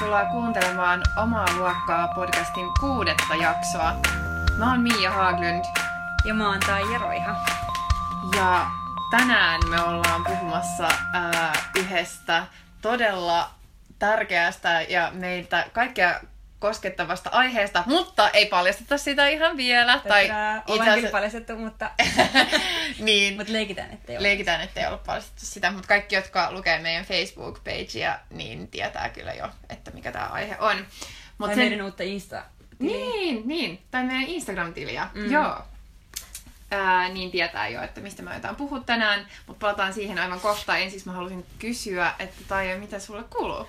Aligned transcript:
Tervetuloa 0.00 0.30
kuuntelemaan 0.30 1.02
Omaa 1.16 1.46
luokkaa 1.56 2.08
podcastin 2.08 2.66
kuudetta 2.80 3.34
jaksoa. 3.34 3.92
Mä 4.58 4.70
oon 4.70 4.80
Miia 4.80 5.10
Haaglund 5.10 5.64
Ja 6.24 6.34
mä 6.34 6.48
oon 6.48 6.60
Taija 6.60 6.98
Roiha. 6.98 7.36
ja 8.36 8.66
tänään 9.10 9.60
me 9.68 9.82
ollaan 9.82 10.24
puhumassa 10.24 10.88
ää, 11.12 11.52
yhdestä 11.76 12.46
todella 12.82 13.50
tärkeästä 13.98 14.80
ja 14.82 15.10
meitä 15.14 15.66
kaikkea 15.72 16.20
koskettavasta 16.60 17.30
aiheesta, 17.32 17.82
mutta 17.86 18.30
ei 18.30 18.46
paljasteta 18.46 18.98
sitä 18.98 19.28
ihan 19.28 19.56
vielä. 19.56 20.00
Tai 20.08 20.24
itse 20.24 20.34
ollaan 20.34 20.80
asiassa- 20.80 20.94
kyllä 20.96 21.10
paljastettu, 21.10 21.56
mutta, 21.56 21.90
niin, 22.98 23.36
mutta 23.36 23.52
leikitään, 23.52 23.90
ettei 23.90 24.16
ole. 24.16 24.22
leikitään, 24.22 24.60
ettei 24.60 24.86
ole 24.86 24.98
paljastettu 25.06 25.46
sitä, 25.46 25.70
mutta 25.70 25.88
kaikki, 25.88 26.14
jotka 26.14 26.52
lukee 26.52 26.78
meidän 26.78 27.04
Facebook-pagea, 27.04 28.18
niin 28.30 28.68
tietää 28.68 29.08
kyllä 29.08 29.32
jo, 29.34 29.50
että 29.70 29.90
mikä 29.90 30.12
tämä 30.12 30.26
aihe 30.26 30.56
on. 30.58 30.86
Mut 31.38 31.48
Tai 31.48 31.56
meidän 31.56 31.82
uutta 31.82 32.02
insta 32.02 32.42
Niin, 32.78 33.48
niin. 33.48 33.82
Tai 33.90 34.04
meidän 34.04 34.24
Instagram-tiliä. 34.28 35.08
Mm. 35.14 35.30
Joo. 35.32 35.56
Ää, 36.70 37.08
niin 37.08 37.30
tietää 37.30 37.68
jo, 37.68 37.82
että 37.82 38.00
mistä 38.00 38.22
me 38.22 38.30
aiotaan 38.30 38.56
puhua 38.56 38.80
tänään, 38.80 39.26
mutta 39.46 39.60
palataan 39.60 39.92
siihen 39.94 40.18
aivan 40.18 40.40
kohta. 40.40 40.76
Ensin 40.76 41.02
mä 41.04 41.12
halusin 41.12 41.46
kysyä, 41.58 42.12
että 42.18 42.42
Taija, 42.48 42.78
mitä 42.78 42.98
sulle 42.98 43.22
kuuluu? 43.22 43.68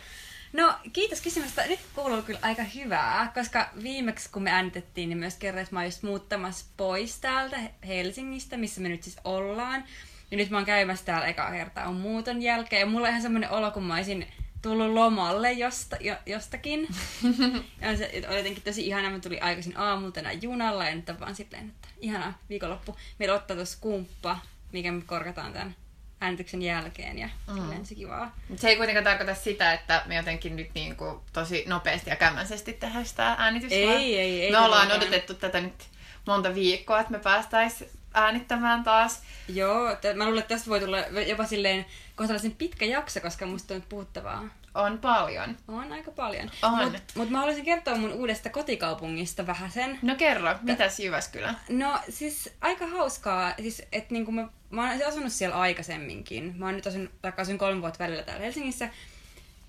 No, 0.53 0.73
kiitos 0.93 1.21
kysymästä. 1.21 1.67
Nyt 1.67 1.79
kuuluu 1.95 2.21
kyllä 2.21 2.39
aika 2.41 2.63
hyvää, 2.63 3.31
koska 3.33 3.69
viimeksi 3.83 4.29
kun 4.29 4.43
me 4.43 4.51
äänitettiin, 4.51 5.09
niin 5.09 5.17
myös 5.17 5.35
kerroin, 5.35 5.63
että 5.63 5.75
mä 5.75 5.79
oon 5.79 5.87
just 5.87 6.03
muuttamassa 6.03 6.65
pois 6.77 7.19
täältä 7.19 7.57
Helsingistä, 7.87 8.57
missä 8.57 8.81
me 8.81 8.89
nyt 8.89 9.03
siis 9.03 9.17
ollaan. 9.23 9.83
Ja 10.31 10.37
nyt 10.37 10.49
mä 10.49 10.57
oon 10.57 10.65
käymässä 10.65 11.05
täällä 11.05 11.27
eka 11.27 11.51
kertaa 11.51 11.87
on 11.87 11.95
muuton 11.95 12.41
jälkeen. 12.41 12.79
Ja 12.79 12.85
mulla 12.85 13.07
on 13.07 13.09
ihan 13.09 13.21
semmoinen 13.21 13.51
olo, 13.51 13.71
kun 13.71 13.83
mä 13.83 13.95
olisin 13.95 14.27
tullut 14.61 14.93
lomalle 14.93 15.51
josta, 15.51 15.97
jo, 15.99 16.15
jostakin. 16.25 16.87
ja 17.81 17.97
se 17.97 18.23
oli 18.29 18.37
jotenkin 18.37 18.63
tosi 18.63 18.87
ihana. 18.87 19.09
Mä 19.09 19.19
tulin 19.19 19.43
aikaisin 19.43 19.77
aamulla 19.77 20.11
tänään 20.11 20.41
junalla 20.41 20.85
ja 20.85 20.95
nyt 20.95 21.09
on 21.09 21.19
vaan 21.19 21.35
silleen, 21.35 21.69
että 21.69 21.87
ihana 22.01 22.33
viikonloppu. 22.49 22.95
Meillä 23.19 23.35
ottaa 23.35 23.55
tuossa 23.55 23.77
kumppa, 23.81 24.39
mikä 24.71 24.91
me 24.91 25.01
korkataan 25.05 25.53
tämän 25.53 25.75
äänityksen 26.21 26.61
jälkeen 26.61 27.17
ja 27.17 27.29
mm. 27.53 27.83
se 27.85 27.95
kivaa. 27.95 28.35
Mut 28.49 28.59
se 28.59 28.69
ei 28.69 28.75
kuitenkaan 28.77 29.03
tarkoita 29.03 29.35
sitä, 29.35 29.73
että 29.73 30.03
me 30.05 30.15
jotenkin 30.15 30.55
nyt 30.55 30.69
niin 30.73 30.95
kuin 30.95 31.19
tosi 31.33 31.63
nopeasti 31.67 32.09
ja 32.09 32.15
kämmäisesti 32.15 32.73
tehdään 32.73 33.05
sitä 33.05 33.35
äänitystä. 33.37 33.75
Ei, 33.75 34.19
ei, 34.19 34.41
ei 34.41 34.51
Me 34.51 34.57
ollaan 34.57 34.71
todellakaan. 34.87 35.01
odotettu 35.09 35.33
tätä 35.33 35.61
nyt 35.61 35.87
monta 36.27 36.55
viikkoa, 36.55 36.99
että 36.99 37.11
me 37.11 37.19
päästäis 37.19 37.83
äänittämään 38.13 38.83
taas. 38.83 39.21
Joo, 39.47 39.95
t- 39.95 40.15
mä 40.17 40.25
luulen, 40.25 40.39
että 40.39 40.55
tästä 40.55 40.69
voi 40.69 40.79
tulla 40.79 40.97
jopa 41.27 41.45
silleen 41.45 41.85
kohtalaisen 42.15 42.55
pitkä 42.55 42.85
jakso, 42.85 43.19
koska 43.19 43.45
musta 43.45 43.73
on 43.73 43.83
puhuttavaa. 43.89 44.43
On 44.75 44.97
paljon. 44.97 45.57
On 45.67 45.91
aika 45.91 46.11
paljon. 46.11 46.51
On. 46.61 46.91
Mutta 46.91 47.13
mut 47.15 47.29
mä 47.29 47.37
haluaisin 47.37 47.65
kertoa 47.65 47.95
mun 47.95 48.13
uudesta 48.13 48.49
kotikaupungista 48.49 49.47
vähän 49.47 49.71
sen. 49.71 49.99
No 50.01 50.15
kerro, 50.15 50.55
mitäs 50.61 50.99
Jyväskylä? 50.99 51.55
No 51.69 51.99
siis 52.09 52.53
aika 52.61 52.87
hauskaa, 52.87 53.53
siis 53.61 53.81
että 53.91 54.13
niinku 54.13 54.31
mä, 54.31 54.47
mä 54.69 54.91
oon 54.91 55.07
asunut 55.07 55.31
siellä 55.31 55.59
aikaisemminkin. 55.59 56.53
Mä 56.57 56.65
oon 56.65 56.75
nyt 56.75 56.87
asunut, 56.87 57.11
asun 57.37 57.57
kolme 57.57 57.81
vuotta 57.81 58.03
välillä 58.03 58.23
täällä 58.23 58.43
Helsingissä. 58.43 58.89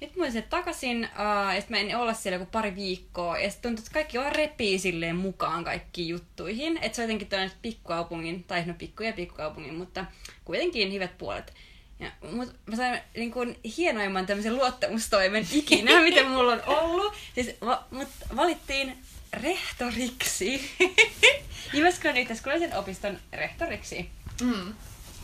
Nyt 0.00 0.16
mä 0.16 0.26
sinne 0.26 0.42
takaisin, 0.42 1.08
uh, 1.12 1.54
ja 1.54 1.60
sit 1.60 1.70
mä 1.70 1.76
en 1.76 1.96
olla 1.96 2.14
siellä 2.14 2.38
joku 2.38 2.50
pari 2.52 2.74
viikkoa, 2.74 3.38
ja 3.38 3.50
sitten 3.50 3.70
tuntuu, 3.70 3.82
että 3.82 3.94
kaikki 3.94 4.18
vaan 4.18 4.34
repii 4.34 4.78
silleen 4.78 5.16
mukaan 5.16 5.64
kaikkiin 5.64 6.08
juttuihin. 6.08 6.78
Että 6.82 6.96
se 6.96 7.02
on 7.02 7.04
jotenkin 7.04 7.28
tällainen 7.28 7.56
pikkukaupungin, 7.62 8.44
tai 8.44 8.64
no 8.64 8.74
pikku 8.78 9.02
ja 9.02 9.12
pikkukaupungin, 9.12 9.74
mutta 9.74 10.04
kuitenkin 10.44 10.92
hyvät 10.92 11.18
puolet. 11.18 11.54
Ja, 12.02 12.10
mut 12.32 12.54
mä 12.66 12.76
sain 12.76 13.00
niin 13.16 13.32
kuin, 13.32 13.58
hienoimman 13.76 14.26
tämmöisen 14.26 14.56
luottamustoimen 14.56 15.46
ikinä, 15.52 16.00
mitä 16.02 16.24
mulla 16.24 16.52
on 16.52 16.62
ollut. 16.66 17.14
Siis 17.34 17.50
va, 17.66 17.84
mut 17.90 18.08
valittiin 18.36 18.98
rehtoriksi. 19.32 20.70
Jyväskylän 21.74 22.16
yhteiskunnallisen 22.16 22.78
opiston 22.78 23.18
rehtoriksi. 23.32 24.10
Mm. 24.42 24.74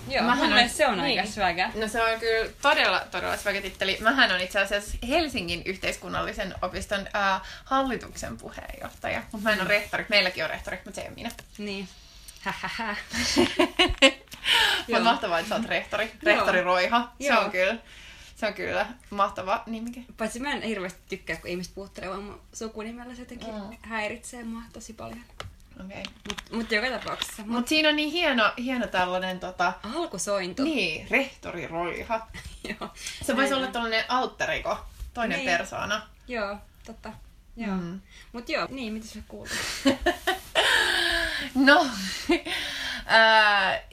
Joo, 0.08 0.24
Mähän 0.24 0.48
mun 0.50 0.58
on- 0.58 0.68
se 0.68 0.86
on 0.86 0.98
niin. 0.98 1.20
aika 1.20 1.32
swagä. 1.32 1.70
No 1.74 1.88
se 1.88 2.02
on 2.02 2.20
kyllä 2.20 2.50
todella, 2.62 3.00
todella 3.10 3.36
swagetitteli. 3.36 3.96
Mähän 4.00 4.32
on 4.32 4.40
itse 4.40 4.60
asiassa 4.60 4.98
Helsingin 5.08 5.62
yhteiskunnallisen 5.64 6.54
opiston 6.62 7.06
ää, 7.12 7.40
hallituksen 7.64 8.38
puheenjohtaja. 8.38 9.22
Mutta 9.32 9.48
mä 9.48 9.52
en 9.52 9.60
ole 9.60 9.68
rehtori. 9.68 10.06
Meilläkin 10.08 10.44
on 10.44 10.50
rehtori, 10.50 10.76
mutta 10.84 10.94
se 10.94 11.00
ei 11.00 11.06
ole 11.08 11.14
minä. 11.16 11.30
Niin. 11.58 11.88
Hähähä. 12.52 12.96
Mutta 14.88 15.00
mahtavaa, 15.04 15.38
että 15.38 15.48
sä 15.48 15.54
oot 15.54 15.64
rehtori. 15.66 16.12
Rehtori 16.22 16.62
Roiha. 16.62 17.12
Se 17.20 17.26
Joo. 17.26 17.40
on 17.44 17.50
kyllä, 17.50 17.76
se 18.36 18.46
on 18.46 18.54
kyllä 18.54 18.86
mahtava 19.10 19.62
nimi. 19.66 20.06
Paitsi 20.16 20.40
mä 20.40 20.52
en 20.52 20.62
hirveästi 20.62 21.00
tykkää, 21.08 21.36
kun 21.36 21.50
ihmiset 21.50 21.74
puhuttelee 21.74 22.08
vaan 22.10 22.22
mun 22.22 22.40
sukunimellä. 22.52 23.14
Se 23.14 23.22
jotenkin 23.22 23.54
Mm. 23.54 23.76
häiritsee 23.82 24.44
mua 24.44 24.62
tosi 24.72 24.92
paljon. 24.92 25.20
Okay. 25.86 26.02
Mut, 26.28 26.42
mut 26.52 26.72
joka 26.72 26.98
tapauksessa. 26.98 27.42
Mut 27.42 27.50
Mutta 27.50 27.68
siinä 27.68 27.88
on 27.88 27.96
niin 27.96 28.10
hieno, 28.10 28.52
hieno 28.58 28.86
tällainen 28.86 29.40
tota, 29.40 29.72
alkusointu. 29.94 30.62
niin, 30.64 31.06
rehtori 31.10 31.66
Roiha. 31.66 32.26
Joo. 32.80 32.90
Se 33.22 33.36
voisi 33.36 33.54
olla 33.54 33.66
tällainen 33.66 34.04
alter 34.08 34.50
ego, 34.50 34.78
toinen 35.14 35.38
Niin. 35.38 35.50
persoona. 35.58 36.02
Joo, 36.28 36.56
totta. 36.86 37.12
Joo. 37.58 37.76
Mm. 37.76 38.00
Mut 38.32 38.48
joo, 38.48 38.66
niin, 38.70 38.92
mitä 38.92 39.06
se 39.06 39.18
kuuluu? 39.28 39.48
No, 41.54 41.86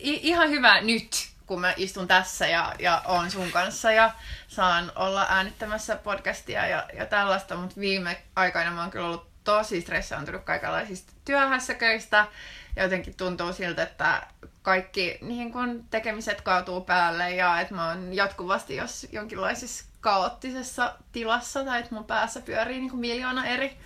i- 0.06 0.20
ihan 0.30 0.50
hyvä 0.50 0.82
nyt, 0.82 1.28
kun 1.46 1.62
mä 1.62 1.74
istun 1.78 2.08
tässä 2.08 2.48
ja, 2.48 2.74
ja 2.80 3.02
on 3.06 3.32
sun 3.32 3.52
kanssa 3.52 3.92
ja 3.92 4.12
saan 4.48 4.92
olla 4.96 5.26
äänittämässä 5.30 5.96
podcastia 5.96 6.68
ja, 6.68 6.86
ja 6.98 7.06
tällaista, 7.06 7.56
mutta 7.56 7.80
viime 7.80 8.22
aikoina 8.36 8.72
mä 8.72 8.82
oon 8.82 8.92
kyllä 8.92 9.06
ollut 9.06 9.28
tosi 9.44 9.82
stressaantunut 9.82 10.44
kaikenlaisista 10.44 11.14
työhässäköistä 11.26 12.28
ja 12.76 12.84
jotenkin 12.84 13.16
tuntuu 13.16 13.54
siltä, 13.54 13.84
että 13.84 14.28
kaikki 14.62 15.18
niin 15.22 15.52
kun 15.52 15.86
tekemiset 15.90 16.42
kaatuu 16.42 16.82
päälle 16.82 17.32
ja 17.32 17.60
että 17.62 17.76
mä 17.76 17.88
oon 17.88 18.14
jatkuvasti 18.14 18.76
jos 18.76 19.08
jonkinlaisessa 19.12 19.86
kaoottisessa 20.06 20.96
tilassa 21.12 21.64
tai 21.64 21.80
että 21.80 21.96
mun 21.96 22.06
päässä 22.06 22.42
pyörii 22.42 22.80
niin 22.80 22.90
kuin 22.90 23.00
miljoona 23.00 23.46
eri 23.46 23.78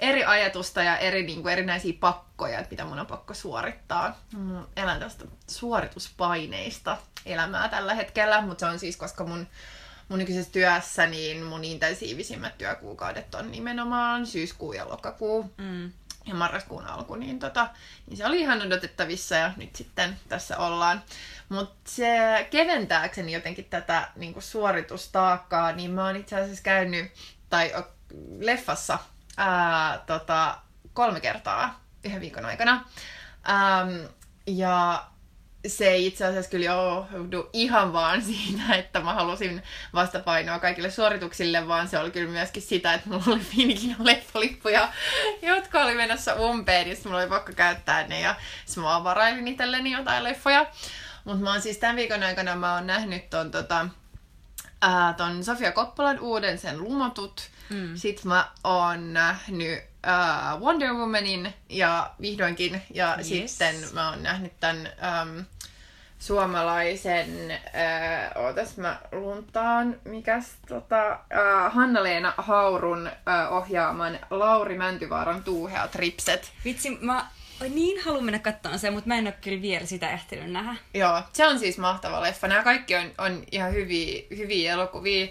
eri 0.00 0.24
ajatusta 0.24 0.82
ja 0.82 0.98
eri, 0.98 1.22
niin 1.22 1.42
kuin, 1.42 1.52
erinäisiä 1.52 1.92
pakkoja, 2.00 2.58
että 2.58 2.70
mitä 2.70 2.84
mun 2.84 2.98
on 2.98 3.06
pakko 3.06 3.34
suorittaa. 3.34 4.18
Mm, 4.36 4.64
elän 4.76 5.00
tästä 5.00 5.24
suorituspaineista 5.46 6.96
elämää 7.26 7.68
tällä 7.68 7.94
hetkellä, 7.94 8.40
mutta 8.40 8.60
se 8.60 8.72
on 8.72 8.78
siis, 8.78 8.96
koska 8.96 9.24
mun, 9.24 9.46
mun 10.08 10.18
nykyisessä 10.18 10.52
työssä 10.52 11.06
niin 11.06 11.44
mun 11.44 11.64
intensiivisimmät 11.64 12.58
työkuukaudet 12.58 13.34
on 13.34 13.50
nimenomaan 13.50 14.26
syyskuu 14.26 14.72
ja 14.72 14.88
lokakuu 14.88 15.54
Mm. 15.58 15.92
Ja 16.28 16.34
marraskuun 16.34 16.86
alku, 16.86 17.14
niin, 17.14 17.38
tota, 17.38 17.68
niin 18.06 18.16
se 18.16 18.26
oli 18.26 18.40
ihan 18.40 18.62
odotettavissa 18.62 19.34
ja 19.34 19.52
nyt 19.56 19.76
sitten 19.76 20.16
tässä 20.28 20.58
ollaan. 20.58 21.02
Mutta 21.48 21.90
se 21.90 22.08
keventääkseni 22.50 23.32
jotenkin 23.32 23.64
tätä 23.64 24.08
niin 24.16 24.32
kuin 24.32 24.42
suoritustaakkaa, 24.42 25.72
niin 25.72 25.90
mä 25.90 26.04
oon 26.04 26.16
itse 26.16 26.36
asiassa 26.36 26.62
käynyt, 26.62 27.12
tai 27.50 27.72
leffassa 28.38 28.98
ää, 29.36 29.98
tota, 30.06 30.58
kolme 30.92 31.20
kertaa 31.20 31.80
yhden 32.04 32.20
viikon 32.20 32.44
aikana. 32.44 32.84
Ähm, 33.48 34.06
ja 34.46 35.04
se 35.66 35.96
itse 35.96 36.24
asiassa 36.24 36.50
kyllä 36.50 36.64
johdu 36.64 37.50
ihan 37.52 37.92
vaan 37.92 38.22
siitä, 38.32 38.74
että 38.74 39.00
mä 39.00 39.14
halusin 39.14 39.62
vastapainoa 39.94 40.58
kaikille 40.58 40.90
suorituksille, 40.90 41.68
vaan 41.68 41.88
se 41.88 41.98
oli 41.98 42.10
kyllä 42.10 42.30
myöskin 42.30 42.62
sitä, 42.62 42.94
että 42.94 43.08
mulla 43.08 43.24
oli 43.26 43.40
Finkin 43.40 43.96
leffalippuja, 44.06 44.88
jotka 45.42 45.82
oli 45.82 45.94
menossa 45.94 46.34
umpeen, 46.34 46.88
ja 46.88 46.94
sitten 46.94 47.12
mulla 47.12 47.22
oli 47.22 47.30
pakko 47.30 47.52
käyttää 47.56 48.06
ne, 48.06 48.20
ja 48.20 48.34
sitten 48.64 48.84
mä 48.84 49.04
varailin 49.04 49.48
itselleni 49.48 49.92
jotain 49.92 50.24
leffoja. 50.24 50.66
Mutta 51.24 51.44
mä 51.44 51.52
oon 51.52 51.62
siis 51.62 51.78
tämän 51.78 51.96
viikon 51.96 52.22
aikana 52.22 52.56
mä 52.56 52.74
oon 52.74 52.86
nähnyt 52.86 53.30
ton, 53.30 53.50
tota, 53.50 53.88
ää, 54.82 55.12
ton 55.12 55.44
Sofia 55.44 55.72
Koppolan 55.72 56.20
uuden 56.20 56.58
sen 56.58 56.80
lumotut. 56.80 57.50
Mm. 57.70 57.96
Sitten 57.96 58.28
mä 58.28 58.48
oon 58.64 59.12
nähnyt 59.12 59.87
ää, 60.02 60.56
Wonder 60.60 60.92
Womanin 60.92 61.54
ja 61.68 62.10
vihdoinkin. 62.20 62.82
Ja 62.94 63.14
Yes. 63.18 63.28
sitten 63.28 63.74
mä 63.92 64.10
oon 64.10 64.22
nähnyt 64.22 64.52
tämän 64.60 64.88
äm, 65.20 65.44
suomalaisen, 66.18 67.50
ää, 67.72 68.32
ootas 68.34 68.76
mä 68.76 69.00
luntaan, 69.12 70.00
mikäs 70.04 70.46
tota, 70.68 71.18
ää, 71.30 71.70
Hanna-Leena 71.70 72.34
Haurun 72.36 73.10
ää, 73.26 73.48
ohjaaman 73.48 74.18
Lauri 74.30 74.78
Mäntyvaaran 74.78 75.44
tuuheat 75.44 75.94
ripset. 75.94 76.52
Vitsi, 76.64 76.98
mä 77.00 77.26
niin 77.68 78.04
haluan 78.04 78.24
mennä 78.24 78.38
katsomaan 78.38 78.78
sen, 78.78 78.92
mutta 78.92 79.08
mä 79.08 79.18
en 79.18 79.26
ole 79.26 79.34
kyllä 79.40 79.62
vielä 79.62 79.86
sitä 79.86 80.10
ehtinyt 80.10 80.50
nähdä. 80.52 80.74
Joo, 80.94 81.22
se 81.32 81.46
on 81.46 81.58
siis 81.58 81.78
mahtava 81.78 82.20
leffa. 82.22 82.48
Nämä 82.48 82.62
kaikki 82.64 82.96
on, 82.96 83.10
on 83.18 83.42
ihan 83.52 83.72
hyviä, 83.72 84.22
hyviä 84.36 84.72
elokuvia. 84.72 85.26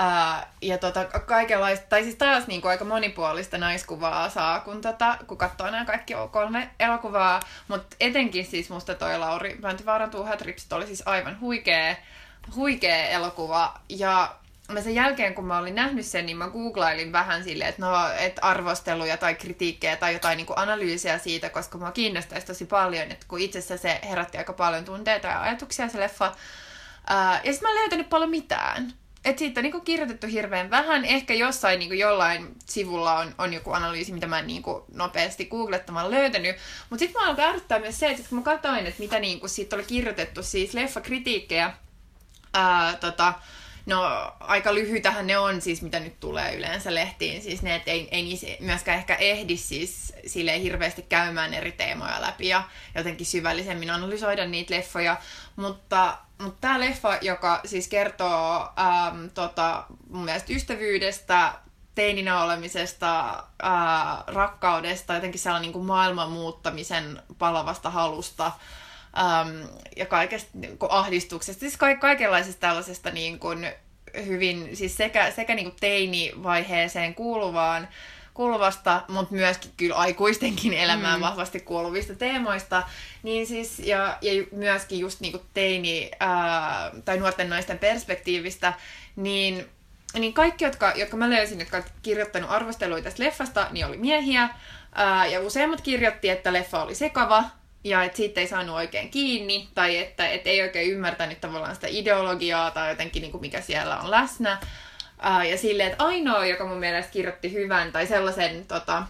Ää, 0.00 0.52
ja 0.62 0.78
tota, 0.78 1.04
kaikenlaista, 1.04 1.86
tai 1.88 2.02
siis 2.02 2.14
taas 2.14 2.46
niin 2.46 2.60
kuin 2.60 2.70
aika 2.70 2.84
monipuolista 2.84 3.58
naiskuvaa 3.58 4.30
saa, 4.30 4.60
kun, 4.60 4.80
tota, 4.80 5.18
kun 5.26 5.38
katsoo 5.38 5.70
nämä 5.70 5.84
kaikki 5.84 6.14
kolme 6.30 6.70
elokuvaa. 6.80 7.40
Mutta 7.68 7.96
etenkin 8.00 8.46
siis 8.46 8.70
musta 8.70 8.94
toi 8.94 9.18
Lauri 9.18 9.58
Mäntyvaaran 9.62 10.10
tuuhat 10.10 10.40
ripsit 10.40 10.72
oli 10.72 10.86
siis 10.86 11.02
aivan 11.06 11.40
huikea, 11.40 11.96
huikea 12.54 13.08
elokuva. 13.08 13.80
Ja 13.88 14.34
mä 14.72 14.80
sen 14.80 14.94
jälkeen, 14.94 15.34
kun 15.34 15.44
mä 15.44 15.58
olin 15.58 15.74
nähnyt 15.74 16.06
sen, 16.06 16.26
niin 16.26 16.36
mä 16.36 16.48
googlailin 16.48 17.12
vähän 17.12 17.44
silleen, 17.44 17.70
että 17.70 17.82
no, 17.82 17.92
et 18.18 18.38
arvosteluja 18.42 19.16
tai 19.16 19.34
kritiikkejä 19.34 19.96
tai 19.96 20.12
jotain 20.12 20.36
niin 20.36 20.46
kuin 20.46 20.58
analyysiä 20.58 21.18
siitä, 21.18 21.50
koska 21.50 21.78
mua 21.78 21.92
kiinnostaisi 21.92 22.46
tosi 22.46 22.64
paljon, 22.64 23.12
että 23.12 23.26
kun 23.28 23.40
itse 23.40 23.58
asiassa 23.58 23.88
se 23.88 24.00
herätti 24.08 24.38
aika 24.38 24.52
paljon 24.52 24.84
tunteita 24.84 25.28
ja 25.28 25.42
ajatuksia 25.42 25.88
se 25.88 26.00
leffa. 26.00 26.34
Ää, 27.06 27.40
ja 27.44 27.52
sitten 27.52 27.68
mä 27.68 27.72
en 27.72 27.80
löytänyt 27.80 28.08
paljon 28.08 28.30
mitään. 28.30 28.92
Et 29.24 29.38
siitä 29.38 29.60
on 29.60 29.62
niinku 29.62 29.80
kirjoitettu 29.80 30.26
hirveän 30.26 30.70
vähän. 30.70 31.04
Ehkä 31.04 31.34
jossain 31.34 31.78
niinku 31.78 31.94
jollain 31.94 32.54
sivulla 32.66 33.18
on, 33.18 33.34
on 33.38 33.54
joku 33.54 33.72
analyysi, 33.72 34.12
mitä 34.12 34.26
mä 34.26 34.38
en 34.38 34.46
niinku 34.46 34.84
nopeasti 34.94 35.46
googlettamalla 35.46 36.10
löytänyt. 36.10 36.56
Mutta 36.90 37.00
sitten 37.00 37.22
mä 37.22 37.28
alkoi 37.28 37.44
ärsyttää 37.44 37.78
myös 37.78 37.98
se, 37.98 38.10
että 38.10 38.28
kun 38.28 38.38
mä 38.38 38.44
katsoin, 38.44 38.86
että 38.86 39.02
mitä 39.02 39.20
niinku 39.20 39.48
siitä 39.48 39.76
oli 39.76 39.84
kirjoitettu, 39.84 40.42
siis 40.42 40.74
leffakritiikkejä, 40.74 41.72
ää, 42.54 42.96
tota, 42.96 43.34
No 43.88 44.02
aika 44.40 44.74
lyhyitähän 44.74 45.26
ne 45.26 45.38
on 45.38 45.60
siis, 45.60 45.82
mitä 45.82 46.00
nyt 46.00 46.20
tulee 46.20 46.56
yleensä 46.56 46.94
lehtiin. 46.94 47.42
Siis 47.42 47.62
ne, 47.62 47.74
että 47.74 47.90
ei, 47.90 48.08
ei 48.10 48.58
myöskään 48.60 48.98
ehkä 48.98 49.14
ehdi 49.14 49.56
siis 49.56 50.12
sille 50.26 50.62
hirveästi 50.62 51.02
käymään 51.02 51.54
eri 51.54 51.72
teemoja 51.72 52.20
läpi 52.20 52.48
ja 52.48 52.62
jotenkin 52.94 53.26
syvällisemmin 53.26 53.90
analysoida 53.90 54.46
niitä 54.46 54.74
leffoja. 54.74 55.16
Mutta, 55.56 56.18
mutta 56.42 56.58
tämä 56.60 56.80
leffa, 56.80 57.18
joka 57.20 57.60
siis 57.64 57.88
kertoo 57.88 58.72
äm, 58.78 59.30
tota, 59.30 59.84
mun 60.10 60.24
mielestä 60.24 60.52
ystävyydestä, 60.52 61.52
teininä 61.94 62.42
olemisesta, 62.42 63.42
ää, 63.62 64.24
rakkaudesta, 64.26 65.14
jotenkin 65.14 65.40
sellainen 65.40 65.62
niin 65.62 65.72
kuin 65.72 65.86
maailman 65.86 66.30
muuttamisen 66.30 67.22
palavasta 67.38 67.90
halusta, 67.90 68.46
äm, 69.18 69.68
ja 69.96 70.06
kaikesta 70.06 70.50
niin 70.54 70.78
kuin 70.78 70.92
ahdistuksesta, 70.92 71.60
siis 71.60 71.76
ka- 71.76 71.96
kaikenlaisesta 71.96 72.60
tällaisesta 72.60 73.10
niin 73.10 73.38
kuin, 73.38 73.72
hyvin, 74.26 74.76
siis 74.76 74.96
sekä, 74.96 75.30
sekä 75.30 75.54
niin 75.54 75.66
kuin 75.66 75.80
teinivaiheeseen 75.80 77.14
kuuluvaan, 77.14 77.88
kuuluvasta, 78.38 79.02
mutta 79.08 79.34
myöskin 79.34 79.70
kyllä 79.76 79.96
aikuistenkin 79.96 80.72
elämään 80.72 81.18
mm. 81.18 81.24
vahvasti 81.24 81.60
kuuluvista 81.60 82.14
teemoista, 82.14 82.82
niin 83.22 83.46
siis, 83.46 83.78
ja, 83.78 84.18
ja 84.22 84.44
myöskin 84.52 84.98
just 84.98 85.20
niin 85.20 85.32
kuin 85.32 85.42
teini 85.54 86.10
ää, 86.20 86.90
tai 87.04 87.18
nuorten 87.18 87.50
naisten 87.50 87.78
perspektiivistä, 87.78 88.72
niin, 89.16 89.66
niin 90.18 90.32
kaikki, 90.32 90.64
jotka, 90.64 90.92
jotka 90.96 91.16
mä 91.16 91.30
löysin, 91.30 91.60
jotka 91.60 91.76
ovat 91.76 91.92
kirjoittanut 92.02 92.50
arvosteluita 92.50 93.04
tästä 93.04 93.24
leffasta, 93.24 93.68
niin 93.70 93.86
oli 93.86 93.96
miehiä, 93.96 94.48
ää, 94.94 95.26
ja 95.26 95.40
useimmat 95.40 95.80
kirjoitti, 95.80 96.28
että 96.28 96.52
leffa 96.52 96.82
oli 96.82 96.94
sekava, 96.94 97.44
ja 97.84 98.02
että 98.02 98.16
siitä 98.16 98.40
ei 98.40 98.48
saanut 98.48 98.76
oikein 98.76 99.10
kiinni, 99.10 99.68
tai 99.74 99.98
että 99.98 100.28
et 100.28 100.46
ei 100.46 100.62
oikein 100.62 100.92
ymmärtänyt 100.92 101.40
tavallaan 101.40 101.74
sitä 101.74 101.86
ideologiaa 101.90 102.70
tai 102.70 102.88
jotenkin 102.88 103.22
niin 103.22 103.32
kuin 103.32 103.40
mikä 103.40 103.60
siellä 103.60 103.98
on 103.98 104.10
läsnä. 104.10 104.58
Uh, 105.26 105.50
ja 105.50 105.58
silleen, 105.58 105.92
että 105.92 106.04
ainoa, 106.04 106.46
joka 106.46 106.66
mun 106.66 106.78
mielestä 106.78 107.12
kirjoitti 107.12 107.52
hyvän 107.52 107.92
tai 107.92 108.06
sellaisen 108.06 108.66
tota, 108.66 109.02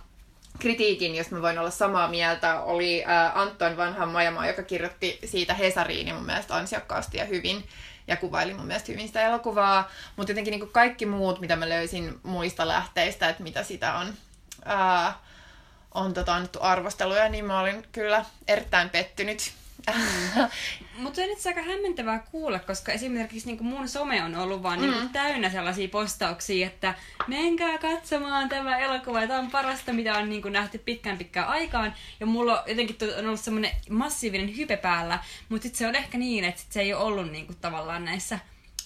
kritiikin, 0.58 1.14
jos 1.14 1.30
mä 1.30 1.42
voin 1.42 1.58
olla 1.58 1.70
samaa 1.70 2.08
mieltä, 2.08 2.60
oli 2.60 3.04
uh, 3.06 3.38
Anton 3.40 3.76
Vanhan 3.76 4.08
Majamaa, 4.08 4.46
joka 4.46 4.62
kirjoitti 4.62 5.18
siitä 5.24 5.54
Hesariin 5.54 6.08
ja 6.08 6.14
mun 6.14 6.26
mielestä 6.26 6.56
ansiokkaasti 6.56 7.18
ja 7.18 7.24
hyvin 7.24 7.64
ja 8.06 8.16
kuvaili 8.16 8.54
mun 8.54 8.66
mielestä 8.66 8.92
hyvin 8.92 9.06
sitä 9.06 9.22
elokuvaa. 9.22 9.90
Mutta 10.16 10.30
jotenkin 10.30 10.50
niin 10.50 10.72
kaikki 10.72 11.06
muut, 11.06 11.40
mitä 11.40 11.56
mä 11.56 11.68
löysin 11.68 12.20
muista 12.22 12.68
lähteistä, 12.68 13.28
että 13.28 13.42
mitä 13.42 13.62
sitä 13.62 13.94
on 13.94 14.08
uh, 14.08 15.14
on 15.94 16.14
tota, 16.14 16.34
annettu 16.34 16.58
arvosteluja, 16.62 17.28
niin 17.28 17.44
mä 17.44 17.60
olin 17.60 17.86
kyllä 17.92 18.24
erittäin 18.48 18.90
pettynyt. 18.90 19.52
Mm. 19.94 20.48
Mutta 21.02 21.22
on 21.22 21.30
itse 21.30 21.48
aika 21.48 21.62
hämmentävää 21.62 22.18
kuulla, 22.18 22.58
koska 22.58 22.92
esimerkiksi 22.92 23.46
niin 23.46 23.64
mun 23.64 23.88
some 23.88 24.22
on 24.22 24.34
ollut 24.34 24.62
vaan 24.62 24.80
niin 24.80 24.94
mm. 24.94 24.98
niin 24.98 25.08
täynnä 25.08 25.50
sellaisia 25.50 25.88
postauksia, 25.88 26.66
että 26.66 26.94
menkää 27.26 27.78
katsomaan 27.78 28.48
tämä 28.48 28.78
elokuva, 28.78 29.26
tämä 29.26 29.38
on 29.38 29.50
parasta, 29.50 29.92
mitä 29.92 30.18
on 30.18 30.28
niin 30.28 30.52
nähty 30.52 30.78
pitkään 30.78 31.18
pitkään 31.18 31.48
aikaan. 31.48 31.94
Ja 32.20 32.26
mulla 32.26 32.52
on 32.52 32.68
jotenkin 32.68 32.96
on 33.18 33.26
ollut 33.26 33.40
semmoinen 33.40 33.70
massiivinen 33.90 34.56
hype 34.56 34.76
päällä, 34.76 35.18
mutta 35.48 35.62
sitten 35.62 35.78
se 35.78 35.86
on 35.86 35.94
ehkä 35.94 36.18
niin, 36.18 36.44
että 36.44 36.62
se 36.70 36.80
ei 36.80 36.94
ole 36.94 37.04
ollut 37.04 37.32
niin 37.32 37.46
kuin, 37.46 37.58
tavallaan 37.58 38.04
näissä 38.04 38.38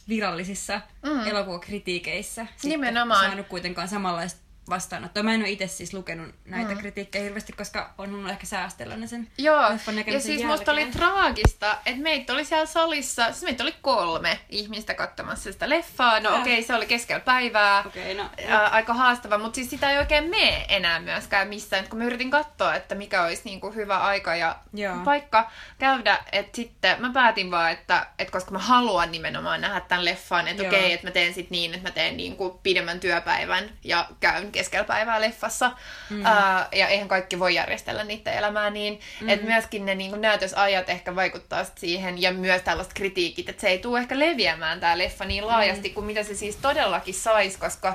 virallisissa 0.09 0.81
mm. 1.03 1.27
elokuvakritiikeissä. 1.27 2.47
Nimenomaan. 2.63 3.27
saanut 3.27 3.47
kuitenkaan 3.49 3.89
samanlaista 3.89 4.42
vastaanottoa. 4.70 5.23
Mä 5.23 5.35
en 5.35 5.41
ole 5.41 5.50
itse 5.50 5.67
siis 5.67 5.94
lukenut 5.94 6.35
näitä 6.44 6.75
mm. 6.75 6.79
kritiikkejä 6.79 7.23
hirveästi, 7.25 7.53
koska 7.53 7.94
on 7.99 8.11
mun 8.11 8.31
ehkä 8.31 8.47
säästellä 8.47 8.97
ne 8.97 9.06
sen 9.06 9.29
Joo, 9.38 9.62
ja 9.62 9.79
siis 9.79 10.26
jälkeen. 10.26 10.47
musta 10.47 10.73
oli 10.73 10.87
traagista, 10.87 11.79
että 11.87 12.03
meitä 12.03 12.32
oli 12.32 12.44
siellä 12.44 12.67
salissa, 12.67 13.25
siis 13.32 13.43
meitä 13.43 13.62
oli 13.62 13.75
kolme 13.82 14.41
ihmistä 14.49 14.94
katsomassa 14.94 15.53
sitä 15.53 15.69
leffaa. 15.69 16.20
No 16.20 16.41
okei, 16.41 16.53
okay, 16.53 16.62
se 16.62 16.75
oli 16.75 16.87
keskellä 16.87 17.20
päivää, 17.20 17.81
okay, 17.87 18.14
no, 18.14 18.31
ää, 18.49 18.69
aika 18.69 18.94
haastava, 18.94 19.38
mutta 19.38 19.55
siis 19.55 19.70
sitä 19.70 19.91
ei 19.91 19.99
oikein 19.99 20.31
mene 20.31 20.67
enää 20.69 21.00
myöskään 21.00 21.49
missään. 21.49 21.88
Kun 21.88 21.99
mä 21.99 22.05
yritin 22.05 22.31
katsoa, 22.31 22.75
että 22.75 22.94
mikä 22.94 23.23
olisi 23.23 23.43
niinku 23.44 23.70
hyvä 23.70 23.99
aika 23.99 24.37
ja 24.37 24.56
Joo. 24.75 24.97
paikka 25.05 25.50
käydä, 25.79 26.19
että 26.32 26.56
sitten 26.56 27.00
mä 27.00 27.11
päätin 27.12 27.50
vaan, 27.50 27.73
että, 27.73 28.06
että 28.19 28.32
koska 28.32 28.50
mä 28.50 28.58
haluan 28.58 29.12
nimenomaan 29.12 29.61
nähdä 29.61 29.81
tämän 29.81 30.05
leffan, 30.05 30.49
että 30.49 30.62
okei, 30.62 30.79
okay, 30.79 30.93
että 30.93 31.06
mä 31.06 31.11
teen 31.11 31.35
sitten 31.35 31.56
niin, 31.56 31.75
että 31.75 31.88
mä 31.88 31.93
teen 31.93 32.17
niinku 32.17 32.61
pidemmän 32.62 33.00
työpäivän 33.00 33.70
ja 33.85 34.08
käyn 34.20 34.52
keskellä 34.53 34.85
päivää 34.85 35.21
leffassa. 35.21 35.71
Mm. 36.11 36.27
Ää, 36.27 36.69
ja 36.73 36.89
eihän 36.89 37.09
kaikki 37.09 37.39
voi 37.39 37.55
järjestellä 37.55 38.05
niitä 38.05 38.33
elämää 38.33 38.71
niin. 38.71 39.01
Mm. 39.21 39.29
Että 39.29 39.47
myöskin 39.47 39.87
ne 39.87 39.95
niin 39.95 40.21
näytösajat 40.21 40.89
ehkä 40.89 41.17
vaikuttaa 41.17 41.65
siihen. 41.75 42.23
Ja 42.23 42.33
myös 42.33 42.63
tällaiset 42.63 42.95
kritiikit, 42.95 43.49
että 43.49 43.61
se 43.61 43.69
ei 43.69 43.79
tule 43.79 44.01
ehkä 44.01 44.19
leviämään 44.19 44.81
tämä 44.81 44.99
leffa 44.99 45.25
niin 45.25 45.47
laajasti 45.47 45.89
mm. 45.89 45.95
kuin 45.95 46.07
mitä 46.07 46.23
se 46.23 46.35
siis 46.35 46.57
todellakin 46.57 47.15
saisi, 47.15 47.59
koska 47.59 47.95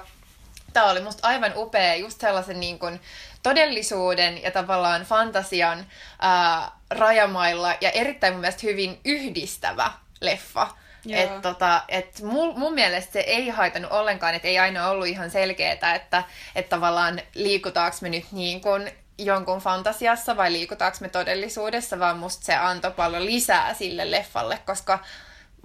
tämä 0.73 0.91
oli 0.91 1.01
musta 1.01 1.27
aivan 1.27 1.53
upea 1.55 1.95
just 1.95 2.21
sellaisen 2.21 2.59
niin 2.59 2.79
kuin 2.79 3.01
todellisuuden 3.43 4.43
ja 4.43 4.51
tavallaan 4.51 5.01
fantasian 5.01 5.85
ää, 6.21 6.71
rajamailla 6.89 7.75
ja 7.81 7.91
erittäin 7.91 8.33
mun 8.33 8.41
mielestä 8.41 8.67
hyvin 8.67 8.99
yhdistävä 9.05 9.91
leffa. 10.21 10.67
Et 11.15 11.41
tota, 11.41 11.81
et 11.87 12.21
mun, 12.21 12.59
mun 12.59 12.73
mielestä 12.73 13.13
se 13.13 13.19
ei 13.19 13.49
haitannut 13.49 13.91
ollenkaan, 13.91 14.35
että 14.35 14.47
ei 14.47 14.59
aina 14.59 14.89
ollut 14.89 15.07
ihan 15.07 15.31
selkeää, 15.31 15.73
että, 15.73 16.23
että 16.55 16.69
tavallaan 16.69 17.21
liikutaanko 17.33 17.97
me 18.01 18.09
nyt 18.09 18.25
niin 18.31 18.61
kuin 18.61 18.91
jonkun 19.17 19.59
fantasiassa 19.59 20.37
vai 20.37 20.51
liikutaanko 20.51 20.97
me 21.01 21.09
todellisuudessa, 21.09 21.99
vaan 21.99 22.17
musta 22.17 22.45
se 22.45 22.55
antoi 22.55 22.91
paljon 22.91 23.25
lisää 23.25 23.73
sille 23.73 24.11
leffalle, 24.11 24.59
koska 24.65 24.99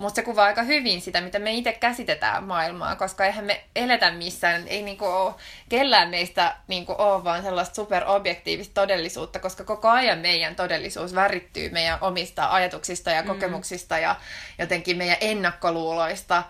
mutta 0.02 0.16
se 0.16 0.22
kuvaa 0.22 0.44
aika 0.44 0.62
hyvin 0.62 1.00
sitä, 1.00 1.20
mitä 1.20 1.38
me 1.38 1.52
itse 1.52 1.72
käsitetään 1.72 2.44
maailmaa, 2.44 2.96
koska 2.96 3.24
eihän 3.24 3.44
me 3.44 3.64
eletä 3.76 4.10
missään, 4.10 4.68
ei 4.68 4.82
niinku 4.82 5.04
ole, 5.04 5.34
kellään 5.68 6.08
meistä 6.08 6.56
niinku 6.68 6.94
ole 6.98 7.24
vaan 7.24 7.42
sellaista 7.42 7.74
superobjektiivista 7.74 8.74
todellisuutta, 8.74 9.38
koska 9.38 9.64
koko 9.64 9.88
ajan 9.88 10.18
meidän 10.18 10.54
todellisuus 10.54 11.14
värittyy 11.14 11.70
meidän 11.70 11.98
omista 12.00 12.52
ajatuksista 12.52 13.10
ja 13.10 13.22
mm. 13.22 13.28
kokemuksista 13.28 13.94
mm. 13.94 14.02
ja 14.02 14.16
jotenkin 14.58 14.96
meidän 14.96 15.16
ennakkoluuloista, 15.20 16.42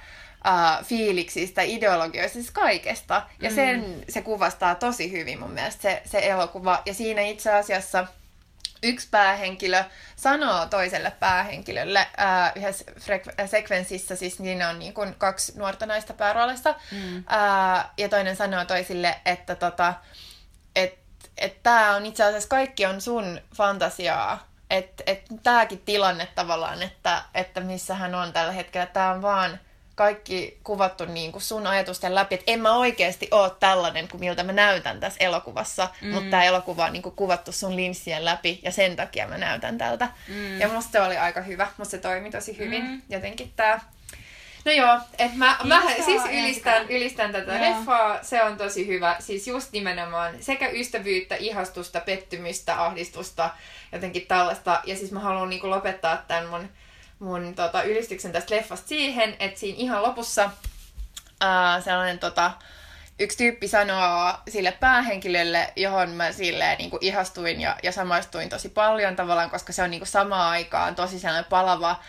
uh, 0.49 0.87
fiiliksistä, 0.87 1.63
ideologioista, 1.63 2.35
siis 2.35 2.51
kaikesta. 2.51 3.23
Ja 3.41 3.51
mm. 3.51 3.55
sen 3.55 4.05
se 4.09 4.23
kuvastaa 4.23 4.75
tosi 4.75 5.13
hyvin 5.13 5.41
mun 5.41 5.51
mielestä 5.51 5.83
se, 5.83 6.03
se 6.05 6.19
elokuva. 6.29 6.83
Ja 6.87 6.95
siinä 6.95 7.23
itse 7.23 7.53
asiassa 7.53 8.07
yksi 8.83 9.09
päähenkilö 9.11 9.85
sanoo 10.17 10.67
toiselle 10.67 11.11
päähenkilölle 11.11 12.07
ää, 12.17 12.53
yhdessä 12.57 12.85
frek- 12.91 13.47
sekvenssissä, 13.47 14.17
siis 14.17 14.41
niin 14.41 14.67
on 14.67 14.79
niin 14.79 14.95
kuin 14.95 15.15
kaksi 15.15 15.59
nuorta 15.59 15.87
naista 15.87 16.15
pääroolista, 16.15 16.75
mm. 16.93 17.25
ää, 17.27 17.93
ja 17.99 18.09
toinen 18.09 18.37
sanoo 18.37 18.65
toisille, 18.65 19.21
että 19.25 19.55
tota, 19.55 19.95
et, 20.77 20.99
et 21.39 21.63
tämä 21.63 21.97
on 21.97 22.07
itse 22.07 22.25
asiassa 22.25 22.49
kaikki 22.49 22.87
on 22.87 23.01
sun 23.01 23.41
fantasiaa, 23.57 24.49
että 24.71 25.05
et, 25.07 25.23
tämäkin 25.43 25.79
tilanne 25.79 26.29
tavallaan, 26.35 26.83
että, 26.83 27.23
että 27.35 27.61
missä 27.61 27.95
hän 27.95 28.15
on 28.15 28.33
tällä 28.33 28.53
hetkellä, 28.53 28.87
tämä 28.87 29.11
on 29.11 29.23
vaan 29.23 29.61
kaikki 30.03 30.59
kuvattu 30.65 31.05
niin 31.05 31.33
kuin 31.33 31.43
sun 31.43 31.67
ajatusten 31.67 32.15
läpi, 32.15 32.35
että 32.35 32.53
en 32.53 32.61
mä 32.61 32.77
oikeasti 32.77 33.29
ole 33.31 33.53
tällainen 33.61 34.09
kuin 34.09 34.21
miltä 34.21 34.43
mä 34.43 34.53
näytän 34.53 35.01
tässä 35.01 35.25
elokuvassa, 35.25 35.89
mm. 36.01 36.09
mutta 36.09 36.31
tämä 36.31 36.45
elokuva 36.45 36.85
on 36.85 36.93
niin 36.93 37.03
kuin 37.03 37.15
kuvattu 37.15 37.53
sun 37.53 37.77
linssien 37.77 38.25
läpi 38.25 38.61
ja 38.63 38.73
sen 38.73 38.97
takia 38.97 39.29
mä 39.29 39.39
näytän 39.39 39.79
tältä. 39.79 40.09
Mm. 40.29 40.61
Ja 40.61 40.69
musta 40.69 40.93
se 40.93 41.01
oli 41.01 41.17
aika 41.17 41.41
hyvä, 41.41 41.69
mutta 41.77 41.91
se 41.91 41.99
toimi 41.99 42.31
tosi 42.31 42.59
hyvin. 42.59 42.85
Mm. 42.85 43.03
Jotenkin 43.09 43.53
tää 43.57 43.81
No 44.65 44.73
joo, 44.73 45.01
että 45.19 45.39
mä, 45.39 45.57
mä 45.65 45.83
siis 46.05 46.23
ylistän, 46.25 46.91
ylistän 46.91 47.33
tätä 47.33 47.53
joo. 47.53 47.63
leffaa, 47.63 48.23
se 48.23 48.43
on 48.43 48.57
tosi 48.57 48.87
hyvä. 48.87 49.17
Siis 49.19 49.47
just 49.47 49.73
nimenomaan 49.73 50.35
sekä 50.41 50.69
ystävyyttä, 50.69 51.35
ihastusta, 51.35 52.01
pettymystä, 52.01 52.85
ahdistusta, 52.85 53.51
jotenkin 53.93 54.27
tällaista. 54.27 54.81
Ja 54.85 54.97
siis 54.97 55.13
mä 55.13 55.21
haluan 55.21 55.51
niinku 55.51 55.71
lopettaa 55.71 56.17
tämän 56.29 56.47
mun 56.47 56.69
mun 57.23 57.55
tota, 57.55 57.83
ylistyksen 57.83 58.33
tästä 58.33 58.55
leffasta 58.55 58.89
siihen, 58.89 59.37
että 59.39 59.61
siinä 59.61 59.79
ihan 59.79 60.03
lopussa 60.03 60.51
ää, 61.41 61.81
sellainen 61.81 62.19
tota, 62.19 62.51
yksi 63.19 63.39
tyyppi 63.39 63.69
sanoo 63.69 64.35
sille 64.49 64.73
päähenkilölle, 64.73 65.73
johon 65.77 66.11
mä 66.11 66.33
silleen 66.33 66.79
niin 66.79 66.91
kuin 66.91 67.05
ihastuin 67.05 67.61
ja, 67.61 67.77
ja 67.83 67.93
samaistuin 67.93 68.49
tosi 68.49 68.69
paljon 68.69 69.17
tavallaan, 69.17 69.51
koska 69.51 69.73
se 69.73 69.83
on 69.83 69.91
niin 69.91 70.01
kuin 70.01 70.09
samaan 70.09 70.51
aikaan 70.51 70.95
tosi 70.95 71.19
sellainen 71.19 71.51
palava, 71.51 72.01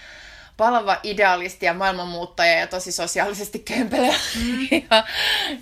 palava 0.57 0.97
idealisti 1.03 1.65
ja 1.65 1.73
maailmanmuuttaja 1.73 2.59
ja 2.59 2.67
tosi 2.67 2.91
sosiaalisesti 2.91 3.59
kömpelö 3.59 4.13
mm. 4.35 4.67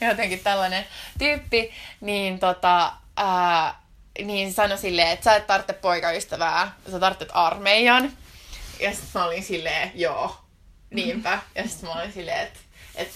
ja 0.01 0.07
jotenkin 0.07 0.39
tällainen 0.39 0.85
tyyppi, 1.19 1.71
niin 2.01 2.39
tota, 2.39 2.91
ää, 3.17 3.81
niin 4.25 4.53
sanoi 4.53 4.77
silleen, 4.77 5.07
että 5.07 5.23
sä 5.23 5.35
et 5.35 5.47
tarvitse 5.47 5.73
poikaystävää, 5.73 6.71
sä 6.91 6.99
tarvitset 6.99 7.29
armeijan. 7.33 8.11
Ja 8.81 8.91
sitten 8.91 9.09
mä 9.13 9.25
olin 9.25 9.43
silleen, 9.43 9.91
joo, 9.95 10.41
niinpä. 10.89 11.39
Ja 11.55 11.67
sitten 11.67 11.89
mä 11.89 11.95
olin 11.95 12.13
silleen, 12.13 12.39
että 12.47 12.59
et, 12.95 13.11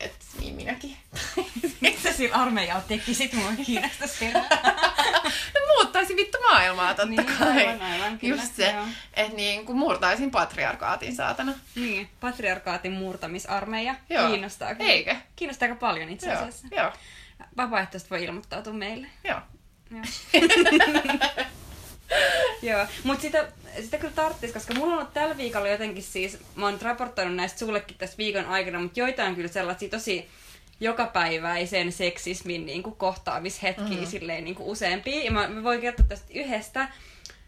et, 0.00 0.12
niin 0.40 0.54
minäkin. 0.54 0.96
Mitä 1.80 2.12
sillä 2.12 2.36
armeijalla 2.36 2.82
tekisit? 2.88 3.32
Mua 3.32 3.52
kiinnostaisi 3.66 4.24
no, 5.54 5.60
muuttaisin 5.76 6.16
vittu 6.16 6.38
maailmaa 6.50 6.88
totta 6.94 7.06
Niin, 7.06 7.24
kai. 7.38 7.66
aivan, 7.66 7.82
aivan, 7.82 8.18
kyllä, 8.18 8.42
Just 8.42 8.54
se, 8.56 8.70
joo. 8.70 8.84
että 9.14 9.36
niin 9.36 9.66
kuin 9.66 9.78
murtaisin 9.78 10.30
patriarkaatin 10.30 11.16
saatana. 11.16 11.52
Niin, 11.74 12.10
patriarkaatin 12.20 12.92
murtamisarmeija. 12.92 13.94
Joo. 14.10 14.28
Kiinnostaa 14.28 14.74
kyllä. 14.74 14.90
Eikö? 14.90 15.16
Kiinnostaa 15.36 15.66
aika 15.68 15.80
paljon 15.80 16.08
itse 16.08 16.26
Joo, 16.26 16.36
asiassa. 16.38 16.66
joo, 16.70 16.92
Vapaaehtoisesti 17.56 18.10
voi 18.10 18.24
ilmoittautua 18.24 18.72
meille. 18.72 19.06
joo. 19.24 19.40
Joo. 19.90 20.02
Joo, 22.62 22.86
mutta 23.04 23.22
sitä, 23.22 23.48
sitä 23.80 23.98
kyllä 23.98 24.14
tarttis, 24.14 24.52
koska 24.52 24.74
mulla 24.74 24.92
on 24.92 24.98
ollut 24.98 25.14
tällä 25.14 25.36
viikolla 25.36 25.68
jotenkin 25.68 26.02
siis, 26.02 26.38
mä 26.54 26.64
oon 26.64 26.74
nyt 26.74 26.82
raportoinut 26.82 27.36
näistä 27.36 27.58
sullekin 27.58 27.98
tässä 27.98 28.18
viikon 28.18 28.46
aikana, 28.46 28.80
mutta 28.80 29.00
joitain 29.00 29.34
kyllä 29.34 29.48
sellaisia 29.48 29.88
tosi 29.88 30.28
jokapäiväisen 30.80 31.92
seksismin 31.92 32.66
niin 32.66 32.82
kuin 32.82 32.96
kohtaamishetkiä 32.96 34.00
mm. 34.00 34.06
silleen 34.06 34.44
niin 34.44 34.54
kuin 34.54 34.68
useampia. 34.68 35.24
Ja 35.24 35.30
mä, 35.30 35.48
mä 35.48 35.62
voin 35.62 35.80
kertoa 35.80 36.06
tästä 36.08 36.26
yhdestä. 36.34 36.88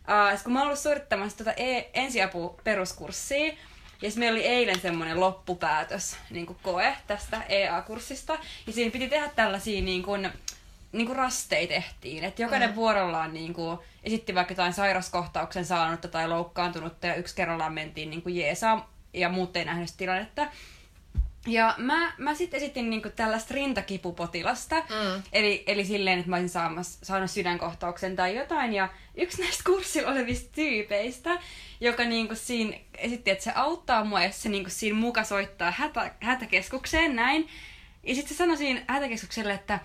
Uh, 0.01 0.43
kun 0.43 0.53
mä 0.53 0.59
oon 0.59 0.67
ollut 0.67 0.79
suorittamassa 0.79 1.39
tota 1.39 1.53
e- 1.53 1.91
ensiapu-peruskurssia, 1.95 3.55
ja 4.03 4.11
meillä 4.17 4.37
oli 4.37 4.47
eilen 4.47 4.81
semmoinen 4.81 5.21
loppupäätös, 5.21 6.17
niin 6.31 6.47
kuin 6.47 6.59
koe 6.63 6.97
tästä 7.07 7.43
EA-kurssista. 7.49 8.39
Ja 8.67 8.73
siinä 8.73 8.91
piti 8.91 9.09
tehdä 9.09 9.31
tällaisia 9.37 9.83
niin 9.83 10.03
kuin, 10.03 10.31
niin 10.93 11.07
kuin 11.07 11.17
rasteja 11.17 11.67
tehtiin. 11.67 12.25
Että 12.25 12.43
jokainen 12.43 12.71
mm. 12.71 12.75
vuorollaan 12.75 13.35
niin 13.35 13.55
kuin, 13.55 13.79
esitti 14.05 14.35
vaikka 14.35 14.53
jotain 14.53 14.73
sairaskohtauksen 14.73 15.65
saanutta 15.65 16.09
tai 16.09 16.29
loukkaantunutta 16.29 17.07
ja 17.07 17.15
yksi 17.15 17.37
kerrallaan 17.37 17.73
mentiin 17.73 18.11
niin 18.11 18.23
kuin 18.23 18.37
jeesaa 18.37 18.91
ja 19.15 19.29
muut 19.29 19.57
ei 19.57 19.65
nähnyt 19.65 19.91
tilannetta. 19.97 20.47
Ja 21.47 21.75
mä, 21.79 22.13
mä 22.19 22.35
sitten 22.35 22.59
esitin 22.59 22.91
niinku 22.91 23.09
tällaista 23.17 23.55
rintakipupotilasta. 23.55 24.77
Mm. 24.77 25.23
Eli, 25.33 25.65
eli 25.67 25.85
silleen, 25.85 26.19
että 26.19 26.31
mä 26.31 26.37
olisin 26.37 26.49
saamassa, 26.49 26.99
saanut 27.03 27.31
sydänkohtauksen 27.31 28.17
tai 28.17 28.37
jotain. 28.37 28.73
Ja 28.73 28.89
yksi 29.17 29.41
näistä 29.43 29.63
kurssilla 29.67 30.11
olevista 30.11 30.51
tyypeistä, 30.55 31.39
joka 31.81 32.05
niinku 32.05 32.35
siinä 32.35 32.77
esitti, 32.99 33.31
että 33.31 33.45
se 33.45 33.53
auttaa 33.55 34.05
mua, 34.05 34.25
jos 34.25 34.43
se 34.43 34.49
niinku 34.49 34.71
siinä 34.71 34.99
muka 34.99 35.25
soittaa 35.25 35.71
hätä, 35.71 36.15
hätäkeskukseen 36.21 37.17
näin. 37.17 37.49
Ja 38.03 38.15
sitten 38.15 38.29
se 38.29 38.39
sanoi 38.39 38.57
siinä 38.57 38.83
hätäkeskukselle, 38.89 39.53
että 39.53 39.79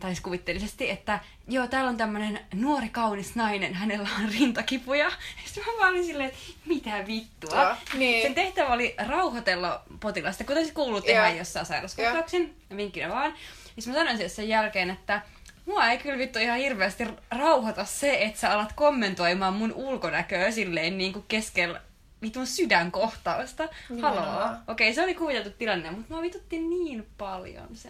tai 0.00 0.14
kuvitteellisesti, 0.22 0.90
että 0.90 1.20
joo, 1.48 1.66
täällä 1.66 1.90
on 1.90 1.96
tämmönen 1.96 2.40
nuori 2.54 2.88
kaunis 2.88 3.34
nainen, 3.34 3.74
hänellä 3.74 4.08
on 4.20 4.28
rintakipuja. 4.32 5.10
Sitten 5.44 5.64
mä 5.66 5.72
vaan 5.78 5.90
olin 5.90 6.04
silleen, 6.04 6.28
että 6.28 6.40
mitä 6.66 7.06
vittua. 7.06 7.62
Joo, 7.62 7.74
niin. 7.94 8.22
Sen 8.22 8.34
tehtävä 8.34 8.72
oli 8.72 8.94
rauhoitella 9.06 9.82
potilasta, 10.00 10.44
kuten 10.44 10.66
se 10.66 10.72
kuuluu 10.72 11.00
tehdä 11.00 11.28
Joo. 11.28 11.38
jossain 11.38 11.66
sairauskohtauksen, 11.66 12.54
vinkkinä 12.76 13.08
vaan. 13.08 13.34
Ja 13.76 13.82
mä 13.86 13.94
sanoin 13.94 14.30
sen 14.30 14.48
jälkeen, 14.48 14.90
että 14.90 15.22
mua 15.66 15.88
ei 15.88 15.98
kyllä 15.98 16.18
vittu 16.18 16.38
ihan 16.38 16.58
hirveästi 16.58 17.06
rauhoita 17.30 17.84
se, 17.84 18.22
että 18.22 18.40
sä 18.40 18.52
alat 18.52 18.72
kommentoimaan 18.72 19.54
mun 19.54 19.72
ulkonäköä 19.72 20.50
silleen 20.50 20.98
niin 20.98 21.12
kuin 21.12 21.24
keskellä 21.28 21.80
vitun 22.22 22.46
sydänkohtausta. 22.46 23.68
Haloo. 24.02 24.48
Okei, 24.68 24.94
se 24.94 25.02
oli 25.02 25.14
kuviteltu 25.14 25.50
tilanne, 25.50 25.90
mutta 25.90 26.14
mä 26.14 26.22
vitutti 26.22 26.58
niin 26.58 27.06
paljon 27.18 27.76
se. 27.76 27.88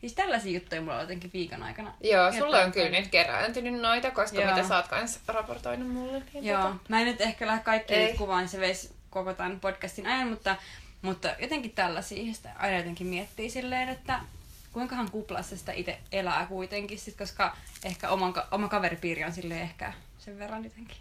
Siis 0.00 0.12
tällaisia 0.12 0.52
juttuja 0.52 0.80
mulla 0.80 0.94
on 0.94 1.00
jotenkin 1.00 1.30
viikon 1.32 1.62
aikana. 1.62 1.92
Joo, 2.00 2.32
sulla 2.32 2.58
on 2.58 2.72
kyllä 2.72 2.90
nyt 2.90 3.08
kerääntynyt 3.08 3.80
noita, 3.80 4.10
koska 4.10 4.40
Joo. 4.40 4.50
mitä 4.50 4.68
sä 4.68 4.76
oot 4.76 4.88
kans 4.88 5.20
raportoinut 5.26 5.88
mulle. 5.88 6.22
Niin 6.32 6.44
Joo, 6.44 6.62
tota- 6.62 6.74
mä 6.88 7.00
en 7.00 7.06
nyt 7.06 7.20
ehkä 7.20 7.46
lähde 7.46 7.62
kaikki 7.62 7.94
kuvaan, 8.18 8.48
se 8.48 8.60
veisi 8.60 8.90
koko 9.10 9.34
tämän 9.34 9.60
podcastin 9.60 10.06
ajan, 10.06 10.28
mutta, 10.28 10.56
mutta 11.02 11.34
jotenkin 11.38 11.70
tällaisia 11.70 12.34
sitä 12.34 12.50
aina 12.58 12.76
jotenkin 12.76 13.06
miettii 13.06 13.50
silleen, 13.50 13.88
että 13.88 14.20
kuinkahan 14.72 15.10
kuplassa 15.10 15.56
sitä 15.56 15.72
itse 15.72 15.98
elää 16.12 16.46
kuitenkin, 16.46 16.98
sit, 16.98 17.16
koska 17.16 17.56
ehkä 17.84 18.08
oman, 18.08 18.34
oma 18.50 18.68
kaveripiiri 18.68 19.24
on 19.24 19.32
silleen 19.32 19.62
ehkä 19.62 19.92
sen 20.18 20.38
verran 20.38 20.64
jotenkin. 20.64 20.96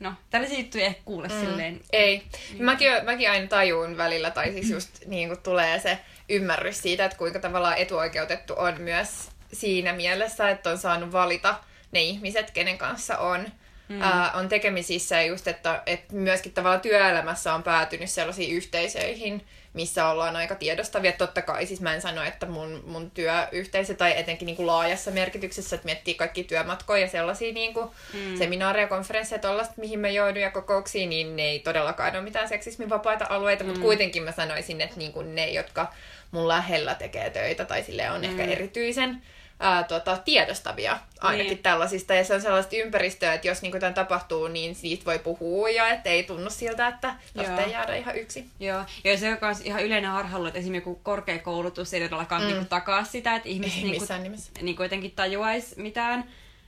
No, 0.00 0.14
tällaisia 0.30 0.58
juttuja 0.58 0.84
ei 0.84 0.88
ehkä 0.88 1.02
kuule 1.04 1.28
mm. 1.28 1.40
silleen. 1.40 1.80
Ei. 1.92 2.26
Mäkin, 2.58 2.88
mäkin 3.04 3.30
aina 3.30 3.46
tajuun 3.46 3.96
välillä, 3.96 4.30
tai 4.30 4.52
siis 4.52 4.70
just 4.70 5.06
niin 5.06 5.28
kuin 5.28 5.42
tulee 5.42 5.80
se 5.80 5.98
ymmärrys 6.28 6.82
siitä, 6.82 7.04
että 7.04 7.18
kuinka 7.18 7.38
tavallaan 7.38 7.78
etuoikeutettu 7.78 8.54
on 8.56 8.80
myös 8.80 9.28
siinä 9.52 9.92
mielessä, 9.92 10.50
että 10.50 10.70
on 10.70 10.78
saanut 10.78 11.12
valita 11.12 11.54
ne 11.92 12.02
ihmiset, 12.02 12.50
kenen 12.50 12.78
kanssa 12.78 13.18
on, 13.18 13.46
mm. 13.88 14.02
ää, 14.02 14.32
on 14.32 14.48
tekemisissä 14.48 15.14
ja 15.16 15.26
just, 15.26 15.48
että, 15.48 15.82
että 15.86 16.14
myöskin 16.14 16.52
tavallaan 16.52 16.80
työelämässä 16.80 17.54
on 17.54 17.62
päätynyt 17.62 18.10
sellaisiin 18.10 18.56
yhteisöihin, 18.56 19.44
missä 19.76 20.08
ollaan 20.08 20.36
aika 20.36 20.54
tiedostavia. 20.54 21.12
Totta 21.12 21.42
kai, 21.42 21.66
siis 21.66 21.80
mä 21.80 21.94
en 21.94 22.02
sano, 22.02 22.22
että 22.22 22.46
mun, 22.46 22.82
mun 22.86 23.10
työyhteisö 23.10 23.94
tai 23.94 24.18
etenkin 24.18 24.46
niin 24.46 24.56
kuin 24.56 24.66
laajassa 24.66 25.10
merkityksessä, 25.10 25.76
että 25.76 25.84
miettii 25.84 26.14
kaikki 26.14 26.44
työmatkoja 26.44 27.02
ja 27.02 27.08
sellaisia 27.08 27.52
niin 27.52 27.74
kuin 27.74 27.88
mm. 28.14 28.36
seminaareja, 28.36 28.88
konferensseja, 28.88 29.38
tollaista, 29.38 29.74
mihin 29.76 29.98
mä 29.98 30.08
joudun 30.08 30.42
ja 30.42 30.50
kokouksiin, 30.50 31.10
niin 31.10 31.36
ne 31.36 31.42
ei 31.42 31.58
todellakaan 31.58 32.16
ole 32.16 32.24
mitään 32.24 32.48
seksismin 32.48 32.90
vapaita 32.90 33.26
alueita, 33.28 33.64
mm. 33.64 33.68
mutta 33.68 33.82
kuitenkin 33.82 34.22
mä 34.22 34.32
sanoisin, 34.32 34.80
että 34.80 34.96
niin 34.96 35.12
kuin 35.12 35.34
ne, 35.34 35.50
jotka 35.50 35.92
mun 36.30 36.48
lähellä 36.48 36.94
tekee 36.94 37.30
töitä 37.30 37.64
tai 37.64 37.82
sille 37.82 38.10
on 38.10 38.20
mm. 38.20 38.24
ehkä 38.24 38.44
erityisen 38.44 39.22
ää, 39.60 39.82
tota, 39.82 40.18
tiedostavia 40.24 40.98
ainakin 41.20 41.50
Niin. 41.50 41.62
tällaisista. 41.62 42.14
Ja 42.14 42.24
se 42.24 42.34
on 42.34 42.40
sellaista 42.40 42.76
ympäristöä, 42.76 43.34
että 43.34 43.48
jos 43.48 43.62
niinku 43.62 43.78
tämän 43.78 43.94
tapahtuu, 43.94 44.48
niin 44.48 44.74
siitä 44.74 45.04
voi 45.04 45.18
puhua 45.18 45.68
ja 45.68 45.88
että 45.88 46.10
ei 46.10 46.22
tunnu 46.22 46.50
siltä, 46.50 46.88
että 46.88 47.14
tarvitsee 47.34 47.66
jäädä 47.66 47.94
ihan 47.96 48.16
yksin. 48.16 48.50
Joo, 48.60 48.84
ja 49.04 49.18
se 49.18 49.30
on 49.32 49.38
myös 49.40 49.60
ihan 49.60 49.84
yleinen 49.84 50.10
harhailu, 50.10 50.46
että 50.46 50.58
esimerkiksi 50.58 51.00
korkeakoulutus 51.02 51.94
ei 51.94 52.00
todellakaan 52.00 52.42
mm. 52.42 52.48
niinku 52.48 52.64
takaa 52.64 53.04
sitä, 53.04 53.34
että 53.34 53.48
ihmiset 53.48 53.78
Ei 53.78 53.84
niinku, 53.90 54.06
nimessä. 54.22 54.52
niinku 54.62 54.82
jotenkin 54.82 55.10
tajuaisi 55.10 55.80
mitään 55.80 56.24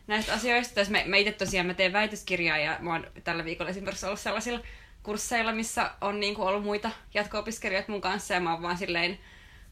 näistä 0.07 0.33
asioista. 0.33 0.75
Tässä 0.75 0.93
mä, 0.93 0.99
mä 1.07 1.17
itse 1.17 1.33
tosiaan 1.33 1.67
mä 1.67 1.75
teen 1.75 1.93
väitöskirjaa 1.93 2.59
ja 2.59 2.77
mä 2.81 2.93
oon 2.93 3.07
tällä 3.25 3.45
viikolla 3.45 3.71
esimerkiksi 3.71 4.07
ollut 4.07 4.21
sellaisilla 4.21 4.61
kursseilla, 5.03 5.53
missä 5.53 5.91
on 6.00 6.21
niinku 6.21 6.43
ollut 6.43 6.65
muita 6.65 6.91
jatko-opiskelijoita 7.15 7.93
mun 7.93 8.00
kanssa 8.00 8.35
ja 8.35 8.41
mä 8.41 8.53
oon 8.53 8.62
vaan 8.62 8.79
silleen 8.79 9.19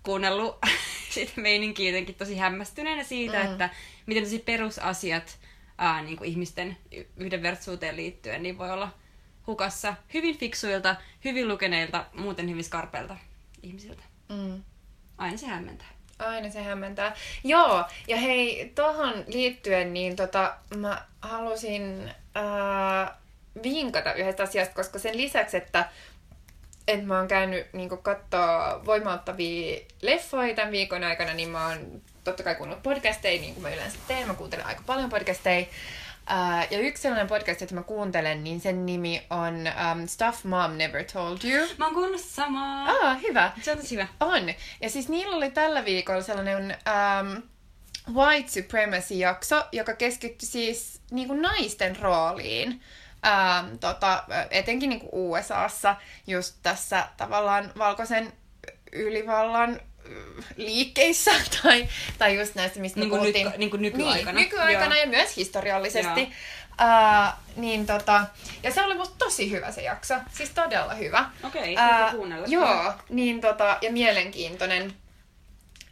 kuunnellut 0.06 0.58
siitä 1.14 1.32
meininkiä 1.36 1.90
jotenkin 1.90 2.14
tosi 2.14 2.36
hämmästyneenä 2.36 3.04
siitä, 3.04 3.44
mm. 3.44 3.52
että 3.52 3.70
miten 4.06 4.24
tosi 4.24 4.38
perusasiat 4.38 5.38
ää, 5.78 6.02
niin 6.02 6.16
kuin 6.16 6.30
ihmisten 6.30 6.76
yhdenvertaisuuteen 7.16 7.96
liittyen 7.96 8.42
niin 8.42 8.58
voi 8.58 8.70
olla 8.70 8.88
hukassa 9.46 9.94
hyvin 10.14 10.38
fiksuilta, 10.38 10.96
hyvin 11.24 11.48
lukeneilta, 11.48 12.06
muuten 12.12 12.50
hyvin 12.50 12.64
skarpeilta 12.64 13.16
ihmisiltä. 13.62 14.02
Mm. 14.28 14.62
Aina 15.18 15.36
se 15.36 15.46
hämmentää. 15.46 15.88
Aina 16.18 16.50
se 16.50 16.62
hämmentää. 16.62 17.14
Joo, 17.44 17.84
ja 18.08 18.16
hei, 18.16 18.72
tuohon 18.74 19.24
liittyen, 19.26 19.92
niin 19.92 20.16
tota, 20.16 20.56
mä 20.76 21.04
halusin 21.22 22.10
ää, 22.34 23.16
vinkata 23.62 24.14
yhdestä 24.14 24.42
asiasta, 24.42 24.74
koska 24.74 24.98
sen 24.98 25.16
lisäksi, 25.16 25.56
että 25.56 25.88
et 26.88 27.04
mä 27.06 27.18
oon 27.18 27.28
käynyt 27.28 27.72
niin 27.72 27.88
katsoa 27.88 28.82
voimauttavia 28.86 29.80
leffoja 30.02 30.54
tämän 30.54 30.72
viikon 30.72 31.04
aikana, 31.04 31.34
niin 31.34 31.48
mä 31.48 31.66
oon 31.66 32.02
totta 32.24 32.42
kai 32.42 32.54
kuunnellut 32.54 32.82
podcasteja, 32.82 33.40
niin 33.40 33.54
kuin 33.54 33.62
mä 33.62 33.74
yleensä 33.74 33.98
teen. 34.08 34.26
Mä 34.26 34.34
kuuntelen 34.34 34.66
aika 34.66 34.82
paljon 34.86 35.10
podcasteja. 35.10 35.66
Ää, 36.26 36.66
ja 36.70 36.78
yksi 36.78 37.02
sellainen 37.02 37.26
podcast, 37.26 37.60
jota 37.60 37.74
mä 37.74 37.82
kuuntelen, 37.82 38.44
niin 38.44 38.60
sen 38.60 38.86
nimi 38.86 39.26
on 39.30 39.54
um, 39.92 40.08
Stuff 40.08 40.44
Mom 40.44 40.72
Never 40.72 41.04
Told 41.04 41.38
You. 41.44 41.68
Mä 41.78 41.84
oon 41.84 41.94
kuunnellut 41.94 42.20
samaa. 42.20 42.90
Ah, 42.90 43.22
hyvä. 43.22 43.52
Se 43.62 43.72
on 43.72 43.78
tosi 43.78 43.94
hyvä. 43.94 44.08
On. 44.20 44.54
Ja 44.80 44.90
siis 44.90 45.08
niillä 45.08 45.36
oli 45.36 45.50
tällä 45.50 45.84
viikolla 45.84 46.22
sellainen 46.22 46.76
um, 46.86 47.42
White 48.14 48.50
Supremacy-jakso, 48.50 49.64
joka 49.72 49.94
keskittyi 49.94 50.48
siis 50.48 51.00
niin 51.10 51.28
kuin 51.28 51.42
naisten 51.42 51.96
rooliin. 52.00 52.80
Um, 53.26 53.78
tota, 53.78 54.24
etenkin 54.50 54.90
niin 54.90 55.00
USAssa 55.12 55.96
just 56.26 56.56
tässä 56.62 57.08
tavallaan 57.16 57.72
valkoisen 57.78 58.32
ylivallan 58.92 59.70
äh, 59.70 60.44
liikkeissä 60.56 61.30
tai, 61.62 61.88
tai 62.18 62.36
just 62.38 62.54
näistä, 62.54 62.80
mistä 62.80 63.00
Niin 63.00 63.10
kuin 63.10 63.20
puhuttiin. 63.20 63.46
nyt- 63.46 63.56
niin 63.58 63.70
kuin 63.70 63.82
nykyaikana. 63.82 64.32
Niin, 64.32 64.44
nykyaikana 64.50 64.94
Joo. 64.96 65.04
ja 65.04 65.10
myös 65.10 65.36
historiallisesti. 65.36 66.20
Joo. 66.20 66.28
Uh, 66.82 67.32
niin 67.56 67.86
tota, 67.86 68.24
ja 68.62 68.72
se 68.72 68.84
oli 68.84 68.94
musta 68.94 69.14
tosi 69.18 69.50
hyvä 69.50 69.72
se 69.72 69.82
jakso. 69.82 70.14
Siis 70.32 70.50
todella 70.50 70.94
hyvä. 70.94 71.24
Okei, 71.44 71.76
Ää, 71.76 71.98
täytyy 71.98 72.18
kuunnella. 72.18 72.46
Joo, 72.50 72.92
niin 73.08 73.40
tota, 73.40 73.78
ja 73.82 73.92
mielenkiintoinen. 73.92 74.92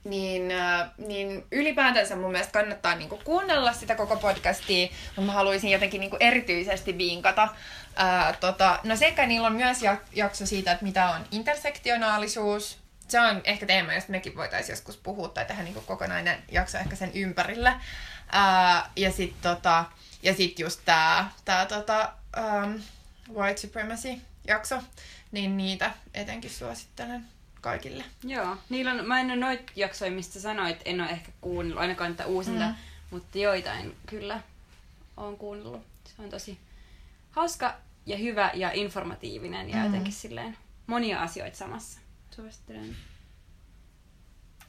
Niin, 0.05 0.51
äh, 0.51 0.91
niin 0.99 1.47
ylipäätänsä 1.53 2.17
mun 2.17 2.31
mielestä 2.31 2.53
kannattaa 2.53 2.95
niinku 2.95 3.21
kuunnella 3.25 3.73
sitä 3.73 3.95
koko 3.95 4.17
podcastia, 4.17 4.89
mutta 5.07 5.21
mä 5.21 5.33
haluaisin 5.33 5.71
jotenkin 5.71 6.01
niinku 6.01 6.17
erityisesti 6.21 6.99
vinkata. 6.99 7.49
Ää, 7.97 8.33
tota, 8.33 8.79
no 8.85 8.97
sekä 8.97 9.27
niillä 9.27 9.47
on 9.47 9.53
myös 9.53 9.79
jakso 10.13 10.47
siitä, 10.47 10.73
että 10.73 10.85
mitä 10.85 11.11
on 11.11 11.27
intersektionaalisuus. 11.31 12.79
Se 13.09 13.21
on 13.21 13.41
ehkä 13.45 13.67
teema, 13.67 13.95
josta 13.95 14.11
mekin 14.11 14.37
voitaisiin 14.37 14.73
joskus 14.73 14.97
puhua 14.97 15.29
tai 15.29 15.45
tehdä 15.45 15.63
niinku 15.63 15.81
kokonainen 15.81 16.43
jakso 16.53 16.79
ehkä 16.79 16.97
sen 16.97 17.11
ympärille. 17.15 17.73
Ää, 18.33 18.91
ja 18.97 19.13
sitten 19.13 19.43
tota, 19.43 19.85
ja 20.23 20.35
sit 20.35 20.59
just 20.59 20.81
tää, 20.85 21.31
tää 21.45 21.67
tota, 21.67 22.13
um, 22.37 22.81
white 23.35 23.61
supremacy 23.61 24.09
jakso, 24.47 24.83
niin 25.33 25.57
niitä 25.57 25.91
etenkin 26.15 26.51
suosittelen 26.51 27.34
kaikille. 27.65 28.05
Joo, 28.25 28.57
niillä 28.69 28.93
on, 28.93 29.07
mä 29.07 29.21
en 29.21 29.27
ole 29.27 29.37
noita 29.37 29.73
jaksoja, 29.77 30.11
mistä 30.11 30.41
sanoit, 30.41 30.81
en 30.85 31.01
ole 31.01 31.11
ehkä 31.11 31.33
kuunnellut, 31.41 31.81
ainakaan 31.81 32.11
niitä 32.11 32.27
uusinta, 32.27 32.69
mm. 32.69 32.75
mutta 33.11 33.39
joitain 33.39 33.97
kyllä 34.07 34.41
on 35.17 35.37
kuunnellut. 35.37 35.83
Se 36.05 36.23
on 36.23 36.31
tosi 36.31 36.59
hauska 37.31 37.77
ja 38.07 38.17
hyvä 38.17 38.51
ja 38.55 38.73
informatiivinen 38.73 39.71
ja 39.71 39.77
mm. 39.77 39.85
jotenkin 39.85 40.13
silleen 40.13 40.57
monia 40.87 41.23
asioita 41.23 41.57
samassa. 41.57 42.01
Suosittelen. 42.31 42.97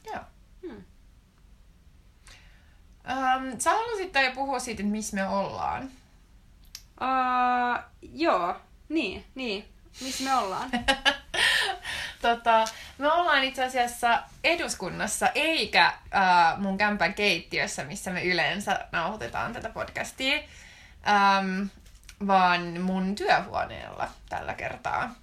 Joo. 0.06 0.20
Hmm. 0.62 0.76
Um, 0.76 0.84
sä 3.60 3.70
haluaisit 3.70 4.14
jo 4.14 4.32
puhua 4.34 4.58
siitä, 4.58 4.82
että 4.82 4.92
missä 4.92 5.16
me 5.16 5.28
ollaan. 5.28 5.90
Uh, 7.00 7.78
joo, 8.12 8.56
niin, 8.88 9.24
niin. 9.34 9.64
Missä 10.00 10.24
me 10.24 10.34
ollaan? 10.34 10.70
tota, 12.22 12.64
me 12.98 13.12
ollaan 13.12 13.44
itse 13.44 13.64
asiassa 13.64 14.22
eduskunnassa, 14.44 15.28
eikä 15.34 15.92
uh, 16.04 16.60
mun 16.60 16.78
kämpän 16.78 17.14
keittiössä, 17.14 17.84
missä 17.84 18.10
me 18.10 18.24
yleensä 18.24 18.86
nauhoitetaan 18.92 19.52
tätä 19.52 19.68
podcastia, 19.68 20.38
um, 20.38 21.68
vaan 22.26 22.80
mun 22.80 23.14
työhuoneella 23.14 24.08
tällä 24.28 24.54
kertaa. 24.54 25.14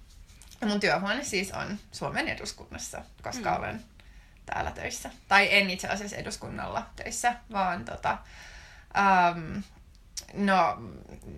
Mun 0.64 0.80
työhuone 0.80 1.24
siis 1.24 1.52
on 1.52 1.78
Suomen 1.92 2.28
eduskunnassa, 2.28 3.02
koska 3.22 3.50
mm. 3.50 3.56
olen 3.56 3.84
täällä 4.46 4.70
töissä. 4.70 5.10
Tai 5.28 5.48
en 5.50 5.70
itse 5.70 5.88
asiassa 5.88 6.16
eduskunnalla 6.16 6.86
töissä, 6.96 7.34
vaan 7.52 7.84
tota, 7.84 8.18
um, 9.34 9.62
no, 10.36 10.78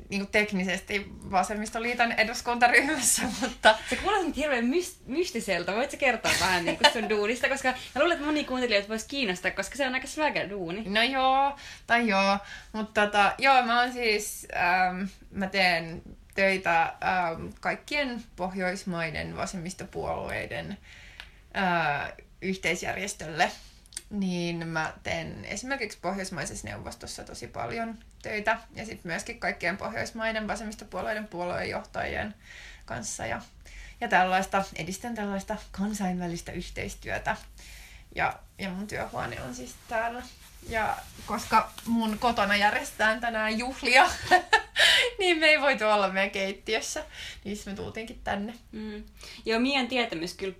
niin 0.09 0.21
kuin 0.21 0.33
teknisesti 0.33 1.07
vasemmistoliiton 1.31 2.13
eduskuntaryhmässä, 2.13 3.23
mutta... 3.41 3.79
Se 3.91 3.97
kuulostaa 3.97 4.27
nyt 4.27 4.37
hirveän 4.37 4.65
myst- 4.65 5.03
mystiseltä. 5.07 5.75
Voitko 5.75 5.97
kertoa 5.97 6.33
vähän 6.41 6.65
niin 6.65 6.79
kuin 6.79 6.93
sun 6.93 7.09
duunista? 7.09 7.49
Koska 7.49 7.69
mä 7.69 8.01
luulen, 8.01 8.13
että 8.13 8.27
moni 8.27 8.45
kuuntelijoita 8.45 8.89
voisi 8.89 9.09
kiinnostaa, 9.09 9.51
koska 9.51 9.77
se 9.77 9.87
on 9.87 9.95
aika 9.95 10.07
swagger 10.07 10.51
duuni. 10.51 10.85
No 10.87 11.03
joo, 11.03 11.57
tai 11.87 12.09
joo. 12.09 12.39
Mutta 12.73 13.07
tota, 13.07 13.33
joo, 13.39 13.63
mä 13.63 13.81
oon 13.81 13.93
siis... 13.93 14.47
Ähm, 14.57 15.03
mä 15.31 15.47
teen 15.47 16.03
töitä 16.35 16.83
ähm, 16.83 17.49
kaikkien 17.61 18.23
Pohjoismaiden 18.37 19.37
vasemmistopuolueiden 19.37 20.79
äh, 21.57 22.13
yhteisjärjestölle 22.43 23.51
niin 24.11 24.67
mä 24.67 24.93
teen 25.03 25.45
esimerkiksi 25.45 25.99
Pohjoismaisessa 26.03 26.69
neuvostossa 26.69 27.25
tosi 27.25 27.47
paljon 27.47 27.99
töitä 28.27 28.59
ja 28.75 28.87
sitten 28.87 29.13
myöskin 29.13 29.41
kaikkien 29.41 29.77
Pohjoismaiden 29.77 30.49
vasemmistopuolueiden 30.49 31.29
puoluejohtajien 31.29 32.35
kanssa 32.85 33.27
ja, 33.27 33.41
ja 34.01 34.09
tällaista, 34.09 34.65
edistän 34.77 35.15
tällaista 35.15 35.57
kansainvälistä 35.71 36.53
yhteistyötä 36.53 37.37
ja, 38.15 38.39
ja 38.59 38.69
mun 38.69 38.87
työhuone 38.87 39.43
on 39.43 39.55
siis 39.55 39.75
täällä. 39.89 40.23
Ja 40.69 40.97
koska 41.27 41.73
mun 41.87 42.19
kotona 42.19 42.57
järjestetään 42.57 43.21
tänään 43.21 43.59
juhlia, 43.59 44.11
niin 45.19 45.39
me 45.39 45.47
ei 45.47 45.61
voitu 45.61 45.85
olla 45.85 46.09
meidän 46.09 46.31
keittiössä, 46.31 47.05
niin 47.45 47.59
me 47.67 47.75
tultiinkin 47.75 48.21
tänne. 48.25 48.55
Mm. 48.73 49.05
Joo, 49.45 49.61
meidän 49.61 49.89
tietämys 49.89 50.35
kyllä 50.35 50.55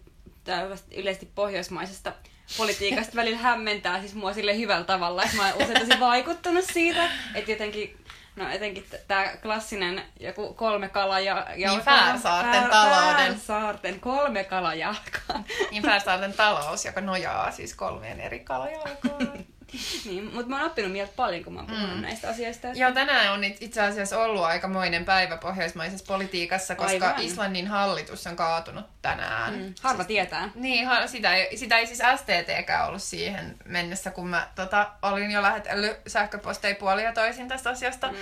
yleisesti 0.97 1.31
pohjoismaisesta 1.35 2.13
politiikasta 2.57 3.17
välillä 3.17 3.39
hämmentää 3.39 4.01
siis 4.01 4.15
mua 4.15 4.33
sille 4.33 4.59
hyvällä 4.59 4.85
tavalla, 4.85 5.23
että 5.23 5.37
mä 5.37 5.53
oon 5.53 5.63
usein 5.63 5.89
tosi 5.89 6.01
vaikuttunut 6.01 6.65
siitä, 6.65 7.11
että 7.35 7.51
jotenkin 7.51 7.97
No 8.37 8.51
etenkin 8.51 8.87
tämä 9.09 9.37
klassinen 9.43 10.03
joku 10.21 10.55
kolme 10.55 10.89
kalaja... 10.89 11.47
Niin 11.57 11.81
Färsaarten 11.81 12.63
Fär, 12.63 12.71
talouden. 12.71 13.33
Färsaarten 13.33 14.01
kolme 14.01 14.45
kalajalkaa. 14.45 15.45
Niin 15.71 15.83
Färsaarten 15.83 16.33
talous, 16.33 16.85
joka 16.85 17.01
nojaa 17.01 17.51
siis 17.51 17.75
kolmeen 17.75 18.21
eri 18.21 18.41
kalajalkaan. 18.41 19.47
niin, 20.05 20.25
mutta 20.25 20.47
mä 20.49 20.57
oon 20.57 20.67
oppinut 20.67 20.93
mieltä 20.93 21.13
paljon, 21.17 21.45
kun 21.45 21.53
mä 21.53 21.61
oon 21.61 21.67
puhunut 21.67 21.97
mm. 21.97 22.03
näistä 22.03 22.29
asioista. 22.29 22.69
Joo, 22.69 22.93
tänään 22.93 23.33
on 23.33 23.45
itse 23.45 23.83
asiassa 23.83 24.19
ollut 24.19 24.45
aikamoinen 24.45 25.05
päivä 25.05 25.37
pohjoismaisessa 25.37 26.07
politiikassa, 26.09 26.75
koska 26.75 27.07
Aivan. 27.07 27.23
Islannin 27.23 27.67
hallitus 27.67 28.27
on 28.27 28.37
kaatunut 28.37 28.87
tänään. 29.03 29.55
Mm. 29.55 29.75
Harva 29.83 30.03
siis, 30.03 30.07
tietää. 30.07 30.49
Niin, 30.55 30.87
har, 30.87 31.09
sitä, 31.09 31.35
ei, 31.35 31.57
sitä 31.57 31.79
ei 31.79 31.87
siis 31.87 32.03
STTkään 32.17 32.87
ollut 32.87 33.03
siihen 33.03 33.57
mennessä, 33.65 34.11
kun 34.11 34.29
mä 34.29 34.49
tota, 34.55 34.91
olin 35.03 35.31
jo 35.31 35.43
lähetellyt 35.43 35.97
sähköposteja 36.07 36.75
puolia 36.75 37.13
toisin 37.13 37.49
tästä 37.49 37.71
asiasta 37.71 38.13
mm. 38.13 38.19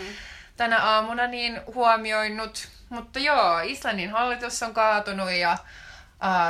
tänä 0.56 0.82
aamuna, 0.82 1.26
niin 1.26 1.60
huomioinut. 1.74 2.68
Mutta 2.88 3.18
joo, 3.18 3.60
Islannin 3.60 4.10
hallitus 4.10 4.62
on 4.62 4.74
kaatunut 4.74 5.30
ja 5.30 5.58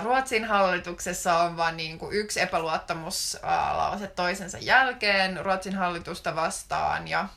Ruotsin 0.02 0.44
hallituksessa 0.44 1.38
on 1.38 1.56
vain 1.56 1.76
niin 1.76 1.98
yksi 2.10 2.40
epäluottamuslause 2.40 4.06
toisensa 4.06 4.58
jälkeen 4.58 5.44
Ruotsin 5.44 5.74
hallitusta 5.74 6.36
vastaan 6.36 7.08
ja, 7.08 7.28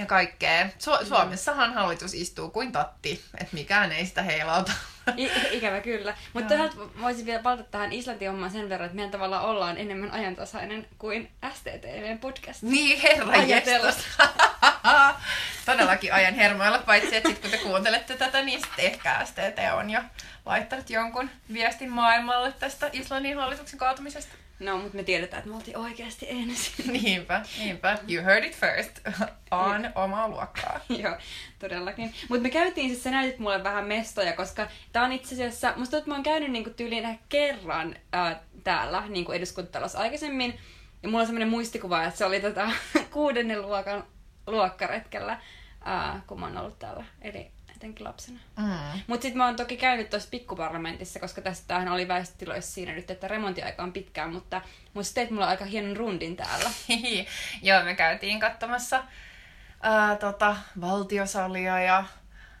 ja 0.00 0.06
kaikkea. 0.06 0.64
Su- 0.66 1.00
mm. 1.00 1.06
Suomessahan 1.06 1.74
hallitus 1.74 2.14
istuu 2.14 2.50
kuin 2.50 2.72
tatti, 2.72 3.24
että 3.40 3.54
mikään 3.54 3.92
ei 3.92 4.06
sitä 4.06 4.22
heilauta. 4.22 4.72
I- 5.16 5.56
ikävä 5.56 5.80
kyllä. 5.80 6.16
Mutta 6.32 6.54
voisin 7.00 7.26
vielä 7.26 7.42
palata 7.42 7.62
tähän 7.62 7.92
Islantin 7.92 8.30
hommaan 8.30 8.50
sen 8.52 8.68
verran, 8.68 8.86
että 8.86 8.96
meidän 8.96 9.10
tavalla 9.10 9.40
ollaan 9.40 9.78
enemmän 9.78 10.10
ajantasainen 10.10 10.86
kuin 10.98 11.30
STTVn 11.54 12.18
podcast. 12.18 12.62
Niin, 12.62 13.00
herra 13.00 13.32
Todellakin 15.66 16.14
ajan 16.14 16.34
hermoilla, 16.34 16.78
paitsi 16.78 17.16
että 17.16 17.28
sit 17.28 17.38
kun 17.38 17.50
te 17.50 17.58
kuuntelette 17.58 18.16
tätä, 18.16 18.42
niin 18.42 18.60
sitten 18.60 18.84
ehkä 18.84 19.24
STT 19.24 19.58
on 19.74 19.90
jo 19.90 20.00
laittanut 20.46 20.90
jonkun 20.90 21.30
viestin 21.52 21.90
maailmalle 21.90 22.52
tästä 22.52 22.90
Islannin 22.92 23.36
hallituksen 23.36 23.78
kaatumisesta. 23.78 24.34
No, 24.60 24.78
mutta 24.78 24.96
me 24.96 25.02
tiedetään, 25.02 25.38
että 25.38 25.50
me 25.50 25.56
oltiin 25.56 25.76
oikeasti 25.76 26.26
ensin. 26.28 26.92
niinpä, 27.02 27.42
niinpä. 27.58 27.98
You 28.08 28.24
heard 28.24 28.44
it 28.44 28.56
first. 28.56 29.00
On 29.50 29.90
omaa 29.94 30.28
luokkaa. 30.28 30.80
Joo, 31.02 31.16
todellakin. 31.58 32.14
Mutta 32.28 32.42
me 32.42 32.50
käytiin 32.50 32.90
siis, 32.90 33.02
sä 33.02 33.10
näytit 33.10 33.38
mulle 33.38 33.64
vähän 33.64 33.84
mestoja, 33.84 34.32
koska 34.32 34.68
tää 34.92 35.04
on 35.04 35.12
itse 35.12 35.34
asiassa, 35.34 35.68
musta 35.68 35.76
tuntuu, 35.76 35.98
että 35.98 36.10
mä 36.10 36.14
oon 36.14 36.22
käynyt 36.22 36.50
niinku 36.50 36.70
tyyliin 36.70 37.18
kerran 37.28 37.96
ää, 38.12 38.42
täällä 38.64 39.02
niinku 39.08 39.32
eduskuntatalossa 39.32 39.98
aikaisemmin. 39.98 40.58
Ja 41.02 41.08
mulla 41.08 41.20
on 41.20 41.26
semmoinen 41.26 41.48
muistikuva, 41.48 42.04
että 42.04 42.18
se 42.18 42.24
oli 42.24 42.40
tota, 42.40 42.70
kuudennen 43.10 43.62
luokan 43.62 44.04
luokkaretkellä, 44.46 45.40
ää, 45.84 46.20
kun 46.26 46.40
mä 46.40 46.46
oon 46.46 46.56
ollut 46.56 46.78
täällä. 46.78 47.04
Eli 47.22 47.50
etenkin 47.80 48.06
lapsena. 48.06 48.40
Mm. 48.56 49.00
Mutta 49.06 49.22
sitten 49.22 49.38
mä 49.38 49.46
oon 49.46 49.56
toki 49.56 49.76
käynyt 49.76 50.10
tuossa 50.10 50.28
pikkuparlamentissa, 50.30 51.20
koska 51.20 51.40
tästähän 51.40 51.88
oli 51.88 52.08
väestötiloissa 52.08 52.72
siinä 52.72 52.92
nyt, 52.92 53.10
että 53.10 53.28
remontiaika 53.28 53.82
on 53.82 53.92
pitkään, 53.92 54.32
mutta, 54.32 54.62
mutta 54.94 55.14
teit 55.14 55.30
mulla 55.30 55.46
aika 55.46 55.64
hienon 55.64 55.96
rundin 55.96 56.36
täällä. 56.36 56.70
Joo, 57.62 57.84
me 57.84 57.94
käytiin 57.94 58.40
katsomassa 58.40 59.04
ää, 59.82 60.16
tota, 60.16 60.56
valtiosalia 60.80 61.80
ja 61.80 62.04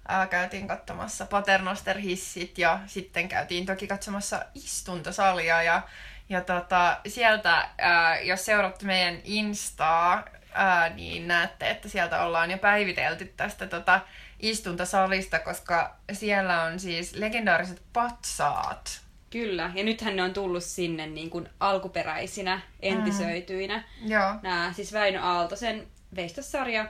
ää, 0.08 0.26
käytiin 0.26 0.68
katsomassa 0.68 1.26
paternosterhissit 1.26 2.58
ja 2.58 2.80
sitten 2.86 3.28
käytiin 3.28 3.66
toki 3.66 3.86
katsomassa 3.86 4.44
istuntosalia 4.54 5.62
ja, 5.62 5.82
ja 6.28 6.40
tota, 6.40 6.96
sieltä, 7.06 7.68
ää, 7.78 8.20
jos 8.20 8.44
seuraatte 8.44 8.86
meidän 8.86 9.20
Instaa, 9.24 10.24
ää, 10.52 10.88
niin 10.88 11.28
näette, 11.28 11.70
että 11.70 11.88
sieltä 11.88 12.22
ollaan 12.22 12.50
jo 12.50 12.58
päivitelty 12.58 13.24
tästä 13.36 13.66
tota, 13.66 14.00
istuntasalista, 14.42 15.38
koska 15.38 15.96
siellä 16.12 16.62
on 16.62 16.80
siis 16.80 17.14
legendaariset 17.14 17.82
patsaat. 17.92 19.00
Kyllä, 19.30 19.70
ja 19.74 19.84
nythän 19.84 20.16
ne 20.16 20.22
on 20.22 20.32
tullut 20.32 20.64
sinne 20.64 21.06
niin 21.06 21.30
kuin 21.30 21.48
alkuperäisinä, 21.60 22.60
entisöityinä. 22.80 23.84
Mm. 24.02 24.10
Joo. 24.10 24.34
Nämä, 24.42 24.72
siis 24.76 24.92
Väinö 24.92 25.22
Aaltosen 25.22 25.86
veistossarja 26.16 26.86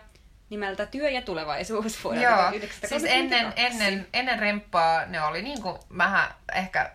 nimeltä 0.50 0.86
Työ 0.86 1.10
ja 1.10 1.22
tulevaisuus 1.22 2.04
vuodelta 2.04 2.52
Joo, 2.52 2.68
siis 2.88 3.04
ennen, 3.06 3.52
ennen, 3.56 4.06
ennen 4.12 4.38
remppaa 4.38 5.06
ne 5.06 5.22
oli 5.22 5.42
niinku 5.42 5.78
vähän 5.98 6.34
ehkä, 6.54 6.90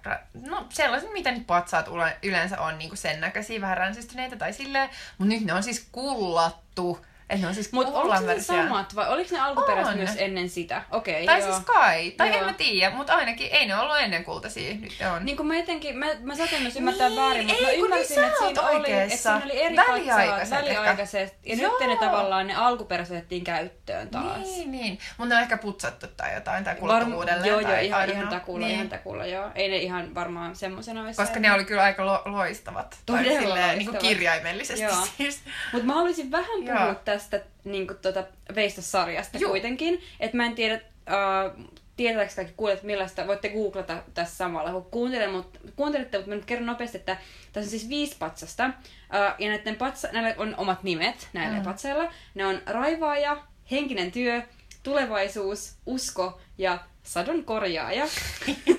no 0.48 0.65
sellaiset 0.70 1.13
mitä 1.13 1.32
nyt 1.32 1.48
patsaat 1.48 1.88
yleensä 2.24 2.62
on 2.62 2.78
niinku 2.78 2.96
sen 2.96 3.22
näköisiä, 3.22 3.62
vähän 3.62 3.78
ränsistyneitä 3.78 4.36
tai 4.36 4.54
silleen, 4.54 4.89
mutta 5.18 5.34
nyt 5.34 5.44
ne 5.44 5.54
on 5.54 5.63
siis 5.63 5.88
kullattu 5.91 7.06
Että 7.30 7.42
ne 7.42 7.48
on 7.48 7.54
siis 7.56 7.72
Mutta 7.72 7.94
oliko 7.94 8.20
ne 8.20 8.28
versio. 8.28 8.56
samat 8.56 8.96
vai 8.96 9.10
oliko 9.10 9.30
ne 9.32 9.40
alkuperäiset 9.40 9.92
On. 9.94 9.98
myös 9.98 10.12
ennen 10.18 10.50
sitä? 10.50 10.82
Okei, 10.92 11.26
Tai 11.26 11.40
joo. 11.40 11.52
siis 11.54 11.66
kai. 11.66 12.12
Tai 12.12 12.28
Joo. 12.30 12.38
en 12.40 12.46
mä 12.46 12.54
tiedä, 12.54 12.96
mutta 12.96 13.14
ainakin 13.16 13.48
ei 13.52 13.66
ne 13.68 13.76
ollut 13.80 13.98
ennen 14.00 14.24
kultaisia. 14.24 14.74
Nyt 14.76 14.94
ne 15.00 15.10
on. 15.10 15.26
Niin 15.26 15.38
kuin 15.38 15.48
mä 15.48 15.56
jotenkin, 15.58 15.98
mä, 15.98 16.06
mä 16.22 16.36
saatin 16.36 16.62
myös 16.62 16.76
ymmärtää 16.76 17.10
Niin, 17.10 17.22
väärin, 17.22 17.48
mutta 17.48 17.64
mä 17.64 17.70
kun 17.70 17.84
ymmärsin, 17.86 18.16
niin 18.16 18.26
että 18.28 18.40
siinä, 18.48 18.62
oli, 18.70 18.92
että 18.92 19.16
siinä 19.18 19.42
oli 19.46 19.62
eri 19.62 19.76
Väliaikaiset 19.76 20.52
väliaikaiset, 20.58 21.36
ja 21.46 21.56
Joo. 21.56 21.78
nyt 21.80 21.90
ne 21.90 21.96
tavallaan 22.08 22.48
ne 22.48 22.56
alkuperäiset 22.56 23.18
otettiin 23.18 23.44
käyttöön 23.44 24.10
taas. 24.10 24.38
Niin, 24.42 24.72
niin. 24.72 25.00
Mutta 25.18 25.30
ne 25.30 25.36
on 25.36 25.42
ehkä 25.42 25.58
putsattu 25.58 26.08
tai 26.18 26.34
jotain, 26.34 26.64
tai 26.64 26.76
kuluttu 26.76 27.06
Varm- 27.12 27.14
uudelleen. 27.16 27.50
joo, 27.50 27.60
joo, 27.60 27.70
tai, 27.72 27.86
ihan, 27.86 28.02
don't 28.10 28.12
ihan 28.12 28.28
know. 28.28 28.40
takulla, 28.40 28.60
niin. 28.66 28.76
ihan 28.76 28.90
takulla, 28.90 29.26
joo. 29.26 29.50
Ei 29.56 29.70
ne 29.70 29.78
ihan 29.78 30.16
varmaan 30.16 30.56
semmosena 30.56 31.02
olisi. 31.02 31.22
Koska 31.22 31.40
ne 31.40 31.52
oli 31.54 31.66
kyllä 31.66 31.84
aika 31.84 32.06
lo- 32.06 32.22
loistavat. 32.26 32.98
Todella 33.06 33.40
silleen, 33.40 33.46
Niin 33.78 33.86
kuin 33.86 33.94
loistavat. 33.94 34.02
kirjaimellisesti 34.02 34.84
Joo. 34.84 35.08
siis. 35.18 35.40
Mutta 35.74 35.88
mä 35.88 35.94
haluaisin 35.94 36.32
vähän 36.32 36.66
Joo. 36.66 36.78
puhua 36.78 36.96
tästä 37.15 37.41
niin 37.63 37.88
kuin, 37.88 37.97
tuota, 37.97 38.23
Veistos-sarjasta 38.56 39.38
Joo. 39.38 39.49
kuitenkin. 39.49 40.01
Että 40.19 40.38
mä 40.38 40.45
en 40.45 40.56
tiedä, 40.56 40.73
äh, 40.75 41.67
tietääkö 41.97 42.34
kaikki 42.36 42.54
kuulijat 42.58 42.84
millaista, 42.84 43.28
voitte 43.28 43.49
googlata 43.49 44.04
tässä 44.13 44.36
samalla 44.36 44.71
kun 44.71 44.86
kuuntelen, 44.91 45.32
mutta, 45.32 45.60
kuuntelette, 45.75 46.17
mutta 46.17 46.30
mä 46.30 46.36
nyt 46.36 46.45
kerron 46.45 46.65
nopeasti, 46.65 46.97
että 46.97 47.17
tässä 47.54 47.67
on 47.67 47.71
siis 47.71 47.89
viisi 47.89 48.15
patsasta. 48.19 48.63
Äh, 48.63 49.36
ja 49.39 49.49
näiden 49.49 49.75
patsa, 49.75 50.08
näillä 50.12 50.34
on 50.38 50.56
omat 50.58 50.84
nimet 50.84 51.30
näillä 51.34 51.58
Mm. 51.58 51.63
patsailla. 51.63 52.12
Ne 52.36 52.45
on 52.45 52.62
raivaaja, 52.65 53.38
henkinen 53.71 54.12
työ, 54.12 54.41
tulevaisuus, 54.84 55.75
usko 55.86 56.39
ja 56.58 56.80
sadon 57.04 57.45
korjaaja. 57.45 58.08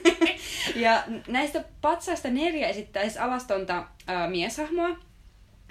ja 0.84 1.02
näistä 1.28 1.64
patsaista 1.80 2.28
neljä 2.28 2.68
esittäisi 2.68 3.18
alastonta 3.18 3.84
ää, 4.06 4.28
mieshahmoa. 4.30 4.88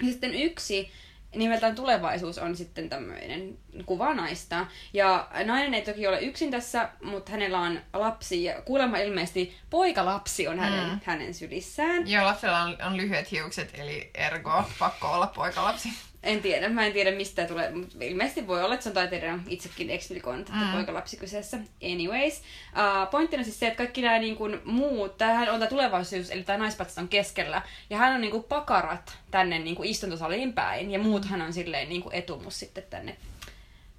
Ja 0.02 0.06
sitten 0.08 0.34
yksi 0.34 0.90
nimeltään 1.36 1.74
tulevaisuus 1.74 2.38
on 2.38 2.56
sitten 2.56 2.88
tämmöinen 2.88 3.58
kuva 3.86 4.14
naista. 4.14 4.66
Ja 4.92 5.28
nainen 5.44 5.74
ei 5.74 5.82
toki 5.82 6.06
ole 6.06 6.20
yksin 6.20 6.50
tässä, 6.50 6.88
mutta 7.02 7.32
hänellä 7.32 7.58
on 7.60 7.80
lapsi 7.92 8.44
ja 8.44 8.62
kuulemma 8.62 8.96
ilmeisesti 8.98 9.56
poikalapsi 9.70 10.48
on 10.48 10.58
hänen, 10.58 10.90
Mm. 10.90 11.00
hänen 11.04 11.34
sylissään. 11.34 12.08
Joo, 12.10 12.24
lapsella 12.24 12.60
on, 12.60 12.76
on 12.86 12.96
lyhyet 12.96 13.30
hiukset, 13.30 13.70
eli 13.74 14.10
ergo 14.14 14.64
pakko 14.78 15.08
olla 15.12 15.26
poikalapsi. 15.26 15.88
En 16.26 16.42
tiedä, 16.42 16.68
mä 16.68 16.86
en 16.86 16.92
tiedä 16.92 17.10
mistä 17.10 17.44
tulee, 17.44 17.70
mutta 17.70 17.96
ilmeisesti 18.00 18.46
voi 18.46 18.64
olla, 18.64 18.74
että 18.74 18.84
se 18.84 18.90
on 18.90 18.94
taiteilijan 18.94 19.42
itsekin 19.48 19.90
eksplikoinut, 19.90 20.48
että 20.48 20.60
Mm. 20.60 20.66
mm. 20.66 20.72
poikalapsi 20.72 21.16
kyseessä. 21.16 21.58
Anyways, 21.84 22.38
uh, 22.38 23.10
pointtina 23.10 23.44
siis 23.44 23.58
se, 23.58 23.66
että 23.66 23.76
kaikki 23.76 24.02
nämä 24.02 24.18
niin 24.18 24.36
kuin, 24.36 24.60
muut, 24.64 25.18
tämähän 25.18 25.48
on 25.48 25.58
tämä 25.58 25.68
tulevaisuus, 25.68 26.30
eli 26.30 26.42
tämä 26.44 26.58
naispatsa 26.58 27.00
on 27.00 27.08
keskellä, 27.08 27.62
ja 27.90 27.96
hän 27.96 28.14
on 28.14 28.20
niin 28.20 28.30
kuin, 28.30 28.44
pakarat 28.44 29.18
tänne 29.30 29.58
niin 29.58 29.76
kuin, 29.76 29.88
istuntosaliin 29.88 30.52
päin, 30.52 30.90
ja 30.90 30.98
muuthan 30.98 31.42
on 31.42 31.52
silleen 31.52 31.88
niin 31.88 32.02
kuin, 32.02 32.14
etumus 32.14 32.58
sitten 32.60 32.84
tänne, 32.90 33.16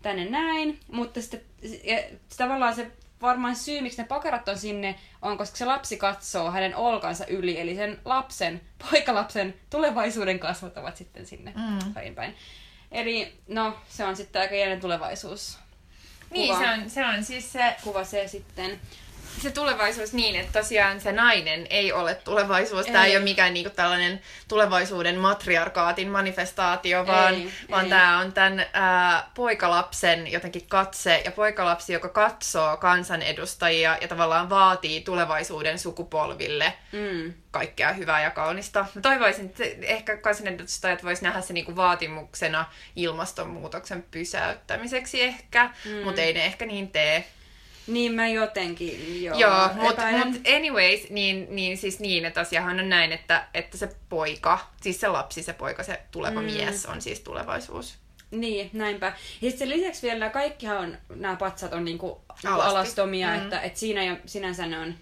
tänne 0.01 0.25
näin, 0.25 0.79
mutta 0.91 1.21
sitten 1.21 1.41
ja, 1.83 1.97
tavallaan 2.37 2.75
se 2.75 2.91
varmaan 3.21 3.55
syy, 3.55 3.81
miksi 3.81 4.01
ne 4.01 4.07
pakarat 4.07 4.47
on 4.47 4.57
sinne, 4.57 4.95
on 5.21 5.37
koska 5.37 5.57
se 5.57 5.65
lapsi 5.65 5.97
katsoo 5.97 6.51
hänen 6.51 6.75
olkansa 6.75 7.25
yli, 7.27 7.59
eli 7.59 7.75
sen 7.75 7.99
lapsen, 8.05 8.61
poikalapsen 8.91 9.53
tulevaisuuden 9.69 10.39
kasvot 10.39 10.77
ovat 10.77 10.97
sitten 10.97 11.25
sinne 11.25 11.53
Mm. 11.55 11.93
päin 11.93 12.15
päin. 12.15 12.35
Eli 12.91 13.33
no, 13.47 13.77
se 13.89 14.05
on 14.05 14.15
sitten 14.15 14.41
aika 14.41 14.55
jännä 14.55 14.79
tulevaisuus. 14.79 15.57
Niin, 16.31 16.55
Kuva. 16.55 16.59
se 16.67 16.71
on, 16.73 16.89
se 16.89 17.05
on 17.05 17.23
siis 17.23 17.51
se, 17.53 17.75
Kuva 17.83 18.03
se 18.03 18.27
sitten. 18.27 18.79
Se 19.41 19.51
tulevaisuus 19.51 20.13
niin, 20.13 20.35
että 20.35 20.59
tosiaan 20.59 21.01
se 21.01 21.11
nainen 21.11 21.67
ei 21.69 21.91
ole 21.93 22.15
tulevaisuus. 22.15 22.85
Tämä 22.85 23.05
ei 23.05 23.11
Ei. 23.11 23.17
ole 23.17 23.23
mikään 23.23 23.53
niinku 23.53 23.69
tällainen 23.69 24.21
tulevaisuuden 24.47 25.17
matriarkaatin 25.19 26.09
manifestaatio, 26.09 27.07
vaan, 27.07 27.33
Ei, 27.33 27.51
vaan 27.71 27.83
ei. 27.83 27.89
tämä 27.89 28.19
on 28.19 28.33
tämän 28.33 28.65
ää, 28.73 29.29
poikalapsen 29.35 30.31
jotenkin 30.31 30.67
katse 30.67 31.21
ja 31.25 31.31
poikalapsi, 31.31 31.93
joka 31.93 32.09
katsoo 32.09 32.77
kansanedustajia 32.77 33.97
ja 34.01 34.07
tavallaan 34.07 34.49
vaatii 34.49 35.01
tulevaisuuden 35.01 35.79
sukupolville 35.79 36.73
Mm. 36.91 37.33
kaikkea 37.51 37.93
hyvää 37.93 38.23
ja 38.23 38.31
kaunista. 38.31 38.85
Mä 38.95 39.01
toivoisin, 39.01 39.45
että 39.45 39.63
ehkä 39.81 40.17
kansanedustajat 40.17 41.03
vois 41.03 41.21
nähdä 41.21 41.41
se 41.41 41.53
niinku 41.53 41.75
vaatimuksena 41.75 42.65
ilmastonmuutoksen 42.95 44.05
pysäyttämiseksi 44.11 45.21
ehkä, 45.23 45.69
mm. 45.85 45.91
Mm. 45.91 46.03
mutta 46.03 46.21
ei 46.21 46.33
ne 46.33 46.45
ehkä 46.45 46.65
niin 46.65 46.91
tee. 46.91 47.25
Niin 47.87 48.13
mä 48.13 48.27
jotenkin, 48.27 49.23
joo. 49.23 49.37
Joo, 49.39 49.69
mutta 49.73 50.01
mut 50.25 50.41
anyways, 50.55 51.09
niin, 51.09 51.47
niin 51.49 51.77
siis 51.77 51.99
niin, 51.99 52.25
että 52.25 52.41
asiahan 52.41 52.79
on 52.79 52.89
näin, 52.89 53.11
että, 53.11 53.47
että 53.53 53.77
se 53.77 53.89
poika, 54.09 54.59
siis 54.81 54.99
se 54.99 55.07
lapsi, 55.07 55.43
se 55.43 55.53
poika, 55.53 55.83
se 55.83 56.01
tuleva 56.11 56.41
mm. 56.41 56.45
Mies 56.45 56.85
on 56.85 57.01
siis 57.01 57.19
tulevaisuus. 57.19 57.97
Niin, 58.31 58.69
näinpä. 58.73 59.13
Ja 59.41 59.49
sitten 59.51 59.69
lisäksi 59.69 60.01
vielä 60.01 60.19
nämä 60.19 60.29
kaikkihan 60.31 60.77
on, 60.77 60.97
nämä 61.15 61.35
patsat 61.35 61.73
on 61.73 61.85
niinku 61.85 62.21
Alasti. 62.45 62.71
alastomia, 62.71 63.27
Mm. 63.27 63.33
mm. 63.33 63.43
että, 63.43 63.61
että 63.61 63.79
siinä 63.79 64.03
jo 64.03 64.17
sinänsä 64.25 64.65
ne 64.65 64.79
on 64.79 64.95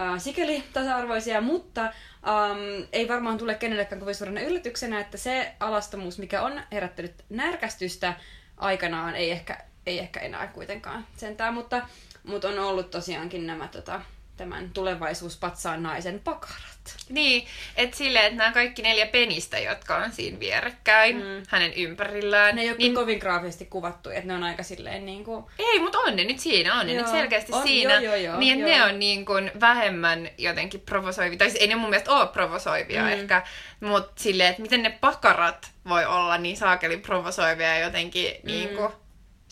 äh, 0.00 0.18
sikäli 0.20 0.64
tasa-arvoisia, 0.72 1.40
mutta 1.40 1.82
ähm, 1.84 2.88
ei 2.92 3.08
varmaan 3.08 3.38
tule 3.38 3.54
kenellekään 3.54 4.00
kovin 4.00 4.14
suurena 4.14 4.40
yllätyksenä, 4.40 5.00
että 5.00 5.16
se 5.16 5.52
alastomuus, 5.60 6.18
mikä 6.18 6.42
on 6.42 6.60
herättänyt 6.72 7.14
närkästystä 7.28 8.14
aikanaan, 8.56 9.16
ei 9.16 9.30
ehkä, 9.30 9.64
ei 9.86 9.98
ehkä 9.98 10.20
enää 10.20 10.46
kuitenkaan 10.46 11.06
sentään, 11.16 11.54
mutta, 11.54 11.82
mutta 12.24 12.48
on 12.48 12.58
ollut 12.58 12.90
tosiaankin 12.90 13.46
nämä 13.46 13.68
tota, 13.68 14.00
tämän 14.36 14.70
tulevaisuuspatsaan 14.70 15.82
naisen 15.82 16.20
pakarat. 16.24 16.74
Niin, 17.08 17.46
että 17.76 17.96
silleen, 17.96 18.24
että 18.24 18.36
nämä 18.36 18.52
kaikki 18.52 18.82
neljä 18.82 19.06
penistä, 19.06 19.58
jotka 19.58 19.96
on 19.96 20.12
siinä 20.12 20.40
vierekkäin 20.40 21.16
mm. 21.16 21.42
Hänen 21.48 21.72
ympärillään. 21.72 22.56
Ne 22.56 22.62
ei 22.62 22.68
ole 22.68 22.76
niin, 22.78 22.94
kovin 22.94 23.18
graafisesti 23.18 23.64
kuvattu, 23.64 24.10
että 24.10 24.26
ne 24.26 24.34
on 24.34 24.42
aika 24.42 24.62
silleen 24.62 25.06
niin 25.06 25.24
kuin... 25.24 25.44
ei, 25.58 25.80
mutta 25.80 25.98
on 25.98 26.16
ne 26.16 26.24
nyt 26.24 26.38
siinä, 26.38 26.80
on 26.80 26.86
ne 26.86 26.92
Joo. 26.92 27.02
nyt 27.02 27.12
selkeästi 27.12 27.52
On, 27.52 27.62
siinä. 27.62 27.94
joo, 27.94 28.02
joo, 28.02 28.14
joo, 28.14 28.38
niin, 28.38 28.58
joo. 28.58 28.68
ne 28.68 28.84
on 28.84 28.98
niin 28.98 29.24
kuin 29.24 29.50
vähemmän 29.60 30.28
jotenkin 30.38 30.80
provosoivia. 30.80 31.38
Tai 31.38 31.50
siis 31.50 31.62
ei 31.62 31.68
ne 31.68 31.74
mun 31.74 31.90
mielestä 31.90 32.12
ole 32.12 32.26
provosoivia. 32.26 33.02
Mm. 33.02 33.08
ehkä, 33.08 33.42
mutta 33.80 34.22
silleen, 34.22 34.50
että 34.50 34.62
miten 34.62 34.82
ne 34.82 34.98
pakarat 35.00 35.70
voi 35.88 36.04
olla 36.04 36.38
niin 36.38 36.56
saakeli 36.56 36.96
provosoivia 36.96 37.78
jotenkin 37.78 38.34
mm. 38.42 38.46
niin 38.46 38.68
kuin 38.68 38.92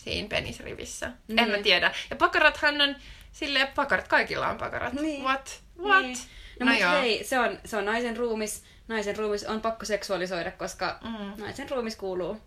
siinä 0.03 0.27
penisrivissä. 0.27 1.07
Mm. 1.27 1.37
En 1.37 1.47
mä 1.47 1.53
Niin. 1.53 1.63
tiedä. 1.63 1.91
Ja 2.09 2.15
pakarathan 2.15 2.81
on 2.81 2.95
silleen, 3.31 3.67
pakarat, 3.67 4.07
kaikilla 4.07 4.47
on 4.47 4.57
pakarat. 4.57 4.93
Niin. 4.93 5.23
What? 5.23 5.61
What? 5.79 6.01
Niin. 6.03 6.17
No, 6.59 6.65
No 6.65 6.71
mutta 6.71 6.89
hei, 6.91 7.23
se 7.23 7.39
on, 7.39 7.59
se 7.65 7.77
on 7.77 7.85
naisen 7.85 8.17
ruumis. 8.17 8.63
Naisen 8.87 9.17
ruumis 9.17 9.43
on 9.43 9.61
pakko 9.61 9.85
seksuaalisoida, 9.85 10.51
koska 10.51 10.99
Mm. 11.03 11.43
naisen 11.43 11.69
ruumis 11.69 11.95
kuuluu 11.95 12.41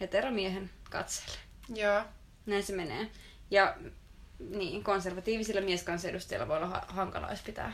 heteromiehen 0.00 0.70
katseelle. 0.90 1.38
Joo. 1.74 2.02
Näin 2.46 2.62
se 2.62 2.72
menee. 2.76 3.08
Ja 3.50 3.76
niin, 4.38 4.84
konservatiivisilla 4.84 5.60
mieskansanedustajilla 5.60 6.48
voi 6.48 6.56
olla 6.56 6.66
ha- 6.66 6.84
hankalaa, 6.88 7.30
jos 7.30 7.40
pitää 7.42 7.72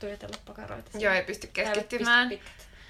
tuijotella 0.00 0.36
pakaroita. 0.46 0.98
Joo, 0.98 1.14
ei 1.14 1.22
pysty 1.22 1.46
keskittymään. 1.46 2.30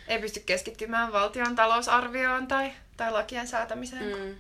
Ei 0.09 0.19
pysty 0.19 0.41
keskittymään 0.41 1.13
valtion 1.13 1.55
talousarvioon 1.57 2.47
tai, 2.49 2.73
tai 2.97 3.13
lakien 3.13 3.49
säätämiseen. 3.49 4.19
Mm. 4.19 4.35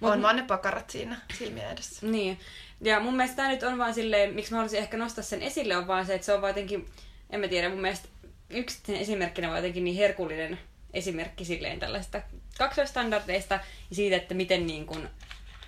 Mm. 0.00 0.08
On 0.08 0.18
Mut- 0.18 0.22
vaan 0.22 0.36
ne 0.36 0.42
pakarat 0.42 0.90
siinä 0.90 1.16
silmien 1.38 1.70
edessä. 1.70 2.06
Niin. 2.06 2.38
Ja 2.80 3.00
mun 3.00 3.16
mielestä 3.16 3.36
tämä 3.36 3.48
nyt 3.48 3.62
on 3.62 3.78
vaan 3.78 3.94
silleen, 3.94 4.34
miksi 4.34 4.50
mä 4.50 4.56
haluaisin 4.56 4.78
ehkä 4.78 4.96
nostaa 4.96 5.24
sen 5.24 5.42
esille, 5.42 5.76
on 5.76 5.86
vaan 5.86 6.06
se, 6.06 6.14
että 6.14 6.24
se 6.24 6.32
on 6.32 6.40
vaan 6.40 6.50
jotenkin, 6.50 6.86
en 7.30 7.40
mä 7.40 7.48
tiedä, 7.48 7.68
mun 7.68 7.80
mielestä 7.80 8.08
yksi 8.50 8.78
esimerkkinä 8.88 9.48
vaan 9.48 9.58
jotenkin 9.58 9.84
niin 9.84 9.96
herkullinen 9.96 10.58
esimerkki 10.94 11.44
silleen 11.44 11.78
tällaista 11.78 12.22
kaksoistandardeista 12.58 13.54
ja 13.90 13.96
siitä, 13.96 14.16
että 14.16 14.34
miten 14.34 14.66
niin 14.66 14.86
kuin 14.86 15.08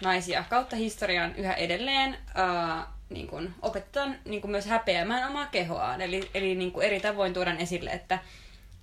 naisia 0.03 0.45
kautta 0.51 0.77
historian 0.77 1.37
yhä 1.37 1.55
edelleen 1.55 2.19
ää, 2.35 2.87
niin 3.11 3.27
kuin 3.27 3.55
opetetaan 3.63 4.19
niin 4.25 4.41
kuin 4.41 4.51
myös 4.51 4.67
häpeämään 4.67 5.31
omaa 5.31 5.47
kehoaan. 5.47 6.01
Eli, 6.01 6.31
eli 6.35 6.55
niin 6.55 6.73
kuin 6.73 6.87
eri 6.87 7.01
tavoin 7.01 7.35
tuodaan 7.35 7.59
esille, 7.61 7.91
että, 7.91 8.19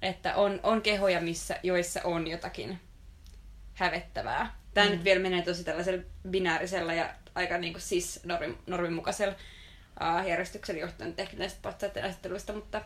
että 0.02 0.36
on, 0.36 0.60
on 0.64 0.82
kehoja, 0.82 1.22
missä, 1.22 1.60
joissa 1.64 2.02
on 2.04 2.28
jotakin 2.28 2.80
hävettävää. 3.74 4.56
Tämä 4.76 4.88
mm. 4.88 4.94
nyt 4.94 5.04
vielä 5.04 5.22
menee 5.22 5.42
tosi 5.42 5.64
tällaisella 5.64 6.04
binäärisellä 6.30 6.94
ja 6.94 7.10
aika 7.36 7.58
niin 7.58 7.74
kuin 7.74 7.82
siis 7.82 8.20
normin, 8.24 8.58
normin 8.68 8.94
mukaisella 8.94 9.34
uh, 9.34 10.28
järjestyksellä 10.28 10.82
johtuen 10.82 11.14
ehkä 11.18 11.38
näistä 11.38 11.60
patsaiden 11.62 12.04
asetteluista, 12.04 12.54
mutta, 12.54 12.82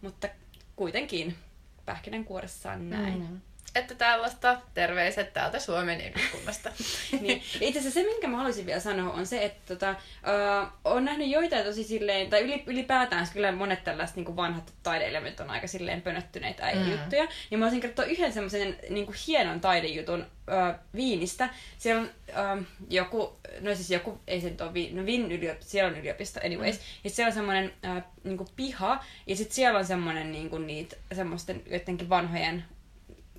mutta 0.00 0.28
kuitenkin 0.76 1.36
pähkinänkuoressaan 1.84 2.90
näin. 2.90 3.18
Mm. 3.18 3.40
Että 3.74 3.94
tällaista 3.94 4.60
terveiset 4.74 5.32
täältä 5.32 5.58
Suomen 5.58 6.00
eduskunnasta. 6.00 6.70
niin. 7.20 7.42
Itse 7.60 7.78
asiassa 7.78 8.00
se, 8.00 8.06
minkä 8.06 8.28
mä 8.28 8.36
haluaisin 8.36 8.66
vielä 8.66 8.80
sanoa, 8.80 9.12
on 9.12 9.26
se, 9.26 9.44
että 9.44 9.74
tota, 9.74 9.90
uh, 9.90 10.68
on 10.84 11.04
nähnyt 11.04 11.28
joitain 11.28 11.64
tosi 11.64 11.84
silleen, 11.84 12.30
tai 12.30 12.40
yli, 12.40 12.62
ylipäätään 12.66 13.26
kyllä 13.32 13.52
monet 13.52 13.84
tällaiset 13.84 14.16
niin 14.16 14.36
vanhat 14.36 14.72
taideelementit 14.82 15.40
on 15.40 15.50
aika 15.50 15.66
silleen 15.66 16.02
pönöttyneitä 16.02 16.64
äijä 16.66 16.84
Mm. 16.84 16.90
juttuja. 16.90 17.28
Niin 17.50 17.58
mä 17.58 17.64
voisin 17.64 17.80
kertoa 17.80 18.04
yhden 18.04 18.32
semmoisen 18.32 18.76
niin 18.90 19.08
hienon 19.26 19.60
taidejutun 19.60 20.20
uh, 20.20 20.74
Viinistä. 20.94 21.48
Siellä 21.78 22.02
on 22.02 22.10
uh, 22.58 22.64
joku, 22.90 23.36
no 23.60 23.74
siis 23.74 23.90
joku, 23.90 24.20
ei 24.26 24.40
se 24.40 24.50
nyt 24.50 24.60
ole 24.60 24.74
Viin, 24.74 24.96
no 24.96 25.06
Vin 25.06 25.32
yliopisto, 25.32 25.70
siellä 25.70 25.90
on 25.92 25.98
yliopisto 25.98 26.40
anyways. 26.44 26.76
Mm. 26.76 26.82
Ja 27.04 27.10
siellä 27.10 27.28
on 27.28 27.34
semmoinen 27.34 27.72
uh, 27.96 28.02
niin 28.24 28.38
piha, 28.56 29.04
ja 29.26 29.36
sitten 29.36 29.54
siellä 29.54 29.78
on 29.78 29.84
semmoinen 29.86 30.32
niin 30.32 30.66
niitä 30.66 30.96
semmoisten 31.14 31.62
jotenkin 31.70 32.08
vanhojen 32.08 32.64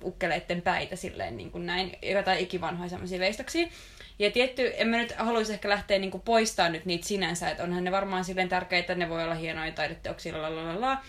ukkeleiden 0.04 0.62
päitä 0.62 0.96
silleen 0.96 1.36
niin 1.36 1.50
kuin 1.50 1.66
näin, 1.66 1.98
jotain 2.02 2.38
ikivanhoja 2.38 2.88
semmoisia 2.88 3.18
veistoksia. 3.18 3.66
Ja 4.18 4.30
tietty, 4.30 4.72
en 4.76 4.88
mä 4.88 4.96
nyt 4.96 5.12
haluaisi 5.16 5.52
ehkä 5.52 5.68
lähteä 5.68 5.98
niin 5.98 6.10
kuin 6.10 6.22
poistamaan 6.22 6.72
nyt 6.72 6.84
niitä 6.84 7.06
sinänsä, 7.06 7.50
että 7.50 7.62
onhan 7.62 7.84
ne 7.84 7.92
varmaan 7.92 8.24
silleen 8.24 8.48
tärkeitä, 8.48 8.94
ne 8.94 9.08
voi 9.08 9.24
olla 9.24 9.34
hienoja 9.34 9.72
taideteoksia, 9.72 10.42
la, 10.80 11.02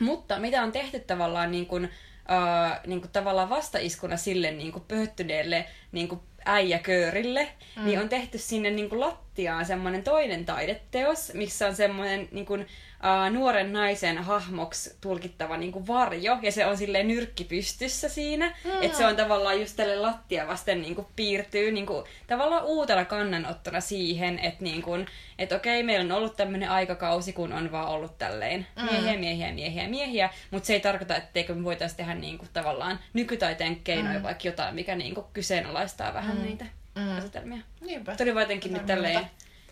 Mutta 0.00 0.38
mitä 0.38 0.62
on 0.62 0.72
tehty 0.72 1.00
tavallaan 1.00 1.50
niin 1.50 1.66
kuin, 1.66 1.84
uh, 1.84 2.86
niin 2.86 3.00
kuin 3.00 3.10
tavallaan 3.12 3.50
vastaiskuna 3.50 4.16
sille 4.16 4.50
niin 4.50 4.72
kuin 4.72 4.84
pöhöttyneelle 4.88 5.64
niin 5.92 6.08
kuin 6.08 6.20
äijäköörille, 6.44 7.48
mm. 7.76 7.84
niin 7.84 8.00
on 8.00 8.08
tehty 8.08 8.38
sinne 8.38 8.70
niin 8.70 8.88
kuin 8.88 9.00
lattiaan 9.32 9.66
semmoinen 9.66 10.02
toinen 10.02 10.44
taideteos, 10.44 11.34
missä 11.34 11.66
on 11.66 11.76
semmoinen 11.76 12.28
niin 12.30 12.46
kuin, 12.46 12.60
uh, 12.60 13.32
nuoren 13.32 13.72
naisen 13.72 14.18
hahmoksi 14.18 14.96
tulkittava 15.00 15.56
niin 15.56 15.72
kuin 15.72 15.86
varjo, 15.86 16.38
ja 16.42 16.52
se 16.52 16.66
on 16.66 16.76
silleen 16.76 17.08
nyrkki 17.08 17.44
pystyssä 17.44 18.08
siinä, 18.08 18.54
mm. 18.64 18.82
että 18.82 18.98
se 18.98 19.06
on 19.06 19.16
tavallaan 19.16 19.60
just 19.60 19.76
tälle 19.76 19.96
lattia 19.96 20.46
vasten 20.46 20.82
niin 20.82 20.94
kuin 20.94 21.06
piirtyy 21.16 21.72
niin 21.72 21.86
kuin, 21.86 22.04
tavallaan 22.26 22.64
uutena 22.64 23.04
kannanottona 23.04 23.80
siihen, 23.80 24.38
että 24.38 24.64
niin 24.64 24.82
kuin, 24.82 25.06
et 25.38 25.52
okei, 25.52 25.82
meillä 25.82 26.04
on 26.04 26.18
ollut 26.18 26.36
tämmöinen 26.36 26.70
aikakausi, 26.70 27.32
kun 27.32 27.52
on 27.52 27.72
vaan 27.72 27.88
ollut 27.88 28.18
tälleen 28.18 28.66
mm. 28.76 28.84
miehiä, 28.84 29.18
miehiä, 29.18 29.52
miehiä, 29.52 29.88
miehiä, 29.88 30.30
mutta 30.50 30.66
se 30.66 30.72
ei 30.72 30.80
tarkoita, 30.80 31.16
etteikö 31.16 31.54
me 31.54 31.64
voitaisiin 31.64 31.96
tehdä 31.96 32.14
niin 32.14 32.38
kuin, 32.38 32.48
tavallaan 32.52 32.98
nykytaiteen 33.12 33.76
keinoja 33.76 34.18
mm. 34.18 34.22
vaikka 34.22 34.48
jotain, 34.48 34.74
mikä 34.74 34.94
niin 34.94 35.14
kuin, 35.14 35.26
kyseenalaistaa 35.32 36.14
vähän 36.14 36.36
mm. 36.36 36.42
niitä 36.42 36.81
mm. 36.94 37.18
asetelmia. 37.18 37.62
Niinpä. 37.80 38.16
Tuli 38.16 38.34
vaan 38.34 38.42
jotenkin 38.42 38.72
nyt 38.72 38.86
tälleen 38.86 39.30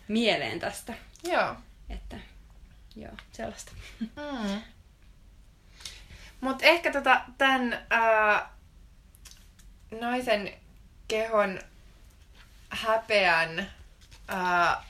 mieleen 0.09 0.61
tästä. 0.61 0.94
Joo. 1.24 1.56
Että 1.88 2.16
joo, 2.96 3.12
sellaista. 3.33 3.72
Mm. 4.00 4.62
Mutta 6.40 6.64
ehkä 6.64 6.92
tota, 6.92 7.20
tämän 7.38 7.87
ää, 7.90 8.50
naisen 10.00 10.54
kehon 11.09 11.61
häpeän 12.70 13.70
ää, 14.28 14.85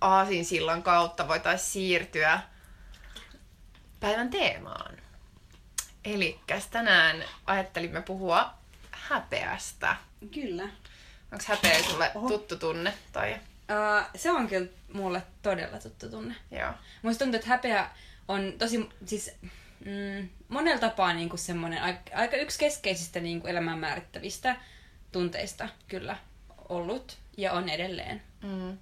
aasinsillan 0.00 0.82
kautta 0.82 1.28
voitaisiin 1.28 1.72
siirtyä 1.72 2.40
päivän 4.00 4.30
teemaan. 4.30 4.96
Eli 6.04 6.40
tänään 6.70 7.24
ajattelimme 7.46 8.02
puhua 8.02 8.54
häpeästä. 8.90 9.96
Kyllä. 10.34 10.68
Onko 11.32 11.44
häpeä 11.46 11.82
sulle 11.82 12.10
Oho. 12.14 12.28
tuttu 12.28 12.56
tunne? 12.56 12.94
Tai... 13.12 13.32
Uh, 13.32 14.06
se 14.16 14.30
on 14.30 14.48
kyllä 14.48 14.66
mulle 14.92 15.22
todella 15.42 15.78
tuttu 15.78 16.10
tunne. 16.10 16.34
Joo. 16.50 16.72
Musta 17.02 17.24
tuntuu, 17.24 17.36
että 17.36 17.48
häpeä 17.48 17.90
on 18.28 18.52
tosi, 18.58 18.88
siis 19.06 19.30
mm, 19.84 20.28
monella 20.48 20.80
tapaa 20.80 21.14
niin 21.14 21.38
semmoinen 21.38 21.82
aika, 21.82 22.00
aika 22.14 22.36
yksi 22.36 22.58
keskeisistä 22.58 23.20
niin 23.20 23.40
kuin 23.40 23.50
elämän 23.50 23.78
määrittävistä 23.78 24.56
tunteista 25.12 25.68
kyllä 25.88 26.16
ollut 26.68 27.18
ja 27.36 27.52
on 27.52 27.68
edelleen. 27.68 28.22
Mm. 28.42 28.78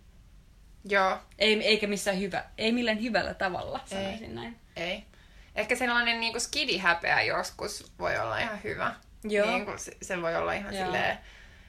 Joo. 0.84 1.18
Ei, 1.38 1.66
eikä 1.66 1.86
missään 1.86 2.20
hyvä, 2.20 2.44
ei 2.58 2.72
millään 2.72 3.02
hyvällä 3.02 3.34
tavalla, 3.34 3.80
sanoisin 3.86 4.28
ei. 4.28 4.34
näin. 4.34 4.56
Ei. 4.76 5.04
Ehkä 5.54 5.76
sellainen 5.76 6.20
niin 6.20 6.32
kuin 6.32 6.42
skidi-häpeä 6.42 7.22
joskus 7.22 7.92
voi 7.98 8.18
olla 8.18 8.38
ihan 8.38 8.62
hyvä. 8.64 8.94
Joo. 9.24 9.50
Niin 9.50 9.64
kuin 9.64 9.78
se, 9.78 9.96
se 10.02 10.22
voi 10.22 10.36
olla 10.36 10.52
ihan 10.52 10.74
Joo. 10.74 10.84
silleen 10.84 11.18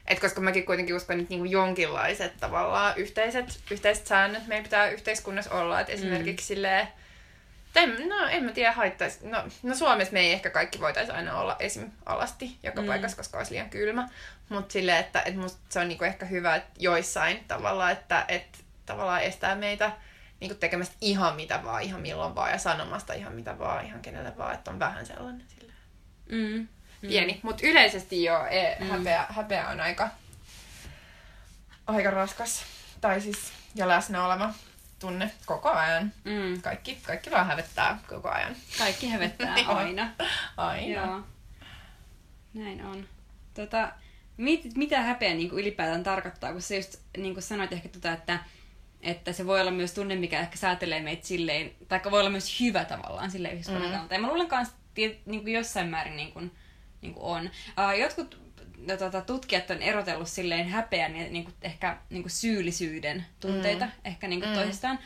et 0.06 0.20
koska 0.20 0.40
mäkin 0.40 0.66
kuitenkin 0.66 0.96
uskon, 0.96 1.20
että 1.20 1.30
niinku 1.30 1.44
jonkinlaiset 1.44 2.36
tavallaan 2.40 2.96
yhteiset, 2.96 3.60
yhteiset 3.70 4.06
säännöt 4.06 4.46
meidän 4.46 4.64
pitää 4.64 4.90
yhteiskunnassa 4.90 5.54
olla. 5.54 5.80
Että 5.80 5.92
esimerkiksi 5.92 6.44
mm. 6.44 6.46
silleen, 6.46 6.88
en, 7.76 8.08
no 8.08 8.26
en 8.28 8.44
mä 8.44 8.52
tiedä 8.52 8.72
haittaisi. 8.72 9.28
No, 9.28 9.44
no 9.62 9.74
Suomessa 9.74 10.12
me 10.12 10.20
ei 10.20 10.32
ehkä 10.32 10.50
kaikki 10.50 10.80
voitaisiin 10.80 11.16
aina 11.16 11.38
olla 11.38 11.56
esim. 11.58 11.90
alasti 12.06 12.56
joka 12.62 12.80
mm. 12.80 12.86
paikassa, 12.86 13.16
koska 13.16 13.38
olisi 13.38 13.52
liian 13.52 13.70
kylmä. 13.70 14.08
Mutta 14.48 14.72
silleen, 14.72 14.98
että, 14.98 15.24
musta 15.36 15.58
se 15.68 15.80
on 15.80 15.88
niinku 15.88 16.04
ehkä 16.04 16.26
hyvä 16.26 16.56
että 16.56 16.70
joissain 16.78 17.44
tavalla, 17.48 17.90
että, 17.90 18.24
että 18.28 18.58
tavallaan 18.86 19.22
estää 19.22 19.54
meitä 19.54 19.92
niinku 20.40 20.56
tekemästä 20.56 20.96
ihan 21.00 21.36
mitä 21.36 21.60
vaan, 21.64 21.82
ihan 21.82 22.00
milloin 22.00 22.34
vaan 22.34 22.50
ja 22.50 22.58
sanomasta 22.58 23.12
ihan 23.12 23.32
mitä 23.32 23.58
vaan, 23.58 23.86
ihan 23.86 24.02
kenelle 24.02 24.36
vaan, 24.38 24.54
että 24.54 24.70
on 24.70 24.78
vähän 24.78 25.06
sellainen 25.06 25.46
silleen. 25.48 25.78
Mm 26.28 26.68
pieni. 27.08 27.32
Mm. 27.32 27.40
Mutta 27.42 27.66
yleisesti 27.66 28.24
jo 28.24 28.46
e, 28.46 28.76
mm. 28.80 28.86
häpeä, 28.86 29.26
häpeä 29.28 29.68
on 29.68 29.80
aika, 29.80 30.08
aika 31.86 32.10
raskas. 32.10 32.64
Tai 33.00 33.20
siis 33.20 33.52
jo 33.74 33.88
läsnä 33.88 34.26
oleva 34.26 34.54
tunne 34.98 35.30
koko 35.46 35.70
ajan. 35.70 36.12
Mm. 36.24 36.62
Kaikki, 36.62 36.98
kaikki 37.02 37.30
vaan 37.30 37.46
hävettää 37.46 37.98
koko 38.08 38.28
ajan. 38.28 38.56
Kaikki 38.78 39.08
hävettää 39.08 39.54
aina. 39.66 40.10
aina. 40.56 41.02
Joo. 41.02 41.20
Näin 42.54 42.84
on. 42.84 43.08
Tota, 43.54 43.92
mit, 44.36 44.74
mitä 44.76 45.00
häpeä 45.00 45.34
niin 45.34 45.50
kuin 45.50 45.60
ylipäätään 45.60 46.02
tarkoittaa, 46.02 46.52
kun 46.52 46.62
sä 46.62 46.74
just 46.74 46.96
niin 47.16 47.34
kuin 47.34 47.42
sanoit 47.42 47.72
ehkä 47.72 47.88
tota, 47.88 48.12
että, 48.12 48.38
että 49.00 49.32
se 49.32 49.46
voi 49.46 49.60
olla 49.60 49.70
myös 49.70 49.92
tunne, 49.92 50.16
mikä 50.16 50.40
ehkä 50.40 50.56
säätelee 50.56 51.00
meitä 51.00 51.26
silleen, 51.26 51.72
tai 51.88 52.00
voi 52.10 52.20
olla 52.20 52.30
myös 52.30 52.60
hyvä 52.60 52.84
tavallaan 52.84 53.30
silleen 53.30 53.54
yhteiskunnan 53.54 53.86
mm. 53.86 53.90
kannalta. 53.90 54.14
Ja 54.14 54.20
mä 54.20 54.28
luulen 54.28 54.48
kanssa, 54.48 54.74
niin 54.96 55.42
kuin 55.42 55.52
jossain 55.52 55.88
määrin 55.88 56.16
niin 56.16 56.32
kuin, 56.32 56.52
niin 57.02 57.14
kuin 57.14 57.24
on. 57.24 57.50
Uh, 57.78 58.00
jotkut 58.00 58.40
no, 58.88 58.96
tota, 58.96 59.20
tutkijat 59.20 59.70
on 59.70 59.82
erotellut 59.82 60.28
silleen 60.28 60.68
häpeän 60.68 61.16
ja 61.16 61.28
niin 61.30 61.44
kuin, 61.44 61.54
ehkä 61.62 61.98
niin 62.10 62.22
kuin 62.22 62.30
syyllisyyden 62.30 63.26
tunteita 63.40 63.84
mm. 63.84 63.92
ehkä 64.04 64.28
niin 64.28 64.40
kuin 64.40 64.50
mm. 64.50 64.56
toisistaan. 64.56 64.98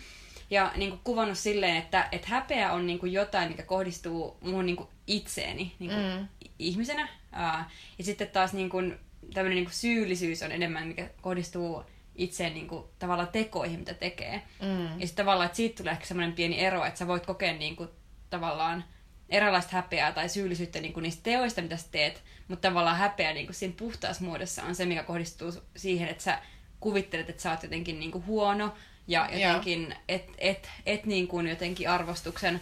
Ja 0.50 0.72
niin 0.76 0.90
kuin, 0.90 1.00
kuvannut 1.04 1.38
silleen, 1.38 1.76
että, 1.76 2.08
että 2.12 2.28
häpeä 2.28 2.72
on 2.72 2.86
niin 2.86 2.98
kuin, 2.98 3.12
jotain, 3.12 3.48
mikä 3.48 3.62
kohdistuu 3.62 4.36
muun 4.40 4.66
niin 4.66 4.76
kuin, 4.76 4.88
itseeni 5.06 5.74
niin 5.78 5.90
kuin, 5.90 6.20
mm. 6.20 6.28
ihmisenä. 6.58 7.08
Uh, 7.32 7.64
ja 7.98 8.04
sitten 8.04 8.28
taas 8.28 8.52
niin 8.52 8.70
kuin, 8.70 8.98
tämmöinen 9.34 9.56
niin 9.56 9.64
kuin, 9.64 9.74
syyllisyys 9.74 10.42
on 10.42 10.52
enemmän, 10.52 10.88
mikä 10.88 11.10
kohdistuu 11.20 11.82
itseen 12.14 12.54
niin 12.54 12.68
kuin, 12.68 12.84
tavallaan 12.98 13.28
tekoihin, 13.28 13.78
mitä 13.78 13.94
tekee. 13.94 14.42
Mm. 14.62 15.00
Ja 15.00 15.06
sitten 15.06 15.24
tavallaan, 15.24 15.46
että 15.46 15.56
siitä 15.56 15.76
tulee 15.76 15.92
ehkä 15.92 16.06
semmoinen 16.06 16.34
pieni 16.34 16.60
ero, 16.60 16.84
että 16.84 16.98
sä 16.98 17.06
voit 17.06 17.26
kokea 17.26 17.52
niin 17.52 17.76
kuin, 17.76 17.88
tavallaan 18.30 18.84
eräänlaista 19.28 19.76
häpeää 19.76 20.12
tai 20.12 20.28
syyllisyyttä 20.28 20.80
niin 20.80 20.92
kuin 20.92 21.02
niistä 21.02 21.22
teoista, 21.22 21.62
mitä 21.62 21.76
sä 21.76 21.86
teet, 21.90 22.22
mutta 22.48 22.68
tavallaan 22.68 22.96
häpeä 22.96 23.32
niin 23.32 23.46
kuin 23.46 23.54
siinä 23.54 23.74
puhtaassa 23.76 24.24
muodossa 24.24 24.62
on 24.62 24.74
se, 24.74 24.86
mikä 24.86 25.02
kohdistuu 25.02 25.52
siihen, 25.76 26.08
että 26.08 26.22
sä 26.22 26.38
kuvittelet, 26.80 27.30
että 27.30 27.42
sä 27.42 27.50
oot 27.50 27.62
jotenkin 27.62 28.00
niin 28.00 28.10
kuin 28.10 28.26
huono 28.26 28.74
ja 29.06 29.28
jotenkin, 29.32 29.94
et, 30.08 30.30
et, 30.38 30.70
et 30.86 31.06
niin 31.06 31.28
kuin 31.28 31.46
jotenkin 31.46 31.90
arvostuksen, 31.90 32.60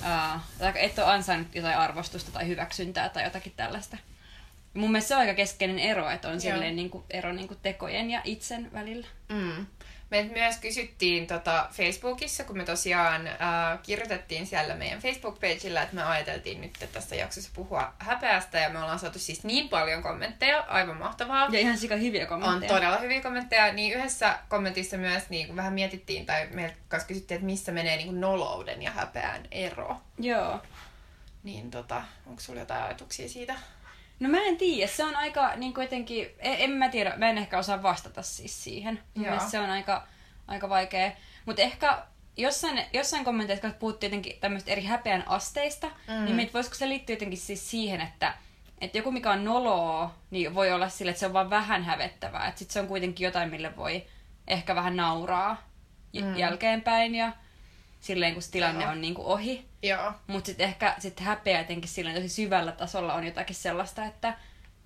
uh, 0.00 0.40
tai 0.58 0.72
et 0.76 0.98
ole 0.98 1.06
ansainnut 1.06 1.54
jotain 1.54 1.78
arvostusta 1.78 2.30
tai 2.30 2.46
hyväksyntää 2.46 3.08
tai 3.08 3.24
jotakin 3.24 3.52
tällaista. 3.56 3.96
Ja 4.74 4.80
mun 4.80 4.92
mielestä 4.92 5.08
se 5.08 5.14
on 5.14 5.20
aika 5.20 5.34
keskeinen 5.34 5.78
ero, 5.78 6.10
että 6.10 6.28
on 6.28 6.40
silleen 6.40 6.76
niin 6.76 6.90
kuin 6.90 7.04
ero 7.10 7.32
niin 7.32 7.48
kuin 7.48 7.58
tekojen 7.62 8.10
ja 8.10 8.20
itsen 8.24 8.72
välillä. 8.72 9.06
Mm. 9.28 9.66
Me 10.10 10.22
myös 10.22 10.58
kysyttiin 10.58 11.26
tota 11.26 11.68
Facebookissa, 11.72 12.44
kun 12.44 12.56
me 12.56 12.64
tosiaan 12.64 13.26
äh, 13.26 13.36
kirjoitettiin 13.82 14.46
siellä 14.46 14.74
meidän 14.74 15.00
Facebook-pageillä, 15.00 15.82
että 15.82 15.94
me 15.94 16.02
ajateltiin 16.02 16.60
nyt 16.60 16.76
että 16.80 16.86
tässä 16.86 17.16
jaksossa 17.16 17.50
puhua 17.54 17.92
häpeästä 17.98 18.58
ja 18.58 18.68
me 18.68 18.78
ollaan 18.78 18.98
saatu 18.98 19.18
siis 19.18 19.44
niin 19.44 19.68
paljon 19.68 20.02
kommentteja, 20.02 20.64
aivan 20.68 20.96
mahtavaa. 20.96 21.48
Ja 21.50 21.60
ihan 21.60 21.78
sika 21.78 21.96
hyviä 21.96 22.26
kommentteja. 22.26 22.72
On 22.72 22.76
todella 22.76 22.98
hyviä 22.98 23.22
kommentteja. 23.22 23.72
Niin 23.72 23.92
yhdessä 23.98 24.38
kommentissa 24.48 24.96
myös 24.96 25.30
niin 25.30 25.46
kuin 25.46 25.56
vähän 25.56 25.72
mietittiin 25.72 26.26
tai 26.26 26.48
meiltä 26.50 26.76
kanssa 26.88 27.08
kysyttiin, 27.08 27.36
että 27.36 27.46
missä 27.46 27.72
menee 27.72 27.96
niin 27.96 28.08
kuin 28.08 28.20
nolouden 28.20 28.82
ja 28.82 28.90
häpeän 28.90 29.42
ero. 29.50 29.96
Joo. 30.18 30.62
Niin 31.42 31.70
tota, 31.70 32.02
onko 32.26 32.40
sulla 32.40 32.60
jotain 32.60 32.82
ajatuksia 32.82 33.28
siitä? 33.28 33.54
No 34.20 34.28
mä 34.28 34.42
en 34.42 34.56
tiedä, 34.56 34.86
se 34.86 35.04
on 35.04 35.16
aika 35.16 35.56
niin 35.56 35.74
kuin 35.74 35.82
jotenkin, 35.82 36.26
en, 36.38 36.56
en 36.58 36.70
mä 36.70 36.88
tiedä, 36.88 37.14
mä 37.16 37.30
en 37.30 37.38
ehkä 37.38 37.58
osaa 37.58 37.82
vastata 37.82 38.22
siis 38.22 38.64
siihen. 38.64 39.00
Se 39.50 39.58
on 39.58 39.70
aika, 39.70 40.06
aika 40.48 40.68
vaikea. 40.68 41.12
Mutta 41.46 41.62
ehkä 41.62 42.02
jossain, 42.36 42.82
jossain 42.92 43.24
kommenteissa, 43.24 43.68
kun 43.68 43.78
puhuttiin 43.78 44.08
jotenkin 44.10 44.40
tämmöistä 44.40 44.72
eri 44.72 44.84
häpeän 44.84 45.28
asteista, 45.28 45.86
mm. 45.86 46.24
niin 46.24 46.36
mit, 46.36 46.54
voisiko 46.54 46.74
se 46.74 46.88
liittyä 46.88 47.14
jotenkin 47.14 47.38
siis 47.38 47.70
siihen, 47.70 48.00
että, 48.00 48.34
että 48.80 48.98
joku 48.98 49.12
mikä 49.12 49.30
on 49.30 49.44
noloa, 49.44 50.14
niin 50.30 50.54
voi 50.54 50.72
olla 50.72 50.88
sille, 50.88 51.10
että 51.10 51.20
se 51.20 51.26
on 51.26 51.32
vaan 51.32 51.50
vähän 51.50 51.84
hävettävää. 51.84 52.48
Että 52.48 52.58
sit 52.58 52.70
se 52.70 52.80
on 52.80 52.86
kuitenkin 52.86 53.24
jotain, 53.24 53.50
mille 53.50 53.76
voi 53.76 54.06
ehkä 54.48 54.74
vähän 54.74 54.96
nauraa 54.96 55.68
mm. 56.22 56.36
jälkeenpäin 56.36 57.14
ja 57.14 57.32
silleen, 58.00 58.32
kun 58.32 58.42
se 58.42 58.50
tilanne 58.50 58.82
Joo. 58.84 58.92
on 58.92 59.00
niin 59.00 59.14
kuin 59.14 59.26
ohi. 59.26 59.64
Joo. 59.82 60.12
Mutta 60.26 60.46
sitten 60.46 60.68
ehkä 60.68 60.94
sit 60.98 61.20
häpeä 61.20 61.58
jotenkin 61.58 61.88
silleen 61.88 62.16
tosi 62.16 62.28
syvällä 62.28 62.72
tasolla 62.72 63.14
on 63.14 63.24
jotakin 63.24 63.56
sellaista, 63.56 64.04
että, 64.04 64.34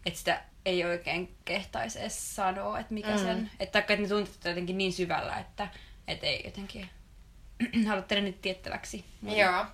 että 0.07 0.19
sitä 0.19 0.43
ei 0.65 0.85
oikein 0.85 1.37
kehtaisi 1.45 2.01
edes 2.01 2.37
sanoa, 2.37 2.79
että 2.79 2.95
mikä 2.95 3.11
mm. 3.11 3.19
sen... 3.19 3.51
Että, 3.61 3.79
että 3.79 3.97
ne 3.97 4.09
tunteet 4.09 4.45
jotenkin 4.45 4.79
niin 4.79 4.93
syvällä, 4.93 5.39
että, 5.39 5.69
että 6.09 6.27
ei 6.27 6.43
jotenkin 6.45 6.89
halua 7.89 8.03
tehdä 8.03 8.23
nyt 8.23 8.43
tiettäväksi. 8.43 9.05
Joo. 9.23 9.67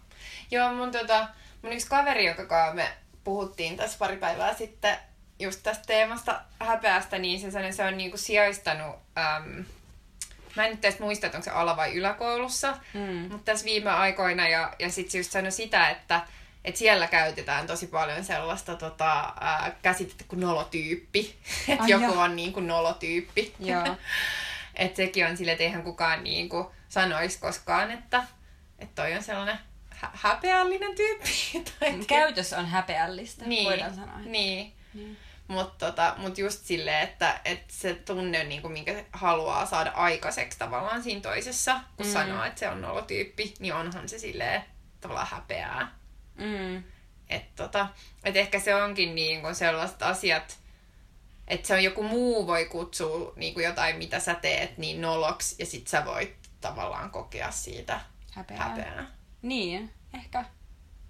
Joo, 0.50 0.74
mun, 0.74 0.90
tota, 0.90 1.28
mun 1.62 1.72
yksi 1.72 1.86
kaveri, 1.88 2.26
joka 2.26 2.72
me 2.74 2.88
puhuttiin 3.24 3.76
tässä 3.76 3.98
pari 3.98 4.16
päivää 4.16 4.54
sitten 4.54 4.98
just 5.38 5.62
tästä 5.62 5.84
teemasta 5.86 6.40
häpeästä, 6.60 7.18
niin 7.18 7.40
se, 7.40 7.72
se 7.72 7.84
on 7.84 7.96
niinku 7.96 8.16
sijaistanut 8.16 8.96
äm, 9.18 9.64
Mä 10.56 10.64
en 10.64 10.70
nyt 10.70 10.84
edes 10.84 10.98
muista, 10.98 11.26
että 11.26 11.38
onko 11.38 11.44
se 11.44 11.50
ala- 11.50 11.76
vai 11.76 11.94
yläkoulussa, 11.94 12.76
mm. 12.94 13.00
mutta 13.00 13.44
tässä 13.44 13.64
viime 13.64 13.90
aikoina, 13.90 14.48
ja, 14.48 14.72
ja 14.78 14.90
sitten 14.90 15.18
just 15.18 15.30
sanoi 15.30 15.52
sitä, 15.52 15.90
että 15.90 16.20
että 16.66 16.78
siellä 16.78 17.06
käytetään 17.06 17.66
tosi 17.66 17.86
paljon 17.86 18.24
sellaista 18.24 18.74
tota, 18.74 19.32
ää, 19.40 19.76
käsitettä 19.82 20.24
kuin 20.28 20.40
nolotyyppi. 20.40 21.36
Että 21.68 21.84
joku 21.86 22.04
joo. 22.04 22.20
on 22.22 22.36
niin 22.36 22.52
kuin 22.52 22.66
nolotyyppi. 22.66 23.54
Että 24.74 24.96
sekin 24.96 25.26
on 25.26 25.36
sille, 25.36 25.52
että 25.52 25.64
eihän 25.64 25.82
kukaan 25.82 26.24
niin 26.24 26.48
kuin 26.48 26.66
sanoisi 26.88 27.38
koskaan, 27.38 27.90
että, 27.90 28.24
että 28.78 29.02
toi 29.02 29.14
on 29.14 29.22
sellainen 29.22 29.58
hä- 29.90 30.10
häpeällinen 30.12 30.94
tyyppi. 30.96 31.30
tai 31.80 31.98
Käytös 32.06 32.52
on 32.52 32.66
häpeällistä, 32.66 33.44
niin, 33.44 33.64
voidaan 33.64 33.94
sanoa. 33.94 34.18
Niin. 34.18 34.72
Niin. 34.94 35.16
Mutta 35.48 35.86
tota, 35.86 36.14
mut 36.18 36.38
just 36.38 36.64
silleen, 36.66 37.00
että, 37.02 37.40
että 37.44 37.74
se 37.74 37.94
tunne, 37.94 38.44
niin 38.44 38.62
kuin, 38.62 38.72
minkä 38.72 39.04
haluaa 39.12 39.66
saada 39.66 39.90
aikaiseksi 39.90 40.58
tavallaan 40.58 41.02
siinä 41.02 41.20
toisessa, 41.20 41.80
kun 41.96 42.06
Mm. 42.06 42.12
sanoo, 42.12 42.44
että 42.44 42.60
se 42.60 42.68
on 42.68 42.80
nolotyyppi, 42.80 43.54
niin 43.58 43.74
onhan 43.74 44.08
se 44.08 44.18
silleen 44.18 44.64
tavallaan 45.00 45.26
häpeää. 45.30 45.94
Mm. 46.34 46.82
Että 47.28 47.62
tota, 47.62 47.88
et 48.24 48.36
ehkä 48.36 48.60
se 48.60 48.74
onkin 48.74 49.14
niin 49.14 49.40
kuin 49.42 49.54
sellaiset 49.54 50.02
asiat, 50.02 50.58
että 51.48 51.66
se 51.68 51.74
on 51.74 51.84
joku 51.84 52.02
muu 52.02 52.46
voi 52.46 52.64
kutsua 52.64 53.32
niin 53.36 53.54
kuin 53.54 53.66
jotain, 53.66 53.96
mitä 53.96 54.20
sä 54.20 54.34
teet, 54.34 54.78
niin 54.78 55.00
noloksi, 55.00 55.56
ja 55.58 55.66
sit 55.66 55.88
sä 55.88 56.04
voit 56.04 56.36
tavallaan 56.60 57.10
kokea 57.10 57.50
siitä 57.50 58.00
Häpeää. 58.32 58.68
häpeää. 58.68 59.06
Niin, 59.42 59.92
ehkä. 60.14 60.44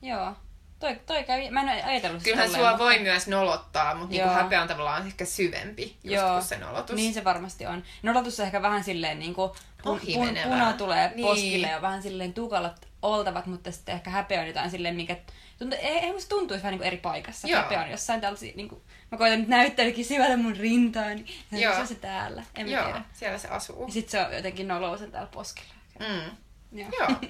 Joo. 0.03 0.37
Toi, 0.79 1.01
toi 1.07 1.25
kävi, 1.25 1.51
mä 1.51 1.61
en 1.61 1.69
ole 1.69 1.83
ajatellut 1.83 2.21
sitä 2.21 2.31
Kyllähän 2.31 2.47
tolleen, 2.51 2.63
sua 2.65 2.71
mutta- 2.71 2.85
voi 2.85 2.99
myös 2.99 3.27
nolottaa, 3.29 3.95
mutta 3.95 4.11
niin 4.11 4.21
Joo. 4.21 4.31
häpeä 4.35 4.63
on 4.63 4.69
tavallaan 4.69 5.07
ehkä 5.07 5.25
syvempi 5.25 5.97
just 6.05 6.15
Joo. 6.17 6.31
kuin 6.33 6.43
se 6.43 6.59
nolotus. 6.59 6.97
Niin 6.97 7.15
se 7.15 7.25
varmasti 7.25 7.67
on. 7.67 7.83
Nolotus 8.03 8.41
on 8.41 8.47
ehkä 8.47 8.63
vähän 8.63 8.85
silleen 8.85 9.19
niin 9.19 9.35
kuin 9.35 9.51
pun, 9.83 10.01
pun, 10.15 10.37
puna 10.45 10.73
tulee 10.73 11.13
Niin. 11.15 11.27
poskille 11.27 11.67
ja 11.67 11.83
vähän 11.83 12.03
silleen 12.03 12.35
tukalat 12.35 12.89
oltavat, 13.03 13.47
mutta 13.47 13.73
sitten 13.73 13.95
ehkä 13.95 14.11
häpeä 14.11 14.41
on 14.41 14.47
jotain 14.47 14.71
silleen, 14.71 14.97
mikä 14.97 15.17
tuntuu, 15.59 15.79
ei, 15.83 15.99
ei 15.99 16.13
musta 16.13 16.29
tuntuisi 16.29 16.63
vähän 16.63 16.73
niin 16.73 16.79
kuin 16.79 16.87
eri 16.87 16.97
paikassa. 16.97 17.49
Joo. 17.49 17.63
Häpeä 17.63 17.81
on 17.83 17.91
jossain 17.91 18.21
tällaisia, 18.21 18.53
niin 18.57 18.69
kuin, 18.69 18.83
mä 19.13 19.19
koitan 19.19 19.39
nyt 19.39 19.49
näyttääkin 19.49 20.05
syvällä 20.05 20.37
mun 20.37 20.57
rintaani. 20.57 21.25
Ja 21.53 21.59
Joo. 21.59 21.75
se 21.75 21.81
on 21.81 21.87
se 21.87 21.95
täällä, 21.95 22.43
en 22.55 22.69
Joo, 22.69 22.85
tiedä. 22.85 23.03
siellä 23.13 23.39
se 23.39 23.49
asuu. 23.49 23.87
Ja 23.87 23.93
sit 23.93 24.09
se 24.09 24.21
on 24.27 24.33
jotenkin 24.35 24.69
nolousen 24.69 25.11
täällä 25.13 25.29
poskella. 25.33 25.69
Mm. 25.99 26.37
Joo. 26.79 26.89
Joo. 26.99 27.09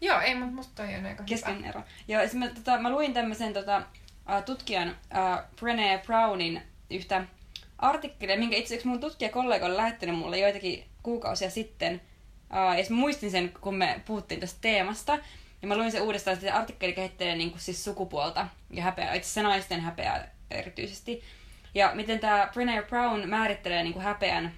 Joo, 0.00 0.20
ei, 0.20 0.34
mutta 0.34 0.54
musta 0.54 0.82
toi 0.82 0.94
on 0.94 1.06
aika 1.06 1.24
Kesken 1.24 1.58
hyvä. 1.58 1.68
ero. 1.68 1.82
Joo, 2.08 2.22
mä, 2.34 2.48
tota, 2.48 2.78
mä 2.78 2.90
luin 2.90 3.14
tämmöisen 3.14 3.52
tota, 3.52 3.82
tutkijan 4.46 4.88
uh, 4.88 5.44
Brené 5.56 6.06
Brownin 6.06 6.62
yhtä 6.90 7.24
artikkelia, 7.78 8.38
minkä 8.38 8.56
itse 8.56 8.74
asiassa 8.74 8.88
mun 8.88 9.00
tutkijakollega 9.00 9.66
oli 9.66 9.76
lähettänyt 9.76 10.18
mulle 10.18 10.38
joitakin 10.38 10.84
kuukausia 11.02 11.50
sitten. 11.50 12.00
Uh, 12.50 12.78
ja 12.78 12.84
mä 12.90 12.96
muistin 12.96 13.30
sen, 13.30 13.52
kun 13.60 13.74
me 13.74 14.00
puhuttiin 14.06 14.40
tästä 14.40 14.58
teemasta. 14.60 15.18
Ja 15.62 15.68
mä 15.68 15.76
luin 15.76 15.92
sen 15.92 16.02
uudestaan, 16.02 16.32
että 16.34 16.46
se 16.46 16.52
artikkeli 16.52 16.92
kehittelee 16.92 17.36
niin 17.36 17.50
kuin 17.50 17.60
siis 17.60 17.84
sukupuolta 17.84 18.48
ja 18.70 18.82
häpeää, 18.82 19.14
itse 19.14 19.26
asiassa 19.26 19.42
naisten 19.42 19.80
häpeää 19.80 20.30
erityisesti. 20.50 21.22
Ja 21.74 21.90
miten 21.94 22.20
tämä 22.20 22.50
Brené 22.52 22.88
Brown 22.88 23.28
määrittelee 23.28 23.82
niin 23.82 23.92
kuin 23.92 24.04
häpeän 24.04 24.52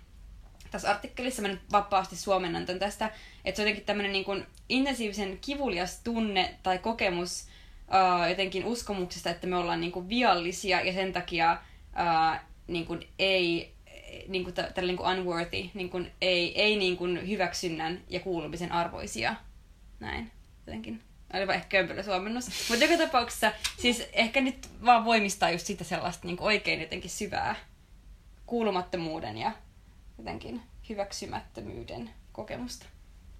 tässä 0.70 0.90
artikkelissa, 0.90 1.42
mä 1.42 1.48
nyt 1.48 1.60
vapaasti 1.72 2.16
suomennan 2.16 2.66
tästä, 2.66 3.10
että 3.44 3.56
se 3.56 3.62
on 3.62 3.68
jotenkin 3.68 3.86
tämmöinen 3.86 4.12
niin 4.12 4.46
intensiivisen 4.72 5.38
kivulias 5.40 6.00
tunne 6.04 6.54
tai 6.62 6.78
kokemus 6.78 7.46
uh, 7.88 8.28
jotenkin 8.28 8.64
uskomuksesta, 8.64 9.30
että 9.30 9.46
me 9.46 9.56
ollaan 9.56 9.80
niin 9.80 9.92
kuin 9.92 10.08
viallisia 10.08 10.80
ja 10.80 10.92
sen 10.92 11.12
takia 11.12 11.52
uh, 11.52 12.40
niin 12.66 12.86
kuin 12.86 13.08
ei 13.18 13.72
niin 14.28 14.44
kuin, 14.44 14.54
tällä 14.54 14.86
niin 14.86 14.96
kuin 14.96 15.18
unworthy, 15.18 15.70
niin 15.74 15.90
kuin 15.90 16.12
ei, 16.20 16.62
ei 16.62 16.76
niin 16.76 16.96
kuin 16.96 17.28
hyväksynnän 17.28 18.00
ja 18.08 18.20
kuulumisen 18.20 18.72
arvoisia. 18.72 19.34
Näin, 20.00 20.30
jotenkin. 20.66 21.02
Olipa 21.34 21.54
ehkä 21.54 21.68
kömpelö 21.68 22.02
suomennus. 22.02 22.68
Mutta 22.68 22.84
joka 22.84 23.04
tapauksessa, 23.04 23.52
siis 23.78 24.08
ehkä 24.12 24.40
nyt 24.40 24.68
vaan 24.84 25.04
voimistaa 25.04 25.50
just 25.50 25.66
sitä 25.66 25.84
sellaista 25.84 26.26
niin 26.26 26.36
kuin 26.36 26.46
oikein 26.46 26.80
jotenkin 26.80 27.10
syvää 27.10 27.56
kuulumattomuuden 28.46 29.38
ja 29.38 29.52
jotenkin 30.18 30.62
hyväksymättömyyden 30.88 32.10
kokemusta. 32.32 32.86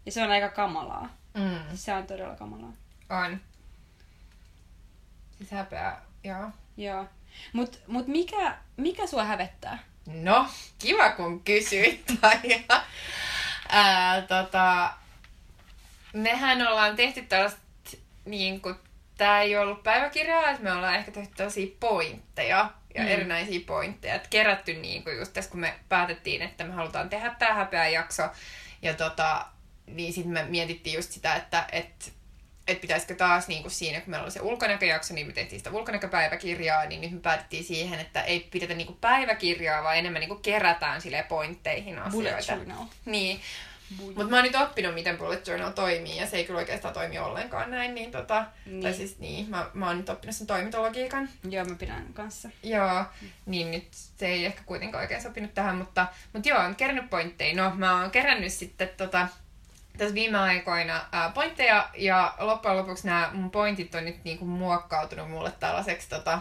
Ja 0.07 0.13
se 0.13 0.23
on 0.23 0.31
aika 0.31 0.49
kamalaa. 0.49 1.22
Mm. 1.35 1.77
Se 1.77 1.95
on 1.95 2.07
todella 2.07 2.35
kamalaa. 2.37 2.73
On. 3.11 3.41
Siis 5.39 5.51
häpeä, 5.51 5.97
joo. 6.25 6.51
Joo. 6.77 7.09
Mut, 7.53 7.81
mut 7.87 8.07
mikä, 8.07 8.57
mikä 8.77 9.07
sua 9.07 9.25
hävettää? 9.25 9.79
No, 10.07 10.47
kiva 10.79 11.11
kun 11.11 11.43
kysyit, 11.45 12.03
Taija. 12.21 12.59
Ää, 13.69 14.23
tota, 14.23 14.93
mehän 16.13 16.67
ollaan 16.69 16.97
tehty 16.97 17.23
tällaista, 17.23 17.61
niin 18.25 18.61
kuin, 18.61 18.75
tää 19.19 19.41
ei 19.43 19.57
ollut 19.57 19.83
päiväkirjaa, 19.83 20.51
että 20.51 20.63
me 20.63 20.73
ollaan 20.73 20.95
ehkä 20.95 21.11
tehty 21.11 21.35
tällaisia 21.37 21.77
pointteja 21.81 22.71
ja 22.95 23.03
Mm. 23.03 23.07
mm. 23.09 23.13
erinäisiä 23.13 23.61
pointteja. 23.67 24.15
Et 24.15 24.27
kerätty 24.29 24.75
niin 24.75 25.05
kuin 25.05 25.19
just 25.19 25.33
tässä, 25.33 25.51
kun 25.51 25.61
me 25.61 25.75
päätettiin, 25.89 26.43
että 26.43 26.65
me 26.65 26.73
halutaan 26.75 27.09
tehdä 27.11 27.35
tämä 27.39 27.55
häpeä 27.55 27.89
jakso. 27.89 28.23
Ja 28.83 28.95
tota, 28.95 29.47
niin 29.95 30.13
sitten 30.13 30.33
me 30.33 30.43
mietittiin 30.45 30.97
just 30.97 31.11
sitä, 31.13 31.35
että 31.35 31.67
et, 31.73 32.13
et 32.69 32.81
pitäisikö 32.81 33.15
taas 33.15 33.49
niin 33.49 33.63
kuin 33.63 33.73
siinä, 33.73 34.01
kun 34.01 34.11
meillä 34.11 34.25
oli 34.25 34.31
se 34.31 34.41
ulkonäköjakso, 34.41 35.15
niin 35.15 35.27
me 35.27 35.33
tehtiin 35.33 35.61
sitä 35.61 35.71
ulkonäköpäiväkirjaa, 35.71 36.85
niin 36.87 37.01
nyt 37.01 37.13
me 37.13 37.21
päätettiin 37.21 37.65
siihen, 37.65 38.01
että 38.01 38.23
ei 38.23 38.41
pidetä 38.51 38.75
niin 38.75 38.87
kuin 38.87 38.99
päiväkirjaa, 39.01 39.83
vaan 39.83 39.97
enemmän 39.99 40.21
niin 40.21 40.29
kuin 40.29 40.43
kerätään 40.43 41.01
sille 41.01 41.23
pointteihin 41.29 42.01
Bullet 42.11 42.35
asioita. 42.39 42.53
journal. 42.65 42.87
Niin, 43.05 43.41
Bullet. 43.97 44.17
mutta 44.17 44.31
mä 44.31 44.37
oon 44.37 44.45
nyt 44.45 44.55
oppinut, 44.57 44.95
miten 44.95 45.19
bullet 45.19 45.47
journal 45.47 45.71
toimii, 45.71 46.17
ja 46.17 46.27
se 46.27 46.37
ei 46.37 46.45
kyllä 46.45 46.59
oikeastaan 46.59 46.95
toimi 46.95 47.19
ollenkaan 47.19 47.71
näin, 47.71 47.95
niin 47.95 48.11
tota, 48.11 48.45
Niin. 48.67 48.83
tai 48.83 48.95
siis 48.95 49.19
niin, 49.19 49.51
mä, 49.51 49.71
mä 49.75 49.87
oon 49.87 49.97
nyt 49.97 50.09
oppinut 50.09 50.37
sen 50.37 50.47
toimintologiikan, 50.47 51.29
Joo, 51.51 51.65
mä 51.65 51.75
pidän 51.75 52.07
kanssa. 52.15 52.51
Joo, 52.63 53.05
niin 53.47 53.71
nyt 53.71 53.87
se 53.93 54.27
ei 54.27 54.45
ehkä 54.47 54.63
kuitenkaan 54.67 55.03
oikein 55.03 55.23
sopinut 55.23 55.55
tähän, 55.55 55.77
mutta, 55.77 56.07
mutta 56.33 56.49
joo, 56.49 56.59
on 56.59 56.77
kerännyt 56.77 57.11
pointteja. 57.11 57.57
No, 57.57 57.73
mä 57.75 58.01
oon 58.01 58.11
kerännyt 58.11 58.53
sitten 58.53 58.89
tota, 58.97 59.29
tässä 59.99 60.15
viime 60.15 60.39
aikoina 60.39 61.05
ää, 61.13 61.31
pointteja, 61.31 61.89
ja 61.97 62.35
loppujen 62.39 62.77
lopuksi 62.77 63.07
nämä 63.07 63.31
mun 63.33 63.51
pointit 63.51 63.95
on 63.95 64.05
nyt 64.05 64.25
niinku 64.25 64.45
muokkautunut 64.45 65.31
mulle 65.31 65.53
tällaiseksi 65.61 66.09
tota, 66.09 66.39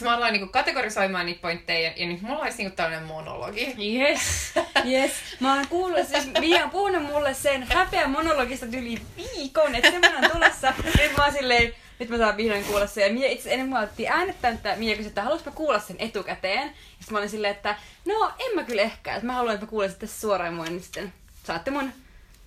mä 0.00 0.16
aloin 0.16 0.32
niinku 0.32 0.48
kategorisoimaan 0.48 1.26
niitä 1.26 1.42
pointteja, 1.42 1.92
ja 1.96 2.06
nyt 2.06 2.22
mulla 2.22 2.42
olisi 2.42 2.58
niinku 2.58 2.76
tällainen 2.76 3.08
monologi. 3.08 3.74
Yes, 3.78 4.54
yes. 4.84 5.12
Mä 5.40 5.54
oon 5.54 5.68
kuullut, 5.68 6.08
siis 6.08 6.28
Mia 6.40 6.64
on 6.64 6.70
puhunut 6.70 7.02
mulle 7.02 7.34
sen 7.34 7.62
häpeä 7.62 8.08
monologista 8.08 8.66
yli 8.66 9.02
viikon, 9.16 9.74
että 9.74 9.90
semmoinen 9.90 10.24
on 10.24 10.30
tulossa. 10.30 10.74
Nyt 10.98 11.16
mä 11.16 11.24
oon 11.24 11.32
silleen, 11.32 11.74
nyt 11.98 12.08
mä 12.08 12.18
saan 12.18 12.36
vihdoin 12.36 12.64
kuulla 12.64 12.86
sen. 12.86 13.06
Ja 13.06 13.12
Mia 13.12 13.28
itse 13.28 13.52
ennen 13.52 13.68
mua 13.68 13.78
otettiin 13.78 14.12
äänettänyt, 14.12 14.56
että 14.56 14.76
Mia 14.76 14.96
kysyi, 14.96 15.08
että 15.08 15.22
haluaisinko 15.22 15.50
mä 15.50 15.56
kuulla 15.56 15.78
sen 15.78 15.96
etukäteen. 15.98 16.66
Ja 16.66 16.74
sitten 16.98 17.12
mä 17.12 17.18
olin 17.18 17.30
silleen, 17.30 17.54
että 17.54 17.76
no 18.04 18.32
en 18.38 18.54
mä 18.54 18.64
kyllä 18.64 18.82
ehkä, 18.82 19.14
että 19.14 19.26
mä 19.26 19.32
haluan, 19.32 19.54
että 19.54 19.66
mä 19.66 19.70
kuulen 19.70 19.90
sitten 19.90 20.08
suoraan 20.08 20.54
mua, 20.54 20.64
niin 20.64 20.82
sitten 20.82 21.12
saatte 21.44 21.70
mun 21.70 21.92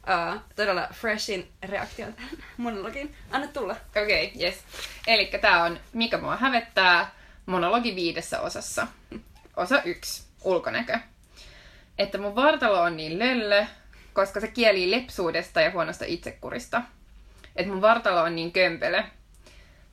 uh, 0.09 0.41
todella 0.55 0.87
freshin 0.93 1.51
reaktion 1.63 2.13
tähän 2.13 2.37
monologiin. 2.57 3.15
Anna 3.31 3.47
tulla. 3.47 3.75
Okei, 3.89 4.27
okay, 4.27 4.41
yes. 4.43 4.63
Eli 5.07 5.25
tää 5.41 5.63
on 5.63 5.79
Mikä 5.93 6.17
mua 6.17 6.35
hävettää, 6.35 7.11
monologi 7.45 7.95
viidessä 7.95 8.41
osassa. 8.41 8.87
Osa 9.57 9.81
yksi, 9.81 10.23
ulkonäkö. 10.43 10.99
Että 11.97 12.17
mun 12.17 12.35
vartalo 12.35 12.81
on 12.81 12.97
niin 12.97 13.19
löllö, 13.19 13.65
koska 14.13 14.39
se 14.39 14.47
kielii 14.47 14.91
lepsuudesta 14.91 15.61
ja 15.61 15.71
huonosta 15.71 16.05
itsekurista. 16.07 16.81
Että 17.55 17.71
mun 17.71 17.81
vartalo 17.81 18.21
on 18.21 18.35
niin 18.35 18.51
kömpelö. 18.51 19.03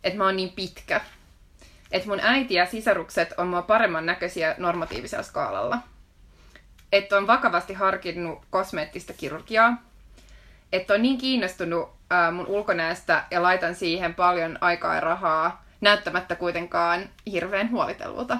Että 0.04 0.18
mä 0.18 0.24
oon 0.24 0.36
niin 0.36 0.52
pitkä. 0.52 1.00
Että 1.90 2.08
mun 2.08 2.20
äiti 2.20 2.54
ja 2.54 2.66
sisarukset 2.66 3.34
on 3.36 3.46
mua 3.46 3.62
paremman 3.62 4.06
näköisiä 4.06 4.54
normatiivisella 4.58 5.22
skaalalla. 5.22 5.78
Että 6.92 7.16
on 7.16 7.26
vakavasti 7.26 7.74
harkinnut 7.74 8.44
kosmeettista 8.50 9.12
kirurgiaa. 9.12 9.91
Että 10.72 10.94
on 10.94 11.02
niin 11.02 11.18
kiinnostunut 11.18 11.92
ää, 12.10 12.30
mun 12.30 12.46
ulkonäöstä 12.46 13.24
ja 13.30 13.42
laitan 13.42 13.74
siihen 13.74 14.14
paljon 14.14 14.58
aikaa 14.60 14.94
ja 14.94 15.00
rahaa, 15.00 15.64
näyttämättä 15.80 16.34
kuitenkaan 16.34 17.08
hirveän 17.26 17.70
huolitelulta. 17.70 18.38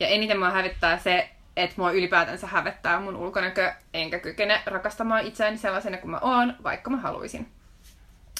Ja 0.00 0.06
eniten 0.06 0.38
mua 0.38 0.50
hävettää 0.50 0.98
se, 0.98 1.30
että 1.56 1.74
mua 1.78 1.90
ylipäätänsä 1.90 2.46
hävettää 2.46 3.00
mun 3.00 3.16
ulkonäkö, 3.16 3.72
enkä 3.94 4.18
kykene 4.18 4.62
rakastamaan 4.66 5.26
itseäni 5.26 5.58
sellaisena 5.58 5.96
kuin 5.98 6.10
mä 6.10 6.18
oon, 6.18 6.56
vaikka 6.62 6.90
mä 6.90 6.96
haluaisin. 6.96 7.48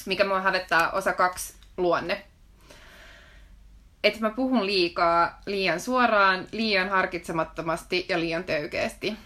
Mikä 0.05 0.25
mua 0.25 0.41
hävettää 0.41 0.91
osa 0.91 1.13
kaksi, 1.13 1.53
luonne. 1.77 2.25
Että 4.03 4.19
mä 4.19 4.29
puhun 4.29 4.65
liikaa, 4.65 5.41
liian 5.45 5.79
suoraan, 5.79 6.47
liian 6.51 6.89
harkitsemattomasti 6.89 8.05
ja 8.09 8.19
liian 8.19 8.43
töykeästi. 8.43 9.17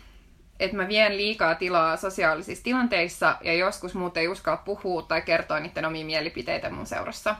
Että 0.59 0.77
mä 0.77 0.87
vien 0.87 1.17
liikaa 1.17 1.55
tilaa 1.55 1.97
sosiaalisissa 1.97 2.63
tilanteissa 2.63 3.37
ja 3.41 3.53
joskus 3.53 3.95
muut 3.95 4.17
ei 4.17 4.27
uskalla 4.27 4.61
puhua 4.65 5.01
tai 5.01 5.21
kertoa 5.21 5.59
niiden 5.59 5.85
omia 5.85 6.05
mielipiteitä 6.05 6.69
mun 6.69 6.85
seurassa. 6.85 7.35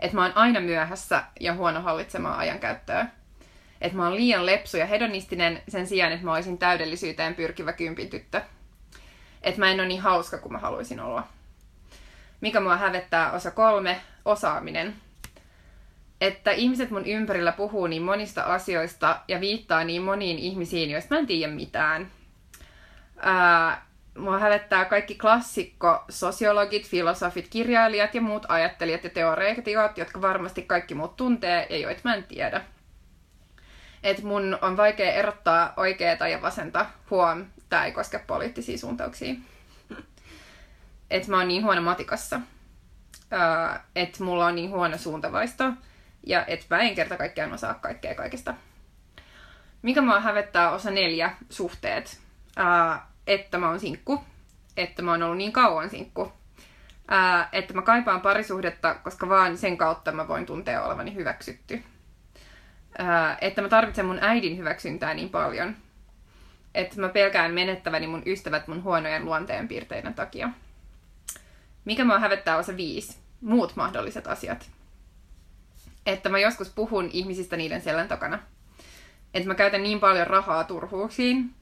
Että 0.00 0.16
mä 0.16 0.22
oon 0.22 0.36
aina 0.36 0.60
myöhässä 0.60 1.24
ja 1.40 1.54
huono 1.54 1.82
hallitsemaan 1.82 2.38
ajankäyttöä. 2.38 3.06
Että 3.80 3.96
mä 3.96 4.04
oon 4.04 4.16
liian 4.16 4.46
lepsu 4.46 4.76
ja 4.76 4.86
hedonistinen 4.86 5.62
sen 5.68 5.86
sijaan, 5.86 6.12
että 6.12 6.24
mä 6.24 6.34
olisin 6.34 6.58
täydellisyyteen 6.58 7.34
pyrkivä 7.34 7.72
kympin 7.72 8.10
tyttö. 8.10 8.40
Että 9.42 9.60
mä 9.60 9.70
en 9.70 9.80
ole 9.80 9.88
niin 9.88 10.00
hauska 10.00 10.38
kuin 10.38 10.52
mä 10.52 10.58
haluaisin 10.58 11.00
olla. 11.00 11.26
Mikä 12.40 12.60
mua 12.60 12.76
hävettää 12.76 13.32
osa 13.32 13.50
kolme, 13.50 14.00
osaaminen. 14.24 14.94
Että 16.24 16.50
ihmiset 16.50 16.90
mun 16.90 17.06
ympärillä 17.06 17.52
puhuu 17.52 17.86
niin 17.86 18.02
monista 18.02 18.42
asioista 18.42 19.20
ja 19.28 19.40
viittaa 19.40 19.84
niin 19.84 20.02
moniin 20.02 20.38
ihmisiin, 20.38 20.90
joista 20.90 21.14
mä 21.14 21.18
en 21.18 21.26
tiedä 21.26 21.52
mitään. 21.52 22.10
Ää, 23.16 23.86
mua 24.18 24.38
hävettää 24.38 24.84
kaikki 24.84 25.14
klassikko, 25.14 26.04
sosiologit, 26.08 26.88
filosofit, 26.88 27.48
kirjailijat 27.48 28.14
ja 28.14 28.20
muut 28.20 28.46
ajattelijat 28.48 29.04
ja 29.04 29.10
teoreetikot, 29.10 29.98
jotka 29.98 30.20
varmasti 30.20 30.62
kaikki 30.62 30.94
muut 30.94 31.16
tuntee 31.16 31.66
ja 31.70 31.78
joita 31.78 32.00
mä 32.04 32.14
en 32.14 32.24
tiedä. 32.24 32.60
Et 34.02 34.22
mun 34.22 34.58
on 34.62 34.76
vaikea 34.76 35.12
erottaa 35.12 35.72
oikeaa 35.76 36.28
ja 36.28 36.42
vasenta. 36.42 36.86
Huom, 37.10 37.44
tää 37.68 37.84
ei 37.84 37.92
koske 37.92 38.18
poliittisia 38.18 38.78
suuntauksia. 38.78 39.34
Et 41.10 41.28
mä 41.28 41.38
oon 41.38 41.48
niin 41.48 41.64
huono 41.64 41.82
matikassa. 41.82 42.36
Uh, 42.36 43.80
et 43.96 44.18
mulla 44.18 44.46
on 44.46 44.54
niin 44.54 44.70
huono 44.70 44.98
suuntavaisto. 44.98 45.64
Ja 46.26 46.46
et 46.46 46.66
mä 46.70 46.78
en 46.78 46.94
kerta 46.94 47.16
kaikkiaan 47.16 47.52
osaa 47.52 47.74
kaikkea 47.74 48.14
kaikesta. 48.14 48.54
Mikä 49.82 50.02
mua 50.02 50.20
hävettää 50.20 50.70
osa 50.70 50.90
neljä, 50.90 51.30
suhteet. 51.50 52.20
Uh, 52.60 53.00
että 53.26 53.58
mä 53.58 53.68
oon 53.68 53.80
sinkku. 53.80 54.24
Että 54.76 55.02
mä 55.02 55.10
oon 55.10 55.22
ollut 55.22 55.38
niin 55.38 55.52
kauan 55.52 55.90
sinkku. 55.90 56.22
Uh, 56.22 56.32
että 57.52 57.74
mä 57.74 57.82
kaipaan 57.82 58.20
parisuhdetta, 58.20 58.94
koska 58.94 59.28
vaan 59.28 59.58
sen 59.58 59.78
kautta 59.78 60.12
mä 60.12 60.28
voin 60.28 60.46
tuntea 60.46 60.84
olevani 60.84 61.14
hyväksytty 61.14 61.82
että 63.40 63.62
mä 63.62 63.68
tarvitsen 63.68 64.06
mun 64.06 64.18
äidin 64.20 64.58
hyväksyntää 64.58 65.14
niin 65.14 65.30
paljon, 65.30 65.76
että 66.74 67.00
mä 67.00 67.08
pelkään 67.08 67.54
menettäväni 67.54 68.06
mun 68.06 68.22
ystävät 68.26 68.68
mun 68.68 68.82
huonojen 68.82 69.24
luonteenpiirteiden 69.24 70.14
takia. 70.14 70.50
Mikä 71.84 72.04
mua 72.04 72.18
hävettää 72.18 72.56
osa 72.56 72.76
viisi? 72.76 73.18
Muut 73.40 73.76
mahdolliset 73.76 74.26
asiat. 74.26 74.70
Että 76.06 76.28
mä 76.28 76.38
joskus 76.38 76.70
puhun 76.70 77.10
ihmisistä 77.12 77.56
niiden 77.56 77.82
selän 77.82 78.08
takana. 78.08 78.38
Että 79.34 79.48
mä 79.48 79.54
käytän 79.54 79.82
niin 79.82 80.00
paljon 80.00 80.26
rahaa 80.26 80.64
turhuuksiin, 80.64 81.54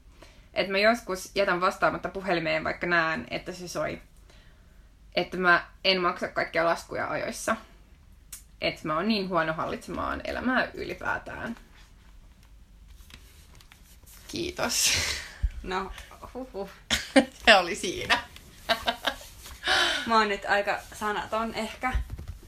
että 0.53 0.71
mä 0.71 0.77
joskus 0.77 1.31
jätän 1.35 1.61
vastaamatta 1.61 2.09
puhelimeen, 2.09 2.63
vaikka 2.63 2.87
näen, 2.87 3.27
että 3.29 3.51
se 3.51 3.67
soi. 3.67 4.01
Että 5.15 5.37
mä 5.37 5.67
en 5.83 6.01
maksa 6.01 6.27
kaikkia 6.27 6.65
laskuja 6.65 7.07
ajoissa 7.07 7.55
että 8.63 8.87
mä 8.87 8.95
oon 8.95 9.07
niin 9.07 9.29
huono 9.29 9.53
hallitsemaan 9.53 10.21
elämää 10.23 10.67
ylipäätään. 10.73 11.55
Kiitos. 14.27 14.93
No, 15.63 15.91
huhuh. 16.33 16.69
Se 17.45 17.55
oli 17.55 17.75
siinä. 17.75 18.19
Mä 20.05 20.17
oon 20.17 20.27
nyt 20.27 20.45
aika 20.45 20.79
sanaton 20.93 21.53
ehkä. 21.53 21.93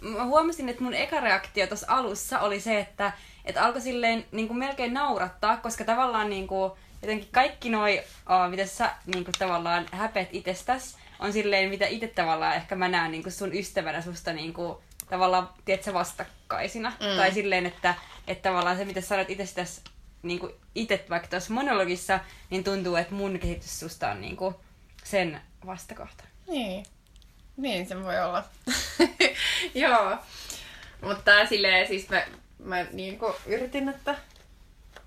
Mä 0.10 0.26
huomasin, 0.26 0.70
että 0.70 0.84
mun 0.84 0.93
eka 0.93 1.20
reaktio 1.20 1.68
tuossa 1.68 1.88
alussa 1.89 2.39
oli 2.39 2.60
se, 2.60 2.80
että, 2.80 3.12
että 3.45 3.64
alkoi 3.64 3.82
silleen 3.82 4.26
niin 4.32 4.47
kuin 4.47 4.58
melkein 4.58 4.93
naurattaa, 4.93 5.58
koska 5.58 5.84
tavallaan 5.84 6.30
niin 6.30 6.47
kuin, 6.47 6.72
jotenkin 7.01 7.30
kaikki 7.32 7.70
noi, 7.70 8.03
oh, 8.30 8.49
mitä 8.49 8.66
sä 8.66 8.91
niin 9.06 9.24
kuin, 9.24 9.36
tavallaan 9.39 9.86
häpet 9.91 10.30
itsestäs, 10.32 10.97
on 11.20 11.34
silleen, 11.34 11.70
mitä 11.70 11.88
itse 11.88 12.08
tavallaan 12.08 12.56
ehkä 12.56 12.76
mä 12.76 12.88
näen 12.88 13.12
niin 13.12 13.24
kuin 13.24 13.34
sun 13.34 13.53
ystävänä 13.53 14.01
susta 14.01 14.34
niin 14.34 14.53
kuin, 14.53 14.78
tavallaan, 15.10 15.49
tiedätkö, 15.66 15.93
vastakkaisina. 15.93 16.89
Mm. 16.89 17.18
Tai 17.18 17.34
silleen, 17.34 17.66
että, 17.66 17.95
että 18.28 18.49
tavallaan 18.49 18.78
se, 18.78 18.86
mitä 18.86 19.01
sä 19.01 19.16
olet 19.16 19.30
itse 19.30 19.56
tässä 19.56 19.82
niin 20.24 20.39
itse 20.76 21.06
vaikka 21.10 21.28
tuossa 21.28 21.53
monologissa, 21.53 22.20
niin 22.49 22.64
tuntuu, 22.64 22.95
että 22.95 23.14
mun 23.14 23.39
kehitys 23.39 23.80
susta 23.80 24.10
on 24.10 24.22
niin 24.22 24.38
kuin 24.38 24.56
sen 25.03 25.41
vastakohta. 25.66 26.24
Niin. 26.47 26.86
Niin 27.58 27.88
se 27.88 28.03
voi 28.03 28.20
olla. 28.20 28.43
Joo. 29.76 30.18
Mutta 31.01 31.45
silleen 31.45 31.88
siis 31.88 32.10
mä, 32.10 32.22
mä 32.60 32.86
niinku 32.91 33.36
yritin, 33.45 33.89
että... 33.89 34.16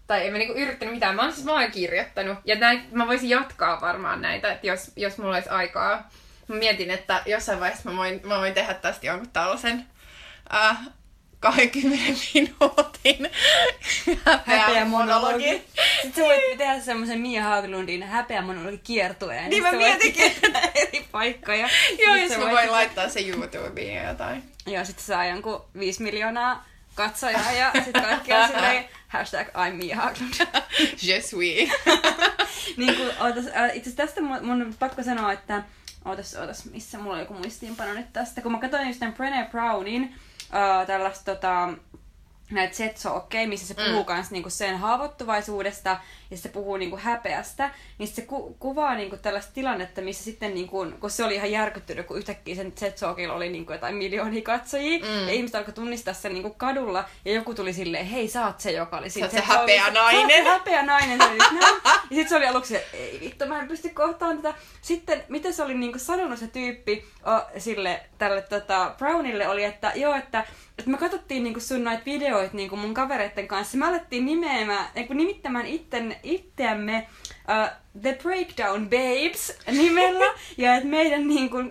Tai 0.06 0.26
en 0.26 0.32
mä 0.32 0.38
niinku 0.38 0.58
yrittänyt 0.58 0.94
mitään. 0.94 1.16
Mä 1.16 1.22
oon 1.22 1.32
siis 1.32 1.46
vaan 1.46 1.72
kirjoittanut. 1.72 2.38
Ja 2.44 2.56
näin, 2.56 2.88
mä 2.92 3.06
voisin 3.06 3.30
jatkaa 3.30 3.80
varmaan 3.80 4.22
näitä, 4.22 4.52
että 4.52 4.66
jos, 4.66 4.92
jos 4.96 5.18
mulla 5.18 5.34
olisi 5.34 5.48
aikaa 5.48 6.10
mä 6.48 6.56
mietin, 6.56 6.90
että 6.90 7.22
jossain 7.26 7.60
vaiheessa 7.60 7.90
mä 7.90 7.96
voin, 7.96 8.20
mä 8.24 8.38
voin 8.38 8.54
tehdä 8.54 8.74
tästä 8.74 9.06
jonkun 9.06 9.30
tällaisen 9.30 9.86
äh, 10.54 10.78
20 11.40 12.20
minuutin 12.34 13.30
häpeä 14.46 14.84
monologi. 14.84 15.62
Sitten 16.02 16.12
sä 16.14 16.22
voit 16.22 16.58
tehdä 16.58 16.80
semmoisen 16.80 17.20
Mia 17.20 17.42
Haglundin 17.42 18.02
häpeä 18.02 18.42
monologi 18.42 18.78
kiertueen. 18.78 19.50
Niin 19.50 19.62
mä 19.62 19.72
mietinkin. 19.72 20.32
eri 20.74 21.08
paikkoja. 21.12 21.68
Joo, 22.06 22.14
jos 22.14 22.38
mä 22.38 22.50
voin 22.50 22.72
laittaa 22.72 23.08
se 23.08 23.20
YouTubeen 23.20 23.94
ja 23.94 24.08
jotain. 24.08 24.42
Joo, 24.66 24.84
sit 24.84 24.98
saa 24.98 25.26
jonkun 25.26 25.64
5 25.78 26.02
miljoonaa 26.02 26.68
katsojaa 26.94 27.52
ja 27.52 27.72
sitten 27.84 28.02
kaikki 28.02 28.32
on 28.32 28.48
silleen 28.48 28.84
hashtag 29.08 29.48
I'm 29.48 29.72
Mia 29.72 29.96
Haglund. 29.96 30.34
Je 31.06 31.20
suis. 31.20 31.70
niin 32.76 32.96
kuin, 32.96 33.08
itse 33.38 33.50
asiassa 33.50 33.96
tästä 33.96 34.20
mun, 34.20 34.46
mun 34.46 34.74
pakko 34.78 35.02
sanoa, 35.02 35.32
että 35.32 35.62
Ootas, 36.04 36.34
ootas, 36.34 36.64
missä 36.64 36.98
mulla 36.98 37.14
on 37.14 37.20
joku 37.20 37.34
muistiinpano 37.34 37.94
nyt 37.94 38.12
tästä. 38.12 38.40
Kun 38.40 38.52
mä 38.52 38.58
katsoin 38.58 38.86
just 38.86 39.00
tämän 39.00 39.14
Brené 39.14 39.50
Brownin 39.50 40.14
tällaista 40.86 41.34
tota, 41.34 41.68
näitä 42.50 42.76
Setso 42.76 43.16
okay, 43.16 43.46
missä 43.46 43.66
se 43.66 43.74
puhuu 43.74 44.02
mm. 44.02 44.04
kans 44.04 44.30
niinku 44.30 44.50
sen 44.50 44.78
haavoittuvaisuudesta 44.78 45.98
ja 46.30 46.36
se 46.36 46.48
puhuu 46.48 46.76
niinku 46.76 46.96
häpeästä, 46.96 47.70
niin 47.98 48.08
se 48.08 48.22
ku- 48.22 48.56
kuvaa 48.58 48.94
niinku 48.94 49.16
tällaista 49.16 49.52
tilannetta, 49.52 50.00
missä 50.00 50.24
sitten, 50.24 50.54
niinku, 50.54 50.86
kun 51.00 51.10
se 51.10 51.24
oli 51.24 51.34
ihan 51.34 51.50
järkyttynyt, 51.50 52.06
kun 52.06 52.18
yhtäkkiä 52.18 52.54
sen 52.54 52.72
Zetsokilla 52.72 53.34
oli 53.34 53.48
niinku 53.48 53.72
jotain 53.72 53.94
miljoonia 53.94 54.42
katsojia, 54.42 54.98
mm. 54.98 55.28
ja 55.28 55.32
ihmiset 55.32 55.54
alkoi 55.54 55.74
tunnistaa 55.74 56.14
sen 56.14 56.34
niinku 56.34 56.50
kadulla, 56.50 57.04
ja 57.24 57.32
joku 57.32 57.54
tuli 57.54 57.72
silleen, 57.72 58.06
hei 58.06 58.28
sä 58.28 58.46
oot 58.46 58.60
se, 58.60 58.70
joka 58.70 58.98
oli 58.98 59.10
siinä. 59.10 59.28
Sä 59.28 59.36
se 59.36 59.42
häpeä 59.42 59.90
nainen. 59.90 60.44
Sä 60.44 60.50
häpeä 60.50 60.82
nainen. 60.82 61.18
Se 61.18 61.36
ja 62.10 62.14
sitten 62.14 62.28
se 62.28 62.36
oli 62.36 62.46
aluksi, 62.46 62.76
ei 62.76 63.18
vittu, 63.20 63.46
mä 63.46 63.60
en 63.60 63.68
pysty 63.68 63.88
kohtaan 63.88 64.36
tätä. 64.36 64.58
Sitten, 64.80 65.24
miten 65.28 65.54
se 65.54 65.62
oli 65.62 65.74
niinku 65.74 65.98
sanonut 65.98 66.38
se 66.38 66.46
tyyppi 66.46 67.04
oh, 67.24 67.60
sille, 67.60 68.00
tälle 68.18 68.42
tota, 68.42 68.94
Brownille 68.98 69.48
oli, 69.48 69.64
että 69.64 69.92
joo, 69.94 70.14
että 70.14 70.44
että 70.78 70.90
me 70.90 70.98
katsottiin 70.98 71.44
niinku 71.44 71.60
sun 71.60 71.84
näitä 71.84 72.04
videoita 72.04 72.37
niinku 72.52 72.76
mun 72.76 72.94
kavereiden 72.94 73.48
kanssa. 73.48 73.78
Me 73.78 73.86
alettiin 73.86 74.26
nimeämään, 74.26 74.86
niinku 74.94 75.14
nimittämään 75.14 75.66
itten, 75.66 76.16
itseämme 76.22 77.06
uh, 77.28 78.00
The 78.02 78.18
Breakdown 78.22 78.90
Babes 78.90 79.58
nimellä. 79.66 80.34
ja 80.56 80.74
että 80.74 80.88
meidän 80.88 81.28
niinku, 81.28 81.58
uh, 81.58 81.66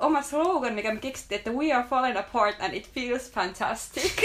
oma 0.00 0.22
slogan, 0.22 0.72
mikä 0.72 0.94
me 0.94 1.00
keksittiin, 1.00 1.38
että 1.38 1.50
We 1.50 1.72
are 1.72 1.86
falling 1.90 2.18
apart 2.18 2.60
and 2.60 2.74
it 2.74 2.90
feels 2.90 3.32
fantastic. 3.32 4.22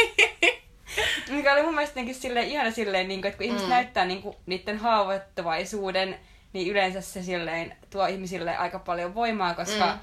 mikä 1.30 1.54
oli 1.54 1.62
mun 1.62 1.76
mielestä 1.76 2.02
silleen, 2.12 2.48
ihana 2.48 2.72
silleen, 2.72 3.08
niinku, 3.08 3.28
että 3.28 3.38
kun 3.38 3.46
ihmiset 3.46 3.68
mm. 3.68 3.74
näyttää 3.74 4.06
niinku, 4.06 4.36
niiden 4.46 4.78
haavoittuvaisuuden, 4.78 6.20
niin 6.54 6.72
yleensä 6.72 7.02
se 7.02 7.24
silleen 7.24 7.78
tuo 7.90 8.08
ihmisille 8.08 8.58
aika 8.58 8.80
paljon 8.80 9.16
voimaa, 9.16 9.54
koska 9.54 9.86
mm. 9.86 10.00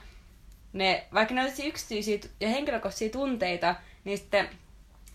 ne, 0.72 1.07
vaikka 1.14 1.34
ne 1.34 1.42
olisi 1.42 1.66
yksityisiä 1.66 2.18
ja 2.40 2.49
henkilökohtaisia 2.49 3.09
tunteita, 3.09 3.74
niin 4.05 4.18
sitten 4.18 4.49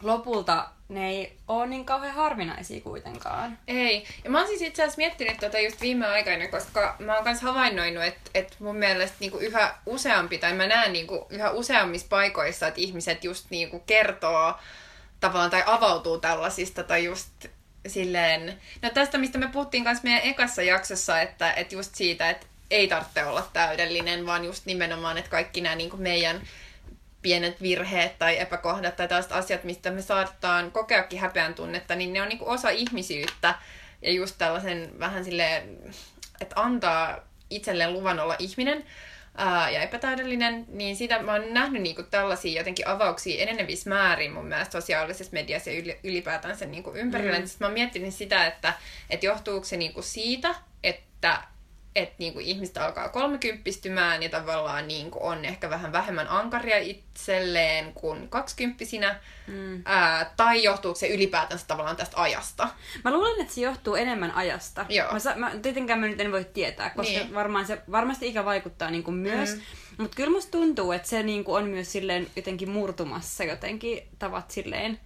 lopulta 0.03 0.69
ne 0.89 1.09
ei 1.09 1.37
ole 1.47 1.67
niin 1.67 1.85
kauhean 1.85 2.15
harvinaisia 2.15 2.81
kuitenkaan. 2.81 3.57
Ei. 3.67 4.07
Ja 4.23 4.29
mä 4.29 4.37
oon 4.39 4.47
siis 4.47 4.61
itse 4.61 4.83
asiassa 4.83 4.97
miettinyt 4.97 5.37
tätä 5.37 5.59
just 5.59 5.81
viime 5.81 6.05
aikoina, 6.05 6.47
koska 6.47 6.95
mä 6.99 7.15
oon 7.15 7.23
myös 7.23 7.41
havainnoinut, 7.41 8.03
että, 8.03 8.31
että 8.33 8.55
mun 8.59 8.75
mielestä 8.75 9.17
niinku 9.19 9.37
yhä 9.37 9.75
useampi, 9.85 10.37
tai 10.37 10.53
mä 10.53 10.67
näen 10.67 10.93
niinku 10.93 11.27
yhä 11.29 11.51
useammissa 11.51 12.07
paikoissa, 12.09 12.67
että 12.67 12.81
ihmiset 12.81 13.23
just 13.23 13.45
niinku 13.49 13.79
kertoo 13.79 14.53
tavallaan 15.19 15.51
tai 15.51 15.63
avautuu 15.65 16.17
tällaisista, 16.17 16.83
tai 16.83 17.05
just 17.05 17.45
silleen, 17.87 18.61
no 18.81 18.89
tästä 18.89 19.17
mistä 19.17 19.37
me 19.37 19.47
puhuttiin 19.47 19.83
kanssa 19.83 20.03
meidän 20.03 20.23
ekassa 20.23 20.61
jaksossa, 20.61 21.21
että, 21.21 21.53
että 21.53 21.75
just 21.75 21.95
siitä, 21.95 22.29
että 22.29 22.47
ei 22.71 22.87
tarvitse 22.87 23.25
olla 23.25 23.49
täydellinen, 23.53 24.25
vaan 24.25 24.45
just 24.45 24.65
nimenomaan, 24.65 25.17
että 25.17 25.31
kaikki 25.31 25.61
nämä 25.61 25.75
niin 25.75 25.91
meidän 25.97 26.41
pienet 27.21 27.61
virheet 27.61 28.19
tai 28.19 28.39
epäkohdat 28.39 28.95
tai 28.95 29.07
tällaiset 29.07 29.31
asiat, 29.31 29.63
mistä 29.63 29.91
me 29.91 30.01
saatetaan 30.01 30.71
kokeakin 30.71 31.19
häpeän 31.19 31.53
tunnetta, 31.53 31.95
niin 31.95 32.13
ne 32.13 32.21
on 32.21 32.29
niin 32.29 32.39
osa 32.41 32.69
ihmisyyttä. 32.69 33.55
Ja 34.01 34.11
just 34.11 34.35
tällaisen 34.37 34.99
vähän 34.99 35.25
sille, 35.25 35.63
että 36.41 36.61
antaa 36.61 37.19
itselleen 37.49 37.93
luvan 37.93 38.19
olla 38.19 38.35
ihminen 38.39 38.85
ää, 39.37 39.69
ja 39.69 39.81
epätäydellinen, 39.81 40.65
niin 40.67 40.95
sitä 40.95 41.21
mä 41.21 41.31
oon 41.31 41.53
nähnyt 41.53 41.81
niin 41.81 41.95
tällaisia 42.11 42.59
jotenkin 42.59 42.87
avauksia 42.87 43.43
enenevissä 43.43 43.89
määrin 43.89 44.31
mun 44.31 44.45
mielestä 44.45 44.81
sosiaalisessa 44.81 45.33
mediassa 45.33 45.69
ja 45.69 45.93
ylipäätään 46.03 46.57
sen 46.57 46.71
niin 46.71 46.83
ympärillä. 46.93 47.39
Mm. 47.39 47.45
Sitten 47.45 47.65
mä 47.65 47.67
oon 47.67 47.73
miettinyt 47.73 48.13
sitä, 48.13 48.47
että, 48.47 48.73
että 49.09 49.25
johtuuko 49.25 49.65
se 49.65 49.77
niin 49.77 49.93
siitä, 49.99 50.55
että 50.83 51.37
että 51.95 52.15
niinku 52.19 52.39
ihmiset 52.39 52.77
alkaa 52.77 53.09
kolmekymppistymään 53.09 54.23
ja 54.23 54.29
tavallaan 54.29 54.87
niinku 54.87 55.19
on 55.21 55.45
ehkä 55.45 55.69
vähän 55.69 55.91
vähemmän 55.91 56.27
ankaria 56.27 56.77
itselleen 56.77 57.93
kuin 57.93 58.29
kaksikymppisinä. 58.29 59.19
Mm. 59.47 59.81
Ää, 59.85 60.33
tai 60.37 60.63
johtuuko 60.63 60.99
se 60.99 61.07
ylipäätänsä 61.07 61.67
tavallaan 61.67 61.95
tästä 61.95 62.21
ajasta? 62.21 62.69
Mä 63.03 63.11
luulen, 63.11 63.41
että 63.41 63.53
se 63.53 63.61
johtuu 63.61 63.95
enemmän 63.95 64.31
ajasta. 64.31 64.85
Joo. 64.89 65.13
Mä, 65.13 65.19
sa- 65.19 65.35
mä, 65.35 65.51
tietenkään 65.61 65.99
mä 65.99 66.07
nyt 66.07 66.21
en 66.21 66.31
voi 66.31 66.45
tietää, 66.45 66.89
koska 66.89 67.19
niin. 67.19 67.33
varmaan 67.33 67.65
se, 67.65 67.81
varmasti 67.91 68.27
ikä 68.27 68.45
vaikuttaa 68.45 68.91
niinku 68.91 69.11
myös. 69.11 69.55
Mm. 69.55 69.61
Mutta 69.97 70.15
kyllä 70.15 70.31
musta 70.31 70.51
tuntuu, 70.51 70.91
että 70.91 71.07
se 71.07 71.23
niinku 71.23 71.53
on 71.53 71.65
myös 71.69 71.91
silleen 71.91 72.27
jotenkin 72.35 72.69
murtumassa 72.69 73.43
jotenkin 73.43 74.07
tavat 74.19 74.51
silleen. 74.51 74.99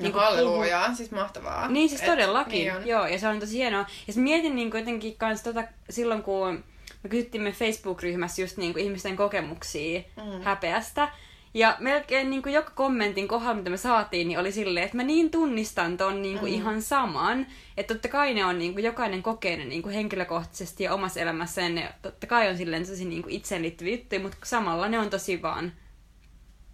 Niin 0.00 0.04
niinku 0.04 0.18
hallelujaa, 0.18 0.94
siis 0.94 1.10
mahtavaa. 1.10 1.68
Niin 1.68 1.88
siis 1.88 2.00
Et- 2.00 2.06
todellakin, 2.06 2.52
niin 2.52 2.76
on. 2.76 2.86
joo, 2.86 3.06
ja 3.06 3.18
se 3.18 3.28
on 3.28 3.40
tosi 3.40 3.56
hienoa. 3.56 3.86
Ja 4.06 4.14
mietin 4.16 4.56
niin 4.56 4.70
jotenkin 4.74 5.16
kans 5.16 5.42
tota, 5.42 5.64
silloin, 5.90 6.22
kun 6.22 6.64
me 7.02 7.10
kysyttiin 7.10 7.42
me 7.42 7.52
Facebook-ryhmässä 7.52 8.42
just 8.42 8.56
niin 8.56 8.78
ihmisten 8.78 9.16
kokemuksia 9.16 10.00
mm. 10.16 10.42
häpeästä. 10.42 11.08
Ja 11.54 11.76
melkein 11.80 12.30
niin 12.30 12.42
kuin 12.42 12.52
joka 12.52 12.70
kommentin 12.70 13.28
kohdalla, 13.28 13.54
mitä 13.54 13.70
me 13.70 13.76
saatiin, 13.76 14.28
niin 14.28 14.38
oli 14.38 14.52
silleen, 14.52 14.84
että 14.84 14.96
mä 14.96 15.02
niin 15.02 15.30
tunnistan 15.30 15.96
ton 15.96 16.22
niin 16.22 16.38
kuin 16.38 16.52
mm. 16.52 16.56
ihan 16.56 16.82
saman. 16.82 17.46
Että 17.76 17.94
totta 17.94 18.08
kai 18.08 18.34
ne 18.34 18.44
on 18.44 18.58
niin 18.58 18.72
kuin 18.72 18.84
jokainen 18.84 19.22
kokee 19.22 19.56
ne 19.56 19.64
niin 19.64 19.82
kuin 19.82 19.94
henkilökohtaisesti 19.94 20.84
ja 20.84 20.94
omassa 20.94 21.20
elämässään. 21.20 21.74
Ne 21.74 21.94
totta 22.02 22.26
kai 22.26 22.48
on 22.48 22.56
silleen 22.56 22.86
tosi 22.86 23.04
niin 23.04 23.22
kuin 23.22 23.34
itseen 23.34 23.62
liittyviä 23.62 23.96
juttuja, 23.96 24.20
mutta 24.20 24.36
samalla 24.44 24.88
ne 24.88 24.98
on 24.98 25.10
tosi 25.10 25.42
vaan 25.42 25.72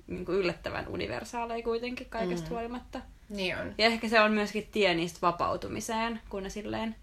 niin 0.07 0.25
kuin 0.25 0.39
yllättävän 0.39 0.89
universaaleja 0.89 1.65
kuitenkin 1.65 2.07
kaikesta 2.11 2.47
mm. 2.47 2.51
huolimatta. 2.51 3.01
Niin 3.29 3.57
on. 3.57 3.75
Ja 3.79 3.87
ehkä 3.87 4.09
se 4.09 4.21
on 4.21 4.33
myöskin 4.33 4.69
tie 4.73 4.95
niistä 4.95 5.19
vapautumiseen, 5.23 6.21
kun 6.29 6.43
ne 6.43 6.51
silleen 6.51 6.97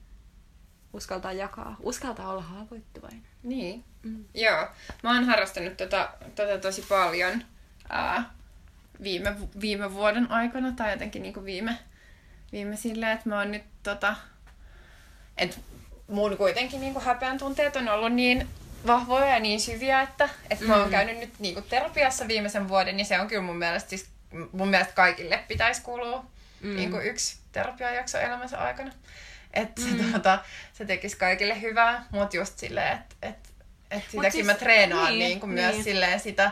uskaltaa 0.93 1.33
jakaa. 1.33 1.75
Uskaltaa 1.79 2.29
olla 2.29 2.41
haavoittuvainen. 2.41 3.23
Niin. 3.43 3.83
Mm. 4.03 4.25
Joo. 4.33 4.67
Mä 5.03 5.15
oon 5.15 5.25
harrastanut 5.25 5.77
tota, 5.77 6.09
tota 6.35 6.57
tosi 6.57 6.81
paljon 6.89 7.43
ää, 7.89 8.33
viime, 9.03 9.35
viime 9.61 9.93
vuoden 9.93 10.31
aikana, 10.31 10.71
tai 10.71 10.91
jotenkin 10.91 11.21
niinku 11.21 11.45
viime, 11.45 11.77
viime 12.51 12.75
silleen, 12.75 13.11
että 13.11 13.29
mä 13.29 13.39
oon 13.39 13.51
nyt 13.51 13.63
tota, 13.83 14.15
että 15.37 15.57
mun 16.07 16.37
kuitenkin 16.37 16.81
niinku 16.81 16.99
häpeän 16.99 17.37
tunteet 17.37 17.75
on 17.75 17.89
ollut 17.89 18.13
niin 18.13 18.47
vahvoja 18.87 19.27
ja 19.27 19.39
niin 19.39 19.59
syviä, 19.59 20.01
että, 20.01 20.29
että 20.49 20.65
mä 20.65 20.75
oon 20.75 20.89
käynyt 20.89 21.19
nyt 21.19 21.39
niinku 21.39 21.61
terapiassa 21.61 22.27
viimeisen 22.27 22.67
vuoden, 22.67 22.97
niin 22.97 23.05
se 23.05 23.19
on 23.19 23.27
kyllä 23.27 23.41
mun 23.41 23.57
mielestä 23.57 23.89
siis, 23.89 24.09
mun 24.51 24.67
mielestä 24.67 24.93
kaikille 24.93 25.43
pitäisi 25.47 25.81
kuulua 25.81 26.25
mm. 26.61 26.75
niinku 26.75 26.97
yksi 26.97 27.37
terapiajakso 27.51 28.17
elämänsä 28.17 28.59
aikana. 28.59 28.91
Että 29.53 29.81
mm. 29.81 30.13
tota, 30.13 30.39
se 30.73 30.85
tekisi 30.85 31.17
kaikille 31.17 31.61
hyvää, 31.61 32.05
mutta 32.11 32.37
just 32.37 32.57
silleen, 32.57 32.93
että 32.97 33.15
et, 33.21 33.35
et 33.91 34.03
sitäkin 34.11 34.31
siis- 34.31 34.45
mä 34.45 34.53
treenaan 34.53 35.05
niin, 35.07 35.19
niin, 35.19 35.29
niin 35.29 35.39
kuin 35.39 35.49
myös 35.49 35.73
niin. 35.73 35.83
silleen 35.83 36.19
sitä, 36.19 36.51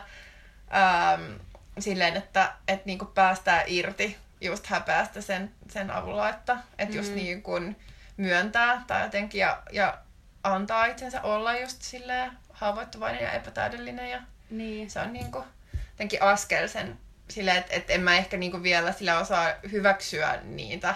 ähm, 0.74 1.32
silleen, 1.80 2.18
että 2.18 2.54
et 2.68 2.86
niin 2.86 2.98
kuin 3.00 3.12
päästään 3.12 3.64
irti 3.68 4.18
just 4.42 4.66
häpeästä 4.66 5.22
sen, 5.22 5.52
sen 5.70 5.92
avulla, 5.92 6.30
että 6.30 6.58
et 6.78 6.94
just 6.94 7.10
Mm. 7.10 7.16
niin 7.16 7.42
kuin 7.42 7.76
myöntää 8.18 8.84
tai 8.88 9.02
jotenkin 9.04 9.40
ja, 9.40 9.64
ja 9.72 9.98
antaa 10.44 10.86
itsensä 10.86 11.22
olla 11.22 11.58
just 11.58 11.82
silleen 11.82 12.32
haavoittuvainen 12.52 13.24
ja 13.24 13.32
epätäydellinen 13.32 14.10
ja 14.10 14.22
Niin. 14.50 14.90
se 14.92 15.00
on 15.00 15.14
niinku 15.14 15.44
jotenkin 15.92 16.22
askel 16.22 16.68
sen 16.68 16.98
silleen, 17.32 17.58
että 17.58 17.74
et 17.76 17.90
en 17.90 18.02
mä 18.02 18.18
ehkä 18.18 18.38
niinku 18.38 18.64
vielä 18.64 18.92
sillä 18.92 19.20
osaa 19.20 19.48
hyväksyä 19.72 20.40
niitä 20.44 20.96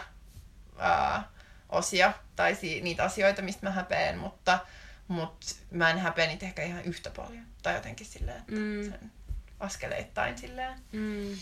ää, 0.77 1.23
osia 1.69 2.13
tai 2.35 2.55
si- 2.55 2.81
niitä 2.81 3.03
asioita, 3.03 3.41
mistä 3.41 3.65
mä 3.65 3.71
häpeän, 3.71 4.17
mutta, 4.17 4.59
mutta 5.07 5.45
mä 5.71 5.89
en 5.89 5.99
häpeä 5.99 6.27
niitä 6.27 6.45
ehkä 6.45 6.63
ihan 6.63 6.83
yhtä 6.83 7.09
paljon. 7.09 7.43
Tai 7.63 7.75
jotenkin 7.75 8.07
silleen, 8.07 8.37
että 8.37 8.51
Mm. 8.51 8.83
sen 8.83 9.11
askeleittain 9.59 10.37
silleen. 10.37 10.73
Mm. 10.91 11.35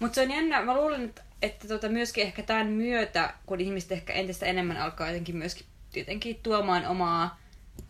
Mutta 0.00 0.14
se 0.14 0.20
on 0.22 0.30
jännä, 0.30 0.62
mä 0.62 0.74
luulen, 0.74 1.04
että, 1.04 1.22
että 1.42 1.68
tota 1.68 1.88
myöskin 1.88 2.24
ehkä 2.26 2.42
tämän 2.42 2.66
myötä, 2.66 3.34
kun 3.46 3.60
ihmiset 3.60 3.92
ehkä 3.92 4.12
entistä 4.12 4.46
enemmän 4.46 4.76
alkaa 4.76 5.06
jotenkin 5.08 5.36
myöskin 5.36 5.66
jotenkin 5.94 6.40
tuomaan 6.42 6.86
omaa 6.86 7.38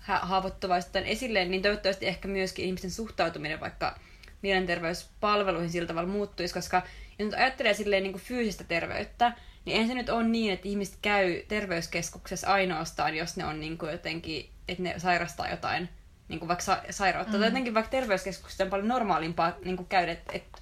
haavoittuvaisuuttaan 0.02 1.04
esille, 1.04 1.44
niin 1.44 1.62
toivottavasti 1.62 2.06
ehkä 2.06 2.28
myöskin 2.28 2.64
ihmisten 2.64 2.90
suhtautuminen 2.90 3.60
vaikka 3.60 3.98
mielenterveyspalveluihin 4.46 5.70
sillä 5.70 5.86
tavalla 5.88 6.08
muuttuisi, 6.08 6.54
koska 6.54 6.82
jos 7.18 7.26
nyt 7.26 7.34
ajattelee 7.34 7.74
silleen 7.74 8.02
niin 8.02 8.12
kuin 8.12 8.22
fyysistä 8.22 8.64
terveyttä, 8.64 9.32
niin 9.64 9.72
eihän 9.72 9.88
se 9.88 9.94
nyt 9.94 10.08
ole 10.08 10.24
niin, 10.24 10.52
että 10.52 10.68
ihmiset 10.68 10.98
käy 11.02 11.42
terveyskeskuksessa 11.48 12.52
ainoastaan, 12.52 13.16
jos 13.16 13.36
ne 13.36 13.44
on 13.44 13.60
niin 13.60 13.78
kuin 13.78 13.92
jotenkin, 13.92 14.50
että 14.68 14.82
ne 14.82 14.94
sairastaa 14.98 15.50
jotain 15.50 15.88
niin 16.28 16.38
kuin 16.38 16.48
vaikka 16.48 16.64
sa- 16.64 16.82
sairautta. 16.90 17.32
Mm. 17.32 17.38
Tai 17.38 17.48
jotenkin 17.48 17.74
vaikka 17.74 17.90
terveyskeskuksessa 17.90 18.64
on 18.64 18.70
paljon 18.70 18.88
normaalimpaa 18.88 19.56
niin 19.64 19.76
kuin 19.76 19.88
käydä, 19.88 20.12
että, 20.12 20.32
että 20.32 20.58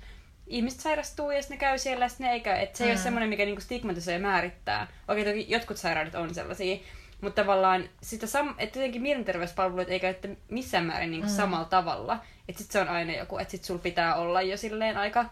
ihmiset 0.46 0.80
sairastuu 0.80 1.30
ja 1.30 1.42
sitten 1.42 1.56
ne 1.56 1.60
käy 1.60 1.78
siellä 1.78 2.04
ja 2.04 2.08
sitten 2.08 2.26
ne 2.26 2.32
ei 2.32 2.40
käy. 2.40 2.62
Että 2.62 2.78
se 2.78 2.84
ei 2.84 2.90
ole 2.90 2.98
semmoinen, 2.98 3.28
mikä 3.28 3.44
niinku 3.44 3.60
stigmatisoi 3.60 4.14
ja 4.14 4.20
määrittää. 4.20 4.86
Okei, 5.08 5.24
toki 5.24 5.46
jotkut 5.48 5.76
sairaudet 5.76 6.14
on 6.14 6.34
sellaisia, 6.34 6.76
mutta 7.24 7.42
tavallaan 7.42 7.88
sitä 8.02 8.26
sam- 8.26 8.54
että 8.58 8.78
jotenkin 8.78 9.02
mielenterveyspalveluita 9.02 9.92
ei 9.92 10.00
käytä 10.00 10.28
missään 10.50 10.84
määrin 10.86 11.10
niinku 11.10 11.26
mm. 11.28 11.34
samalla 11.34 11.64
tavalla. 11.64 12.20
Että 12.48 12.62
sit 12.62 12.70
se 12.70 12.80
on 12.80 12.88
aina 12.88 13.12
joku, 13.16 13.38
että 13.38 13.50
sit 13.52 13.64
sulla 13.64 13.80
pitää 13.82 14.14
olla 14.14 14.42
jo 14.42 14.56
silleen 14.56 14.96
aika 14.96 15.24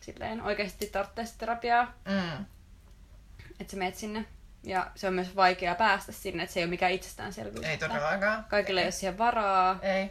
silleen 0.00 0.42
oikeasti 0.42 0.86
tarvitsee 0.86 1.24
terapiaa, 1.38 1.92
Mm. 2.08 2.44
että 3.60 3.70
sä 3.70 3.76
meet 3.76 3.96
sinne. 3.96 4.24
Ja 4.62 4.90
se 4.94 5.08
on 5.08 5.14
myös 5.14 5.36
vaikea 5.36 5.74
päästä 5.74 6.12
sinne, 6.12 6.42
että 6.42 6.52
se 6.54 6.60
ei 6.60 6.64
ole 6.64 6.70
mikään 6.70 6.92
itsestäänselvyys. 6.92 7.66
Ei 7.66 7.78
todellakaan. 7.78 8.44
Kaikille 8.48 8.80
ei 8.80 8.84
ole 8.86 8.90
siihen 8.92 9.18
varaa 9.18 9.78
Ei. 9.82 10.10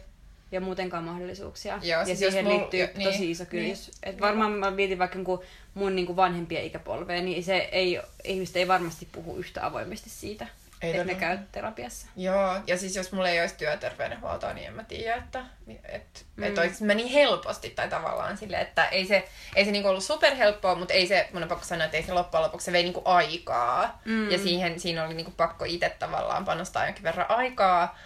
ja 0.52 0.60
muutenkaan 0.60 1.04
mahdollisuuksia. 1.04 1.78
Joo, 1.82 2.00
ja 2.00 2.04
siis 2.04 2.18
siihen 2.18 2.44
mul- 2.46 2.48
liittyy 2.48 2.80
jo- 2.80 2.86
tosi 3.04 3.18
niin, 3.18 3.30
iso 3.30 3.46
kynnys. 3.46 3.86
niin. 3.86 4.14
Et 4.14 4.20
varmaan 4.20 4.52
mä 4.52 4.70
mietin 4.70 4.98
vaikka 4.98 5.16
niinku 5.16 5.44
mun 5.74 5.96
niinku 5.96 6.16
vanhempien 6.16 6.64
ikäpolvea, 6.64 7.22
niin 7.22 7.44
se 7.44 7.56
ei, 7.56 8.00
ihmiset 8.24 8.56
ei 8.56 8.68
varmasti 8.68 9.08
puhu 9.12 9.36
yhtä 9.36 9.66
avoimesti 9.66 10.10
siitä, 10.10 10.46
Ei 10.84 10.90
että 10.90 11.04
ne 11.04 11.14
käy 11.14 11.38
terapiassa. 11.52 12.06
Joo, 12.16 12.60
ja 12.66 12.78
siis 12.78 12.96
jos 12.96 13.12
mulla 13.12 13.28
ei 13.28 13.40
olisi 13.40 13.54
työterveydenhuoltoa, 13.54 14.52
niin 14.52 14.66
en 14.66 14.72
mä 14.72 14.84
tiedä, 14.84 15.16
että 15.16 15.44
et, 15.84 16.24
Mm. 16.36 16.42
et 16.44 16.58
olisi 16.58 16.84
mä 16.84 16.94
niin 16.94 17.08
helposti 17.08 17.70
tai 17.70 17.88
tavallaan 17.88 18.36
sille, 18.36 18.60
että 18.60 18.88
ei 18.88 19.06
se, 19.06 19.28
ei 19.56 19.64
se 19.64 19.70
niinku 19.70 19.88
ollut 19.88 20.04
superhelppoa, 20.04 20.74
mutta 20.74 20.94
ei 20.94 21.06
se, 21.06 21.28
mun 21.32 21.42
on 21.42 21.48
pakko 21.48 21.64
sanoa, 21.64 21.84
että 21.84 21.96
ei 21.96 22.02
se 22.02 22.12
loppujen 22.12 22.42
lopuksi, 22.42 22.64
se 22.64 22.72
vei 22.72 22.82
niinku 22.82 23.02
aikaa. 23.04 24.00
Mm. 24.04 24.30
Ja 24.30 24.38
siihen, 24.38 24.80
siinä 24.80 25.04
oli 25.04 25.14
niinku 25.14 25.32
pakko 25.36 25.64
itse 25.64 25.88
tavallaan 25.98 26.44
panostaa 26.44 26.84
jonkin 26.84 27.02
verran 27.02 27.30
aikaa 27.30 27.98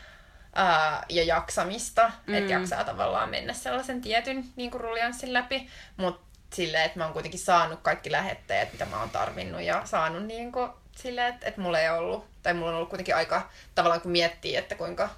ää, 0.55 1.05
ja 1.09 1.25
jaksamista, 1.25 2.11
mm. 2.27 2.35
että 2.35 2.53
jaksaa 2.53 2.85
tavallaan 2.85 3.31
mennä 3.31 3.53
sellaisen 3.53 4.01
tietyn 4.01 4.45
niinku 4.57 4.79
ruljanssin 4.79 5.33
läpi, 5.33 5.69
mutta 5.97 6.29
silleen, 6.55 6.85
että 6.85 6.99
mä 6.99 7.05
oon 7.05 7.13
kuitenkin 7.13 7.41
saanut 7.41 7.81
kaikki 7.83 8.13
lähetteet, 8.13 8.73
mitä 8.73 8.85
mä 8.87 9.01
oon 9.01 9.11
tarvinnut 9.11 9.63
ja 9.63 9.83
saanut 9.85 10.27
niinku 10.27 10.69
silleen, 11.03 11.35
että, 11.35 11.47
että 11.49 11.61
mulla 11.61 11.81
ei 11.81 11.89
ollut, 11.91 12.25
tai 12.43 12.55
mulla 12.55 12.69
on 12.71 12.77
ollut 12.77 12.89
kuitenkin 12.89 13.17
aika 13.17 13.51
tavallaan 13.75 14.01
kun 14.01 14.11
miettii, 14.11 14.57
että 14.57 14.75
kuinka 14.75 15.09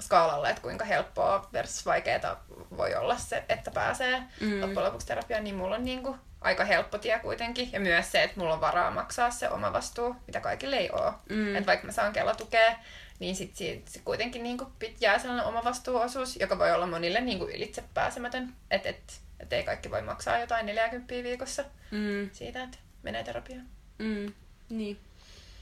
skaalalle, 0.00 0.50
että 0.50 0.62
kuinka 0.62 0.84
helppoa 0.84 1.48
versus 1.52 1.86
vaikeaa 1.86 2.44
voi 2.76 2.94
olla 2.94 3.16
se, 3.18 3.44
että 3.48 3.70
pääsee 3.70 4.22
Mm. 4.40 4.60
loppujen 4.60 4.84
lopuksi 4.84 5.06
terapiaan, 5.06 5.44
niin 5.44 5.56
mulla 5.56 5.76
on 5.76 5.84
niinku 5.84 6.16
aika 6.40 6.64
helppo 6.64 6.98
tie 6.98 7.18
kuitenkin. 7.18 7.72
Ja 7.72 7.80
myös 7.80 8.12
se, 8.12 8.22
että 8.22 8.40
mulla 8.40 8.54
on 8.54 8.60
varaa 8.60 8.90
maksaa 8.90 9.30
se 9.30 9.48
oma 9.50 9.72
vastuu, 9.72 10.16
mitä 10.26 10.40
kaikille 10.40 10.76
ei 10.76 10.90
ole. 10.90 11.12
Mm. 11.28 11.54
Että 11.56 11.66
vaikka 11.66 11.86
mä 11.86 11.92
saan 11.92 12.12
Kela-tukea, 12.12 12.76
niin 13.18 13.36
sit, 13.36 13.56
sit, 13.56 13.88
sit 13.88 14.02
kuitenkin 14.04 14.42
niinku 14.42 14.64
pit- 14.84 14.96
jää 15.00 15.18
sellainen 15.18 15.46
oma 15.46 15.64
vastuuosuus, 15.64 16.36
joka 16.36 16.58
voi 16.58 16.72
olla 16.72 16.86
monille 16.86 17.20
niinku 17.20 17.44
ylitse 17.48 17.84
pääsemätön. 17.94 18.54
Että 18.70 18.88
et, 18.88 19.20
et 19.40 19.52
ei 19.52 19.62
kaikki 19.62 19.90
voi 19.90 20.02
maksaa 20.02 20.38
jotain 20.38 20.66
40 20.66 21.14
viikossa 21.14 21.64
Mm, 21.90 22.30
siitä, 22.32 22.62
että 22.62 22.78
menee 23.02 23.24
terapiaan. 23.24 23.66
mm, 23.98 24.32
niin. 24.68 25.00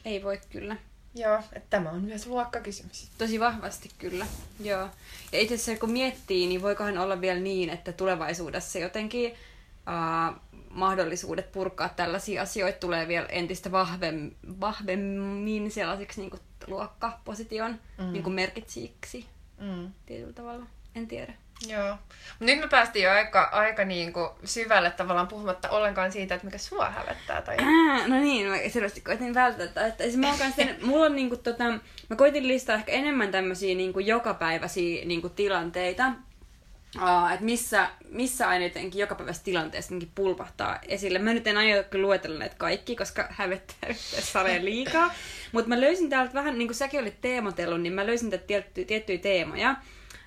Ei 0.05 0.23
voi 0.23 0.41
kyllä. 0.51 0.77
Joo, 1.15 1.39
että 1.53 1.67
tämä 1.71 1.91
on 1.91 2.03
myös 2.03 2.27
luokkakysymys. 2.27 3.11
Tosi 3.19 3.41
vahvasti 3.41 3.91
kyllä, 3.99 4.27
joo. 4.61 4.89
Ja 5.33 5.41
itse 5.41 5.55
asiassa 5.55 5.81
kun 5.81 5.91
miettii, 5.91 6.47
niin 6.47 6.63
voikohan 6.63 6.99
olla 6.99 7.21
vielä 7.21 7.41
niin, 7.41 7.71
että 7.71 7.93
tulevaisuudessa 7.93 8.79
jotenkin 8.79 9.33
uh, 9.33 10.41
mahdollisuudet 10.71 11.53
purkaa 11.53 11.89
tällaisia 11.89 12.43
asioita 12.43 12.79
tulee 12.79 13.09
vielä 13.09 13.27
entistä 13.27 13.73
vahvem, 13.73 14.31
vahvemmin 14.61 15.71
sellaisiksi 15.71 16.21
niin 16.21 16.31
kuin 16.31 16.41
luokkaposition 16.67 17.81
mm. 17.99 18.13
niin 18.13 18.23
kuin 18.23 18.35
merkitsijiksi 18.35 19.27
Mm. 19.61 19.93
tietyllä 20.07 20.33
tavalla. 20.33 20.67
En 20.95 21.07
tiedä. 21.07 21.35
Joo. 21.67 21.97
Nyt 22.41 22.61
me 22.61 22.69
päästiin 22.69 23.05
jo 23.05 23.11
aika, 23.11 23.43
aika 23.43 23.85
niinku 23.85 24.31
syvälle 24.45 24.91
tavallaan 24.91 25.29
puhumatta 25.29 25.71
ollenkaan 25.71 26.13
siitä, 26.13 26.35
että 26.35 26.45
mikä 26.45 26.59
sua 26.59 26.91
hävettää. 26.91 27.43
Tai... 27.43 27.57
No 28.09 28.21
niin, 28.21 28.47
mä 28.47 28.57
selvästi 28.69 29.01
koitin 29.01 29.35
välttää. 29.35 29.87
Että 29.87 30.05
siis 30.05 30.17
mä, 30.17 30.35
tehnyt- 30.57 30.83
mulla 30.83 31.07
on 31.07 31.17
niinku 31.17 31.37
tota, 31.37 31.65
mä 32.09 32.17
koitin 32.17 32.49
listaa 32.49 32.77
ehkä 32.77 32.93
enemmän 32.93 33.31
tämmöisiä 33.31 33.75
niinku 33.75 34.01
jokapäiväisiä 34.01 35.05
niinku 35.05 35.29
tilanteita. 35.29 36.13
Uh, 36.97 37.33
että 37.33 37.45
missä, 37.45 37.91
missä 38.11 38.49
aina 38.49 38.65
jotenkin 38.65 39.01
jokapäiväisessä 39.01 39.45
tilanteessa 39.45 39.95
jotenkin 39.95 40.13
pulpahtaa 40.15 40.79
esille. 40.89 41.19
Mä 41.19 41.35
nyt 41.35 41.47
en 41.47 41.57
aio 41.57 41.85
luetella 41.95 42.39
näitä 42.39 42.55
kaikki, 42.59 42.97
koska 42.97 43.27
hävettää 43.31 43.91
sareen 44.21 44.65
liikaa. 44.65 45.15
Mutta 45.53 45.69
mä 45.69 45.81
löysin 45.81 46.11
täältä 46.11 46.35
vähän, 46.35 46.59
niin 46.59 46.69
kuin 46.69 46.77
säkin 46.77 47.01
olit 47.01 47.21
teemotellut, 47.21 47.81
niin 47.81 47.93
mä 47.93 48.07
löysin 48.07 48.31
täältä 48.31 48.47
tiettyjä, 48.47 48.87
tiettyjä 48.87 49.19
teemoja. 49.19 49.77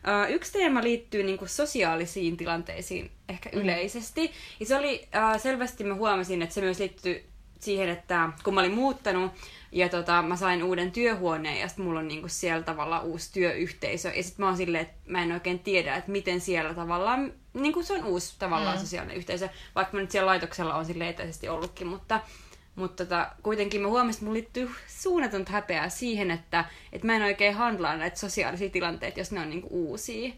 Uh, 0.02 0.36
yksi 0.36 0.54
teema 0.54 0.84
liittyy 0.84 1.24
niinku 1.24 1.47
sosiaalisiin 1.47 2.38
tilanteisiin 2.38 3.12
ehkä 3.30 3.49
yleisesti. 3.54 4.32
Ja 4.60 4.66
se 4.66 4.76
oli 4.76 5.08
uh, 5.36 5.41
selvästi, 5.41 5.84
mä 5.84 5.95
huomasin, 5.95 6.41
että 6.41 6.56
se 6.56 6.62
myös 6.62 6.80
liittyy 6.80 7.26
siihen, 7.60 7.89
että 7.89 8.30
kun 8.43 8.54
mä 8.54 8.60
olin 8.60 8.74
muuttanut 8.74 9.32
ja 9.72 9.89
tota, 9.89 10.22
mä 10.22 10.36
sain 10.36 10.64
uuden 10.64 10.91
työhuoneen 10.91 11.60
ja 11.60 11.68
sitten 11.68 11.86
mulla 11.86 11.99
on 11.99 12.08
niinku 12.08 12.28
siellä 12.28 12.64
tavallaan 12.64 13.04
uusi 13.04 13.34
työyhteisö. 13.34 14.12
Ja 14.16 14.24
sitten 14.24 14.43
mä 14.43 14.47
oon 14.47 14.58
silleen, 14.58 14.82
että 14.82 15.12
mä 15.12 15.24
en 15.24 15.32
oikein 15.32 15.60
tiedä, 15.60 15.95
että 15.95 16.12
miten 16.12 16.41
siellä 16.41 16.74
tavallaan, 16.74 17.34
niinku 17.54 17.84
se 17.84 17.93
on 17.93 18.06
uusi 18.06 18.36
tavallaan 18.39 18.78
mm. 18.78 18.82
sosiaalinen 18.82 19.18
yhteisö. 19.18 19.49
Vaikka 19.76 19.97
mä 19.97 20.02
nyt 20.02 20.12
siellä 20.12 20.30
laitoksella 20.30 20.76
on 20.76 20.86
sille 20.86 21.10
etäisesti 21.10 21.49
ollutkin, 21.49 21.88
mutta 21.88 22.20
mutta 22.76 23.05
tota, 23.05 23.32
kuitenkin 23.43 23.82
mä 23.82 23.88
huomasin, 23.88 24.17
että 24.17 24.26
mulla 24.26 24.34
liittyy 24.34 24.72
suunnatonta 24.88 25.51
häpeää 25.51 25.89
siihen, 25.89 26.32
että, 26.32 26.65
että 26.93 27.07
mä 27.07 27.15
en 27.15 27.22
oikein 27.22 27.55
handlaa 27.55 27.97
näitä 27.97 28.19
sosiaalisia 28.19 28.69
tilanteita, 28.69 29.19
jos 29.19 29.32
ne 29.32 29.39
on 29.39 29.49
niinku 29.49 29.67
uusia. 29.72 30.34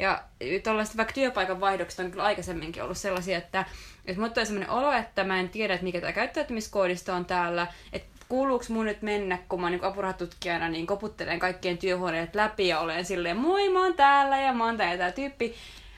Ja 0.00 0.24
tällaiset 0.62 0.96
vaikka 0.96 1.14
työpaikan 1.14 1.60
vaihdokset 1.60 2.00
on 2.00 2.10
kyllä 2.10 2.24
aikaisemminkin 2.24 2.82
ollut 2.82 2.96
sellaisia, 2.96 3.38
että, 3.38 3.64
että 4.04 4.20
mulla 4.20 4.34
tulee 4.34 4.44
sellainen 4.44 4.70
olo, 4.70 4.92
että 4.92 5.24
mä 5.24 5.40
en 5.40 5.48
tiedä, 5.48 5.74
että 5.74 5.84
mikä 5.84 6.00
tämä 6.00 6.12
käyttäytymiskoodisto 6.12 7.14
on 7.14 7.24
täällä, 7.24 7.66
että 7.92 8.12
kuuluuko 8.28 8.64
mun 8.68 8.86
nyt 8.86 9.02
mennä, 9.02 9.38
kun 9.48 9.60
mä 9.60 9.66
oon 9.66 9.72
niin 9.72 9.84
apurahatutkijana, 9.84 10.68
niin 10.68 10.86
koputtelen 10.86 11.38
kaikkien 11.38 11.78
työhuoneet 11.78 12.34
läpi 12.34 12.68
ja 12.68 12.80
olen 12.80 13.04
silleen, 13.04 13.36
moi 13.36 13.68
mä 13.68 13.82
oon 13.82 13.94
täällä 13.94 14.38
ja 14.38 14.52
mä 14.52 14.64
oon 14.64 14.76
tää, 14.76 14.96
tää 14.96 15.12
tyyppi. 15.12 15.54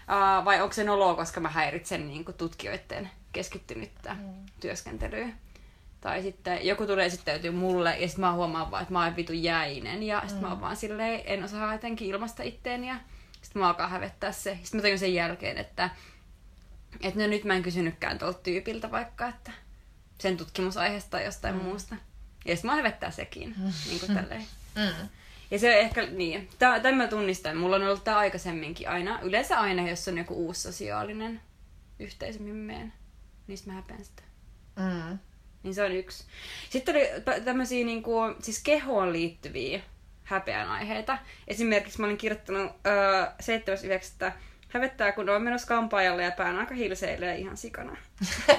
Uh, 0.08 0.44
vai 0.44 0.60
onko 0.60 0.72
se 0.72 0.84
noloa, 0.84 1.14
koska 1.14 1.40
mä 1.40 1.48
häiritsen 1.48 2.08
niin 2.08 2.24
tutkijoiden 2.38 3.10
keskittynyttä 3.32 4.14
mm. 4.14 4.34
työskentelyä. 4.60 5.28
Tai 6.04 6.22
sitten 6.22 6.66
joku 6.66 6.86
tulee 6.86 7.06
esittäytyä 7.06 7.52
mulle 7.52 7.96
ja 7.98 8.08
sitten 8.08 8.20
mä 8.20 8.32
huomaan 8.32 8.70
vaan, 8.70 8.82
että 8.82 8.92
mä 8.92 9.04
oon 9.04 9.16
vitu 9.16 9.32
jäinen. 9.32 10.02
Ja 10.02 10.20
sitten 10.20 10.36
mm. 10.36 10.42
mä 10.42 10.48
oon 10.48 10.60
vaan 10.60 10.76
silleen, 10.76 11.22
en 11.24 11.44
osaa 11.44 11.72
jotenkin 11.72 12.08
ilmasta 12.08 12.42
itteeni. 12.42 12.88
Ja 12.88 12.96
sitten 13.42 13.62
mä 13.62 13.68
alkaa 13.68 13.88
hävettää 13.88 14.32
se. 14.32 14.58
Sitten 14.62 14.78
mä 14.78 14.82
tajun 14.82 14.98
sen 14.98 15.14
jälkeen, 15.14 15.58
että, 15.58 15.90
että 17.00 17.20
no 17.20 17.26
nyt 17.26 17.44
mä 17.44 17.54
en 17.54 17.62
kysynytkään 17.62 18.18
tuolta 18.18 18.38
tyypiltä 18.38 18.90
vaikka, 18.90 19.28
että 19.28 19.52
sen 20.18 20.36
tutkimusaiheesta 20.36 21.10
tai 21.10 21.24
jostain 21.24 21.54
mm. 21.54 21.62
muusta. 21.62 21.96
Ja 22.44 22.56
sitten 22.56 22.70
mä 22.70 22.76
hävettää 22.76 23.10
sekin. 23.10 23.54
Mm. 23.58 23.72
Niin 23.88 24.00
kuin 24.00 24.14
tälleen. 24.14 24.44
Mm. 24.74 25.08
Ja 25.50 25.58
se 25.58 25.80
ehkä, 25.80 26.06
niin. 26.06 26.48
Tämän 26.58 26.94
mä 26.94 27.06
tunnistan. 27.06 27.56
Mulla 27.56 27.76
on 27.76 27.82
ollut 27.82 28.04
tämä 28.04 28.18
aikaisemminkin 28.18 28.88
aina. 28.88 29.20
Yleensä 29.22 29.60
aina, 29.60 29.88
jos 29.88 30.08
on 30.08 30.18
joku 30.18 30.34
uusi 30.34 30.60
sosiaalinen 30.60 31.40
yhteisö, 31.98 32.38
mihin 32.38 32.56
menen. 32.56 32.92
Niin 33.46 33.58
mä 33.66 33.72
häpeän 33.72 34.04
sitä. 34.04 34.22
Mm. 34.76 35.18
Niin 35.64 35.74
se 35.74 35.82
on 35.82 35.92
yksi. 35.92 36.24
Sitten 36.70 36.96
oli 36.96 37.08
tämmöisiä 37.44 37.84
niin 37.84 38.02
kuin, 38.02 38.34
siis 38.42 38.62
kehoon 38.62 39.12
liittyviä 39.12 39.80
häpeän 40.24 40.68
aiheita. 40.68 41.18
Esimerkiksi 41.48 42.00
mä 42.00 42.06
olin 42.06 42.16
kirjoittanut 42.16 42.72
öö, 42.86 43.24
7.9. 44.28 44.32
Hävettää, 44.68 45.12
kun 45.12 45.28
on 45.28 45.42
menossa 45.42 45.66
kampaajalle 45.66 46.24
ja 46.24 46.30
pään 46.30 46.58
aika 46.58 46.74
hilseilee 46.74 47.38
ihan 47.38 47.56
sikana. 47.56 47.96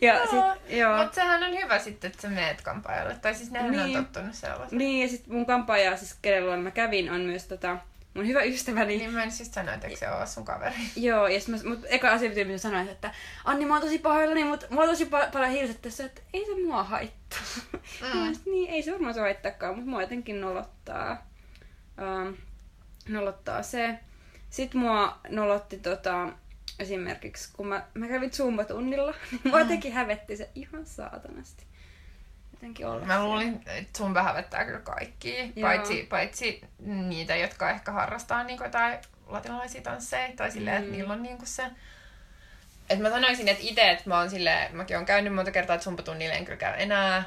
ja 0.00 0.18
no, 0.18 0.26
sit, 0.30 0.78
joo. 0.78 0.96
Mutta 0.98 1.14
sehän 1.14 1.42
on 1.42 1.58
hyvä 1.62 1.78
sitten, 1.78 2.10
että 2.10 2.22
sä 2.22 2.28
meet 2.28 2.60
kampaajalle. 2.60 3.14
Tai 3.22 3.34
siis 3.34 3.50
nehän 3.50 3.70
niin. 3.70 3.96
on 3.96 4.04
tottunut 4.04 4.34
sellaisen. 4.34 4.78
Niin, 4.78 5.02
ja 5.02 5.08
sitten 5.08 5.34
mun 5.34 5.46
kampaaja, 5.46 5.96
siis 5.96 6.16
kenellä 6.22 6.56
mä 6.56 6.70
kävin, 6.70 7.12
on 7.12 7.20
myös 7.20 7.44
tota, 7.44 7.76
mun 8.14 8.26
hyvä 8.26 8.42
ystäväni. 8.42 8.96
Niin 8.96 9.12
mä 9.12 9.22
en 9.22 9.30
siis 9.30 9.54
sano, 9.54 9.72
että 9.72 9.88
se 9.94 10.10
ole 10.10 10.26
sun 10.26 10.44
kaveri. 10.44 10.74
Joo, 10.96 11.26
ja 11.26 11.40
sitten 11.40 11.68
mut 11.68 11.86
eka 11.88 12.10
asia, 12.10 12.30
mitä 12.30 12.58
sanoin, 12.58 12.88
että 12.88 13.14
Anni, 13.44 13.66
mä 13.66 13.74
oon 13.74 13.82
tosi 13.82 13.98
pahoillani, 13.98 14.44
mutta 14.44 14.66
mulla 14.70 14.82
on 14.82 14.88
tosi 14.88 15.04
pa- 15.04 15.32
paljon 15.32 15.50
hiiliset 15.50 15.82
tässä, 15.82 16.04
että 16.04 16.22
ei 16.32 16.46
se 16.46 16.62
mua 16.66 16.84
haittaa. 16.84 17.40
Mm. 18.14 18.36
niin, 18.52 18.70
ei 18.70 18.82
se 18.82 18.92
varmaan 18.92 19.14
se 19.14 19.20
haittaakaan, 19.20 19.74
mutta 19.74 19.90
mua 19.90 20.02
jotenkin 20.02 20.40
nolottaa. 20.40 21.28
Um, 22.02 22.36
nolottaa 23.08 23.62
se. 23.62 23.98
Sitten 24.50 24.80
mua 24.80 25.18
nolotti 25.28 25.78
tota, 25.78 26.28
esimerkiksi, 26.78 27.50
kun 27.56 27.66
mä, 27.66 27.86
mä 27.94 28.08
kävin 28.08 28.30
Zumba-tunnilla, 28.30 29.14
niin 29.30 29.40
mua 29.44 29.56
mm. 29.56 29.62
jotenkin 29.62 29.92
hävetti 29.92 30.36
se 30.36 30.50
ihan 30.54 30.86
saatanasti 30.86 31.68
jotenkin 32.58 32.86
olla. 32.86 33.06
Mä 33.06 33.24
luulin, 33.24 33.62
että 33.66 33.98
sun 33.98 34.14
hävettää 34.14 34.64
kyllä 34.64 34.80
kaikki, 34.80 35.52
paitsi, 35.60 36.06
paitsi 36.10 36.60
niitä, 36.78 37.36
jotka 37.36 37.70
ehkä 37.70 37.92
harrastaa 37.92 38.44
niin 38.44 38.58
jotain 38.62 38.98
latinalaisia 39.26 39.82
tansseja, 39.82 40.28
tai 40.36 40.50
silleen, 40.50 40.76
mm. 40.76 40.82
että 40.82 40.96
niillä 40.96 41.12
on 41.12 41.22
niin 41.22 41.38
se... 41.44 41.66
Et 42.90 42.98
mä 42.98 43.10
sanoisin, 43.10 43.48
että 43.48 43.62
itse, 43.66 43.90
että 43.90 44.04
mä 44.06 44.18
oon 44.18 44.30
silleen, 44.30 44.76
mäkin 44.76 44.96
oon 44.96 45.06
käynyt 45.06 45.34
monta 45.34 45.50
kertaa, 45.50 45.74
että 45.74 45.84
sumpatunnille 45.84 46.34
en 46.34 46.44
kyllä 46.44 46.58
käy 46.58 46.74
enää. 46.78 47.24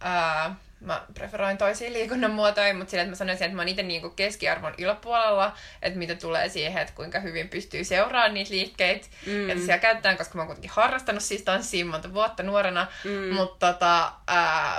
Ää, 0.00 0.54
mä 0.80 1.06
preferoin 1.14 1.58
toisia 1.58 1.92
liikunnan 1.92 2.30
muotoja, 2.30 2.74
mutta 2.74 2.90
sillä, 2.90 3.02
että 3.02 3.12
mä 3.12 3.16
sanoisin, 3.16 3.44
että 3.44 3.56
mä 3.56 3.62
oon 3.62 3.68
itse 3.68 3.82
niin 3.82 4.10
keskiarvon 4.16 4.74
yläpuolella, 4.78 5.56
että 5.82 5.98
mitä 5.98 6.14
tulee 6.14 6.48
siihen, 6.48 6.82
että 6.82 6.94
kuinka 6.94 7.20
hyvin 7.20 7.48
pystyy 7.48 7.84
seuraamaan 7.84 8.34
niitä 8.34 8.50
liikkeitä, 8.50 9.06
mm. 9.26 9.50
että 9.50 9.64
siellä 9.64 9.78
käytetään, 9.78 10.16
koska 10.16 10.34
mä 10.34 10.40
oon 10.40 10.46
kuitenkin 10.46 10.70
harrastanut 10.70 11.22
siis 11.22 11.42
tanssia 11.42 11.86
monta 11.86 12.14
vuotta 12.14 12.42
nuorena, 12.42 12.86
mm. 13.04 13.34
mutta 13.34 13.72
tota, 13.72 14.12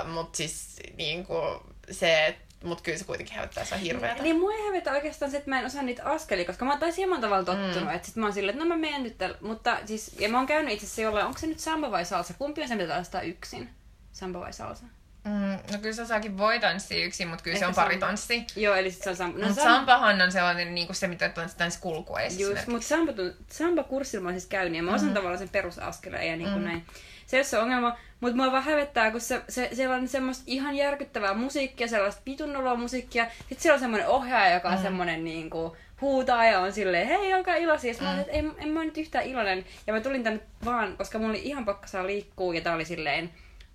mut 0.04 0.34
siis 0.34 0.76
niin 0.96 1.26
kuin 1.26 1.60
se, 1.90 2.36
mutta 2.64 2.84
kyllä 2.84 2.98
se 2.98 3.04
kuitenkin 3.04 3.36
hävettää 3.36 3.64
se 3.64 3.80
hirveätä. 3.80 4.22
Niin 4.22 4.40
mua 4.40 4.52
ei 4.52 4.66
hävetä 4.66 4.92
oikeastaan 4.92 5.30
se, 5.30 5.36
että 5.36 5.50
mä 5.50 5.60
en 5.60 5.66
osaa 5.66 5.82
niitä 5.82 6.04
askelia, 6.04 6.44
koska 6.44 6.64
mä 6.64 6.70
oon 6.70 6.80
taisi 6.80 6.96
hieman 6.96 7.20
tavalla 7.20 7.44
tottunut, 7.44 7.88
mm. 7.88 7.94
että 7.94 8.06
sit 8.06 8.16
mä 8.16 8.26
oon 8.26 8.32
silleen, 8.32 8.54
että 8.54 8.64
no 8.64 8.68
mä 8.68 8.80
menen 8.80 9.02
nyt 9.02 9.18
tällä, 9.18 9.38
mutta 9.40 9.78
siis, 9.86 10.16
ja 10.18 10.28
mä 10.28 10.38
oon 10.38 10.46
käynyt 10.46 10.74
itse 10.74 10.86
asiassa 10.86 11.02
jollain, 11.02 11.26
onko 11.26 11.38
se 11.38 11.46
nyt 11.46 11.60
samba 11.60 11.90
vai 11.90 12.04
salsa, 12.04 12.34
kumpi 12.34 12.62
on 12.62 12.68
se, 12.68 12.74
mitä 12.74 13.20
yksin? 13.20 13.70
Samba 14.12 14.40
vai 14.40 14.52
salsa? 14.52 14.84
Mm, 15.24 15.72
no 15.72 15.78
kyllä 15.80 15.94
se 15.94 16.02
osaakin 16.02 16.38
voi 16.38 16.60
tanssia 16.60 17.06
yksin, 17.06 17.28
mutta 17.28 17.44
kyllä 17.44 17.54
Ehkä 17.54 17.64
se 17.64 17.68
on 17.68 17.74
pari 17.74 17.98
tanssi. 17.98 18.46
Joo, 18.56 18.74
eli 18.74 18.90
sit 18.90 19.02
se 19.02 19.10
on 19.10 19.16
samba. 19.16 19.38
No, 19.38 19.46
Mutta 19.46 19.62
sam... 19.62 19.74
sampahan 19.74 20.22
on 20.22 20.32
sellainen 20.32 20.74
niin 20.74 20.86
kuin 20.86 20.96
se, 20.96 21.08
mitä 21.08 21.28
tanssii 21.28 21.80
kulkua 21.80 22.20
Just, 22.38 22.66
mutta 22.66 22.86
samba, 22.86 23.12
samba 23.50 23.82
kurssilla 23.82 24.24
mä 24.24 24.30
siis 24.30 24.46
käynyt 24.46 24.76
ja 24.76 24.82
mä 24.82 24.90
osan 24.90 25.00
mm-hmm. 25.00 25.14
tavallaan 25.14 25.38
sen 25.38 25.48
perusaskeleen 25.48 26.30
ja 26.30 26.36
niin 26.36 26.50
kuin 26.50 26.62
mm-hmm. 26.62 26.68
näin. 26.68 26.86
Se 27.26 27.36
ei 27.36 27.38
ole 27.38 27.44
se 27.44 27.58
ongelma, 27.58 27.96
mutta 28.20 28.36
mua 28.36 28.52
vaan 28.52 28.62
hävettää, 28.62 29.10
kun 29.10 29.20
se, 29.20 29.42
se, 29.48 29.68
siellä 29.72 29.96
on 29.96 30.08
semmoista 30.08 30.44
ihan 30.46 30.76
järkyttävää 30.76 31.34
musiikkia, 31.34 31.88
sellaista 31.88 32.22
vitunnoloa 32.26 32.74
musiikkia. 32.74 33.26
Sitten 33.38 33.60
siellä 33.60 33.74
on 33.74 33.80
semmoinen 33.80 34.08
ohjaaja, 34.08 34.54
joka 34.54 34.68
on 34.68 34.76
mm. 34.76 34.82
semmoinen 34.82 35.24
niin 35.24 35.50
kuin, 35.50 35.72
huutaa 36.00 36.44
ja 36.44 36.60
on 36.60 36.72
silleen, 36.72 37.08
hei, 37.08 37.34
olkaa 37.34 37.54
iloisia. 37.54 37.92
Sitten 37.92 38.08
mm. 38.08 38.14
mä 38.14 38.20
että 38.20 38.32
en, 38.32 38.52
en 38.58 38.68
mä 38.68 38.84
nyt 38.84 38.98
yhtään 38.98 39.24
iloinen. 39.24 39.64
Ja 39.86 39.92
mä 39.92 40.00
tulin 40.00 40.24
tänne 40.24 40.40
vaan, 40.64 40.96
koska 40.96 41.18
mulla 41.18 41.30
oli 41.30 41.42
ihan 41.44 41.64
pakka 41.64 41.86
saa 41.86 42.06
liikkua 42.06 42.54
ja 42.54 42.60
tää 42.60 42.74
oli 42.74 42.84
silleen, 42.84 43.30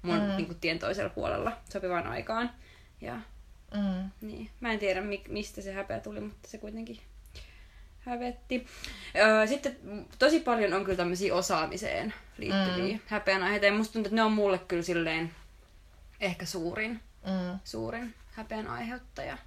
mun 0.05 0.19
mm. 0.19 0.35
niin 0.35 0.45
kuin, 0.45 0.59
tien 0.59 0.79
toisella 0.79 1.09
puolella 1.09 1.57
sopivaan 1.69 2.07
aikaan. 2.07 2.51
Ja, 3.01 3.15
mm. 3.73 4.09
niin. 4.21 4.49
Mä 4.59 4.71
en 4.71 4.79
tiedä, 4.79 5.01
mistä 5.29 5.61
se 5.61 5.73
häpeä 5.73 5.99
tuli, 5.99 6.19
mutta 6.19 6.49
se 6.49 6.57
kuitenkin 6.57 6.99
hävetti. 7.99 8.67
Öö, 9.15 9.47
sitten 9.47 9.77
tosi 10.19 10.39
paljon 10.39 10.73
on 10.73 10.83
kyllä 10.83 10.97
tämmöisiä 10.97 11.35
osaamiseen 11.35 12.13
liittyviä 12.37 12.95
mm. 12.95 12.99
häpeän 13.07 13.43
aiheita. 13.43 13.65
Ja 13.65 13.73
musta 13.73 13.93
tuntuu, 13.93 14.07
että 14.07 14.15
ne 14.15 14.23
on 14.23 14.31
mulle 14.31 14.59
kyllä 14.59 14.83
silleen 14.83 15.31
ehkä 16.19 16.45
suurin, 16.45 16.99
mm. 17.25 17.59
suurin 17.63 18.13
häpeän 18.31 18.67
aiheuttaja. 18.67 19.37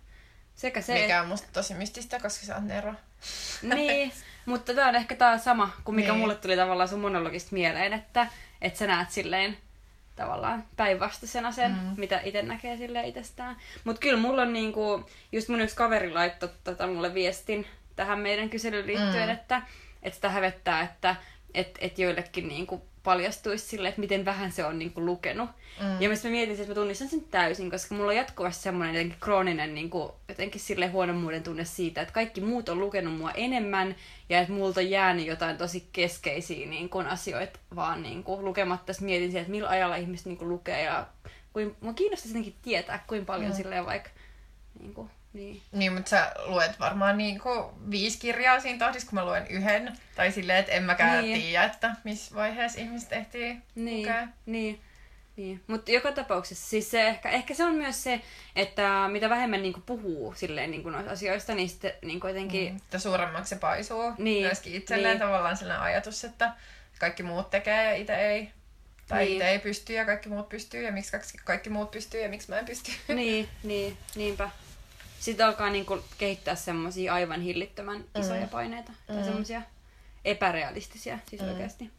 Sekä 0.55 0.81
se, 0.81 0.95
mikä 1.03 1.23
on 1.23 1.29
musta 1.29 1.49
tosi 1.53 1.75
mystistä, 1.75 2.21
koska 2.21 2.47
sä 2.47 2.55
oot 2.55 2.65
Nero. 2.65 2.95
niin, 3.75 4.13
mutta 4.47 4.75
tää 4.75 4.89
on 4.89 4.95
ehkä 4.95 5.15
tää 5.15 5.39
sama 5.39 5.71
kuin 5.85 5.95
mikä 5.95 6.13
niin. 6.13 6.21
mulle 6.21 6.35
tuli 6.35 6.57
tavallaan 6.57 6.89
sun 6.89 7.01
monologista 7.01 7.53
mieleen, 7.53 7.93
että, 7.93 8.27
että 8.63 8.79
sä 8.79 8.87
näet 8.87 9.11
silleen 9.11 9.57
tavallaan 10.19 10.65
päinvastaisena 10.77 11.53
sen, 11.53 11.71
mm. 11.71 11.95
mitä 11.97 12.21
itse 12.25 12.43
näkee 12.43 12.77
sille 12.77 13.07
itsestään. 13.07 13.57
Mutta 13.85 14.01
kyllä 14.01 14.21
mulla 14.21 14.43
on 14.43 14.53
niinku, 14.53 15.11
just 15.33 15.49
mun 15.49 15.61
yksi 15.61 15.77
kaveri 15.77 16.13
laittoi 16.13 16.49
tota 16.65 16.87
mulle 16.87 17.15
viestin 17.15 17.67
tähän 17.97 18.19
meidän 18.19 18.51
kyselyyn 18.51 18.87
liittyen, 18.87 19.29
mm. 19.29 19.35
että, 19.35 19.63
että 20.03 20.15
sitä 20.15 20.29
hävettää, 20.29 20.83
että 20.83 21.17
et, 21.55 21.79
et 21.81 21.99
joillekin 21.99 22.49
niinku 22.49 22.88
paljastuisi 23.03 23.67
sille, 23.67 23.89
että 23.89 24.01
miten 24.01 24.25
vähän 24.25 24.53
se 24.53 24.65
on 24.65 24.79
niin 24.79 24.93
kuin, 24.93 25.07
lukenut. 25.07 25.51
Mm. 25.81 26.01
Ja 26.01 26.09
mä 26.09 26.31
mietin, 26.31 26.55
että 26.55 26.69
mä 26.69 26.75
tunnistan 26.75 27.09
sen 27.09 27.25
täysin, 27.31 27.71
koska 27.71 27.95
mulla 27.95 28.11
on 28.11 28.17
jatkuvasti 28.17 28.63
semmoinen 28.63 28.95
jotenkin 28.95 29.21
krooninen 29.21 29.75
niin 29.75 29.91
kuin, 29.91 30.13
jotenkin 30.29 30.61
sille 30.61 30.87
huonommuuden 30.87 31.43
tunne 31.43 31.65
siitä, 31.65 32.01
että 32.01 32.15
kaikki 32.15 32.41
muut 32.41 32.69
on 32.69 32.81
lukenut 32.81 33.19
mua 33.19 33.31
enemmän 33.31 33.97
ja 34.29 34.41
että 34.41 34.53
multa 34.53 34.81
on 34.81 34.91
jäänyt 34.91 35.27
jotain 35.27 35.57
tosi 35.57 35.89
keskeisiä 35.93 36.67
niin 36.67 36.89
kuin, 36.89 37.07
asioita 37.07 37.59
vaan 37.75 38.03
niin 38.03 38.25
kuin, 38.25 38.45
lukematta. 38.45 38.93
Sitten 38.93 39.07
mietin 39.07 39.29
siihen, 39.31 39.41
että 39.41 39.51
millä 39.51 39.69
ajalla 39.69 39.97
ihmiset 39.97 40.27
niin 40.27 40.39
kuin, 40.39 40.49
lukee 40.49 40.83
ja 40.83 41.07
kuin, 41.53 41.77
mua 41.81 41.93
kiinnostaisi 41.93 42.31
jotenkin 42.31 42.55
tietää, 42.63 43.05
kuinka 43.07 43.27
paljon 43.27 43.51
mm. 43.51 43.57
silleen 43.57 43.87
vaikka 43.87 44.11
niin 44.81 44.95
kuin, 44.95 45.11
niin. 45.33 45.63
niin, 45.73 45.93
mutta 45.93 46.11
sä 46.11 46.33
luet 46.47 46.81
varmaan 46.81 47.19
niinku 47.19 47.73
viisi 47.91 48.19
kirjaa 48.19 48.61
siinä 48.61 48.79
tahdissa, 48.79 49.09
kun 49.09 49.19
mä 49.19 49.25
luen 49.25 49.47
yhden. 49.47 49.99
Tai 50.17 50.33
silleen, 50.33 50.59
että 50.59 50.73
en 50.73 50.83
mäkään 50.83 51.25
niin. 51.25 51.41
tiedä, 51.41 51.65
että 51.65 51.97
missä 52.05 52.35
vaiheessa 52.35 52.81
ihmiset 52.81 53.13
ehtii 53.13 53.57
niin. 53.75 53.99
lukea. 53.99 54.29
Niin. 54.47 54.81
Niin. 55.37 55.63
Mutta 55.67 55.91
joka 55.91 56.13
tapauksessa, 56.13 56.71
siis 56.71 56.91
se 56.91 57.09
ehkä, 57.09 57.31
ehkä 57.31 57.55
se 57.55 57.65
on 57.65 57.75
myös 57.75 58.03
se, 58.03 58.21
että 58.57 59.09
mitä 59.13 59.31
vähemmän 59.31 59.63
niinku 59.63 59.81
puhuu 59.87 60.35
silleen 60.37 60.71
niinku 60.71 60.91
noista 60.91 61.13
asioista, 61.13 61.55
niin 61.55 61.69
sitten 61.69 61.93
niinku 62.03 62.27
jotenkin... 62.27 62.71
Mm, 62.73 62.77
että 62.77 62.99
suuremmaksi 62.99 63.49
se 63.49 63.57
paisuu 63.57 64.13
niin. 64.19 64.47
myöskin 64.47 64.75
itselleen 64.75 65.11
niin. 65.11 65.29
tavallaan 65.29 65.57
sellainen 65.57 65.85
ajatus, 65.85 66.25
että 66.25 66.53
kaikki 66.99 67.23
muut 67.23 67.51
tekee 67.51 67.85
ja 67.85 67.95
itse 67.95 68.15
ei. 68.15 68.51
Tai 69.09 69.25
niin. 69.25 69.33
itse 69.33 69.49
ei 69.49 69.59
pysty 69.59 69.93
ja 69.93 70.05
kaikki 70.05 70.29
muut 70.29 70.49
pystyy 70.49 70.83
ja 70.83 70.93
miksi 70.93 71.11
kaikki, 71.11 71.39
kaikki 71.45 71.71
muut 71.71 71.91
pystyy 71.91 72.21
ja 72.21 72.29
miksi 72.29 72.51
mä 72.51 72.59
en 72.59 72.67
pysty. 72.67 72.93
Niin, 73.09 73.49
niin, 73.63 73.97
niinpä 74.15 74.51
sitten 75.21 75.47
alkaa 75.47 75.71
niinku 75.71 75.99
kehittää 76.19 76.55
semmoisia 76.55 77.15
aivan 77.15 77.41
hillittömän 77.41 78.05
isoja 78.21 78.43
mm. 78.43 78.49
paineita. 78.49 78.93
Tai 79.07 79.17
mm. 79.17 79.25
semmoisia 79.25 79.63
epärealistisia 80.25 81.19
siis 81.31 81.43
mm. 81.43 81.49
oikeasti. 81.49 81.91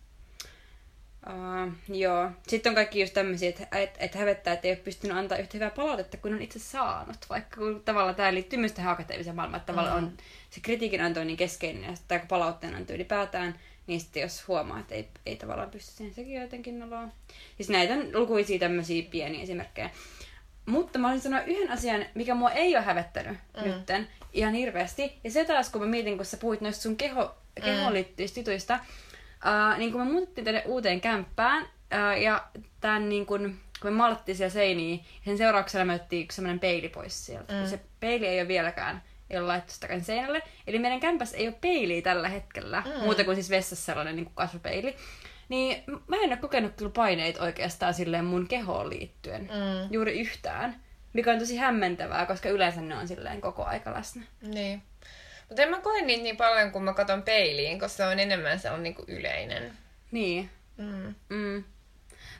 Uh, 1.27 1.95
joo. 1.97 2.31
Sitten 2.47 2.69
on 2.69 2.75
kaikki 2.75 3.01
just 3.01 3.13
tämmöisiä, 3.13 3.49
että 3.49 3.67
et, 3.71 3.97
et 3.99 4.15
hävettää, 4.15 4.53
että 4.53 4.67
ei 4.67 4.73
ole 4.73 4.79
pystynyt 4.83 5.17
antaa 5.17 5.37
yhtä 5.37 5.57
hyvää 5.57 5.69
palautetta 5.69 6.17
kuin 6.17 6.33
on 6.33 6.41
itse 6.41 6.59
saanut. 6.59 7.17
Vaikka 7.29 7.57
kun 7.57 7.81
tavallaan 7.85 8.15
tämä 8.15 8.33
liittyy 8.33 8.59
myös 8.59 8.71
tähän 8.71 8.93
akateemiseen 8.93 9.35
maailmaan, 9.35 9.59
että 9.59 9.73
tavallaan 9.73 10.03
on 10.03 10.17
se 10.49 10.59
kritiikin 10.61 11.01
anto 11.01 11.19
on 11.19 11.27
niin 11.27 11.37
keskeinen 11.37 11.83
ja 11.83 11.97
tämä 12.07 12.25
palautteen 12.27 12.75
anto 12.75 12.93
ylipäätään, 12.93 13.59
niin 13.87 13.99
sitten 13.99 14.21
jos 14.21 14.47
huomaa, 14.47 14.79
että 14.79 14.95
ei, 14.95 15.07
ei 15.25 15.35
tavallaan 15.35 15.69
pysty 15.69 15.91
siihen, 15.91 16.13
sekin 16.13 16.41
jotenkin 16.41 16.79
noloa. 16.79 17.07
Siis 17.57 17.69
näitä 17.69 17.93
on 17.93 18.09
lukuisia 18.13 18.59
tämmöisiä 18.59 19.03
pieniä 19.11 19.43
esimerkkejä. 19.43 19.89
Mutta 20.69 20.99
mä 20.99 21.07
olisin 21.07 21.23
sanoa 21.23 21.41
yhden 21.41 21.71
asian, 21.71 22.05
mikä 22.13 22.35
mua 22.35 22.51
ei 22.51 22.75
ole 22.75 22.85
hävettänyt 22.85 23.37
mm. 23.57 23.63
nytten 23.63 24.07
ihan 24.33 24.53
hirveästi. 24.53 25.19
Ja 25.23 25.31
se 25.31 25.45
taas, 25.45 25.69
kun 25.69 25.81
mä 25.81 25.87
mietin, 25.87 26.17
kun 26.17 26.25
sä 26.25 26.37
puhuit 26.37 26.61
noista 26.61 26.83
sun 26.83 26.95
keho, 26.95 27.35
kehoon 27.63 27.87
mm. 27.87 27.93
liittyvistä 27.93 28.39
jutuista, 28.39 28.79
uh, 29.45 29.77
niin 29.77 29.91
kun 29.91 30.01
me 30.01 30.11
muutettiin 30.11 30.45
tänne 30.45 30.63
uuteen 30.65 31.01
kämppään, 31.01 31.63
uh, 31.63 32.21
ja 32.21 32.47
tämän 32.81 33.09
niin 33.09 33.25
kun, 33.25 33.57
kun 33.81 33.91
me 33.91 33.97
maalattiin 33.97 34.35
siellä 34.35 34.53
seiniä, 34.53 34.97
sen 35.25 35.37
seurauksena 35.37 35.85
me 35.85 35.93
otettiin 35.93 36.23
yksi 36.23 36.35
sellainen 36.35 36.59
peili 36.59 36.89
pois 36.89 37.25
sieltä. 37.25 37.53
Mm. 37.53 37.67
Se 37.67 37.79
peili 37.99 38.27
ei 38.27 38.39
ole 38.39 38.47
vieläkään 38.47 39.01
ei 39.29 39.39
ole 39.39 39.47
laittu 39.47 39.73
sitä 39.73 39.99
seinälle. 39.99 40.41
Eli 40.67 40.79
meidän 40.79 40.99
kämpässä 40.99 41.37
ei 41.37 41.47
ole 41.47 41.55
peiliä 41.61 42.01
tällä 42.01 42.29
hetkellä, 42.29 42.83
mm. 42.85 43.03
muuta 43.03 43.23
kuin 43.23 43.35
siis 43.35 43.49
vessassa 43.49 43.85
sellainen 43.85 44.15
niin 44.15 44.25
kuin 44.25 44.35
kasvopeili. 44.35 44.95
Niin 45.49 45.83
mä 46.07 46.15
en 46.15 46.29
ole 46.29 46.37
kokenut 46.37 46.73
kyllä 46.75 46.91
paineita 46.95 47.43
oikeastaan 47.43 47.93
silleen 47.93 48.25
mun 48.25 48.47
kehoon 48.47 48.89
liittyen. 48.89 49.41
Mm. 49.41 49.91
Juuri 49.93 50.19
yhtään. 50.19 50.81
Mikä 51.13 51.31
on 51.31 51.39
tosi 51.39 51.57
hämmentävää, 51.57 52.25
koska 52.25 52.49
yleensä 52.49 52.81
ne 52.81 52.95
on 52.95 53.07
silleen 53.07 53.41
koko 53.41 53.63
aika 53.63 53.93
läsnä. 53.93 54.21
Niin. 54.41 54.81
Mutta 55.47 55.61
en 55.61 55.69
mä 55.69 55.81
koe 55.81 56.01
niitä 56.01 56.23
niin 56.23 56.37
paljon, 56.37 56.71
kun 56.71 56.83
mä 56.83 56.93
katson 56.93 57.23
peiliin, 57.23 57.79
koska 57.79 57.97
se 57.97 58.05
on 58.05 58.19
enemmän 58.19 58.59
sellainen 58.59 58.83
niin 58.83 58.95
kuin 58.95 59.09
yleinen. 59.09 59.73
Niin. 60.11 60.49
Mm. 60.77 61.15
Mm. 61.29 61.63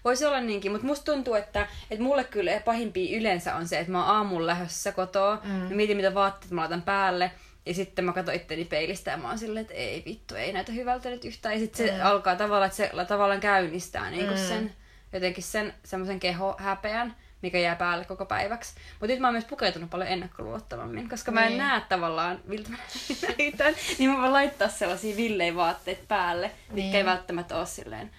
Voisi 0.03 0.26
olla 0.26 0.41
niinkin, 0.41 0.72
mutta 0.72 0.88
musta 0.88 1.12
tuntuu, 1.12 1.34
että, 1.34 1.68
että 1.91 2.03
mulle 2.03 2.24
kyllä 2.24 2.62
pahimpia 2.66 3.18
yleensä 3.18 3.55
on 3.55 3.68
se, 3.68 3.80
että 3.80 3.91
mä 3.91 4.05
oon 4.05 4.16
aamulla 4.16 4.47
lähdössä 4.47 4.91
kotoa, 4.91 5.41
mm. 5.43 5.49
mä 5.49 5.70
mietin 5.70 5.97
mitä 5.97 6.14
vaatteet 6.14 6.51
mä 6.51 6.62
laitan 6.62 6.82
päälle, 6.82 7.32
ja 7.70 7.76
sitten 7.76 8.06
mä 8.06 8.14
katson 8.14 8.36
itteni 8.36 8.66
peilistä 8.66 9.12
ja 9.12 9.18
mä 9.18 9.28
oon 9.28 9.40
silleen, 9.40 9.62
että 9.62 9.74
ei 9.74 10.04
vittu, 10.06 10.36
ei 10.36 10.54
näytä 10.54 10.72
hyvältä 10.72 11.10
nyt 11.10 11.26
yhtään. 11.26 11.54
Ja 11.54 11.60
sitten 11.60 11.88
se 11.88 11.94
mm. 11.94 12.06
alkaa 12.06 12.36
tavallaan, 12.36 12.68
että 12.68 12.78
se 12.78 12.92
tavallaan 13.08 13.40
käynnistää 13.40 14.10
niin 14.10 14.30
mm. 14.30 14.38
sen, 14.38 14.76
jotenkin 15.14 15.44
sen 15.44 15.74
semmoisen 15.84 16.20
kehohäpeän, 16.20 17.16
mikä 17.42 17.60
jää 17.60 17.76
päälle 17.76 18.06
koko 18.06 18.26
päiväksi. 18.26 18.74
Mutta 18.92 19.08
nyt 19.08 19.20
mä 19.20 19.28
oon 19.28 19.34
myös 19.34 19.46
pukeutunut 19.46 19.90
paljon 19.90 20.10
ennakkoluottavammin, 20.10 21.10
koska 21.10 21.32
mä 21.32 21.42
en 21.42 21.48
niin. 21.48 21.58
näe 21.58 21.82
tavallaan, 21.90 22.42
miltä 22.46 22.70
mä 22.70 22.78
näytän, 23.38 23.76
niin 24.00 24.10
mä 24.10 24.22
voin 24.22 24.34
laittaa 24.34 24.68
sellaisia 24.68 25.18
villei 25.18 25.56
vaatteet 25.56 26.08
päälle, 26.08 26.48
niin. 26.48 26.76
mitkä 26.84 26.98
ei 26.98 27.06
välttämättä 27.06 27.58
ole 27.58 27.66
silleen 27.66 28.12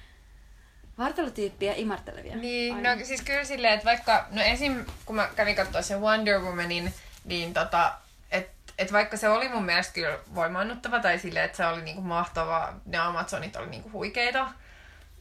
vartalotyyppiä 0.98 1.74
imartelevia. 1.76 2.36
Niin, 2.36 2.74
Aina. 2.74 2.94
no 2.94 3.04
siis 3.04 3.22
kyllä 3.22 3.44
silleen, 3.44 3.74
että 3.74 3.84
vaikka, 3.84 4.26
no 4.30 4.42
esim. 4.42 4.84
kun 5.04 5.16
mä 5.16 5.28
kävin 5.36 5.56
katsoa 5.56 5.82
sen 5.82 6.00
Wonder 6.00 6.40
Womanin, 6.40 6.94
niin 7.24 7.54
tota, 7.54 7.92
et 8.80 8.92
vaikka 8.92 9.16
se 9.16 9.28
oli 9.28 9.48
mun 9.48 9.64
mielestä 9.64 9.92
kyllä 9.92 10.18
voimannuttava 10.34 11.00
tai 11.00 11.18
silleen, 11.18 11.44
että 11.44 11.56
se 11.56 11.66
oli 11.66 11.82
niinku 11.82 12.02
mahtava, 12.02 12.72
ne 12.86 12.98
Amazonit 12.98 13.56
oli 13.56 13.66
niinku 13.66 13.92
huikeita. 13.92 14.48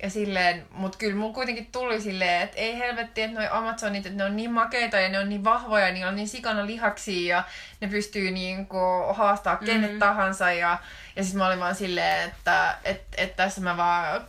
Ja 0.03 0.09
silleen, 0.09 0.65
mut 0.71 0.95
kyllä 0.95 1.15
mulla 1.15 1.33
kuitenkin 1.33 1.71
tuli 1.71 2.01
silleen, 2.01 2.41
että 2.41 2.57
ei 2.57 2.77
helvetti, 2.77 3.21
että 3.21 3.39
noi 3.39 3.47
Amazonit, 3.51 4.05
että 4.05 4.17
ne 4.17 4.23
on 4.23 4.35
niin 4.35 4.51
makeita 4.51 4.99
ja 4.99 5.09
ne 5.09 5.19
on 5.19 5.29
niin 5.29 5.43
vahvoja 5.43 5.87
ja 5.87 5.93
niillä 5.93 6.09
on 6.09 6.15
niin 6.15 6.27
sikana 6.27 6.65
lihaksia 6.65 7.35
ja 7.35 7.43
ne 7.81 7.87
pystyy 7.87 8.31
niinku 8.31 8.77
haastaa 9.13 9.55
kenet 9.55 9.81
mm-hmm. 9.81 9.99
tahansa. 9.99 10.51
Ja, 10.51 10.77
ja 11.15 11.23
sitten 11.23 11.37
mä 11.37 11.47
olin 11.47 11.59
vaan 11.59 11.75
silleen, 11.75 12.29
että 12.29 12.77
et, 12.83 13.01
et 13.17 13.35
tässä 13.35 13.61
mä 13.61 13.77
vaan 13.77 14.21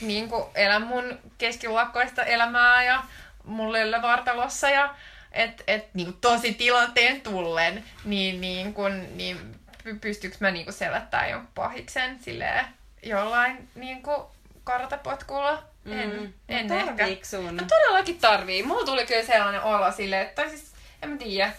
niin 0.00 0.28
kuin 0.28 0.44
elän 0.54 0.86
mun 0.86 1.18
keskiluokkoista 1.38 2.24
elämää 2.24 2.84
ja 2.84 3.02
mulla 3.44 3.78
ei 3.78 3.92
vartalossa 4.02 4.70
ja 4.70 4.94
et, 5.32 5.64
et, 5.66 5.94
niin 5.94 6.06
kuin 6.06 6.20
tosi 6.20 6.54
tilanteen 6.54 7.20
tullen, 7.20 7.84
niin, 8.04 8.40
niin, 8.40 8.74
kuin, 8.74 9.16
niin 9.16 9.56
pystyykö 10.00 10.36
mä 10.40 10.50
niin 10.50 10.64
kuin 10.64 10.74
selättää 10.74 11.28
jonkun 11.28 11.50
pahiksen 11.54 12.18
silleen, 12.22 12.64
jollain 13.02 13.68
niin 13.74 14.02
kuin 14.02 14.22
karatepotkulla. 14.64 15.62
En, 15.86 16.20
mm. 16.20 16.32
en 16.48 16.72
ehkä. 16.72 17.06
Sun? 17.22 17.56
No 17.56 17.64
todellakin 17.68 18.18
tarvii. 18.18 18.62
Mulla 18.62 18.84
tuli 18.84 19.06
kyllä 19.06 19.22
sellainen 19.22 19.62
olo 19.62 19.92
silleen, 19.92 20.26
että 20.26 20.48
siis, 20.48 20.72
en 21.02 21.10
mä 21.10 21.16
tiedä. 21.16 21.52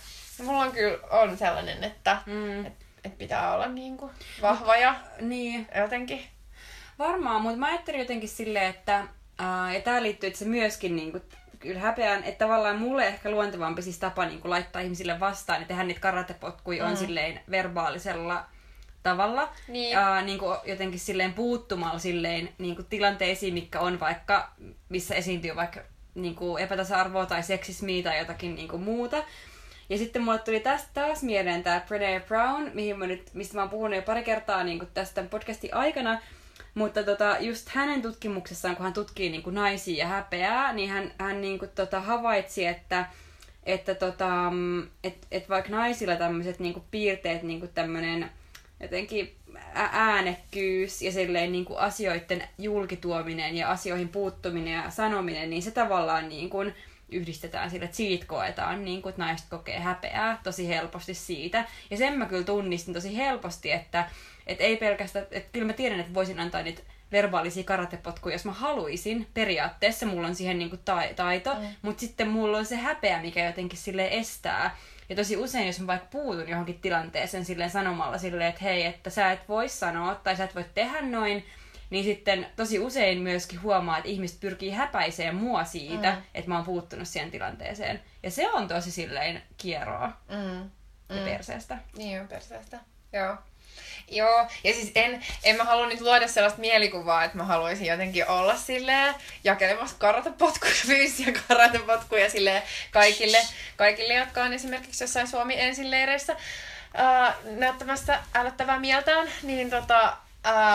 Mulla 0.44 0.64
on 0.64 0.72
kyllä 0.72 0.98
on 1.12 1.38
sellainen, 1.38 1.84
että 1.84 2.18
mm. 2.26 2.66
et, 2.66 2.74
et 3.04 3.18
pitää 3.18 3.54
olla 3.54 3.68
niin 3.68 3.98
kuin 3.98 4.12
vahva 4.42 4.76
ja 4.76 4.96
niin. 5.20 5.68
jotenkin 5.78 6.24
Varmaan, 7.00 7.42
mutta 7.42 7.58
mä 7.58 7.68
ajattelin 7.68 8.00
jotenkin 8.00 8.30
silleen, 8.30 8.66
että 8.66 9.08
ää, 9.38 9.74
ja 9.74 9.82
tää 9.82 10.04
liittyy 10.04 10.30
itse 10.30 10.46
myöskin 10.46 10.96
niin 10.96 11.12
kuin, 11.12 11.24
kyllä 11.60 11.80
häpeään, 11.80 12.24
että 12.24 12.46
tavallaan 12.46 12.80
mulle 12.80 13.08
ehkä 13.08 13.32
luontevampi 13.32 13.82
siis 13.82 14.00
tapa 14.00 14.26
niin 14.26 14.42
kuin, 14.42 14.50
laittaa 14.50 14.82
ihmisille 14.82 15.20
vastaan 15.20 15.62
ja 15.62 15.68
tehdä 15.68 15.84
niitä 15.84 16.00
karatepotkuja 16.00 16.84
mm. 16.84 16.90
on 16.90 16.98
silleen 16.98 17.40
verbaalisella 17.52 18.46
tavalla. 19.04 19.50
Niin. 19.68 19.98
Ää, 19.98 20.22
niin 20.22 20.40
kuin 20.40 20.58
jotenkin 20.66 21.00
silleen 21.00 21.34
puuttumalla 21.34 22.00
silleen 22.00 22.50
niin 22.58 22.76
kuin 22.76 22.86
tilanteisiin, 22.90 23.54
mikä 23.54 23.80
on 23.80 24.00
vaikka, 24.00 24.52
missä 24.90 25.16
esiintyy 25.16 25.56
vaikka 25.56 25.80
niin 26.16 26.36
kuin 26.36 26.64
epätasa-arvoa 26.64 27.26
tai 27.26 27.44
seksismiä 27.44 28.04
tai 28.04 28.20
jotakin 28.20 28.56
niin 28.56 28.68
kuin 28.68 28.84
muuta. 28.84 29.24
Ja 29.90 29.98
sitten 29.98 30.22
mulle 30.22 30.40
tuli 30.40 30.60
tästä 30.60 30.90
taas 30.94 31.24
mieleen 31.24 31.64
tämä 31.64 31.82
Brené 31.88 32.28
Brown, 32.28 32.72
mihin 32.74 33.00
mä 33.00 33.08
nyt, 33.08 33.34
mistä 33.34 33.56
mä 33.56 33.62
oon 33.62 33.70
puhunut 33.70 33.96
jo 33.96 34.02
pari 34.02 34.24
kertaa 34.24 34.64
niin 34.64 34.80
kuin 34.80 34.92
tästä 34.94 35.24
podcastin 35.24 35.74
aikana, 35.74 36.22
mutta 36.74 37.04
tota, 37.04 37.38
just 37.40 37.70
hänen 37.70 38.02
tutkimuksessaan, 38.02 38.76
kun 38.76 38.84
hän 38.84 38.94
tutkii 38.94 39.30
niin 39.30 39.44
kuin 39.44 39.56
naisia 39.56 39.98
ja 39.98 40.08
häpeää, 40.08 40.74
niin 40.74 40.90
hän, 40.90 41.12
hän 41.20 41.42
niin 41.42 41.60
kuin, 41.60 41.72
tota, 41.76 42.00
havaitsi, 42.00 42.66
että 42.66 43.06
että 43.64 43.96
tota, 43.96 44.52
et, 45.04 45.28
et 45.32 45.50
vaikka 45.50 45.72
naisilla 45.72 46.16
tämmöiset 46.16 46.60
niinku 46.60 46.84
piirteet, 46.92 47.44
niinku 47.44 47.68
tämmöinen 47.68 48.30
jotenkin 48.80 49.36
äänekkyys 49.74 51.02
ja 51.02 51.12
silleen 51.12 51.52
niinku 51.52 51.76
asioiden 51.76 52.44
julkituominen 52.58 53.58
ja 53.58 53.70
asioihin 53.72 54.10
puuttuminen 54.10 54.74
ja 54.74 54.90
sanominen, 54.90 55.50
niin 55.50 55.62
se 55.62 55.72
tavallaan 55.72 56.30
niinku 56.30 56.58
yhdistetään 57.12 57.70
sille, 57.70 57.86
että 57.86 57.98
siitä 57.98 58.26
koetaan, 58.26 58.86
niin 58.86 59.02
kuin, 59.02 59.10
että 59.10 59.22
naiset 59.22 59.48
kokee 59.50 59.80
häpeää 59.80 60.40
tosi 60.44 60.68
helposti 60.68 61.14
siitä. 61.14 61.66
Ja 61.90 61.98
sen 61.98 62.18
mä 62.18 62.26
kyllä 62.26 62.44
tunnistin 62.44 62.94
tosi 62.94 63.18
helposti, 63.18 63.72
että 63.72 64.10
et 64.50 64.62
ei 64.62 64.78
pelkästään, 64.78 65.26
että 65.32 65.50
kyllä 65.52 65.68
mä 65.68 65.74
tiedän, 65.74 66.00
että 66.00 66.14
voisin 66.14 66.40
antaa 66.40 66.64
niitä 66.64 66.82
verbaalisia 67.12 67.64
karatepotkuja, 67.64 68.36
jos 68.36 68.46
mä 68.46 68.52
haluaisin. 68.52 69.28
Periaatteessa 69.34 70.06
mulla 70.06 70.28
on 70.28 70.36
siihen 70.36 70.60
niinku 70.60 70.78
taito, 71.16 71.56
mm. 71.56 71.68
mutta 71.82 72.00
sitten 72.00 72.28
mulla 72.28 72.58
on 72.58 72.66
se 72.66 72.76
häpeä, 72.76 73.22
mikä 73.22 73.46
jotenkin 73.46 73.80
sille 73.80 74.08
estää. 74.12 74.78
Ja 75.10 75.16
tosi 75.16 75.38
usein, 75.38 75.68
jos 75.68 75.80
mä 75.80 75.88
vaikka 75.88 76.08
puutun 76.12 76.50
johonkin 76.50 76.80
tilanteeseen 76.80 77.46
silleen 77.46 77.70
sanomalla 77.70 78.18
silleen, 78.18 78.50
että 78.50 78.64
hei, 78.64 78.86
että 78.86 79.10
sä 79.10 79.32
et 79.32 79.50
voi 79.50 79.70
sanoa 79.70 80.16
tai 80.16 80.36
sä 80.36 80.44
et 80.44 80.56
voi 80.56 80.66
tehdä 80.74 81.02
noin, 81.02 81.46
niin 81.90 82.04
sitten 82.04 82.48
tosi 82.56 82.80
usein 82.80 83.22
myöskin 83.22 83.62
huomaa, 83.62 83.98
että 83.98 84.10
ihmiset 84.10 84.40
pyrkii 84.40 84.72
häpäiseen 84.72 85.36
mua 85.36 85.64
siitä, 85.64 86.12
mm. 86.12 86.22
että 86.34 86.50
mä 86.50 86.56
oon 86.56 86.66
puuttunut 86.66 87.08
siihen 87.08 87.32
tilanteeseen. 87.32 88.02
Ja 88.24 88.32
se 88.32 88.52
on 88.52 88.68
tosi 88.68 88.92
silleen 88.92 89.42
kieroa 89.58 90.08
mm. 90.30 90.70
ja 91.10 91.16
mm. 91.16 91.24
perseestä. 91.24 91.78
Niin 91.98 92.22
on 92.22 92.28
perseestä, 92.28 92.80
joo. 93.14 93.38
Joo, 94.12 94.48
ja 94.64 94.74
siis 94.74 94.92
en, 94.96 95.26
en 95.44 95.56
mä 95.56 95.64
halua 95.64 95.88
nyt 95.88 96.02
luoda 96.02 96.28
sellaista 96.28 96.60
mielikuvaa, 96.60 97.24
että 97.24 97.38
mä 97.38 97.44
haluaisin 97.44 97.88
jotenkin 97.88 98.28
olla 98.28 98.56
silleen 98.56 99.16
jakelemassa 99.44 99.96
karatepotkuja, 100.00 100.74
fyysisiä 100.88 101.34
karatepotkuja 101.48 102.30
silleen 102.30 102.64
kaikille, 102.92 103.38
kaikille, 103.76 104.14
jotka 104.14 104.44
on 104.44 104.54
esimerkiksi 104.54 105.04
jossain 105.04 105.28
Suomi 105.28 105.60
ensin 105.60 105.92
leireissä 105.92 106.34
uh, 106.34 107.56
näyttämässä 107.56 108.20
älyttävää 108.36 108.80
mieltään, 108.80 109.28
niin 109.44 109.70
tota, 109.70 110.18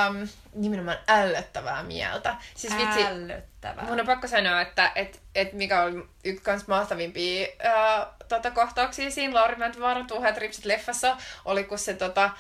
um, 0.09 0.29
nimenomaan 0.55 0.99
ällöttävää 1.09 1.83
mieltä. 1.83 2.35
Siis 2.55 2.77
vitsi, 2.79 3.03
ällöttävää. 3.03 3.85
Mun 3.85 4.01
on 4.01 4.07
pakko 4.07 4.27
sanoa, 4.27 4.61
että 4.61 4.93
et, 4.95 5.21
et 5.35 5.53
mikä 5.53 5.83
oli 5.83 6.07
yksi 6.25 6.45
kans 6.45 6.67
mahtavimpia 6.67 7.47
ää, 7.59 8.07
tota, 8.29 8.51
kohtauksia 8.51 9.11
siinä 9.11 9.35
Lauri 9.35 9.57
Mäntövaaran 9.57 10.07
Tuhat 10.07 10.37
Ripsit 10.37 10.65
leffassa, 10.65 11.17
oli 11.45 11.65
kun 11.65 11.79
se 11.79 11.95
tota, 11.95 12.31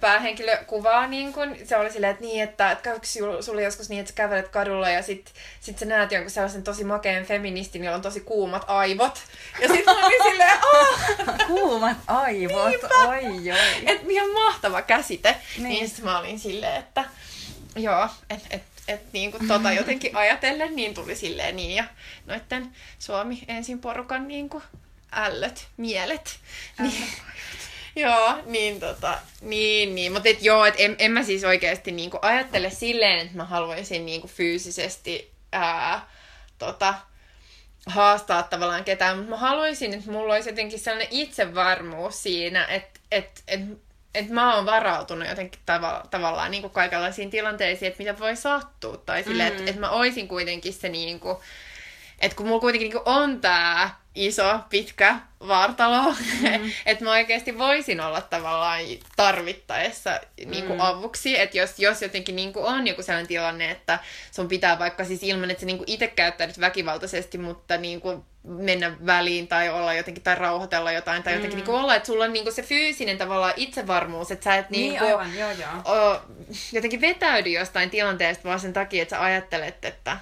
päähenkilö 0.00 0.56
kuvaa 0.66 1.06
niin 1.06 1.32
kun, 1.32 1.56
se 1.64 1.76
oli 1.76 1.90
silleen, 1.90 2.10
että 2.10 2.24
niin, 2.24 2.42
että, 2.42 2.70
että 2.70 2.82
käykö 2.82 3.06
sulle 3.40 3.62
joskus 3.62 3.88
niin, 3.88 4.00
että 4.00 4.10
sä 4.10 4.16
kävelet 4.16 4.48
kadulla 4.48 4.90
ja 4.90 5.02
sit, 5.02 5.34
sit 5.60 5.78
sä 5.78 5.84
näet 5.84 6.12
jonkun 6.12 6.30
sellaisen 6.30 6.62
tosi 6.62 6.84
makeen 6.84 7.26
feministin, 7.26 7.84
jolla 7.84 7.96
on 7.96 8.02
tosi 8.02 8.20
kuumat 8.20 8.64
aivot. 8.66 9.18
Ja 9.60 9.68
sit 9.68 9.86
mä 9.86 10.06
olin 10.06 10.22
silleen, 10.22 10.58
oh! 10.74 10.98
kuumat 11.46 11.96
aivot, 12.06 12.68
Niinpä. 12.68 12.88
oi 13.08 13.50
oi. 13.50 13.82
Et 13.86 14.00
ihan 14.08 14.30
mahtava 14.30 14.82
käsite. 14.82 15.36
Niin, 15.56 15.68
niin 15.68 15.88
sit 15.88 16.04
mä 16.04 16.18
olin 16.18 16.38
silleen, 16.38 16.76
että 16.76 17.04
Joo, 17.76 18.08
että 18.30 18.46
et, 18.50 18.62
et, 18.88 19.12
niin 19.12 19.30
kuin 19.30 19.48
tota 19.48 19.72
jotenkin 19.72 20.16
ajatellen, 20.16 20.76
niin 20.76 20.94
tuli 20.94 21.14
silleen 21.14 21.56
niin, 21.56 21.76
ja 21.76 21.84
noitten 22.26 22.72
Suomi 22.98 23.42
ensin 23.48 23.78
porukan 23.78 24.28
niin 24.28 24.48
kuin 24.48 24.62
ällöt, 25.12 25.68
mielet. 25.76 26.38
Niin, 26.78 27.08
joo, 27.96 28.38
niin 28.46 28.80
tota, 28.80 29.18
niin, 29.40 29.94
niin. 29.94 30.12
Mutta 30.12 30.28
et 30.28 30.42
joo, 30.42 30.64
et 30.64 30.74
en, 30.78 30.96
en 30.98 31.12
mä 31.12 31.22
siis 31.22 31.44
oikeasti 31.44 31.92
niin 31.92 32.10
kuin 32.10 32.24
ajattele 32.24 32.70
silleen, 32.70 33.18
että 33.18 33.36
mä 33.36 33.44
haluaisin 33.44 34.06
niin 34.06 34.20
kuin 34.20 34.30
fyysisesti 34.30 35.30
ää, 35.52 36.10
tota, 36.58 36.94
haastaa 37.86 38.42
tavallaan 38.42 38.84
ketään, 38.84 39.16
mutta 39.16 39.30
mä 39.30 39.36
haluaisin, 39.36 39.94
että 39.94 40.10
mulla 40.10 40.34
olisi 40.34 40.48
jotenkin 40.48 40.78
sellainen 40.78 41.08
itsevarmuus 41.10 42.22
siinä, 42.22 42.64
että 42.64 43.00
et, 43.10 43.42
et, 43.48 43.60
et 44.14 44.28
mä 44.28 44.54
oon 44.54 44.66
varautunut 44.66 45.28
jotenkin 45.28 45.60
tava, 45.66 46.02
tavallaan 46.10 46.50
niin 46.50 46.62
kuin 46.62 46.72
kaikenlaisiin 46.72 47.30
tilanteisiin, 47.30 47.88
että 47.88 47.98
mitä 47.98 48.18
voi 48.18 48.36
sattua, 48.36 48.96
tai 48.96 49.22
silleen, 49.22 49.52
mm. 49.52 49.58
että 49.58 49.70
et 49.70 49.78
mä 49.78 49.90
oisin 49.90 50.28
kuitenkin 50.28 50.72
se 50.72 50.88
niin 50.88 51.20
kuin, 51.20 51.36
että 52.20 52.36
kun 52.36 52.46
mulla 52.46 52.60
kuitenkin 52.60 52.90
niin 52.90 53.02
kuin 53.04 53.14
on 53.14 53.40
tää 53.40 53.90
iso, 54.14 54.60
pitkä 54.70 55.16
vartalo, 55.48 56.10
mm. 56.12 56.70
että 56.86 57.04
mä 57.04 57.10
oikeasti 57.10 57.58
voisin 57.58 58.00
olla 58.00 58.20
tavallaan 58.20 58.80
tarvittaessa 59.16 60.20
niin 60.46 60.64
kuin 60.64 60.78
mm. 60.78 60.84
avuksi, 60.84 61.40
että 61.40 61.58
jos, 61.58 61.78
jos 61.78 62.02
jotenkin 62.02 62.36
niin 62.36 62.52
kuin 62.52 62.64
on 62.64 62.86
joku 62.86 63.02
sellainen 63.02 63.28
tilanne, 63.28 63.70
että 63.70 63.98
sun 64.30 64.48
pitää 64.48 64.78
vaikka 64.78 65.04
siis 65.04 65.22
ilman, 65.22 65.50
että 65.50 65.60
sä 65.60 65.66
niin 65.66 65.78
kuin 65.78 65.90
itse 65.90 66.06
käyttäydyt 66.06 66.60
väkivaltaisesti, 66.60 67.38
mutta 67.38 67.76
niin 67.76 68.00
kuin 68.00 68.24
mennä 68.48 68.92
väliin 69.06 69.48
tai 69.48 69.68
olla 69.70 69.94
jotenkin 69.94 70.22
tai 70.22 70.34
rauhoitella 70.34 70.92
jotain 70.92 71.22
tai 71.22 71.34
jotenkin 71.34 71.58
mm. 71.58 71.64
niin 71.64 71.74
olla, 71.74 71.94
että 71.94 72.06
sulla 72.06 72.24
on 72.24 72.32
niin 72.32 72.52
se 72.52 72.62
fyysinen 72.62 73.18
tavallaan 73.18 73.52
itsevarmuus, 73.56 74.30
että 74.30 74.44
sä 74.44 74.56
et 74.56 74.70
niin, 74.70 74.88
niin 74.88 74.98
kuin, 74.98 75.10
aivan, 75.10 75.38
joo, 75.38 75.50
joo. 75.50 75.96
O, 75.96 76.20
jotenkin 76.72 77.00
vetäydy 77.00 77.50
jostain 77.50 77.90
tilanteesta 77.90 78.48
vaan 78.48 78.60
sen 78.60 78.72
takia, 78.72 79.02
että 79.02 79.16
sä 79.16 79.22
ajattelet, 79.22 79.84
että 79.84 80.16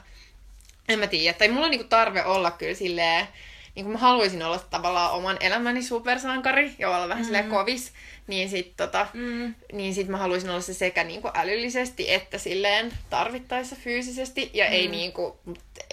en 0.88 0.98
mä 0.98 1.06
tiedä, 1.06 1.38
tai 1.38 1.48
mulla 1.48 1.64
on 1.64 1.70
niin 1.70 1.88
tarve 1.88 2.24
olla 2.24 2.50
kyllä 2.50 2.74
silleen, 2.74 3.28
niin 3.76 3.84
kuin 3.84 3.92
mä 3.92 3.98
haluaisin 3.98 4.42
olla 4.42 4.58
tavallaan 4.58 5.12
oman 5.12 5.36
elämäni 5.40 5.82
supersankari 5.82 6.74
ja 6.78 6.90
olla 6.90 7.08
vähän 7.08 7.22
mm. 7.22 7.24
silleen 7.24 7.48
kovis, 7.48 7.92
niin 8.26 8.48
sit, 8.48 8.76
tota, 8.76 9.06
mm. 9.14 9.54
niin 9.72 9.94
sit 9.94 10.08
mä 10.08 10.16
haluaisin 10.16 10.50
olla 10.50 10.60
se 10.60 10.74
sekä 10.74 11.04
niin 11.04 11.22
kuin 11.22 11.32
älyllisesti 11.34 12.12
että 12.12 12.38
silleen 12.38 12.92
tarvittaessa 13.10 13.76
fyysisesti. 13.76 14.50
Ja 14.54 14.64
mm. 14.64 14.72
ei 14.72 14.88
niin 14.88 15.12
kuin, 15.12 15.32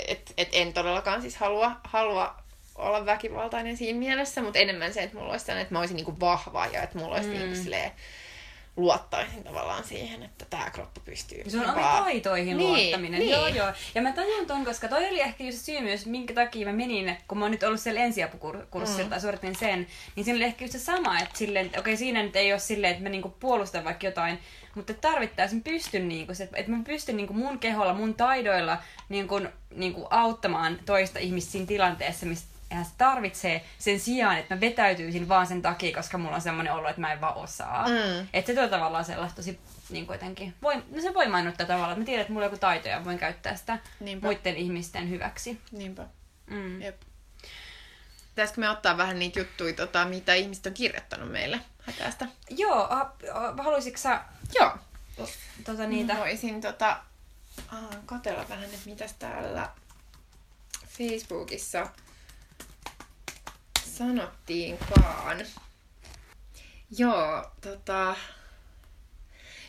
et, 0.08 0.34
et 0.38 0.50
en 0.52 0.74
todellakaan 0.74 1.22
siis 1.22 1.36
halua, 1.36 1.72
halua 1.84 2.36
olla 2.76 3.06
väkivaltainen 3.06 3.78
siinä 3.78 4.00
mielessä, 4.00 4.42
mutta 4.42 4.60
enemmän 4.60 4.94
se, 4.94 5.04
että 5.04 5.18
mulla 5.18 5.32
olisi 5.32 5.46
sellainen, 5.46 5.64
että 5.64 5.76
mä 5.76 5.80
olisin 5.80 5.96
niin 5.96 6.06
kuin 6.06 6.20
vahva 6.20 6.66
ja 6.66 6.82
että 6.82 6.98
mulla 6.98 7.16
olisi 7.16 7.30
mm. 7.30 7.36
niin 7.36 7.48
kuin 7.48 7.64
silleen, 7.64 7.92
luottaisin 8.76 9.44
tavallaan 9.44 9.84
siihen, 9.84 10.24
että 10.24 10.46
tämä 10.50 10.70
kroppa 10.70 11.02
pystyy. 11.06 11.44
Se 11.48 11.60
on 11.60 11.70
omiin 11.70 11.88
taitoihin 11.88 12.58
niin, 12.58 12.70
luottaminen. 12.70 13.20
Niin. 13.20 13.32
Joo, 13.32 13.48
joo. 13.48 13.68
Ja 13.96 14.02
mä 14.02 14.12
tajun 14.12 14.46
ton, 14.46 14.66
koska 14.66 14.88
toi 14.88 15.10
oli 15.10 15.22
ehkä 15.22 15.44
just 15.44 15.58
syy 15.58 15.82
myös, 15.82 16.06
minkä 16.06 16.34
takia 16.34 16.68
mä 16.68 16.74
menin, 16.74 17.18
kun 17.28 17.38
mä 17.38 17.46
oon 17.46 17.52
nyt 17.52 17.64
ollut 17.64 17.80
siellä 17.80 18.02
ensiapukurssilla 18.02 19.04
mm. 19.04 19.10
tai 19.10 19.22
suoritin 19.22 19.56
sen, 19.56 19.88
niin 20.16 20.24
siinä 20.24 20.38
oli 20.38 20.44
ehkä 20.44 20.66
just 20.66 20.72
se 20.72 20.80
sama, 20.80 21.20
että 21.20 21.38
silleen, 21.38 21.72
okei, 21.80 21.98
siinä 21.98 22.24
nyt 22.24 22.36
ei 22.36 22.54
ole 22.54 22.60
silleen, 22.60 22.92
että 22.92 23.04
mä 23.04 23.10
niinku 23.10 23.30
puolustan 23.30 23.84
vaikka 23.84 24.08
jotain, 24.08 24.40
mutta 24.76 24.94
tarvittaisiin 24.94 25.64
pystyn, 25.64 26.08
niinku, 26.08 26.34
se, 26.34 26.50
että 26.54 26.72
mä 26.72 26.84
pystyn 26.86 27.18
niinku 27.18 27.34
mun 27.34 27.60
keholla, 27.60 27.94
mun 27.94 28.14
taidoilla 28.14 28.78
niinku, 29.10 29.42
niinku 29.76 30.08
auttamaan 30.10 30.80
toista 30.86 31.20
ihmistä 31.20 31.52
siinä 31.52 31.68
tilanteessa, 31.68 32.26
missä 32.26 32.53
eihän 32.74 32.86
se 32.86 32.92
tarvitsee 32.98 33.66
sen 33.80 34.00
sijaan, 34.00 34.38
että 34.38 34.56
mä 34.56 34.62
vetäytyisin 34.62 35.30
vaan 35.30 35.48
sen 35.48 35.62
takia, 35.62 35.96
koska 35.96 36.18
mulla 36.18 36.36
on 36.36 36.42
semmoinen 36.42 36.74
olo, 36.74 36.90
että 36.90 37.02
mä 37.02 37.14
en 37.14 37.22
vaan 37.22 37.36
osaa. 37.36 37.88
Mm. 37.88 38.28
Että 38.34 38.48
se 38.48 38.60
tuo 38.60 38.68
tavallaan 38.68 39.06
sellaista 39.06 39.36
tosi 39.36 39.60
niin 39.90 40.08
kuitenkin, 40.08 40.54
voi, 40.62 40.76
no 40.76 41.02
se 41.02 41.14
voi 41.14 41.28
mainittaa 41.28 41.68
tavallaan, 41.68 41.92
että 41.92 42.02
mä 42.02 42.06
tiedän, 42.06 42.22
että 42.22 42.34
mulla 42.34 42.46
on 42.46 42.52
joku 42.52 42.60
taito 42.60 42.88
ja 42.88 43.06
voin 43.06 43.18
käyttää 43.18 43.56
sitä 43.56 43.80
Niinpä. 44.00 44.28
muiden 44.28 44.56
ihmisten 44.56 45.10
hyväksi. 45.10 45.62
Niinpä. 45.72 46.06
Mm. 46.48 46.82
Jep. 46.82 47.02
Pitäisikö 48.30 48.62
me 48.62 48.70
ottaa 48.70 48.98
vähän 48.98 49.20
niitä 49.20 49.40
juttuja, 49.40 49.74
tota, 49.74 50.06
mitä 50.06 50.34
ihmiset 50.34 50.66
on 50.66 50.74
kirjoittanut 50.74 51.32
meille 51.32 51.60
hätästä? 51.82 52.28
Joo, 52.50 52.90
haluaisitko 53.58 54.00
sä... 54.00 54.22
Joo. 54.56 54.78
Tota, 55.64 55.88
niitä? 55.88 56.16
Voisin 56.18 56.62
tota, 56.62 57.00
katella 58.06 58.46
vähän, 58.50 58.64
että 58.64 58.78
mitäs 58.86 59.14
täällä 59.14 59.70
Facebookissa 60.88 61.88
sanottiinkaan. 63.98 65.46
Joo, 66.98 67.52
tota... 67.62 68.16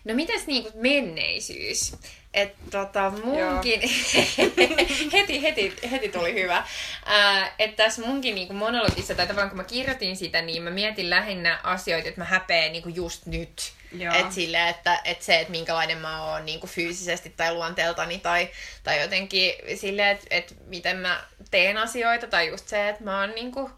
No 0.04 0.14
mitäs 0.14 0.46
niinku 0.46 0.70
menneisyys? 0.74 1.96
Että 2.34 2.58
tota 2.70 3.10
munkin... 3.24 3.80
heti, 5.12 5.42
heti, 5.42 5.74
heti 5.90 6.08
tuli 6.08 6.34
hyvä. 6.34 6.64
Ää, 7.06 7.54
että 7.58 7.84
tässä 7.84 8.02
munkin 8.02 8.34
niinku 8.34 8.54
monologissa, 8.54 9.14
tai 9.14 9.26
tavallaan 9.26 9.50
kun 9.50 9.56
mä 9.56 9.64
kirjoitin 9.64 10.16
sitä, 10.16 10.42
niin 10.42 10.62
mä 10.62 10.70
mietin 10.70 11.10
lähinnä 11.10 11.60
asioita, 11.62 12.08
että 12.08 12.20
mä 12.20 12.24
häpeän 12.24 12.72
niinku 12.72 12.88
just 12.88 13.26
nyt. 13.26 13.72
Että 14.14 14.34
sille, 14.34 14.68
että, 14.68 15.00
että 15.04 15.24
se, 15.24 15.40
että 15.40 15.50
minkälainen 15.50 15.98
mä 15.98 16.24
oon 16.24 16.46
niinku 16.46 16.66
fyysisesti 16.66 17.30
tai 17.30 17.54
luonteeltani, 17.54 18.18
tai, 18.18 18.48
tai 18.82 19.00
jotenkin 19.00 19.52
sille, 19.76 20.10
että, 20.10 20.26
että 20.30 20.54
miten 20.66 20.96
mä 20.96 21.24
teen 21.50 21.78
asioita, 21.78 22.26
tai 22.26 22.48
just 22.48 22.68
se, 22.68 22.88
että 22.88 23.04
mä 23.04 23.20
oon 23.20 23.30
niinku 23.30 23.70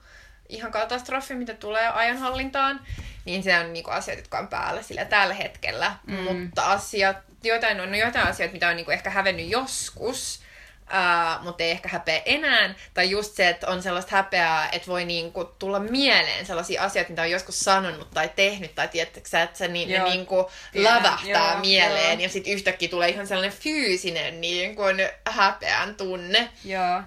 ihan 0.49 0.72
katastrofi, 0.72 1.34
mitä 1.34 1.55
tulee 1.55 1.88
ajanhallintaan, 1.88 2.80
niin 3.24 3.42
se 3.42 3.59
on 3.59 3.72
niinku 3.72 3.90
asiat, 3.90 4.18
jotka 4.18 4.38
on 4.38 4.49
päällä 4.49 4.82
sillä 4.82 5.05
tällä 5.05 5.34
hetkellä. 5.34 5.97
Mm. 6.07 6.16
Mutta 6.16 6.62
asiat, 6.72 7.16
jotain 7.44 7.80
on 7.80 7.90
no 7.90 7.97
jotain 7.97 8.26
asioita, 8.26 8.53
mitä 8.53 8.68
on 8.68 8.76
niinku 8.76 8.90
ehkä 8.90 9.11
hävennyt 9.11 9.51
joskus, 9.51 10.47
Uh, 10.86 11.44
mutta 11.44 11.64
ei 11.64 11.70
ehkä 11.70 11.88
häpeä 11.88 12.22
enää. 12.24 12.74
Tai 12.94 13.11
just 13.11 13.34
se, 13.34 13.49
että 13.49 13.66
on 13.66 13.82
sellaista 13.82 14.16
häpeää, 14.16 14.68
että 14.72 14.86
voi 14.86 15.05
niinku 15.05 15.44
tulla 15.44 15.80
mieleen 15.80 16.47
sellaisia 16.47 16.82
asioita, 16.82 17.11
mitä 17.11 17.22
on 17.22 17.30
joskus 17.30 17.61
sanonut 17.61 18.11
tai 18.11 18.30
tehnyt, 18.36 18.74
tai 18.74 18.88
tiedätkö 18.88 19.20
että 19.20 19.59
se 19.59 19.68
ni, 19.68 19.86
ne 19.86 20.05
niinku 20.05 20.51
lävähtää 20.74 21.53
joo, 21.53 21.61
mieleen, 21.61 22.12
joo. 22.12 22.22
ja 22.22 22.28
sitten 22.28 22.53
yhtäkkiä 22.53 22.88
tulee 22.88 23.09
ihan 23.09 23.26
sellainen 23.26 23.59
fyysinen 23.59 24.40
niinku 24.40 24.82
häpeän 25.28 25.94
tunne. 25.94 26.49
Joo. 26.64 27.03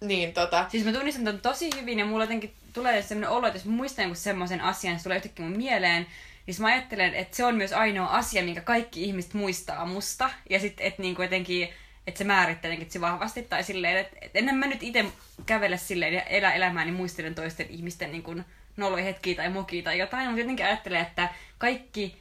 Niin, 0.00 0.32
tota. 0.32 0.66
Siis 0.68 0.84
mä 0.84 0.92
tunnistan 0.92 1.24
ton 1.24 1.40
tosi 1.40 1.70
hyvin, 1.80 1.98
ja 1.98 2.04
mulla 2.04 2.24
jotenkin 2.24 2.54
tulee 2.74 3.02
sellainen 3.02 3.30
olo, 3.30 3.46
että 3.46 3.56
jos 3.56 3.64
mä 3.64 3.72
muistan 3.72 4.02
jonkun 4.02 4.16
semmoisen 4.16 4.60
asian, 4.60 4.98
se 4.98 5.02
tulee 5.02 5.16
yhtäkkiä 5.16 5.46
mun 5.46 5.56
mieleen, 5.56 6.06
niin 6.46 6.56
mä 6.58 6.66
ajattelen, 6.66 7.14
että 7.14 7.36
se 7.36 7.44
on 7.44 7.54
myös 7.54 7.72
ainoa 7.72 8.08
asia, 8.08 8.44
minkä 8.44 8.60
kaikki 8.60 9.04
ihmiset 9.04 9.34
muistaa 9.34 9.86
musta. 9.86 10.30
Ja 10.50 10.60
sitten, 10.60 10.86
että 10.86 11.02
niinku 11.02 11.22
jotenkin, 11.22 11.68
että 12.06 12.18
se 12.18 12.24
määrittelee 12.24 12.86
se 12.88 13.00
vahvasti. 13.00 13.42
Tai 13.42 13.64
silleen, 13.64 13.96
että, 13.96 14.16
että 14.20 14.38
ennen 14.38 14.56
mä 14.56 14.66
nyt 14.66 14.82
itse 14.82 15.04
kävele 15.46 15.76
silleen 15.76 16.14
ja 16.14 16.22
elä 16.22 16.52
elämääni 16.52 16.90
niin 16.90 16.96
muistelen 16.96 17.34
toisten 17.34 17.66
ihmisten 17.70 18.12
niinku 18.12 18.36
noloja 18.76 19.04
hetkiä 19.04 19.34
tai 19.34 19.48
mokia 19.48 19.82
tai 19.82 19.98
jotain. 19.98 20.26
Mutta 20.26 20.40
jotenkin 20.40 20.66
ajattelen, 20.66 21.00
että 21.00 21.28
kaikki 21.58 22.18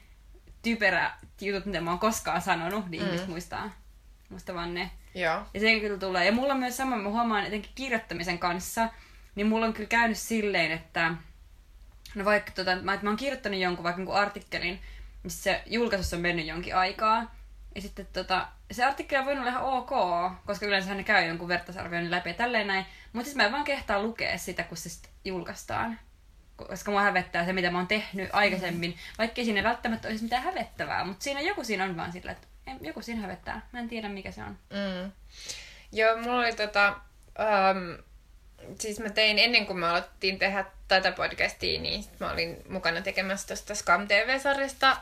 typerä 0.62 1.12
jutut, 1.42 1.66
mitä 1.66 1.82
mä 1.82 1.90
oon 1.90 2.00
koskaan 2.00 2.42
sanonut, 2.42 2.90
niin 2.90 3.02
mm. 3.02 3.08
ihmiset 3.08 3.28
muistaa. 3.28 3.72
Musta 4.30 4.54
vaan 4.54 4.74
ne. 4.74 4.92
Joo. 5.16 5.42
Ja 5.54 5.60
se 5.60 5.80
kyllä 5.80 5.98
tulee. 5.98 6.26
Ja 6.26 6.32
mulla 6.32 6.54
on 6.54 6.60
myös 6.60 6.78
sama, 6.78 6.98
mä 6.98 7.10
huomaan 7.10 7.46
etenkin 7.46 7.72
kirjoittamisen 7.76 8.40
kanssa, 8.40 8.90
niin 9.36 9.48
mulla 9.48 9.66
on 9.66 9.74
kyllä 9.74 9.90
käynyt 9.90 10.18
silleen, 10.18 10.72
että 10.72 11.14
no 12.16 12.26
vaikka 12.26 12.52
tota, 12.52 12.76
mä, 12.76 13.00
mä 13.02 13.10
oon 13.10 13.18
kirjoittanut 13.18 13.60
jonkun 13.60 13.84
vaikka 13.84 14.02
jonkun 14.02 14.16
artikkelin, 14.16 14.82
missä 15.24 15.44
se 15.44 15.64
julkaisussa 15.66 16.16
on 16.16 16.22
mennyt 16.22 16.48
jonkin 16.48 16.76
aikaa, 16.76 17.36
ja 17.76 17.82
sitten 17.82 18.08
tota, 18.14 18.48
se 18.72 18.86
artikkeli 18.86 19.20
on 19.20 19.26
voinut 19.26 19.42
olla 19.42 19.52
ihan 19.52 19.64
ok, 19.64 19.92
koska 20.46 20.66
yleensä 20.66 20.94
ne 20.94 21.04
käy 21.04 21.28
jonkun 21.28 21.48
vertaisarvioinnin 21.48 22.12
läpi 22.12 22.30
ja 22.30 22.34
tälleen 22.34 22.68
näin. 22.68 22.86
Mutta 23.14 23.26
siis 23.26 23.36
mä 23.36 23.46
en 23.46 23.52
vaan 23.52 23.64
kehtaa 23.64 24.02
lukea 24.02 24.38
sitä, 24.38 24.64
kun 24.64 24.78
se 24.78 24.90
sit 24.90 25.10
julkaistaan. 25.26 26.00
Koska 26.56 26.92
mua 26.92 27.02
hävettää 27.02 27.46
se, 27.46 27.54
mitä 27.54 27.72
mä 27.72 27.78
oon 27.78 27.88
tehnyt 27.88 28.30
aikaisemmin. 28.34 28.92
Mm. 28.92 28.98
Vaikka 29.18 29.44
siinä 29.44 29.64
välttämättä 29.64 30.08
olisi 30.08 30.24
mitään 30.24 30.44
hävettävää. 30.44 31.06
Mutta 31.06 31.24
siinä 31.24 31.42
joku 31.42 31.64
siinä 31.64 31.84
on 31.84 31.98
vaan 31.98 32.12
sillä, 32.12 32.32
että 32.32 32.48
joku 32.82 33.02
siinä 33.02 33.22
hävettää. 33.22 33.68
Mä 33.72 33.80
en 33.80 33.90
tiedä, 33.90 34.10
mikä 34.10 34.32
se 34.32 34.44
on. 34.44 34.58
Mm. 34.70 35.12
Joo, 35.92 36.18
mulla 36.18 36.40
oli 36.40 36.54
tota... 36.54 36.96
Um, 37.40 38.04
siis 38.80 39.00
mä 39.00 39.10
tein 39.10 39.40
ennen 39.40 39.66
kuin 39.66 39.80
me 39.80 39.88
aloitettiin 39.88 40.40
tehdä 40.40 40.66
tätä 40.88 41.12
podcastia, 41.12 41.82
niin 41.82 42.06
mä 42.20 42.32
olin 42.32 42.58
mukana 42.70 43.02
tekemässä 43.02 43.48
tuosta 43.48 43.76
Scam 43.76 44.08
TV-sarjasta 44.08 44.98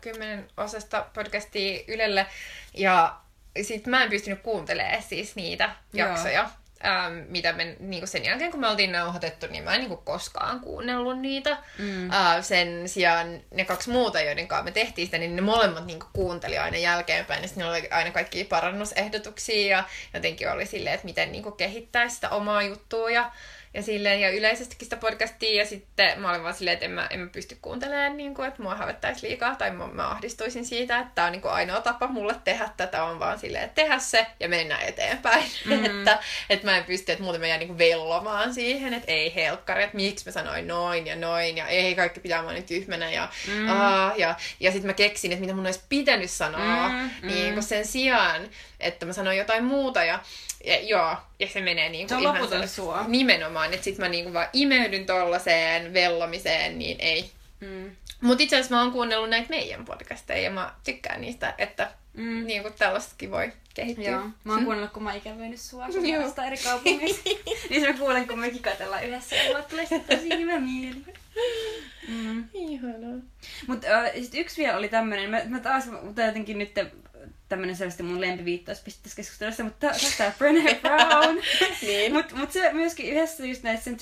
kymmenen 0.00 0.48
osasta 0.56 1.06
podcastia 1.14 1.84
Ylelle. 1.88 2.26
Ja 2.74 3.16
sit 3.62 3.86
mä 3.86 4.02
en 4.02 4.10
pystynyt 4.10 4.42
kuuntelemaan 4.42 5.02
siis 5.02 5.36
niitä 5.36 5.70
jaksoja. 5.92 6.50
Ähm, 6.84 7.18
mitä 7.28 7.52
me 7.52 7.76
niin 7.80 8.06
sen 8.06 8.24
jälkeen, 8.24 8.50
kun 8.50 8.60
me 8.60 8.68
oltiin 8.68 8.92
nauhoitettu, 8.92 9.46
niin 9.46 9.64
mä 9.64 9.74
en 9.74 9.80
niin 9.80 9.98
koskaan 10.04 10.60
kuunnellut 10.60 11.18
niitä. 11.18 11.56
Mm. 11.78 12.10
Äh, 12.10 12.44
sen 12.44 12.88
sijaan 12.88 13.40
ne 13.50 13.64
kaksi 13.64 13.90
muuta, 13.90 14.20
joiden 14.20 14.48
kanssa 14.48 14.64
me 14.64 14.70
tehtiin 14.70 15.06
sitä, 15.06 15.18
niin 15.18 15.36
ne 15.36 15.42
molemmat 15.42 15.86
niin 15.86 15.98
kuunteli 16.12 16.58
aina 16.58 16.76
jälkeenpäin. 16.76 17.42
Ja 17.42 17.48
sitten 17.48 17.66
oli 17.66 17.88
aina 17.90 18.10
kaikki 18.10 18.44
parannusehdotuksia 18.44 19.76
ja 19.76 19.84
jotenkin 20.14 20.50
oli 20.50 20.66
silleen, 20.66 20.94
että 20.94 21.06
miten 21.06 21.32
niin 21.32 21.56
kehittää 21.56 22.08
sitä 22.08 22.28
omaa 22.28 22.62
juttua. 22.62 23.10
Ja 23.10 23.30
ja, 23.74 23.82
silleen, 23.82 24.20
ja 24.20 24.30
yleisestikin 24.30 24.86
sitä 24.86 24.96
podcastia, 24.96 25.62
ja 25.62 25.66
sitten 25.66 26.20
mä 26.20 26.30
olin 26.30 26.42
vaan 26.42 26.54
silleen, 26.54 26.74
että 26.74 26.84
en 26.84 26.90
mä, 26.90 27.06
en 27.10 27.20
mä 27.20 27.26
pysty 27.26 27.58
kuuntelemaan, 27.62 28.16
niin 28.16 28.34
kuin, 28.34 28.48
että 28.48 28.62
mua 28.62 28.74
hävettäisi 28.74 29.28
liikaa, 29.28 29.56
tai 29.56 29.70
mä, 29.70 29.86
mä 29.86 30.08
ahdistuisin 30.08 30.64
siitä, 30.64 30.98
että 30.98 31.12
tämä 31.14 31.26
on 31.26 31.32
niin 31.32 31.42
kuin 31.42 31.52
ainoa 31.52 31.80
tapa 31.80 32.06
mulle 32.06 32.34
tehdä 32.44 32.68
tätä, 32.76 33.04
on 33.04 33.18
vaan 33.18 33.38
silleen, 33.38 33.64
että 33.64 33.74
tehdä 33.74 33.98
se 33.98 34.26
ja 34.40 34.48
mennä 34.48 34.78
eteenpäin. 34.78 35.42
Mm-hmm. 35.64 35.98
että, 35.98 36.18
että 36.50 36.66
mä 36.66 36.76
en 36.76 36.84
pysty, 36.84 37.12
että 37.12 37.24
muuten 37.24 37.40
mä 37.40 37.46
jään 37.46 37.60
niin 37.60 37.78
vellomaan 37.78 38.54
siihen, 38.54 38.94
että 38.94 39.12
ei 39.12 39.34
helkkari, 39.34 39.82
että 39.82 39.96
miksi 39.96 40.26
mä 40.26 40.32
sanoin 40.32 40.68
noin 40.68 41.06
ja 41.06 41.16
noin, 41.16 41.56
ja 41.56 41.66
ei 41.66 41.94
kaikki 41.94 42.20
pitää 42.20 42.44
vaan 42.44 42.54
nyt 42.54 42.66
tyhmänä, 42.66 43.10
ja, 43.10 43.28
mm-hmm. 43.46 43.68
ja, 44.16 44.34
ja 44.60 44.72
sitten 44.72 44.86
mä 44.86 44.92
keksin, 44.92 45.32
että 45.32 45.40
mitä 45.40 45.54
mun 45.54 45.66
olisi 45.66 45.80
pitänyt 45.88 46.30
sanoa, 46.30 46.88
mm-hmm. 46.88 47.28
niin 47.28 47.52
kuin 47.52 47.62
sen 47.62 47.86
sijaan, 47.86 48.48
että 48.82 49.06
mä 49.06 49.12
sanon 49.12 49.36
jotain 49.36 49.64
muuta 49.64 50.04
ja, 50.04 50.20
ja 50.64 50.80
joo, 50.80 51.16
ja 51.38 51.46
se 51.48 51.60
menee 51.60 51.90
Se 52.08 52.14
on 52.14 52.22
ihan 52.22 52.48
sille- 52.48 52.66
sua. 52.66 53.04
Nimenomaan, 53.08 53.74
että 53.74 53.84
sit 53.84 53.98
mä 53.98 54.08
niinku 54.08 54.32
vaan 54.32 54.48
imeydyn 54.52 55.06
tollaseen 55.06 55.94
vellomiseen, 55.94 56.78
niin 56.78 56.96
ei. 57.00 57.30
Mm. 57.60 57.90
Mutta 58.20 58.42
itse 58.44 58.56
asiassa 58.56 58.74
mä 58.74 58.82
oon 58.82 58.92
kuunnellut 58.92 59.30
näitä 59.30 59.50
meidän 59.50 59.84
podcasteja 59.84 60.42
ja 60.42 60.50
mä 60.50 60.74
tykkään 60.84 61.20
niistä, 61.20 61.54
että 61.58 61.90
Mm. 62.14 62.46
niinku 62.46 62.70
tällaistakin 62.78 63.30
voi 63.30 63.52
kehittyä. 63.74 64.10
Joo, 64.10 64.22
mä 64.44 64.52
oon 64.52 64.64
kuunnellut, 64.64 64.92
kun 64.92 65.02
mä 65.02 65.10
oon 65.10 65.18
ikävöinyt 65.18 65.60
sua. 65.60 65.86
Suomesta 65.92 66.44
eri 66.44 66.56
kaupungeissa. 66.56 67.22
niin 67.70 67.80
se 67.80 67.92
mä 67.92 67.98
kuulen, 67.98 68.28
kun 68.28 68.38
me 68.38 68.50
kikatellaan 68.50 69.04
yhdessä 69.04 69.36
ja 69.36 69.44
mulle 69.48 69.62
tulee 69.62 69.86
sitten 69.86 70.18
tosi 70.18 70.38
hyvä 70.38 70.58
mieli. 70.60 70.96
Mm. 72.08 72.44
Ihanaa. 72.54 73.20
Mutta 73.66 73.86
äh, 73.86 74.10
sit 74.14 74.34
yksi 74.34 74.62
vielä 74.62 74.76
oli 74.78 74.88
tämmönen, 74.88 75.30
mä, 75.30 75.40
mä 75.48 75.60
taas, 75.60 75.84
mutta 76.02 76.22
jotenkin 76.22 76.58
nyt 76.58 76.74
tämmönen 77.52 77.76
selvästi 77.76 78.02
mun 78.02 78.20
lempiviittauspiste 78.20 79.02
tässä 79.02 79.16
keskustelussa, 79.16 79.64
mutta 79.64 79.86
tää 80.18 80.32
Brené 80.38 80.74
Brown. 80.80 81.36
Niin. 81.82 82.12
Mutta 82.12 82.36
mut 82.36 82.52
se 82.52 82.72
myöskin 82.72 83.06
yhdessä 83.12 83.46
just 83.46 83.62
näissä 83.62 83.84
sen 83.84 83.96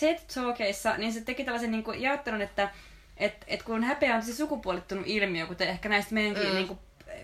TED- 0.00 0.34
Talkeissa, 0.34 0.96
niin 0.96 1.12
se 1.12 1.20
teki 1.20 1.44
tällaisen 1.44 1.70
niinku 1.70 1.92
jaottelun, 1.92 2.42
että 2.42 2.70
et, 3.16 3.34
et 3.46 3.62
kun 3.62 3.84
häpeä 3.84 4.14
on 4.14 4.20
tosi 4.20 4.34
sukupuolittunut 4.34 5.04
ilmiö, 5.06 5.46
kuten 5.46 5.68
ehkä 5.68 5.88
näistä 5.88 6.14
meidänkin 6.14 6.46
Mm. 6.48 6.54
niinku 6.54 6.78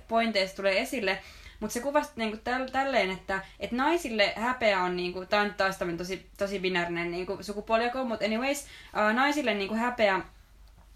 pointeista 0.09 0.57
tulee 0.57 0.81
esille, 0.81 1.18
mutta 1.61 1.74
se 1.74 1.81
kuvasi 1.81 2.11
niinku 2.16 2.37
täl, 2.37 2.68
tälleen, 2.68 3.11
että 3.11 3.41
et 3.61 3.72
naisille 3.72 4.33
häpeä 4.37 4.83
on, 4.83 4.97
niinku, 4.97 5.26
tämä 5.26 5.43
on 5.43 5.55
taas 5.55 5.76
tämmöinen 5.78 5.99
tosi, 5.99 6.26
tosi 6.39 6.59
binäärinen 6.59 7.11
niinku, 7.11 7.39
sukupuolijako, 7.41 8.05
mutta 8.05 8.24
anyways, 8.24 8.61
uh, 8.62 9.14
naisille 9.14 9.55
niinku, 9.55 9.74
häpeä 9.74 10.20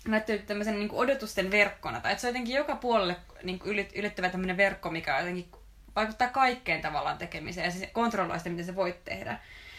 näyttäytyy 0.09 0.47
tämmöisen 0.47 0.79
niinku, 0.79 0.99
odotusten 0.99 1.51
verkkona, 1.51 2.01
tai 2.01 2.13
että 2.13 2.23
se 2.23 2.27
on 2.27 2.29
jotenkin 2.29 2.57
joka 2.57 2.77
puolelle 2.77 3.17
niinku, 3.43 3.69
ylit, 3.69 3.93
ylittävä 3.95 4.29
tämmöinen 4.29 4.57
verkko, 4.57 4.91
mikä 4.91 5.19
jotenkin 5.19 5.49
vaikuttaa 5.97 6.29
kaikkeen 6.29 6.81
tavallaan 6.81 7.19
tekemiseen, 7.19 7.65
ja 7.65 7.71
se 7.71 7.87
kontrolloi 7.87 8.39
sitä, 8.39 8.51
miten 8.51 8.65
sä 8.65 8.77
voit 8.77 9.05
tehdä. 9.05 9.39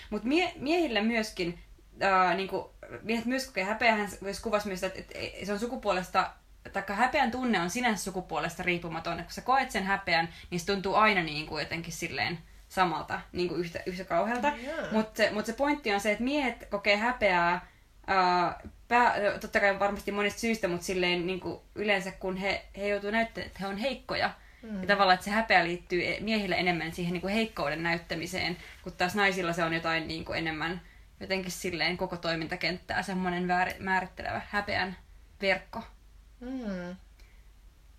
Mutta 0.09 0.27
mie- 0.27 0.53
miehille 0.55 1.01
myöskin, 1.01 1.59
ää, 2.01 2.33
niinku, 2.33 2.73
miehet 3.01 3.25
myös 3.25 3.45
kokee 3.45 3.63
häpeähän 3.63 4.09
myös 4.21 4.39
kuvasi 4.39 4.67
myös, 4.67 4.83
että, 4.83 4.99
että 4.99 5.45
se 5.45 5.53
on 5.53 5.59
sukupuolesta, 5.59 6.31
tai 6.73 6.83
häpeän 6.87 7.31
tunne 7.31 7.59
on 7.59 7.69
sinänsä 7.69 8.03
sukupuolesta 8.03 8.63
riippumaton, 8.63 9.13
että 9.13 9.23
kun 9.23 9.33
sä 9.33 9.41
koet 9.41 9.71
sen 9.71 9.83
häpeän, 9.83 10.29
niin 10.49 10.59
se 10.59 10.65
tuntuu 10.65 10.95
aina 10.95 11.23
niin 11.23 11.47
kuin 11.47 11.61
jotenkin 11.63 11.93
silleen 11.93 12.39
samalta, 12.67 13.21
niin 13.31 13.49
kuin 13.49 13.59
yhtä, 13.59 13.79
yhtä 13.85 14.03
kauhealta. 14.03 14.47
Jaa. 14.47 14.91
Mutta 14.91 15.17
se, 15.17 15.31
mut 15.31 15.45
se 15.45 15.53
pointti 15.53 15.93
on 15.93 15.99
se, 15.99 16.11
että 16.11 16.23
miehet 16.23 16.67
kokee 16.69 16.95
häpeää, 16.95 17.67
ää, 18.07 18.59
pää, 18.87 19.15
totta 19.41 19.59
kai 19.59 19.79
varmasti 19.79 20.11
monista 20.11 20.39
syistä, 20.39 20.67
mutta 20.67 20.85
silleen 20.85 21.27
niin 21.27 21.39
kuin 21.39 21.59
yleensä 21.75 22.11
kun 22.11 22.37
he, 22.37 22.65
he 22.77 22.87
joutuu 22.87 23.11
näyttämään, 23.11 23.47
että 23.47 23.59
he 23.59 23.67
on 23.67 23.77
heikkoja, 23.77 24.31
mm. 24.61 24.81
ja 24.81 24.87
tavallaan, 24.87 25.13
että 25.13 25.25
se 25.25 25.31
häpeä 25.31 25.63
liittyy 25.63 26.01
miehille 26.19 26.55
enemmän 26.55 26.93
siihen 26.93 27.13
niin 27.13 27.21
kuin 27.21 27.33
heikkouden 27.33 27.83
näyttämiseen, 27.83 28.57
kun 28.83 28.93
taas 28.93 29.15
naisilla 29.15 29.53
se 29.53 29.63
on 29.63 29.73
jotain 29.73 30.07
niin 30.07 30.25
kuin 30.25 30.37
enemmän 30.37 30.81
jotenkin 31.19 31.51
silleen 31.51 31.97
koko 31.97 32.17
toimintakenttää 32.17 33.03
semmoinen 33.03 33.47
väär- 33.47 33.75
määrittelevä 33.79 34.41
häpeän 34.49 34.97
verkko. 35.41 35.83
Mm. 36.39 36.95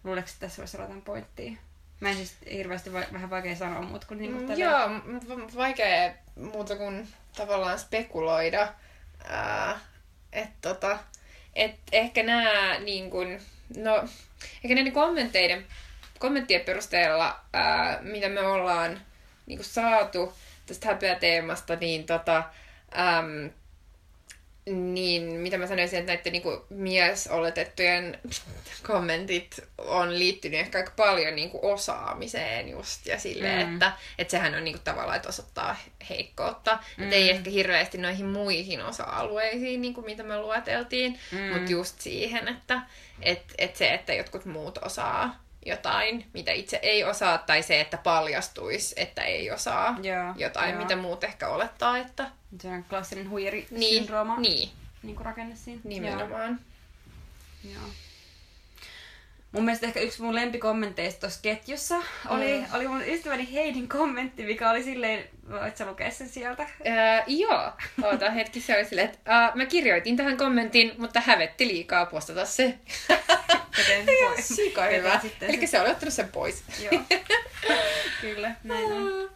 Luuleeko, 0.05 0.29
että 0.29 0.41
tässä 0.41 0.63
voisi 0.63 0.77
olla 0.77 0.85
jotain 0.85 1.03
pointtia? 1.03 1.53
Mä 2.01 2.09
en 2.09 2.17
siis 2.17 2.37
hirveästi 2.53 2.93
va- 2.93 3.13
vähän 3.13 3.31
vaikea 3.31 3.57
sanoa 3.57 3.83
muut 3.83 4.05
kuin 4.05 4.19
niinku 4.19 4.41
Mm. 4.41 4.59
Joo, 4.59 4.89
vaikea 5.57 6.15
muuta 6.37 6.77
kuin 6.77 7.09
tavallaan 7.37 7.79
spekuloida. 7.79 8.73
Ää, 9.25 9.79
et 10.37 10.51
tota, 10.61 10.99
et 11.55 11.75
ehkä 11.93 12.23
nämä 12.23 12.79
niin 12.79 13.11
kun, 13.11 13.39
no, 13.77 14.09
ehkä 14.65 14.75
näiden 14.75 14.93
kommentteiden, 14.93 15.67
kommenttien 16.19 16.61
perusteella, 16.61 17.41
ää, 17.53 17.99
mitä 18.03 18.29
me 18.29 18.41
ollaan 18.41 19.01
niin 19.47 19.65
saatu 19.65 20.33
tästä 20.67 20.89
häpeäteemasta, 20.89 21.77
niin 21.77 22.07
tota, 22.07 22.37
äm, 22.99 23.51
niin 24.67 25.23
mitä 25.23 25.59
mä 25.59 25.67
sanoisin, 25.67 25.99
että 25.99 26.13
näiden 26.13 26.33
niinku 26.33 26.67
miesoletettujen 26.71 28.19
kommentit 28.87 29.61
on 29.79 30.19
liittynyt 30.19 30.61
ehkä 30.61 30.79
aika 30.79 30.93
paljon 30.97 31.37
niinku 31.37 31.59
osaamiseen 31.63 32.69
just 32.69 33.07
ja 33.07 33.19
silleen, 33.19 33.67
Mm. 33.67 33.73
että, 33.75 33.93
että 34.19 34.31
sehän 34.31 34.55
on 34.55 34.65
niinku 34.65 34.81
tavallaan, 34.85 35.17
että 35.17 35.29
osoittaa 35.29 35.77
heikkoutta. 36.11 36.79
Mm. 36.97 37.05
Että 37.05 37.17
ei 37.17 37.31
ehkä 37.31 37.51
hirveästi 37.51 37.99
noihin 37.99 38.27
muihin 38.27 38.85
osa-alueisiin, 38.85 39.81
niinku 39.81 40.03
mitä 40.03 40.23
me 40.23 40.39
lueteltiin, 40.39 41.19
mm. 41.33 41.39
mutta 41.39 41.73
just 41.73 42.01
siihen, 42.01 42.49
että 42.49 42.81
et, 43.23 43.43
et 43.59 43.77
se, 43.77 43.95
että 43.95 44.15
jotkut 44.15 44.45
muut 44.45 44.79
osaa 44.79 45.46
jotain, 45.67 46.27
mitä 46.33 46.53
itse 46.53 46.79
ei 46.83 47.05
osaa, 47.05 47.39
tai 47.39 47.63
se, 47.63 47.81
että 47.81 47.97
paljastuisi, 47.99 48.95
että 48.99 49.23
ei 49.23 49.51
osaa 49.51 49.99
Joo, 50.03 50.35
jotain, 50.37 50.71
joo. 50.71 50.83
mitä 50.83 50.97
muut 50.97 51.25
ehkä 51.25 51.49
olettaa, 51.49 51.99
että 51.99 52.31
Se 52.63 52.69
on 52.69 52.85
klassinen 52.85 53.31
huijari 53.31 53.67
niin, 53.71 54.07
niin 54.41 54.71
Niin 55.03 55.17
kuin 55.17 55.27
rakenne 55.27 55.57
siinä. 55.57 55.81
nimenomaan. 55.85 56.61
Joo. 57.65 57.73
Joo. 57.75 57.83
Mun 59.53 59.65
mielestä 59.65 59.87
ehkä 59.87 60.01
yksi 60.01 60.23
mun 60.23 60.35
lempikommenteista 60.35 61.21
tuossa 61.21 61.41
ketjussa 61.43 61.97
oli, 62.29 62.59
Mm. 62.59 62.65
oli 62.75 62.89
mun 62.89 63.03
ystäväni 63.09 63.53
Heidin 63.53 63.89
kommentti, 63.89 64.43
mikä 64.43 64.71
oli 64.71 64.83
silleen, 64.83 65.25
voit 65.51 65.77
sä 65.77 65.87
lukea 65.87 66.11
sen 66.11 66.29
sieltä? 66.29 66.67
Ää, 66.85 67.25
joo, 67.27 67.73
oota 68.03 68.31
hetki, 68.31 68.61
se 68.61 68.77
oli 68.77 68.85
silleen, 68.85 69.09
että 69.09 69.19
ää, 69.25 69.53
mä 69.55 69.67
kirjoitin 69.67 70.17
tähän 70.17 70.37
kommentin, 70.37 70.95
mutta 70.99 71.21
hävetti 71.21 71.67
liikaa 71.69 72.07
postata 72.07 72.45
se. 72.45 72.75
Joten 73.79 74.07
sika 74.57 74.83
hyvä. 74.85 75.21
Eli 75.41 75.67
se 75.67 75.81
oli 75.81 75.91
ottanut 75.91 76.15
sen 76.15 76.29
pois. 76.29 76.63
Joo. 76.93 77.03
Kyllä, 78.21 78.55
näin 78.65 78.93
on. 78.93 79.31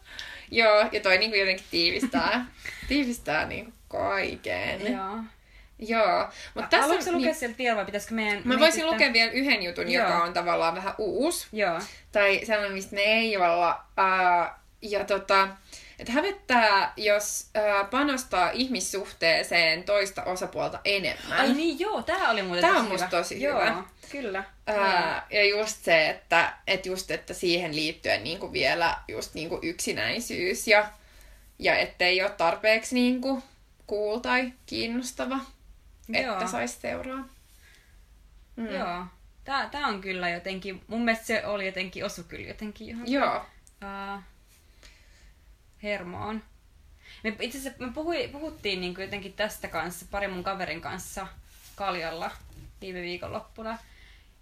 Joo, 0.51 0.89
ja 0.93 1.01
toi 1.01 1.19
niinku 1.19 1.37
jotenkin 1.37 1.67
tiivistää, 1.71 2.47
tiivistää 2.89 3.47
niinku 3.47 3.73
kaiken. 3.89 4.93
Joo. 4.93 5.19
Joo, 5.81 6.29
mutta 6.55 6.71
tässä 6.71 6.81
Haluatko 6.83 7.05
sä 7.05 7.11
on, 7.11 7.17
lukea 7.17 7.27
niin, 7.27 7.39
sieltä 7.39 7.59
vielä 7.59 7.77
vai 7.77 7.85
pitäisikö 7.85 8.15
meidän... 8.15 8.43
mä 8.45 8.59
voisin 8.59 8.73
sitten- 8.73 8.93
lukea 8.93 9.13
vielä 9.13 9.31
yhden 9.33 9.63
jutun, 9.63 9.91
joka 9.91 10.09
Joo. 10.09 10.23
on 10.23 10.33
tavallaan 10.33 10.75
vähän 10.75 10.95
uusi. 10.99 11.47
Joo. 11.53 11.81
Tai 12.13 12.41
sellainen, 12.45 12.73
mistä 12.73 12.95
me 12.95 13.01
ei 13.01 13.37
olla. 13.37 13.85
Ää, 13.97 14.59
ja 14.83 15.05
tota, 15.05 15.49
että 15.99 16.13
hävettää, 16.13 16.93
jos 16.97 17.47
ää, 17.55 17.85
panostaa 17.85 18.51
ihmissuhteeseen 18.51 19.85
toista 19.85 20.25
osapuolta 20.25 20.81
enemmän. 20.85 21.41
Ai 21.41 21.53
niin 21.53 21.79
joo, 21.81 22.03
tää 22.03 22.31
oli 22.31 22.43
muuten 22.43 22.65
tosi 22.65 22.77
on 22.79 22.85
musta 22.85 23.07
hyvä. 23.07 23.19
tosi 23.19 23.43
joo, 23.43 23.61
hyvä. 23.61 23.83
kyllä. 24.11 24.45
Ää, 24.67 25.27
ja 25.31 25.45
just 25.45 25.85
se, 25.85 26.09
että, 26.09 26.53
että, 26.67 26.89
just, 26.89 27.11
että 27.11 27.35
siihen 27.35 27.77
liittyen 27.77 28.25
niinku 28.25 28.53
vielä 28.53 28.97
just 29.09 29.35
niinku 29.35 29.59
yksinäisyys 29.63 30.69
ja, 30.69 30.89
ja 31.59 31.79
ettei 31.79 32.23
ole 32.23 32.31
tarpeeksi 32.31 32.95
niinku 32.95 33.43
cool 33.89 34.19
tai 34.19 34.53
kiinnostava, 34.67 35.39
Joo. 36.19 36.33
että 36.33 36.47
saisi 36.47 36.81
seuraa. 36.81 37.29
Mm. 38.57 38.67
Joo. 38.67 39.07
Tää, 39.45 39.69
tää 39.69 39.87
on 39.87 40.01
kyllä 40.01 40.29
jotenkin, 40.29 40.85
mun 40.87 41.05
mielestä 41.05 41.27
se 41.27 41.47
oli 41.47 41.67
jotenkin, 41.67 42.05
osu 42.05 42.25
kyllä 42.25 42.49
jotenkin 42.49 42.89
johonkin 42.89 43.15
Joo. 43.15 43.37
uh, 43.37 44.23
hermoon. 45.83 46.43
Me 47.25 47.37
itse 47.41 47.59
asiassa 47.59 47.85
me 47.85 47.93
puhui, 47.93 48.29
puhuttiin 48.29 48.81
niin 48.81 48.95
jotenkin 48.99 49.33
tästä 49.33 49.69
kanssa 49.69 50.07
pari 50.11 50.29
mun 50.29 50.45
kaverin 50.45 50.81
kanssa 50.81 51.27
Kaljalla 51.77 52.31
viime 52.81 53.03
viikonloppuna. 53.03 53.79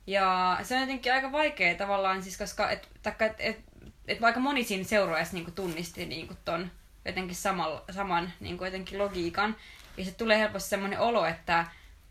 Ja 0.06 0.58
se 0.62 0.74
on 0.74 0.80
jotenkin 0.80 1.12
aika 1.12 1.32
vaikea 1.32 1.74
tavallaan, 1.74 2.22
siis 2.22 2.38
koska 2.38 2.70
et, 2.70 2.88
taikka, 3.02 3.24
et, 3.24 3.36
et, 3.38 3.60
et 4.08 4.20
vaikka 4.20 4.40
moni 4.40 4.64
siinä 4.64 4.84
seuraajassa 4.84 5.34
niin 5.34 5.52
tunnisti 5.52 6.06
niin 6.06 6.36
ton 6.44 6.70
jotenkin 7.04 7.36
samal, 7.36 7.80
saman 7.90 8.32
niin 8.40 8.58
jotenkin 8.64 8.98
logiikan. 8.98 9.56
Ja 9.98 10.04
se 10.04 10.12
tulee 10.12 10.38
helposti 10.38 10.68
semmoinen 10.68 11.00
olo, 11.00 11.26
että, 11.26 11.66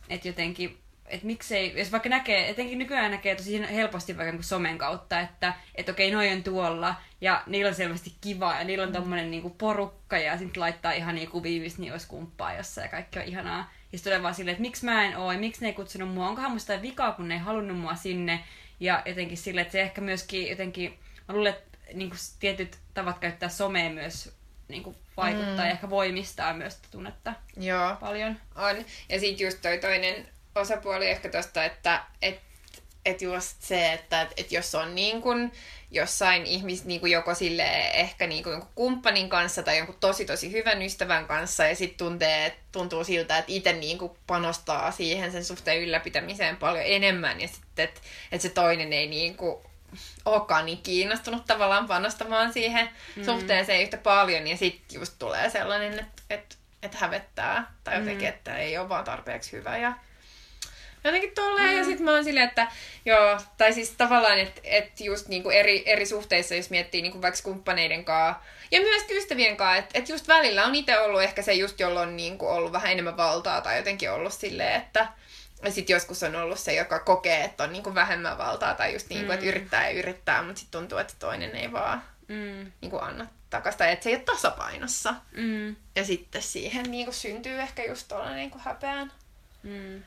että 0.09 0.27
jotenkin 0.27 0.77
että 1.07 1.25
miksei, 1.25 1.79
jos 1.79 1.91
vaikka 1.91 2.09
näkee, 2.09 2.49
etenkin 2.49 2.79
nykyään 2.79 3.11
näkee 3.11 3.35
tosi 3.35 3.61
helposti 3.73 4.17
vaikka 4.17 4.31
niin 4.31 4.43
somen 4.43 4.77
kautta, 4.77 5.19
että 5.19 5.53
et 5.75 5.89
okei, 5.89 6.11
noi 6.11 6.31
on 6.31 6.43
tuolla, 6.43 6.95
ja 7.21 7.43
niillä 7.45 7.69
on 7.69 7.75
selvästi 7.75 8.13
kiva, 8.21 8.55
ja 8.55 8.63
niillä 8.63 8.83
on 8.83 8.93
tommonen 8.93 9.31
niin 9.31 9.51
porukka, 9.57 10.17
ja 10.17 10.37
sitten 10.37 10.61
laittaa 10.61 10.91
ihan 10.91 11.15
niin 11.15 11.29
kuvia, 11.29 11.61
missä 11.61 11.81
niin 11.81 11.91
olisi 11.91 12.07
kumppaa 12.07 12.53
jossain, 12.53 12.85
ja 12.85 12.89
kaikki 12.89 13.19
on 13.19 13.25
ihanaa. 13.25 13.71
Ja 13.91 13.97
sitten 13.97 14.11
tulee 14.11 14.23
vaan 14.23 14.35
silleen, 14.35 14.53
että 14.53 14.61
miksi 14.61 14.85
mä 14.85 15.05
en 15.05 15.17
oo, 15.17 15.31
ja 15.31 15.39
miksi 15.39 15.61
ne 15.61 15.67
ei 15.67 15.73
kutsunut 15.73 16.13
mua, 16.13 16.29
onkohan 16.29 16.51
musta 16.51 16.81
vikaa, 16.81 17.11
kun 17.11 17.27
ne 17.27 17.33
ei 17.33 17.39
halunnut 17.39 17.77
mua 17.77 17.95
sinne, 17.95 18.43
ja 18.79 19.03
jotenkin 19.05 19.37
silleen, 19.37 19.61
että 19.61 19.71
se 19.71 19.81
ehkä 19.81 20.01
myöskin 20.01 20.49
jotenkin, 20.49 20.99
mä 21.27 21.35
luulen, 21.35 21.53
että 21.53 21.77
niin 21.93 22.09
kuin 22.09 22.19
tietyt 22.39 22.77
tavat 22.93 23.19
käyttää 23.19 23.49
somea 23.49 23.89
myös 23.89 24.37
niin 24.67 24.83
kuin 24.83 24.95
vaikuttaa, 25.17 25.53
mm. 25.53 25.57
ja 25.57 25.69
ehkä 25.69 25.89
voimistaa 25.89 26.53
myös 26.53 26.73
sitä 26.73 26.87
tunnetta 26.91 27.33
Joo. 27.57 27.95
paljon. 27.99 28.39
On. 28.55 28.85
Ja 29.09 29.19
sitten 29.19 29.45
just 29.45 29.61
toi 29.61 29.77
toinen 29.77 30.27
osapuoli 30.55 31.09
ehkä 31.09 31.29
tosta, 31.29 31.63
että 31.63 32.03
et, 32.21 32.39
et 33.05 33.21
just 33.21 33.61
se, 33.61 33.93
että 33.93 34.21
et, 34.21 34.33
et 34.37 34.51
jos 34.51 34.75
on 34.75 34.95
niin 34.95 35.21
kun 35.21 35.51
jossain 35.91 36.45
ihmis 36.45 36.85
niin 36.85 36.99
kun 36.99 37.11
joko 37.11 37.35
sille 37.35 37.91
ehkä 37.93 38.27
niin 38.27 38.43
kun 38.43 38.51
jonkun 38.51 38.71
kumppanin 38.75 39.29
kanssa 39.29 39.63
tai 39.63 39.77
jonkun 39.77 39.97
tosi 39.99 40.25
tosi 40.25 40.51
hyvän 40.51 40.81
ystävän 40.81 41.27
kanssa 41.27 41.67
ja 41.67 41.75
sitten 41.75 41.97
tuntee, 41.97 42.57
tuntuu 42.71 43.03
siltä, 43.03 43.37
että 43.37 43.51
itse 43.51 43.73
niin 43.73 43.97
panostaa 44.27 44.91
siihen 44.91 45.31
sen 45.31 45.45
suhteen 45.45 45.81
ylläpitämiseen 45.81 46.57
paljon 46.57 46.85
enemmän 46.87 47.41
ja 47.41 47.47
sitten, 47.47 47.85
että 47.85 48.01
et 48.31 48.41
se 48.41 48.49
toinen 48.49 48.93
ei 48.93 49.07
niin 49.07 49.37
kun 49.37 49.61
olekaan 50.25 50.65
niin 50.65 50.81
kiinnostunut 50.81 51.45
tavallaan 51.45 51.87
panostamaan 51.87 52.53
siihen 52.53 52.89
mm. 53.15 53.25
suhteeseen 53.25 53.81
yhtä 53.81 53.97
paljon. 53.97 54.47
Ja 54.47 54.57
sitten 54.57 54.99
just 54.99 55.13
tulee 55.19 55.49
sellainen, 55.49 55.99
että 55.99 56.21
et, 56.29 56.57
et 56.83 56.95
hävettää 56.95 57.71
tai 57.83 57.99
jotenkin, 57.99 58.27
mm. 58.27 58.33
että 58.33 58.57
ei 58.57 58.77
ole 58.77 58.89
vaan 58.89 59.05
tarpeeksi 59.05 59.51
hyvä. 59.51 59.77
Ja 59.77 59.93
jotenkin 61.03 61.31
tolleen. 61.35 61.71
Mm. 61.71 61.77
Ja 61.77 61.83
sitten 61.85 62.05
mä 62.05 62.11
oon 62.11 62.23
silleen, 62.23 62.47
että 62.47 62.67
joo, 63.05 63.39
tai 63.57 63.73
siis 63.73 63.91
tavallaan, 63.91 64.39
että 64.39 64.61
et 64.63 65.01
just 65.01 65.27
niinku 65.27 65.49
eri, 65.49 65.83
eri 65.85 66.05
suhteissa, 66.05 66.55
jos 66.55 66.69
miettii 66.69 67.01
niinku 67.01 67.21
vaikka 67.21 67.39
kumppaneiden 67.43 68.05
kanssa, 68.05 68.41
ja 68.71 68.79
myös 68.79 69.03
ystävien 69.11 69.57
kanssa, 69.57 69.77
että 69.77 69.99
et 69.99 70.09
just 70.09 70.27
välillä 70.27 70.65
on 70.65 70.75
itse 70.75 70.99
ollut 70.99 71.21
ehkä 71.21 71.41
se 71.41 71.53
just, 71.53 71.79
jolloin 71.79 72.09
on 72.09 72.17
niinku 72.17 72.47
ollut 72.47 72.71
vähän 72.71 72.91
enemmän 72.91 73.17
valtaa 73.17 73.61
tai 73.61 73.77
jotenkin 73.77 74.11
ollut 74.11 74.33
silleen, 74.33 74.81
että 74.81 75.07
ja 75.63 75.71
sitten 75.71 75.93
joskus 75.93 76.23
on 76.23 76.35
ollut 76.35 76.59
se, 76.59 76.73
joka 76.73 76.99
kokee, 76.99 77.43
että 77.43 77.63
on 77.63 77.71
niinku 77.71 77.95
vähemmän 77.95 78.37
valtaa 78.37 78.73
tai 78.73 78.93
just 78.93 79.09
niinku, 79.09 79.25
mm. 79.25 79.31
että 79.31 79.45
yrittää 79.45 79.89
ja 79.89 79.99
yrittää, 79.99 80.43
mutta 80.43 80.59
sitten 80.59 80.79
tuntuu, 80.79 80.97
että 80.97 81.13
toinen 81.19 81.55
ei 81.55 81.71
vaan 81.71 82.03
mm. 82.27 82.71
niinku 82.81 82.97
anna 82.97 83.27
takasta, 83.49 83.87
että 83.87 84.03
se 84.03 84.09
ei 84.09 84.15
ole 84.15 84.23
tasapainossa. 84.23 85.15
Mm. 85.31 85.75
Ja 85.95 86.05
sitten 86.05 86.41
siihen 86.41 86.91
niinku 86.91 87.11
syntyy 87.11 87.61
ehkä 87.61 87.85
just 87.85 88.07
tuollainen 88.07 88.37
niinku 88.37 88.59
häpeän 88.61 89.11
mm. 89.63 90.03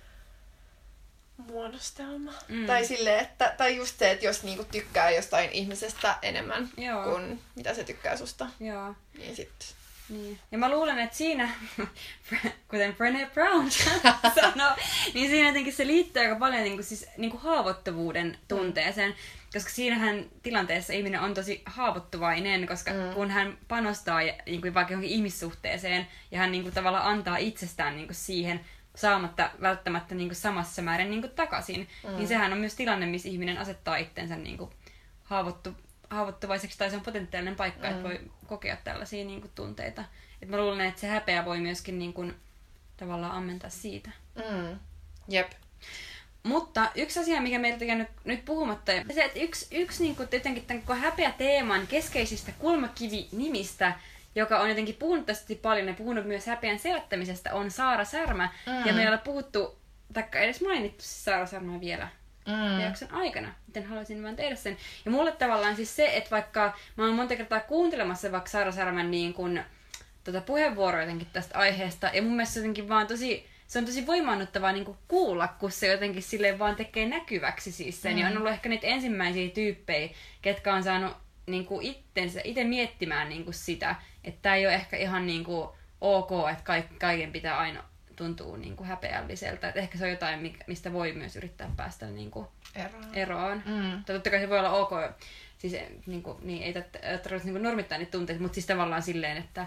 muodostelma. 1.37 2.33
Mm. 2.49 2.67
Tai 2.67 2.85
sille, 2.85 3.19
että, 3.19 3.55
tai 3.57 3.77
just 3.77 3.99
se, 3.99 4.11
että 4.11 4.27
jos 4.27 4.43
niinku 4.43 4.65
tykkää 4.65 5.11
jostain 5.11 5.51
ihmisestä 5.51 6.19
enemmän 6.23 6.69
Joo. 6.77 7.05
kuin 7.05 7.43
mitä 7.55 7.75
se 7.75 7.85
tykkää 7.85 8.17
susta, 8.17 8.47
Joo. 8.61 8.95
niin 9.19 9.37
sitten 9.37 9.69
niin. 10.11 10.39
Ja 10.53 10.59
mä 10.59 10.71
luulen, 10.71 10.99
että 10.99 11.17
siinä, 11.17 11.49
kuten 12.71 12.97
Brené 12.97 13.31
Brown 13.35 13.71
sanoi, 14.35 14.77
niin 15.15 15.31
siinä 15.31 15.49
jotenkin 15.49 15.73
se 15.73 15.87
liittyy 15.87 16.23
aika 16.23 16.37
paljon 16.37 16.63
niin 16.63 16.75
kuin, 16.75 16.85
siis, 16.85 17.07
niin 17.17 17.31
kuin 17.31 17.41
haavoittuvuuden 17.41 18.39
tunteeseen. 18.49 19.15
Koska 19.53 19.71
siinähän 19.71 20.25
tilanteessa 20.43 20.93
ihminen 20.93 21.21
on 21.21 21.35
tosi 21.35 21.63
haavoittuvainen, 21.67 22.67
koska 22.67 22.93
mm. 22.93 23.15
kun 23.15 23.31
hän 23.31 23.59
panostaa 23.69 24.21
niin 24.21 24.61
kuin 24.61 24.75
vaikka 24.75 24.93
johonkin 24.93 25.15
ihmissuhteeseen 25.15 26.07
ja 26.31 26.39
hän 26.39 26.53
niin 26.53 26.63
kuin, 26.63 26.75
tavallaan 26.75 27.07
antaa 27.07 27.37
itsestään 27.37 27.97
niin 27.97 28.07
kuin, 28.07 28.15
siihen 28.15 28.61
saamatta 28.95 29.51
välttämättä 29.61 30.15
niin 30.15 30.29
kuin, 30.29 30.37
samassa 30.37 30.83
määrin 30.83 31.11
niin 31.11 31.21
kuin, 31.21 31.33
takaisin, 31.33 31.89
mm. 32.09 32.17
niin 32.17 32.29
sehän 32.29 32.53
on 32.53 32.59
myös 32.59 32.75
tilanne, 32.75 33.07
missä 33.07 33.29
ihminen 33.29 33.59
asettaa 33.59 33.97
itsensä 33.97 34.37
niin 34.37 34.59
kuin, 34.59 34.71
haavoittu, 35.23 35.75
haavoittuvaiseksi 36.11 36.79
tai 36.79 36.91
se 36.91 36.97
on 36.97 37.03
potentiaalinen 37.03 37.57
paikka, 37.57 37.87
mm. 37.87 37.93
että 37.93 38.03
voi 38.03 38.21
kokea 38.51 38.77
tällaisia 38.85 39.25
niin 39.25 39.41
kuin, 39.41 39.53
tunteita. 39.55 40.05
Et 40.43 40.49
mä 40.49 40.57
luulen, 40.57 40.81
että 40.81 41.01
se 41.01 41.07
häpeä 41.07 41.45
voi 41.45 41.61
myöskin 41.61 41.99
niin 41.99 42.13
kuin, 42.13 42.35
tavallaan 42.97 43.33
ammentaa 43.33 43.71
siitä. 43.71 44.11
Mm. 44.35 44.79
Jep. 45.29 45.53
Mutta 46.43 46.91
yksi 46.95 47.21
asia, 47.21 47.41
mikä 47.41 47.59
meiltä 47.59 47.85
on 47.93 47.99
nyt, 47.99 48.09
nyt 48.25 48.45
puhumatta, 48.45 48.93
se, 49.15 49.25
että 49.25 49.39
yksi, 49.39 49.67
yksi 49.71 50.03
niin 50.03 50.17
kuin, 50.17 50.29
jotenkin 50.33 50.67
tämän 50.67 51.01
häpeä 51.01 51.33
teeman 51.39 51.87
keskeisistä 51.87 52.53
kulmakivi-nimistä, 52.59 53.93
joka 54.35 54.61
on 54.61 54.69
jotenkin 54.69 54.95
puhunut 54.95 55.27
tästä 55.27 55.55
paljon 55.63 55.89
ja 55.89 55.95
puhunut 55.95 56.27
myös 56.27 56.47
häpeän 56.47 56.79
selättämisestä, 56.79 57.55
on 57.55 57.71
Saara 57.71 58.05
Särmä. 58.05 58.53
Mm. 58.67 58.87
Ja 58.87 58.93
me 58.93 59.03
ei 59.03 59.09
ole 59.09 59.19
puhuttu, 59.19 59.79
taikka 60.13 60.39
edes 60.39 60.61
mainittu 60.61 61.05
Saara 61.07 61.47
Särmää 61.47 61.81
vielä 61.81 62.09
mm. 62.51 62.81
jakson 62.81 63.13
aikana, 63.13 63.55
miten 63.67 63.87
haluaisin 63.87 64.23
vaan 64.23 64.37
tehdä 64.37 64.55
sen. 64.55 64.77
Ja 65.05 65.11
mulle 65.11 65.33
tavallaan 65.33 65.77
siis 65.77 65.97
se, 65.97 66.17
että 66.17 66.31
vaikka 66.31 66.77
mä 66.97 67.05
oon 67.05 67.15
monta 67.15 67.37
kertaa 67.37 67.61
kuuntelemassa 67.61 68.33
vaikka 68.33 68.51
Saara 68.51 68.73
Sarman 68.73 69.11
niin 69.11 69.35
kun, 69.35 69.61
tota 70.25 70.41
puheenvuoroa 70.41 71.01
jotenkin 71.01 71.29
tästä 71.33 71.59
aiheesta, 71.59 72.11
ja 72.15 72.23
mun 72.23 72.33
mielestä 72.33 72.55
se 72.55 72.61
jotenkin 72.61 72.89
vaan 72.89 73.07
tosi, 73.07 73.47
se 73.67 73.79
on 73.79 73.87
tosi 73.87 74.07
voimaannuttavaa 74.07 74.73
niin 74.73 74.97
kuulla, 75.09 75.49
kun 75.49 75.71
se 75.71 75.87
jotenkin 75.87 76.23
silleen 76.23 76.59
vaan 76.59 76.77
tekee 76.77 77.09
näkyväksi 77.09 77.73
siis 77.73 78.03
sen. 78.03 78.13
Mm. 78.13 78.19
Ja 78.19 78.27
on 78.27 78.37
ollut 78.37 78.53
ehkä 78.53 78.69
niitä 78.69 78.87
ensimmäisiä 78.87 79.51
tyyppejä, 79.51 80.09
ketkä 80.43 80.75
on 80.75 80.83
saanut 80.83 81.17
niin 81.47 81.67
kuin 81.67 81.87
itsensä, 81.87 82.41
itse 82.45 82.65
miettimään 82.65 83.29
niin 83.29 83.45
kuin 83.45 83.55
sitä, 83.55 83.95
että 84.25 84.39
tämä 84.43 84.55
ei 84.55 84.67
ole 84.67 84.75
ehkä 84.75 84.97
ihan 84.97 85.27
niin 85.27 85.45
kuin 85.45 85.69
ok, 86.01 86.31
että 86.51 86.65
kaiken 86.99 87.33
pitää 87.33 87.59
aina 87.59 87.85
tuntuu 88.21 88.57
niin 88.57 88.77
kuin 88.77 88.89
häpeälliseltä. 88.89 89.69
Et 89.69 89.77
ehkä 89.77 89.99
se 89.99 90.05
on 90.05 90.11
jotain, 90.11 90.57
mistä 90.67 90.93
voi 90.93 91.13
myös 91.13 91.37
yrittää 91.37 91.71
päästä 91.77 92.07
niin 92.07 92.31
kuin 92.31 92.47
eroon. 92.75 93.15
eroon. 93.15 93.63
Mm. 93.67 94.05
Totta 94.05 94.31
kai 94.31 94.41
se 94.41 94.49
voi 94.49 94.59
olla 94.59 94.71
ok, 94.71 94.91
siis 95.59 95.77
niin 96.07 96.23
kuin, 96.23 96.39
niin, 96.43 96.63
ei 96.63 96.73
tarvitse 97.23 97.51
niin 97.51 97.63
normittaa 97.63 97.99
niitä 97.99 98.11
tunteita, 98.11 98.43
mutta 98.43 98.55
siis 98.55 98.67
tavallaan 98.67 99.03
silleen, 99.03 99.37
että, 99.37 99.67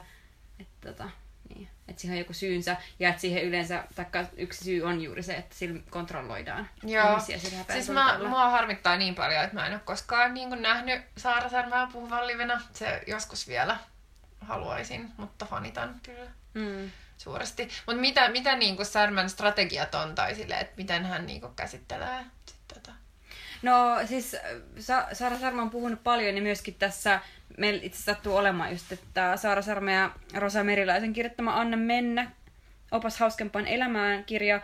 että, 0.59 0.87
tota, 0.87 1.09
niin, 1.49 1.69
että 1.87 2.01
siihen 2.01 2.15
on 2.15 2.19
joku 2.19 2.33
syynsä 2.33 2.77
ja 2.99 3.09
että 3.09 3.21
siihen 3.21 3.43
yleensä, 3.43 3.83
taikka 3.95 4.25
yksi 4.37 4.63
syy 4.63 4.81
on 4.81 5.01
juuri 5.01 5.23
se, 5.23 5.33
että 5.33 5.55
sillä 5.55 5.81
kontrolloidaan 5.89 6.69
Joo. 6.83 7.09
ihmisiä 7.09 7.37
sillä 7.37 7.63
Siis 7.73 7.89
mä, 7.89 8.19
mua 8.27 8.49
harmittaa 8.49 8.97
niin 8.97 9.15
paljon, 9.15 9.43
että 9.43 9.55
mä 9.55 9.67
en 9.67 9.73
ole 9.73 9.81
koskaan 9.85 10.33
niin 10.33 10.49
kuin 10.49 10.61
nähnyt 10.61 11.01
Saara 11.17 11.49
Särmää 11.49 11.87
puhuvan 11.93 12.27
livenä. 12.27 12.61
Se 12.73 13.03
joskus 13.07 13.47
vielä 13.47 13.77
haluaisin, 14.41 15.11
mutta 15.17 15.45
fanitan 15.45 15.95
kyllä. 16.03 16.31
Mm 16.53 16.91
suuresti. 17.23 17.69
Mutta 17.85 18.01
mitä, 18.01 18.29
mitä 18.29 18.55
niinku 18.55 18.85
Särmän 18.85 19.29
strategiat 19.29 19.95
on 19.95 20.15
tai 20.15 20.35
sille, 20.35 20.59
että 20.59 20.73
miten 20.77 21.05
hän 21.05 21.25
niinku 21.25 21.47
käsittelee 21.55 22.23
sit? 22.45 22.63
No 23.63 23.99
siis 24.05 24.35
Sa- 24.79 25.07
Saara 25.13 25.39
Sarma 25.39 25.61
on 25.61 25.69
puhunut 25.69 26.03
paljon 26.03 26.35
ja 26.35 26.41
myöskin 26.41 26.75
tässä 26.75 27.19
meillä 27.57 27.83
itse 27.83 28.03
sattuu 28.03 28.35
olemaan 28.35 28.71
just, 28.71 28.91
että 28.91 29.37
Saara 29.37 29.61
Sarma 29.61 29.91
ja 29.91 30.11
Rosa 30.33 30.63
Meriläisen 30.63 31.13
kirjoittama 31.13 31.59
Anna 31.59 31.77
mennä, 31.77 32.31
opas 32.91 33.19
hauskempaan 33.19 33.67
elämään 33.67 34.23
kirja, 34.23 34.61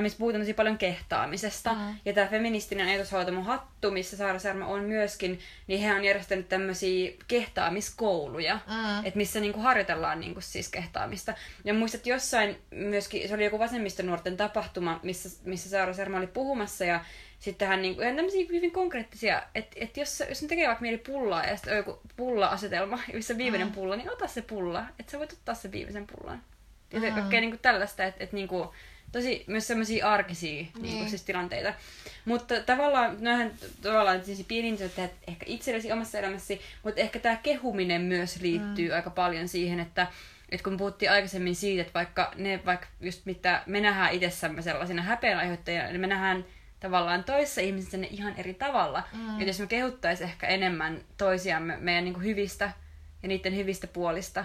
missä 0.00 0.18
puhutaan 0.18 0.42
tosi 0.42 0.54
paljon 0.54 0.78
kehtaamisesta. 0.78 1.70
Uh-huh. 1.70 1.94
Ja 2.04 2.12
tämä 2.12 2.26
feministinen 2.26 2.88
ajatushoitomo 2.88 3.42
Hattu, 3.42 3.90
missä 3.90 4.16
Saara 4.16 4.38
Särmä 4.38 4.66
on 4.66 4.84
myöskin, 4.84 5.40
niin 5.66 5.80
he 5.80 5.94
on 5.94 6.04
järjestänyt 6.04 6.48
tämmöisiä 6.48 7.12
kehtaamiskouluja, 7.28 8.54
uh-huh. 8.54 9.06
että 9.06 9.18
missä 9.18 9.40
niinku 9.40 9.60
harjoitellaan 9.60 10.20
niinku 10.20 10.40
siis 10.40 10.68
kehtaamista. 10.68 11.34
Ja 11.64 11.74
muistat 11.74 12.06
jossain 12.06 12.58
myöskin, 12.70 13.28
se 13.28 13.34
oli 13.34 13.44
joku 13.44 13.58
vasemmistonuorten 13.58 14.36
tapahtuma, 14.36 15.00
missä, 15.02 15.28
missä 15.44 15.68
Saara 15.68 15.92
Särmä 15.92 16.18
oli 16.18 16.26
puhumassa 16.26 16.84
ja 16.84 17.04
sitten 17.38 17.68
hän 17.68 17.82
niinku, 17.82 18.02
ihan 18.02 18.16
tämmöisiä 18.16 18.46
hyvin 18.52 18.72
konkreettisia, 18.72 19.42
että 19.54 19.76
et 19.80 19.96
jos, 19.96 20.22
jos 20.28 20.42
ne 20.42 20.48
tekee 20.48 20.66
vaikka 20.66 20.82
mieli 20.82 20.98
pullaa 20.98 21.44
ja 21.44 21.56
sitten 21.56 21.72
on 21.72 21.76
joku 21.76 22.00
pulla-asetelma, 22.16 22.98
missä 23.12 23.38
viimeinen 23.38 23.68
uh-huh. 23.68 23.80
pulla, 23.80 23.96
niin 23.96 24.10
ota 24.10 24.26
se 24.26 24.42
pulla, 24.42 24.86
että 24.98 25.12
sä 25.12 25.18
voit 25.18 25.32
ottaa 25.32 25.54
se 25.54 25.72
viimeisen 25.72 26.06
pullan. 26.06 26.42
Ja 26.92 27.00
uh-huh. 27.00 27.14
kaikkea 27.14 27.40
niinku 27.40 27.58
tällaista, 27.62 28.04
että 28.04 28.24
et 28.24 28.32
niinku, 28.32 28.74
tosi 29.14 29.44
myös 29.46 29.66
semmoisia 29.66 30.12
arkisia 30.12 30.50
niin. 30.50 30.82
Niin 30.82 31.08
siis 31.08 31.22
tilanteita. 31.22 31.74
Mutta 32.24 32.60
tavallaan, 32.60 33.16
noihän 33.20 33.52
tavallaan 33.82 34.24
siis 34.24 34.44
pieni 34.48 34.78
että 34.84 35.08
ehkä 35.28 35.46
itsellesi 35.48 35.92
omassa 35.92 36.18
elämässäsi, 36.18 36.60
mutta 36.82 37.00
ehkä 37.00 37.18
tämä 37.18 37.36
kehuminen 37.36 38.02
myös 38.02 38.40
liittyy 38.40 38.88
mm. 38.88 38.94
aika 38.94 39.10
paljon 39.10 39.48
siihen, 39.48 39.80
että 39.80 40.06
et 40.48 40.62
kun 40.62 40.76
puhuttiin 40.76 41.10
aikaisemmin 41.10 41.56
siitä, 41.56 41.80
että 41.80 41.94
vaikka 41.94 42.32
ne, 42.36 42.60
vaikka 42.66 42.86
just 43.00 43.26
mitä 43.26 43.62
me 43.66 43.80
nähdään 43.80 44.12
itsessämme 44.12 44.62
sellaisina 44.62 45.02
häpeän 45.02 45.38
aiheuttajina, 45.38 45.86
niin 45.86 46.00
me 46.00 46.06
nähdään 46.06 46.44
tavallaan 46.80 47.24
toisessa 47.24 47.60
ihmisessä 47.60 47.96
ne 47.96 48.06
ihan 48.10 48.34
eri 48.36 48.54
tavalla. 48.54 49.02
Mm. 49.12 49.40
Et 49.40 49.46
jos 49.46 49.60
me 49.60 49.66
kehuttaisiin 49.66 50.28
ehkä 50.28 50.46
enemmän 50.46 51.00
toisiamme 51.16 51.76
meidän 51.76 52.04
niin 52.04 52.14
kuin 52.14 52.24
hyvistä 52.24 52.72
ja 53.22 53.28
niiden 53.28 53.56
hyvistä 53.56 53.86
puolista, 53.86 54.44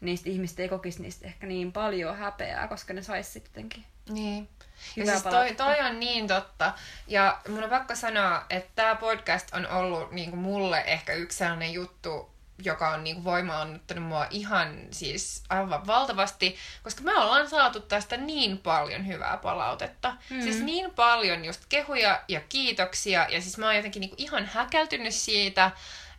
niistä 0.00 0.30
ihmistä 0.30 0.62
ei 0.62 0.68
kokisi 0.68 1.02
niistä 1.02 1.26
ehkä 1.26 1.46
niin 1.46 1.72
paljon 1.72 2.16
häpeää, 2.16 2.68
koska 2.68 2.92
ne 2.92 3.02
saisi 3.02 3.30
sitten 3.30 3.68
niin. 4.08 4.48
Ja 4.96 5.06
siis 5.06 5.22
toi, 5.22 5.54
toi 5.54 5.80
on 5.80 6.00
niin 6.00 6.28
totta. 6.28 6.72
Ja 7.06 7.40
mun 7.48 7.64
on 7.64 7.70
pakko 7.70 7.94
sanoa, 7.94 8.46
että 8.50 8.70
tämä 8.74 8.94
podcast 8.94 9.54
on 9.54 9.66
ollut 9.66 10.12
niin 10.12 10.30
kuin 10.30 10.40
mulle 10.40 10.82
ehkä 10.86 11.12
yksi 11.12 11.38
sellainen 11.38 11.72
juttu, 11.72 12.30
joka 12.62 12.88
on 12.88 13.04
niin 13.04 13.24
voimaannuttanut 13.24 14.04
mua 14.04 14.26
ihan 14.30 14.78
siis 14.90 15.42
aivan 15.48 15.86
valtavasti, 15.86 16.56
koska 16.82 17.02
me 17.02 17.14
ollaan 17.14 17.50
saatu 17.50 17.80
tästä 17.80 18.16
niin 18.16 18.58
paljon 18.58 19.06
hyvää 19.06 19.36
palautetta. 19.36 20.16
Mm. 20.30 20.42
Siis 20.42 20.60
niin 20.60 20.90
paljon 20.90 21.44
just 21.44 21.62
kehuja 21.68 22.22
ja 22.28 22.40
kiitoksia, 22.48 23.26
ja 23.30 23.40
siis 23.40 23.58
mä 23.58 23.66
oon 23.66 23.76
jotenkin 23.76 24.00
niin 24.00 24.14
ihan 24.16 24.46
häkeltynyt 24.46 25.14
siitä, 25.14 25.70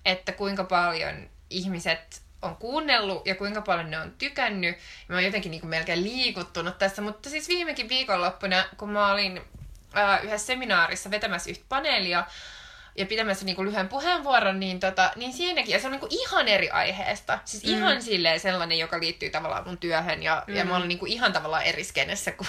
että 0.06 0.32
kuinka 0.32 0.64
paljon 0.64 1.30
ihmiset 1.50 2.22
on 2.42 2.56
kuunnellut 2.56 3.28
ja 3.28 3.36
kuinka 3.36 3.62
paljon 3.62 3.92
ne 3.92 4.00
on 4.00 4.14
tykännyt. 4.18 4.76
Ja 4.76 5.06
mä 5.08 5.16
oon 5.16 5.24
jotenkin 5.24 5.52
niin 5.52 5.62
kuin 5.62 5.70
melkein 5.70 6.04
liikuttunut 6.04 6.78
tässä, 6.78 7.02
mutta 7.02 7.30
siis 7.30 7.48
viimekin 7.48 7.90
viikonloppuna, 7.90 8.66
kun 8.78 8.90
mä 8.90 9.12
olin 9.12 9.42
ää, 9.94 10.20
yhdessä 10.20 10.48
seminaarissa 10.48 11.12
vetämässä 11.12 11.50
yhtä 11.50 11.66
paneelia, 11.70 12.24
ja 12.98 13.06
pitämässä 13.06 13.46
niinku 13.46 13.64
lyhyen 13.64 13.90
puheenvuoron, 13.90 14.60
niin, 14.60 14.80
tota, 14.80 15.12
niin 15.16 15.34
siinäkin, 15.34 15.74
ja 15.74 15.80
se 15.80 15.88
on 15.88 15.92
niinku 15.92 16.08
ihan 16.10 16.48
eri 16.48 16.70
aiheesta. 16.70 17.40
Siis 17.46 17.64
mm. 17.64 17.70
ihan 17.70 18.02
silleen 18.02 18.40
sellainen, 18.40 18.80
joka 18.80 19.00
liittyy 19.00 19.30
tavallaan 19.30 19.68
mun 19.68 19.78
työhön, 19.78 20.24
ja, 20.24 20.44
mm. 20.48 20.56
ja 20.56 20.66
mä 20.66 20.76
olen 20.76 20.88
niinku 20.88 21.06
ihan 21.06 21.34
tavallaan 21.34 21.64
eri 21.64 21.84
skenessä 21.84 22.32
kuin, 22.38 22.48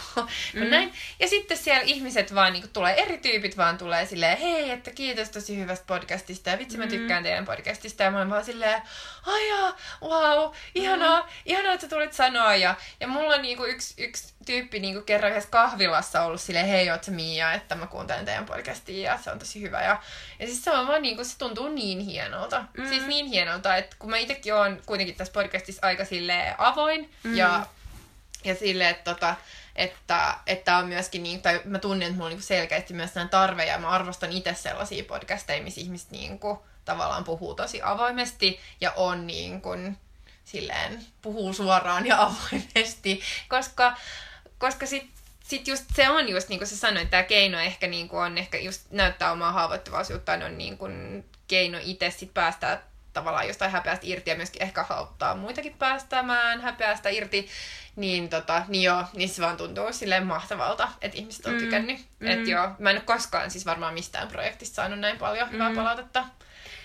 mm. 0.55 0.71
näin. 0.71 0.93
Ja 1.21 1.29
sitten 1.29 1.57
siellä 1.57 1.83
ihmiset 1.83 2.35
vaan 2.35 2.53
niinku 2.53 2.69
tulee, 2.73 3.03
eri 3.03 3.19
tyypit 3.19 3.57
vaan 3.57 3.79
tulee 3.79 4.07
silleen, 4.07 4.39
hei, 4.39 4.71
että 4.71 4.91
kiitos 4.91 5.31
tosi 5.31 5.59
hyvästä 5.59 5.85
podcastista, 5.87 6.51
ja 6.51 6.59
vitsi 6.59 6.79
mä 6.79 6.85
mm. 6.85 6.91
tykkään 6.91 7.23
teidän 7.23 7.45
podcastista, 7.45 8.03
ja 8.03 8.11
mä 8.11 8.17
olen 8.17 8.31
vaan 8.31 8.45
silleen, 8.45 8.83
aijaa, 9.27 9.77
wow, 10.03 10.53
ihanaa, 10.75 11.23
mm. 11.23 11.29
ihanaa, 11.47 11.73
että 11.73 11.87
sä 11.87 11.91
tulit 11.91 12.13
sanoa, 12.13 12.55
ja, 12.55 12.75
ja 13.01 13.09
mulla 13.09 13.35
on 13.35 13.43
niinku 13.43 13.65
yksi, 13.65 13.95
yksi 14.05 14.35
tyyppi 14.47 14.81
niinku 14.81 15.03
kerran 15.03 15.31
yhdessä 15.31 15.51
kahvilassa 15.51 16.23
ollut 16.23 16.41
silleen, 16.41 16.67
hei, 16.67 16.91
oot 16.91 17.05
sä 17.05 17.11
Mia, 17.11 17.53
että 17.53 17.75
mä 17.75 17.87
kuuntelen 17.87 18.25
teidän 18.25 18.47
podcastia 18.47 19.13
ja 19.13 19.19
se 19.19 19.31
on 19.31 19.39
tosi 19.39 19.61
hyvä. 19.61 19.83
Ja, 19.83 20.03
ja 20.39 20.47
siis 20.47 20.65
se 20.65 20.71
on 20.71 20.87
vaan 20.87 21.03
niinku, 21.03 21.25
se 21.25 21.39
tuntuu 21.39 21.69
niin 21.69 22.01
hienolta. 22.01 22.65
Mm. 22.77 22.89
Siis 22.89 23.07
niin 23.07 23.27
hienolta, 23.27 23.77
että 23.77 23.97
kun 23.99 24.11
mä 24.11 24.17
itsekin 24.17 24.55
oon 24.55 24.83
kuitenkin 24.87 25.17
tässä 25.17 25.33
podcastissa 25.33 25.87
aika 25.87 26.05
silleen 26.05 26.55
avoin 26.59 27.11
mm. 27.23 27.37
ja, 27.37 27.67
ja 28.45 28.55
silleen, 28.55 28.91
että 28.91 29.15
tota, 29.15 29.37
että, 29.77 30.35
että 30.47 30.77
on 30.77 30.87
myöskin 30.87 31.23
niin, 31.23 31.43
tai 31.43 31.61
mä 31.65 31.79
tunnen, 31.79 32.07
että 32.07 32.17
mulla 32.17 32.31
on 32.31 32.33
niin 32.33 32.43
selkeästi 32.43 32.95
myös 32.95 33.11
sellainen 33.11 33.31
tarve, 33.31 33.65
ja 33.65 33.79
mä 33.79 33.89
arvostan 33.89 34.33
itse 34.33 34.55
sellaisia 34.55 35.05
podcasteja, 35.05 35.63
missä 35.63 35.81
ihmiset 35.81 36.11
niin 36.11 36.39
kuin, 36.39 36.59
tavallaan 36.85 37.25
puhuu 37.25 37.55
tosi 37.55 37.81
avoimesti, 37.83 38.61
ja 38.81 38.93
on 38.93 39.27
niin 39.27 39.61
kuin, 39.63 39.99
silleen, 40.45 41.07
puhuu 41.23 41.53
suoraan 41.53 42.07
ja 42.07 42.23
avoimesti, 42.27 43.21
koska, 43.49 43.97
koska 44.61 44.87
sit, 44.87 45.11
sit 45.45 45.69
just 45.69 45.85
se 45.95 46.09
on 46.09 46.29
just 46.29 46.49
niin 46.49 46.59
kuin 46.59 46.69
sä 46.69 46.77
sanoit, 46.77 47.11
tämä 47.11 47.23
keino 47.23 47.59
ehkä 47.59 47.87
niin 47.87 48.09
kuin 48.09 48.23
on 48.23 48.39
ehkä 48.39 48.59
just 48.59 48.91
näyttää 48.91 49.33
omaa 49.33 49.53
haavoittuvaisuuttaan 49.53 50.43
on 50.43 50.59
niin 50.59 50.79
kuin 50.79 51.25
keino 51.49 51.79
itse 51.83 52.11
sit 52.11 52.35
päästä 52.35 52.81
tavallaan 53.13 53.49
jostain 53.49 53.71
häpeästä 53.71 54.07
irti 54.07 54.31
ja 54.31 54.37
myöskin 54.37 54.63
ehkä 54.63 54.85
auttaa 54.89 55.35
muitakin 55.35 55.75
päästämään 55.79 56.61
häpeästä 56.61 57.09
irti, 57.09 57.49
niin, 57.97 58.29
tota, 58.29 58.63
niin 58.69 58.83
joo, 58.83 59.05
niin 59.15 59.29
se 59.29 59.43
vaan 59.43 59.57
tuntuu 59.57 59.93
silleen 59.93 60.27
mahtavalta, 60.27 60.89
että 61.03 61.19
ihmiset 61.19 61.47
on 61.47 61.53
mm. 61.53 61.59
tykännyt. 61.59 61.99
Mm. 62.21 62.31
Että 62.31 62.51
joo, 62.51 62.71
mä 62.79 62.91
en 62.91 62.97
ole 62.97 63.05
koskaan 63.05 63.51
siis 63.51 63.67
varmaan 63.67 63.95
mistään 63.95 64.29
projektista 64.29 64.75
saanut 64.75 64.99
näin 64.99 65.19
paljon 65.19 65.49
mm. 65.49 65.53
hyvää 65.53 65.75
palautetta. 65.75 66.25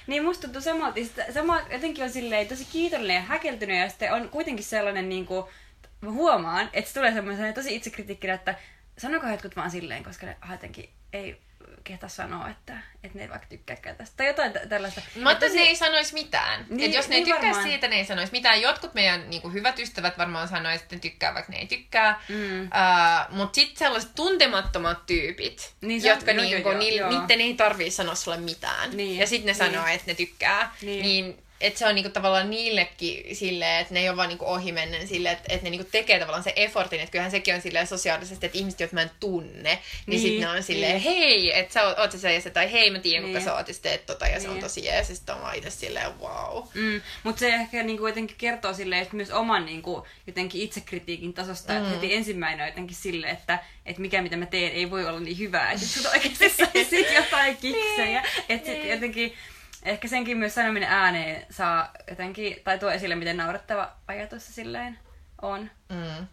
Niin 0.08 0.24
musta 0.24 0.42
tuntuu 0.42 0.62
samalta, 0.62 1.00
sama 1.34 1.62
jotenkin 1.72 2.04
on 2.04 2.10
silleen 2.10 2.48
tosi 2.48 2.66
kiitollinen 2.66 3.16
ja 3.16 3.22
häkeltynyt 3.22 3.80
ja 3.80 3.90
sitten 3.90 4.14
on 4.14 4.30
kuitenkin 4.30 4.66
sellainen 4.66 5.10
niin 5.10 5.26
kuin, 5.26 5.46
mä 6.06 6.12
huomaan, 6.12 6.70
että 6.74 6.88
se 6.88 6.94
tulee 6.94 7.14
semmoinen 7.14 7.54
tosi 7.54 7.76
itsekritiikkinä, 7.76 8.34
että 8.34 8.56
sanokaa 8.98 9.32
jotkut 9.32 9.56
vaan 9.56 9.72
silleen, 9.72 10.04
koska 10.04 10.26
ne 10.26 10.38
jotenkin 10.52 10.90
ei 11.14 11.42
kehtaa 11.84 12.10
sanoa, 12.10 12.50
että, 12.50 12.78
että 13.04 13.18
ne 13.18 13.24
ei 13.24 13.30
vaikka 13.30 13.48
tykkääkään 13.48 13.96
tästä. 13.96 14.18
Tai 14.18 14.28
jotain 14.28 14.54
tällaista. 14.70 15.02
Mutta 15.16 15.32
että 15.32 15.48
ne 15.48 15.62
ei 15.62 15.76
sanoisi 15.76 16.14
mitään. 16.14 16.66
Niin, 16.70 16.90
Et 16.90 16.96
jos 16.96 17.10
ne 17.10 17.16
ei 17.16 17.22
niin 17.22 17.34
tykkää 17.34 17.52
varmaan. 17.52 17.70
siitä, 17.70 17.88
ne 17.88 17.96
ei 17.96 18.06
sanoisi 18.06 18.32
mitään. 18.32 18.62
Jotkut 18.62 18.94
meidän 18.94 19.30
niin 19.30 19.42
kuin, 19.42 19.54
hyvät 19.54 19.80
ystävät 19.80 20.18
varmaan 20.18 20.48
sanoisivat, 20.48 20.84
että 20.84 20.96
ne 20.96 21.00
tykkää, 21.00 21.34
vaikka 21.34 21.52
ne 21.52 21.58
ei 21.58 21.68
tykkää. 21.68 22.22
Mm. 22.30 22.62
Uh, 22.62 23.38
Mutta 23.38 23.56
sitten 23.56 23.78
sellaiset 23.78 24.12
tuntemattomat 24.16 25.06
tyypit, 25.06 25.74
niin 25.82 26.02
se, 26.02 26.08
jotka 26.08 26.34
no, 26.34 26.42
niin 26.42 26.64
kuin, 26.64 26.80
niil, 26.80 27.08
niiden 27.10 27.42
ei 27.42 27.54
tarvii 27.54 27.92
sanoa 27.92 28.16
sulle 28.16 28.38
mitään. 28.38 28.98
Niin, 28.98 29.18
ja 29.18 29.28
sitten 29.28 29.46
ne 29.58 29.66
niin. 29.66 29.74
sanoo, 29.74 29.88
että 29.88 30.08
ne 30.08 30.16
tykkää. 30.16 30.76
Niin, 30.82 31.02
niin 31.02 31.45
että 31.62 31.80
se 31.80 31.88
on 31.88 31.96
niinku 31.96 32.12
tavallaan 32.12 32.50
niillekin 32.50 33.36
silleen, 33.36 33.82
että 33.82 33.94
ne 33.94 34.00
ei 34.00 34.10
ole 34.10 34.18
vaan 34.18 34.30
niinku 34.30 34.46
ohimennen 34.46 35.08
silleen, 35.08 35.36
että, 35.36 35.54
että 35.54 35.64
ne 35.64 35.70
niinku 35.70 35.88
tekee 35.92 36.20
tavallaan 36.20 36.44
se 36.44 36.54
effortin, 36.56 37.00
että 37.00 37.12
kyllähän 37.12 37.32
sekin 37.32 37.56
on 37.56 37.62
silleen 37.62 37.88
sosiaalisesti, 37.88 38.46
että 38.46 38.58
ihmiset, 38.58 38.80
joita 38.80 38.96
mä 38.96 39.02
en 39.02 39.12
tunne, 39.20 39.64
niin, 39.64 39.80
niin 40.08 40.22
sitten 40.22 40.42
ne 40.42 40.50
on 40.50 40.64
silleen, 40.64 40.92
niin. 40.92 41.04
hei, 41.04 41.60
että 41.60 41.74
sä 41.74 41.88
oot, 41.88 42.00
oot 42.00 42.12
se 42.12 42.40
se, 42.40 42.50
tai 42.50 42.72
hei, 42.72 42.90
mä 42.92 43.00
tiedän, 43.00 43.24
niin. 43.24 43.34
kuka 43.34 43.46
sä 43.46 43.56
oot, 43.56 43.68
ja 43.68 43.74
teet 43.82 44.06
tota, 44.06 44.26
ja 44.26 44.32
niin. 44.32 44.42
se 44.42 44.48
on 44.48 44.54
niin. 44.54 44.64
tosi 44.64 44.86
jees, 44.86 45.10
ja 45.10 45.16
sitten 45.16 45.36
on 45.36 45.56
itse 45.56 45.70
silleen, 45.70 46.20
wow. 46.20 46.64
Mm, 46.74 47.02
mutta 47.24 47.40
se 47.40 47.48
ehkä 47.48 47.84
niinku 47.84 48.08
jotenkin 48.08 48.38
kertoo 48.38 48.74
silleen, 48.74 49.02
että 49.02 49.16
myös 49.16 49.32
oman 49.32 49.66
niinku, 49.66 50.08
jotenkin 50.28 50.62
itsekritiikin 50.62 51.34
tasosta, 51.34 51.74
mm. 51.74 51.80
että 51.80 51.90
heti 51.90 52.14
ensimmäinen 52.14 52.64
on 52.64 52.70
jotenkin 52.70 52.96
silleen, 52.96 53.34
että, 53.34 53.60
että 53.86 54.02
mikä 54.02 54.22
mitä 54.22 54.38
mä 54.38 54.46
teen 54.46 54.72
ei 54.72 54.92
voi 54.92 55.06
olla 55.06 55.20
niin 55.20 55.40
hyvää, 55.40 55.72
että 55.72 55.86
sut 55.86 56.06
oikeasti 56.06 56.50
saisi 56.74 57.14
jotain 57.14 57.58
kiksejä, 57.58 58.22
niin. 58.22 58.44
että 58.50 58.72
sitten 58.72 58.90
jotenkin 58.90 59.34
ehkä 59.86 60.08
senkin 60.08 60.38
myös 60.38 60.56
sanominen 60.56 60.90
ääneen 60.90 61.46
saa 61.50 61.92
jotenkin, 62.10 62.58
tai 62.64 62.80
tuo 62.80 62.92
esille, 62.92 63.16
miten 63.16 63.38
naurettava 63.38 63.92
ajatus 64.08 64.48
se 64.48 64.54
silleen 64.54 65.00
on. 65.42 65.72
Mm. 65.90 66.28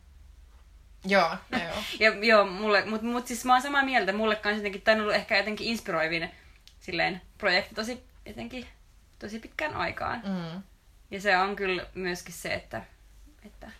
Joo, 1.05 1.37
no 1.51 1.59
joo. 1.59 1.77
ja 2.01 2.27
joo, 2.27 2.47
mulle, 2.47 2.85
mut, 2.85 3.03
mut 3.03 3.27
siis 3.27 3.45
mä 3.45 3.53
oon 3.53 3.63
samaa 3.63 3.85
mieltä, 3.85 4.13
mulle 4.13 4.37
kanssa 4.37 4.59
jotenkin, 4.59 4.83
tämä 4.83 4.95
on 4.95 5.01
ollut 5.01 5.15
ehkä 5.15 5.37
jotenkin 5.37 5.67
inspiroivin 5.67 6.31
silleen 6.81 7.21
projekti 7.39 7.75
tosi, 7.75 8.05
jotenkin, 8.27 8.67
tosi 9.19 9.39
pitkään 9.39 9.75
aikaan. 9.75 10.23
Mm. 10.25 10.63
Ja 11.11 11.21
se 11.21 11.37
on 11.37 11.57
kyllä 11.57 11.87
myöskin 11.95 12.35
se, 12.35 12.55
että, 12.55 12.83
että 13.47 13.71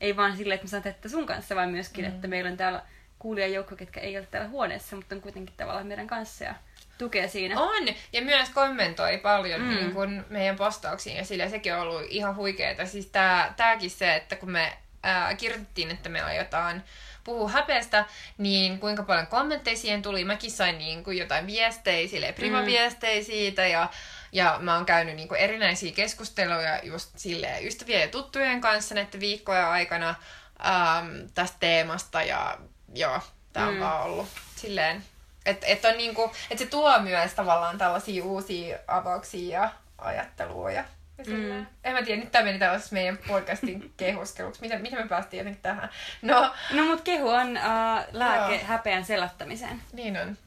ei 0.00 0.16
vaan 0.16 0.36
silleen, 0.36 0.54
että 0.54 0.66
mä 0.66 0.70
saan 0.70 0.82
tehdä 0.82 1.08
sun 1.08 1.26
kanssa, 1.26 1.56
vaan 1.56 1.70
myöskin, 1.70 2.04
mm. 2.04 2.10
että 2.10 2.28
meillä 2.28 2.50
on 2.50 2.56
täällä 2.56 2.82
kuulijajoukko, 3.18 3.76
ketkä 3.76 4.00
ei 4.00 4.18
ole 4.18 4.26
täällä 4.26 4.48
huoneessa, 4.48 4.96
mutta 4.96 5.14
on 5.14 5.20
kuitenkin 5.20 5.54
tavallaan 5.56 5.86
meidän 5.86 6.06
kanssa. 6.06 6.44
Ja 6.44 6.54
tukea 6.98 7.28
siinä. 7.28 7.60
On, 7.60 7.88
ja 8.12 8.22
myös 8.22 8.50
kommentoi 8.50 9.18
paljon 9.18 9.60
mm. 9.60 9.68
niin 9.68 9.92
kuin 9.92 10.24
meidän 10.28 10.56
postauksiin, 10.56 11.16
ja 11.16 11.24
sillä 11.24 11.48
sekin 11.48 11.74
on 11.74 11.80
ollut 11.80 12.06
ihan 12.08 12.36
huikeeta. 12.36 12.86
Siis 12.86 13.06
tää, 13.06 13.54
tääkin 13.56 13.90
se, 13.90 14.14
että 14.14 14.36
kun 14.36 14.50
me 14.50 14.72
ää, 15.02 15.34
kirjoitettiin, 15.34 15.90
että 15.90 16.08
me 16.08 16.20
aiotaan 16.20 16.84
puhua 17.24 17.48
häpeästä, 17.48 18.04
niin 18.38 18.78
kuinka 18.78 19.02
paljon 19.02 19.26
kommentteja 19.26 19.76
siihen 19.76 20.02
tuli. 20.02 20.24
Mäkin 20.24 20.50
sain 20.50 20.78
niin 20.78 21.04
kuin 21.04 21.18
jotain 21.18 21.46
viestejä, 21.46 22.08
sille 22.08 22.32
privaviestejä 22.32 23.20
mm. 23.20 23.24
siitä, 23.24 23.66
ja 23.66 23.88
ja 24.32 24.58
mä 24.62 24.74
oon 24.74 24.86
käynyt 24.86 25.16
niin 25.16 25.28
kuin 25.28 25.40
erinäisiä 25.40 25.92
keskusteluja 25.92 26.80
just 26.82 27.18
sille 27.18 27.58
ystävien 27.62 28.00
ja 28.00 28.08
tuttujen 28.08 28.60
kanssa 28.60 28.94
näiden 28.94 29.20
viikkojen 29.20 29.66
aikana 29.66 30.08
äm, 30.08 31.28
tästä 31.34 31.56
teemasta. 31.60 32.22
Ja 32.22 32.58
joo, 32.94 33.20
tää 33.52 33.66
on 33.66 33.74
mm. 33.74 33.80
vaan 33.80 34.02
ollut 34.02 34.28
silleen 34.56 35.02
että 35.46 35.66
et 35.66 35.84
on 35.84 35.96
niinku, 35.96 36.32
et 36.50 36.58
se 36.58 36.66
tuo 36.66 36.98
myös 36.98 37.34
tavallaan 37.34 37.78
tällaisia 37.78 38.24
uusia 38.24 38.78
avauksia 38.86 39.60
ja 39.60 39.70
ajattelua 39.98 40.70
ja 40.70 40.84
Mm. 41.26 41.66
En 41.84 41.92
mä 41.92 42.02
tiedä, 42.02 42.20
nyt 42.20 42.32
tämä 42.32 42.44
meni 42.44 42.58
tällaisessa 42.58 42.94
meidän 42.94 43.18
podcastin 43.26 43.92
kehuskeluksi. 43.96 44.60
Miten, 44.60 44.82
miten 44.82 44.98
me 44.98 45.08
päästiin 45.08 45.38
jotenkin 45.38 45.62
tähän? 45.62 45.90
No, 46.22 46.52
no 46.72 46.84
mut 46.84 47.00
kehu 47.00 47.28
on 47.28 47.48
uh, 47.48 48.04
lääke 48.12 48.54
joo. 48.54 48.64
häpeän 48.64 49.04
selättämiseen. 49.04 49.82
Niin 49.92 50.16
on. 50.16 50.38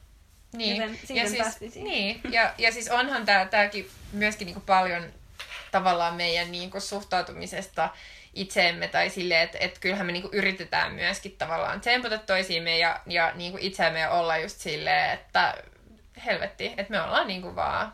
Niin. 0.52 0.82
Joten 0.82 0.98
ja 1.16 1.50
siis, 1.50 1.74
niin. 1.74 2.20
Ja, 2.30 2.54
ja 2.58 2.72
siis 2.72 2.88
onhan 2.88 3.26
tää, 3.26 3.46
tääkin 3.46 3.90
myöskin 4.12 4.46
niinku 4.46 4.62
paljon 4.66 5.02
tavallaan 5.70 6.14
meidän 6.14 6.52
niinku 6.52 6.80
suhtautumisesta 6.80 7.88
itseemme 8.34 8.88
tai 8.88 9.10
silleen, 9.10 9.42
että 9.42 9.58
et 9.60 9.78
kyllähän 9.78 10.06
me 10.06 10.12
niinku 10.12 10.30
yritetään 10.32 10.92
myöskin 10.92 11.36
tavallaan 11.38 11.80
tsempata 11.80 12.18
toisiimme 12.18 12.78
ja, 12.78 13.00
ja 13.06 13.32
niinku 13.34 13.58
itseämme 13.60 14.08
olla 14.08 14.38
just 14.38 14.60
silleen, 14.60 15.10
että 15.10 15.54
helvetti, 16.26 16.66
että 16.76 16.90
me 16.90 17.00
ollaan 17.00 17.26
niinku 17.26 17.56
vaan 17.56 17.92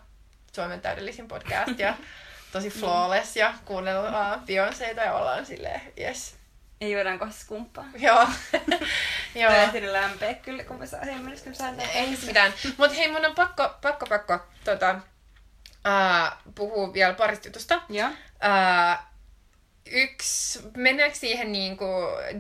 Suomen 0.55 0.80
täydellisin 0.80 1.28
podcast 1.28 1.78
ja 1.78 1.94
tosi 2.52 2.68
niin. 2.68 2.80
flawless 2.80 3.36
ja 3.36 3.55
kuunnellaan 3.64 4.40
Beyoncéta 4.40 5.05
ja 5.05 5.14
ollaan 5.14 5.46
silleen, 5.46 5.80
yes. 5.98 6.36
Ja 6.80 6.88
juodaan 6.88 7.18
kohta 7.18 7.34
skumppaa. 7.34 7.84
Joo. 8.06 8.28
Joo. 9.34 9.52
Tämä 9.52 9.92
lämpeä 9.92 10.34
kyllä, 10.34 10.64
kun 10.64 10.78
mä 10.78 10.86
saan, 10.86 11.05
hei, 11.05 11.18
menisikö 11.18 11.55
saan 11.55 11.80
Ei 11.80 12.18
mitään. 12.26 12.52
Mut 12.76 12.96
hei, 12.96 13.12
mun 13.12 13.24
on 13.24 13.34
pakko, 13.34 13.74
pakko, 13.82 14.06
pakko 14.06 14.38
tota, 14.64 14.98
uh, 15.89 16.52
puhua 16.55 16.94
vielä 16.94 17.15
parista 17.15 17.48
jutusta. 17.48 17.82
Joo. 17.89 18.09
Uh, 18.09 18.98
yksi, 19.86 20.61
mennäänkö 20.77 21.16
siihen 21.16 21.52
niinku 21.52 21.85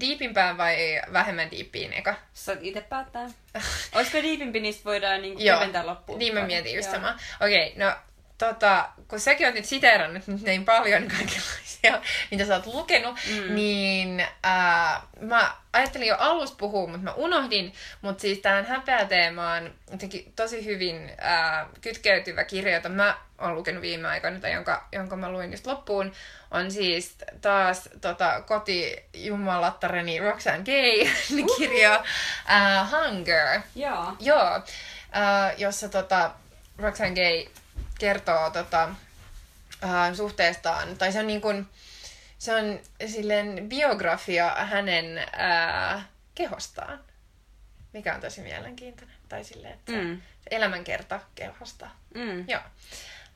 diipimpään 0.00 0.58
vai 0.58 1.02
vähemmän 1.12 1.50
diippiin 1.50 1.92
eka? 1.92 2.14
Saat 2.32 2.58
itse 2.62 2.80
päättää. 2.80 3.30
Olisiko 3.94 4.22
diipimpi, 4.22 4.60
niistä 4.60 4.84
voidaan 4.84 5.22
niinku 5.22 5.42
keventää 5.42 5.86
loppuun? 5.86 6.18
niin 6.18 6.34
mä 6.34 6.46
mietin 6.46 6.76
just 6.76 6.90
sama. 6.90 7.18
Okei, 7.40 7.72
okay, 7.72 7.88
no 7.88 7.96
tota, 8.38 8.88
kun 9.08 9.20
säkin 9.20 9.46
oot 9.46 9.54
nyt 9.54 9.64
siteerannut 9.64 10.26
nyt 10.26 10.42
niin 10.42 10.64
paljon 10.64 11.02
kaikenlaisia, 11.18 12.00
mitä 12.30 12.44
sä 12.44 12.54
oot 12.54 12.66
lukenut, 12.66 13.16
mm. 13.30 13.54
niin 13.54 14.26
ää, 14.42 15.02
mä 15.20 15.54
ajattelin 15.72 16.08
jo 16.08 16.16
alussa 16.18 16.54
puhua, 16.58 16.86
mutta 16.86 17.02
mä 17.02 17.12
unohdin. 17.12 17.72
Mutta 18.02 18.20
siis 18.20 18.38
tähän 18.38 18.66
häpeäteemaan 18.66 19.74
jotenkin 19.90 20.32
tosi 20.36 20.64
hyvin 20.64 21.12
ää, 21.18 21.68
kytkeytyvä 21.80 22.44
kirja, 22.44 22.74
jota 22.74 22.88
mä 22.88 23.16
oon 23.38 23.54
lukenut 23.54 23.82
viime 23.82 24.08
aikoina, 24.08 24.40
tai 24.40 24.52
jonka, 24.52 24.88
jonka 24.92 25.16
mä 25.16 25.32
luin 25.32 25.50
just 25.50 25.66
loppuun, 25.66 26.12
on 26.50 26.70
siis 26.70 27.16
taas 27.40 27.88
tota, 28.00 28.40
kotijumalattaren 28.40 30.06
Roxanne 30.22 30.64
Gay 30.64 31.10
kirja 31.58 31.98
uh, 31.98 32.90
Hunger. 32.90 33.60
Joo. 33.74 34.16
Joo. 34.20 34.56
Uh, 34.56 35.58
jossa 35.58 35.88
tota, 35.88 36.30
Roxanne 36.78 37.14
Gay 37.14 37.63
kertoo 37.98 38.50
tota, 38.50 38.88
uh, 39.82 40.16
suhteestaan, 40.16 40.96
tai 40.98 41.12
se 41.12 41.20
on 41.20 41.26
niin 41.26 41.40
kuin, 41.40 41.66
se 42.38 42.54
on 42.56 42.80
silleen 43.06 43.68
biografia 43.68 44.50
hänen 44.50 45.06
uh, 45.16 46.02
kehostaan, 46.34 47.00
mikä 47.92 48.14
on 48.14 48.20
tosi 48.20 48.40
mielenkiintoinen. 48.40 49.16
Tai 49.28 49.44
silleen, 49.44 49.74
että 49.74 49.92
mm. 49.92 50.20
se 50.40 50.48
elämänkerta 50.50 51.20
kehosta. 51.34 51.90
Mm. 52.14 52.48
Joo. 52.48 52.60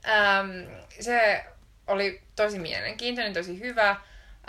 Um, 0.05 0.85
se 1.01 1.45
oli 1.87 2.23
tosi 2.37 2.59
mielenkiintoinen, 2.59 3.35
tosi 3.35 3.61
hyvä. 3.61 3.97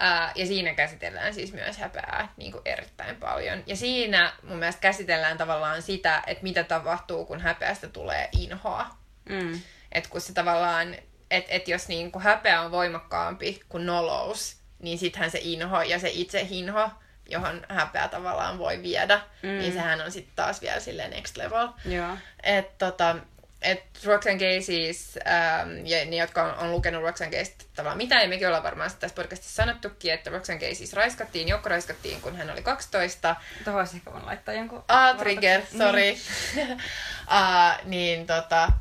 Ää, 0.02 0.32
ja 0.36 0.46
siinä 0.46 0.74
käsitellään 0.74 1.34
siis 1.34 1.54
myös 1.54 1.78
häpeää 1.78 2.34
niin 2.38 2.52
kuin 2.52 2.62
erittäin 2.66 3.16
paljon. 3.16 3.64
Ja 3.66 3.76
siinä 3.76 4.34
mun 4.44 4.58
mielestä 4.58 4.82
käsitellään 4.82 5.38
tavallaan 5.38 5.82
sitä, 5.82 6.24
että 6.28 6.44
mitä 6.44 6.64
tapahtuu, 6.64 7.26
kun 7.26 7.42
häpeästä 7.42 7.88
tulee 7.88 8.30
inhoa. 8.32 8.86
Mm. 9.30 9.62
Että 9.92 10.10
kun 10.10 10.22
se 10.22 10.34
tavallaan, 10.34 10.96
että 11.32 11.54
et 11.54 11.68
jos 11.68 11.88
niin 11.88 12.12
kuin 12.12 12.24
häpeä 12.24 12.62
on 12.62 12.72
voimakkaampi 12.72 13.62
kuin 13.70 13.86
nolous, 13.86 14.58
niin 14.80 14.98
sittenhän 14.98 15.32
se 15.32 15.40
inho 15.42 15.82
ja 15.82 16.00
se 16.00 16.10
itse 16.14 16.48
inho 16.50 16.90
johon 17.30 17.66
häpeä 17.70 18.08
tavallaan 18.08 18.58
voi 18.58 18.82
viedä, 18.82 19.22
mm. 19.44 19.50
niin 19.50 19.74
sehän 19.74 20.02
on 20.02 20.12
sitten 20.12 20.36
taas 20.36 20.62
vielä 20.62 20.80
silleen 20.80 21.12
next 21.12 21.38
level. 21.38 21.68
Joo. 21.86 22.18
Et 22.44 22.78
tota, 22.78 23.16
et 23.62 23.84
Roxanne 24.06 24.40
Gay 24.40 24.62
siis, 24.62 25.20
ähm, 25.28 25.86
ja 25.86 26.06
ne, 26.06 26.16
jotka 26.16 26.44
on, 26.44 26.54
on 26.56 26.72
lukenut 26.72 27.04
Roxanne 27.04 27.38
Gaysta 27.38 27.66
tavallaan 27.76 27.98
mitä, 27.98 28.16
ja 28.16 28.28
mekin 28.28 28.48
ollaan 28.48 28.64
varmaan 28.64 28.92
tässä 29.00 29.16
podcastissa 29.16 29.56
sanottukin, 29.56 30.14
että 30.14 30.30
Roxanne 30.30 30.60
Gay 30.60 30.76
siis 30.76 30.94
raiskattiin, 30.94 31.48
Jokko 31.48 31.70
raiskattiin, 31.70 32.22
kun 32.22 32.36
hän 32.36 32.50
oli 32.50 32.62
12. 32.62 33.36
Tuohon 33.64 33.80
olisi 33.80 33.96
ehkä 33.96 34.12
voin 34.12 34.26
laittaa 34.26 34.54
jonkun... 34.54 34.84
Ah, 34.88 35.18
trigger, 35.18 35.62
sorry. 35.78 36.02
Niin. 36.56 36.72
uh, 36.72 37.86
niin 37.86 38.28
tota, 38.28 38.72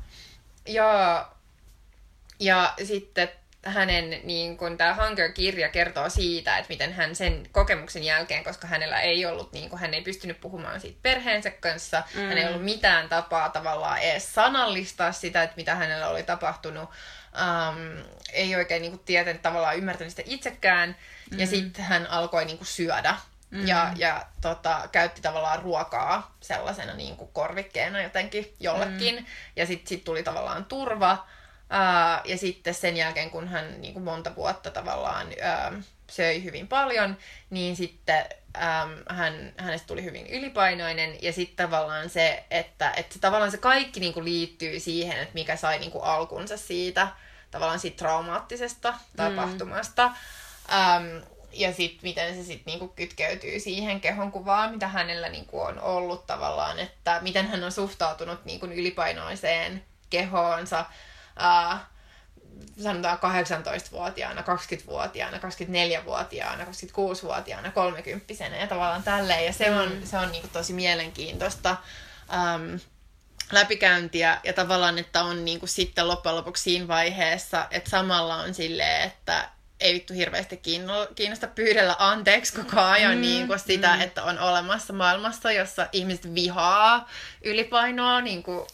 joo. 0.68 1.24
Ja 2.40 2.74
sitten 2.84 3.28
hänen 3.64 4.20
niin 4.24 4.56
kun, 4.56 4.76
tämä 4.76 4.94
Hunger-kirja 4.94 5.68
kertoo 5.68 6.08
siitä, 6.10 6.58
että 6.58 6.68
miten 6.68 6.92
hän 6.92 7.16
sen 7.16 7.46
kokemuksen 7.52 8.02
jälkeen, 8.04 8.44
koska 8.44 8.66
hänellä 8.66 9.00
ei 9.00 9.26
ollut, 9.26 9.52
niin 9.52 9.70
kun, 9.70 9.78
hän 9.78 9.94
ei 9.94 10.02
pystynyt 10.02 10.40
puhumaan 10.40 10.80
siitä 10.80 10.98
perheensä 11.02 11.50
kanssa, 11.50 12.02
mm. 12.14 12.20
hän 12.20 12.38
ei 12.38 12.46
ollut 12.46 12.64
mitään 12.64 13.08
tapaa 13.08 13.48
tavallaan 13.48 13.98
edes 13.98 14.34
sanallistaa 14.34 15.12
sitä, 15.12 15.42
että 15.42 15.56
mitä 15.56 15.74
hänellä 15.74 16.08
oli 16.08 16.22
tapahtunut, 16.22 16.84
um, 16.84 18.02
ei 18.32 18.56
oikein 18.56 18.82
niin 18.82 18.98
tietänyt 18.98 19.42
tavallaan 19.42 19.76
ymmärtänyt 19.76 20.10
sitä 20.10 20.22
itsekään, 20.26 20.96
mm. 21.30 21.38
ja 21.38 21.46
sitten 21.46 21.84
hän 21.84 22.06
alkoi 22.06 22.44
niin 22.44 22.58
syödä. 22.62 23.16
Mm. 23.50 23.66
Ja, 23.66 23.92
ja 23.96 24.26
tota, 24.40 24.88
käytti 24.92 25.20
tavallaan 25.20 25.62
ruokaa 25.62 26.36
sellaisena 26.40 26.94
niin 26.94 27.16
kuin 27.16 27.30
korvikkeena 27.32 28.02
jotenkin 28.02 28.54
jollekin. 28.60 29.16
Mm. 29.16 29.26
Ja 29.56 29.66
sitten 29.66 29.88
sit 29.88 30.04
tuli 30.04 30.22
tavallaan 30.22 30.64
turva. 30.64 31.26
Ää, 31.70 32.20
ja 32.24 32.38
sitten 32.38 32.74
sen 32.74 32.96
jälkeen, 32.96 33.30
kun 33.30 33.48
hän 33.48 33.80
niin 33.80 33.92
kuin 33.92 34.04
monta 34.04 34.36
vuotta 34.36 34.70
tavallaan 34.70 35.26
ää, 35.42 35.72
söi 36.10 36.44
hyvin 36.44 36.68
paljon, 36.68 37.16
niin 37.50 37.76
sitten 37.76 38.24
äm, 38.56 39.16
hän, 39.16 39.52
hänestä 39.56 39.86
tuli 39.86 40.04
hyvin 40.04 40.26
ylipainoinen. 40.26 41.22
Ja 41.22 41.32
sitten 41.32 41.66
tavallaan 41.66 42.10
se, 42.10 42.44
että, 42.50 42.92
että 42.96 43.14
se, 43.14 43.20
tavallaan 43.20 43.50
se 43.50 43.58
kaikki 43.58 44.00
niin 44.00 44.14
kuin 44.14 44.24
liittyy 44.24 44.80
siihen, 44.80 45.18
että 45.18 45.34
mikä 45.34 45.56
sai 45.56 45.78
niin 45.78 45.90
kuin 45.90 46.04
alkunsa 46.04 46.56
siitä 46.56 47.08
tavallaan 47.50 47.80
siitä 47.80 47.96
traumaattisesta 47.96 48.94
tapahtumasta. 49.16 50.08
Mm. 50.08 50.14
Äm, 50.74 51.22
ja 51.52 51.74
sitten 51.74 52.00
miten 52.02 52.34
se 52.34 52.42
sitten 52.42 52.72
niinku 52.72 52.88
kytkeytyy 52.88 53.60
siihen 53.60 54.00
kehon 54.00 54.32
kuvaan, 54.32 54.72
mitä 54.72 54.88
hänellä 54.88 55.28
niinku 55.28 55.60
on 55.60 55.80
ollut 55.80 56.26
tavallaan, 56.26 56.78
että 56.78 57.18
miten 57.22 57.46
hän 57.46 57.64
on 57.64 57.72
suhtautunut 57.72 58.44
niinku 58.44 58.66
ylipainoiseen 58.66 59.84
kehoonsa, 60.10 60.84
ää, 61.36 61.86
sanotaan 62.82 63.18
18-vuotiaana, 63.18 64.40
20-vuotiaana, 64.40 65.38
24-vuotiaana, 65.38 66.64
26-vuotiaana, 66.64 67.70
30 67.70 68.44
ja 68.60 68.66
tavallaan 68.66 69.02
tälleen. 69.02 69.46
Ja 69.46 69.52
se 69.52 69.70
on, 69.70 69.92
mm. 69.92 70.02
se 70.04 70.18
on 70.18 70.32
niinku 70.32 70.48
tosi 70.48 70.72
mielenkiintoista 70.72 71.76
äm, 72.32 72.80
läpikäyntiä 73.52 74.40
ja 74.44 74.52
tavallaan, 74.52 74.98
että 74.98 75.22
on 75.22 75.44
niinku 75.44 75.66
sitten 75.66 76.08
loppujen 76.08 76.36
lopuksi 76.36 76.62
siinä 76.62 76.88
vaiheessa, 76.88 77.66
että 77.70 77.90
samalla 77.90 78.36
on 78.36 78.54
silleen, 78.54 79.02
että 79.02 79.48
ei 79.80 79.94
vittu 79.94 80.14
hirveästi 80.14 80.60
kiinnosta 81.14 81.46
pyydellä 81.46 81.96
anteeksi 81.98 82.52
koko 82.56 82.80
ajan 82.80 83.14
mm, 83.14 83.20
niin 83.20 83.46
kuin 83.46 83.58
sitä, 83.58 83.96
mm. 83.96 84.00
että 84.00 84.24
on 84.24 84.38
olemassa 84.38 84.92
maailmassa, 84.92 85.52
jossa 85.52 85.88
ihmiset 85.92 86.34
vihaa 86.34 87.08
ylipainoa 87.44 88.20
niin 88.20 88.42
kuin 88.42 88.66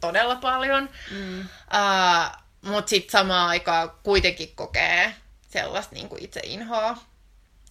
todella 0.00 0.36
paljon. 0.36 0.88
Mm. 1.10 1.40
Uh, 1.40 2.38
Mutta 2.62 2.90
sitten 2.90 3.10
samaan 3.10 3.48
aikaan 3.48 3.90
kuitenkin 4.02 4.52
kokee 4.54 5.14
sellaista 5.48 5.94
niin 5.94 6.08
kuin 6.08 6.24
itse 6.24 6.40
inhoa 6.44 6.98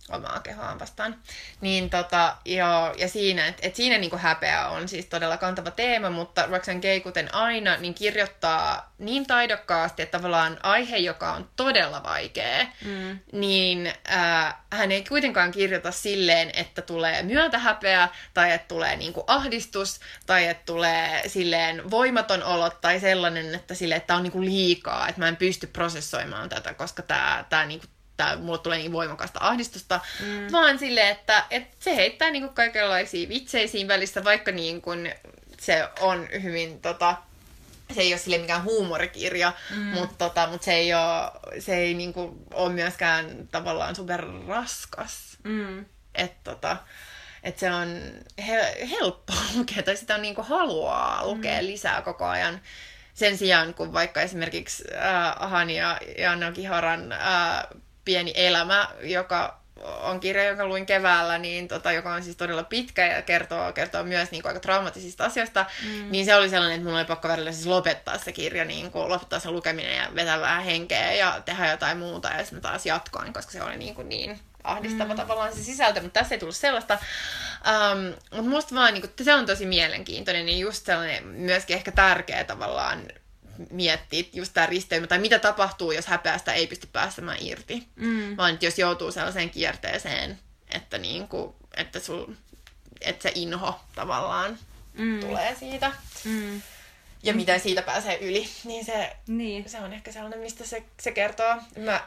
omaa 0.09 0.39
kehoaan 0.39 0.79
vastaan. 0.79 1.15
Niin 1.61 1.89
tota, 1.89 2.35
joo, 2.45 2.93
ja 2.97 3.09
siinä, 3.09 3.47
että 3.47 3.67
et 3.67 3.75
siinä 3.75 3.97
niinku 3.97 4.17
häpeä 4.17 4.67
on 4.67 4.87
siis 4.87 5.05
todella 5.05 5.37
kantava 5.37 5.71
teema, 5.71 6.09
mutta 6.09 6.45
Roxanne 6.45 6.81
Gay, 6.81 6.99
kuten 6.99 7.35
aina, 7.35 7.77
niin 7.77 7.93
kirjoittaa 7.93 8.93
niin 8.97 9.27
taidokkaasti, 9.27 10.01
että 10.01 10.17
tavallaan 10.17 10.57
aihe, 10.63 10.97
joka 10.97 11.31
on 11.31 11.49
todella 11.55 12.03
vaikea, 12.03 12.65
mm. 12.85 13.19
niin 13.31 13.93
äh, 14.11 14.55
hän 14.73 14.91
ei 14.91 15.03
kuitenkaan 15.03 15.51
kirjoita 15.51 15.91
silleen, 15.91 16.51
että 16.53 16.81
tulee 16.81 17.23
myötähäpeä, 17.23 18.09
tai 18.33 18.51
että 18.51 18.67
tulee 18.67 18.95
niinku 18.95 19.23
ahdistus, 19.27 19.99
tai 20.25 20.47
että 20.47 20.63
tulee 20.65 21.21
silleen 21.27 21.91
voimaton 21.91 22.43
olo, 22.43 22.69
tai 22.69 22.99
sellainen, 22.99 23.55
että, 23.55 23.73
sille, 23.73 23.95
että 23.95 24.15
on 24.15 24.23
niinku 24.23 24.41
liikaa, 24.41 25.07
että 25.07 25.21
mä 25.21 25.27
en 25.27 25.35
pysty 25.35 25.67
prosessoimaan 25.67 26.49
tätä, 26.49 26.73
koska 26.73 27.01
tämä 27.01 27.45
tää 27.49 27.65
niinku 27.65 27.87
että 28.17 28.37
mulle 28.37 28.59
tulee 28.59 28.77
niin 28.77 28.91
voimakasta 28.91 29.39
ahdistusta, 29.41 29.99
mm. 30.19 30.51
vaan 30.51 30.79
sille, 30.79 31.09
että, 31.09 31.45
että 31.49 31.75
se 31.79 31.95
heittää 31.95 32.31
niin 32.31 32.43
kuin 32.43 32.53
kaikenlaisia 32.53 33.29
vitseisiin 33.29 33.87
välissä, 33.87 34.23
vaikka 34.23 34.51
niin 34.51 34.81
kuin 34.81 35.13
se 35.59 35.87
on 35.99 36.27
hyvin 36.43 36.81
tota, 36.81 37.15
se 37.93 38.01
ei 38.01 38.13
ole 38.13 38.19
sille 38.19 38.37
mikään 38.37 38.63
huumorikirja, 38.63 39.53
mm. 39.75 39.77
mutta, 39.77 40.15
tota, 40.17 40.47
mutta 40.47 40.65
se 40.65 40.73
ei 40.73 40.93
ole, 40.93 41.61
se 41.61 41.77
ei 41.77 41.93
niinku 41.93 42.45
ole 42.53 42.73
myöskään 42.73 43.47
tavallaan 43.51 43.95
super 43.95 44.25
raskas. 44.47 45.37
Mm. 45.43 45.85
Että 46.15 46.51
tota, 46.51 46.77
et 47.43 47.59
se 47.59 47.71
on 47.71 48.01
he, 48.47 48.87
helppo 48.89 49.33
lukea, 49.55 49.83
tai 49.83 49.97
sitä 49.97 50.15
on 50.15 50.21
niinku 50.21 50.43
haluaa 50.43 51.25
lukea 51.25 51.61
mm. 51.61 51.67
lisää 51.67 52.01
koko 52.01 52.25
ajan. 52.25 52.61
Sen 53.13 53.37
sijaan, 53.37 53.73
kun 53.73 53.93
vaikka 53.93 54.21
esimerkiksi 54.21 54.83
äh, 54.95 55.49
Hani 55.49 55.77
ja 55.77 55.99
Janna 56.17 56.51
Kihoran 56.51 57.11
äh, 57.11 57.19
pieni 58.07 58.33
elämä, 58.35 58.89
joka 59.01 59.59
on 59.83 60.19
kirja, 60.19 60.43
jonka 60.43 60.65
luin 60.65 60.85
keväällä, 60.85 61.37
niin 61.37 61.67
tota, 61.67 61.91
joka 61.91 62.13
on 62.13 62.23
siis 62.23 62.35
todella 62.35 62.63
pitkä 62.63 63.05
ja 63.05 63.21
kertoo, 63.21 63.73
kertoo 63.73 64.03
myös 64.03 64.31
niin 64.31 64.41
kuin, 64.41 64.49
aika 64.49 64.59
traumatisista 64.59 65.25
asioista, 65.25 65.65
mm. 65.85 66.11
niin 66.11 66.25
se 66.25 66.35
oli 66.35 66.49
sellainen, 66.49 66.75
että 66.75 66.85
mulla 66.85 66.99
oli 66.99 67.07
pakko 67.07 67.27
välillä 67.27 67.51
siis 67.51 67.65
lopettaa 67.65 68.17
se 68.17 68.31
kirja, 68.31 68.65
niin 68.65 68.91
kuin, 68.91 69.09
lopettaa 69.09 69.39
se 69.39 69.51
lukeminen 69.51 69.97
ja 69.97 70.09
vetää 70.15 70.41
vähän 70.41 70.63
henkeä 70.63 71.13
ja 71.13 71.41
tehdä 71.45 71.71
jotain 71.71 71.97
muuta 71.97 72.29
ja 72.29 72.43
sitten 72.43 72.61
taas 72.61 72.85
jatkoin, 72.85 73.33
koska 73.33 73.51
se 73.51 73.63
oli 73.63 73.77
niin, 73.77 73.95
kuin 73.95 74.09
niin 74.09 74.39
ahdistava 74.63 75.13
mm. 75.13 75.17
tavallaan 75.17 75.53
se 75.53 75.63
sisältö, 75.63 76.01
mutta 76.01 76.19
tässä 76.19 76.35
ei 76.35 76.39
tullut 76.39 76.55
sellaista. 76.55 76.97
Um, 77.93 78.13
mutta 78.31 78.49
musta 78.49 78.75
vaan 78.75 78.93
niin 78.93 79.01
kuin, 79.01 79.25
se 79.25 79.33
on 79.33 79.45
tosi 79.45 79.65
mielenkiintoinen, 79.65 80.45
niin 80.45 80.59
just 80.59 80.85
sellainen 80.85 81.27
myöskin 81.27 81.75
ehkä 81.75 81.91
tärkeä 81.91 82.43
tavallaan 82.43 83.03
miettiä 83.71 84.23
just 84.33 84.53
tämä 84.53 84.67
risteymä, 84.67 85.07
tai 85.07 85.19
mitä 85.19 85.39
tapahtuu, 85.39 85.91
jos 85.91 86.07
häpeästä 86.07 86.53
ei 86.53 86.67
pysty 86.67 86.87
pääsemään 86.93 87.37
irti. 87.41 87.87
Mm. 87.95 88.37
Vaan 88.37 88.57
jos 88.61 88.79
joutuu 88.79 89.11
sellaiseen 89.11 89.49
kierteeseen, 89.49 90.39
että, 90.69 90.97
niinku, 90.97 91.55
että, 91.77 91.99
sul, 91.99 92.25
että 93.01 93.23
se 93.23 93.31
inho 93.35 93.79
tavallaan 93.95 94.57
mm. 94.93 95.19
tulee 95.19 95.55
siitä. 95.59 95.91
Mm. 96.23 96.61
Ja 97.23 97.33
miten 97.33 97.59
siitä 97.59 97.81
pääsee 97.81 98.17
yli, 98.17 98.49
niin 98.63 98.85
se, 98.85 99.15
niin. 99.27 99.69
se 99.69 99.79
on 99.79 99.93
ehkä 99.93 100.11
sellainen, 100.11 100.39
mistä 100.39 100.65
se, 100.65 100.83
se 101.01 101.11
kertoo. 101.11 101.55
Mä 101.77 102.01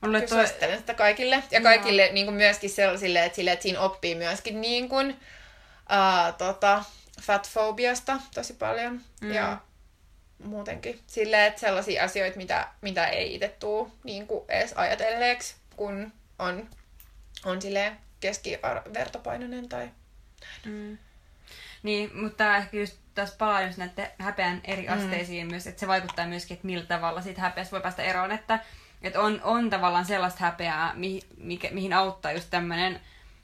Mulle 0.00 0.28
suosittelen 0.28 0.78
sitä 0.78 0.94
kaikille. 0.94 1.42
Ja 1.50 1.60
kaikille 1.60 2.10
niin 2.12 2.26
kuin 2.26 2.34
myöskin 2.34 2.70
sellaisille, 2.70 3.24
että, 3.24 3.36
sille, 3.36 3.52
että 3.52 3.62
siinä 3.62 3.80
oppii 3.80 4.14
myöskin 4.14 4.60
niin 4.60 4.88
kuin, 4.88 5.10
uh, 5.10 6.36
tota, 6.38 6.84
fatfobiasta 7.20 8.20
tosi 8.34 8.52
paljon. 8.52 9.00
Mm. 9.20 9.32
Ja 9.32 9.58
muutenkin. 10.44 11.00
Silleen, 11.06 11.46
että 11.46 11.60
sellaisia 11.60 12.04
asioita, 12.04 12.36
mitä, 12.36 12.68
mitä 12.80 13.06
ei 13.06 13.34
itse 13.34 13.48
tuu 13.48 13.92
niin 14.04 14.26
kuin 14.26 14.44
edes 14.48 14.72
ajatelleeksi, 14.72 15.54
kun 15.76 16.12
on, 16.38 16.68
on 17.44 17.62
silleen 17.62 17.96
keskivertopainoinen 18.20 19.68
tai 19.68 19.90
mm. 20.64 20.98
Niin, 21.82 22.10
mutta 22.16 22.56
ehkä 22.56 22.76
just 22.76 22.96
tässä 23.14 23.34
palaa 23.38 23.62
just 23.62 23.78
näiden 23.78 24.08
häpeän 24.18 24.60
eri 24.64 24.86
mm. 24.86 24.92
asteisiin 24.92 25.46
mm. 25.46 25.50
myös, 25.50 25.66
että 25.66 25.80
se 25.80 25.88
vaikuttaa 25.88 26.26
myöskin, 26.26 26.54
että 26.54 26.66
millä 26.66 26.84
tavalla 26.84 27.22
siitä 27.22 27.40
häpeästä 27.40 27.72
voi 27.72 27.80
päästä 27.80 28.02
eroon, 28.02 28.32
että, 28.32 28.58
että 29.02 29.20
on, 29.20 29.40
on 29.42 29.70
tavallaan 29.70 30.04
sellaista 30.04 30.40
häpeää, 30.40 30.92
mi, 30.94 31.20
mikä, 31.36 31.68
mihin 31.70 31.92
auttaa 31.92 32.32
just 32.32 32.50
tämmöinen 32.50 33.00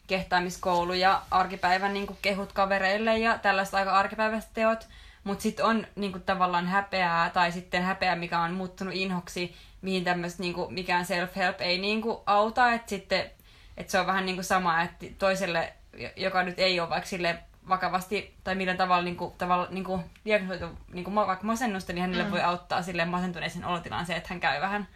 kehtaamiskoulu 0.06 0.92
ja 0.92 1.22
arkipäivän 1.30 1.94
niin 1.94 2.18
kehut 2.22 2.52
kavereille 2.52 3.18
ja 3.18 3.38
tällaiset 3.38 3.74
aika 3.74 3.92
arkipäiväiset 3.92 4.50
teot, 4.54 4.88
mutta 5.28 5.42
sitten 5.42 5.64
on 5.64 5.86
niinku, 5.96 6.18
tavallaan 6.18 6.66
häpeää 6.66 7.30
tai 7.30 7.52
sitten 7.52 7.82
häpeää, 7.82 8.16
mikä 8.16 8.40
on 8.40 8.52
muuttunut 8.52 8.94
inhoksi, 8.94 9.54
mihin 9.82 10.04
tämmöistä 10.04 10.42
niinku, 10.42 10.66
mikään 10.70 11.04
self-help 11.04 11.54
ei 11.58 11.78
niinku, 11.78 12.22
auta. 12.26 12.72
Että 12.72 12.90
sitten 12.90 13.30
et 13.76 13.90
se 13.90 14.00
on 14.00 14.06
vähän 14.06 14.26
niinku 14.26 14.42
sama, 14.42 14.82
että 14.82 15.06
toiselle, 15.18 15.72
joka 16.16 16.42
nyt 16.42 16.58
ei 16.58 16.80
ole 16.80 16.90
vaikka 16.90 17.08
sille 17.08 17.38
vakavasti 17.68 18.34
tai 18.44 18.54
millä 18.54 18.74
tavalla, 18.74 19.02
niinku, 19.02 19.34
tavalla 19.38 19.66
niinku, 19.70 20.00
diagnosoitu 20.24 20.78
niinku, 20.92 21.14
vaikka 21.14 21.46
masennusta, 21.46 21.92
niin 21.92 22.02
hänelle 22.02 22.24
mm. 22.24 22.30
voi 22.30 22.42
auttaa 22.42 22.82
sille 22.82 23.04
masentuneisen 23.04 23.64
olotilaan 23.64 24.06
se, 24.06 24.16
että 24.16 24.28
hän 24.28 24.40
käy 24.40 24.60
vähän 24.60 24.88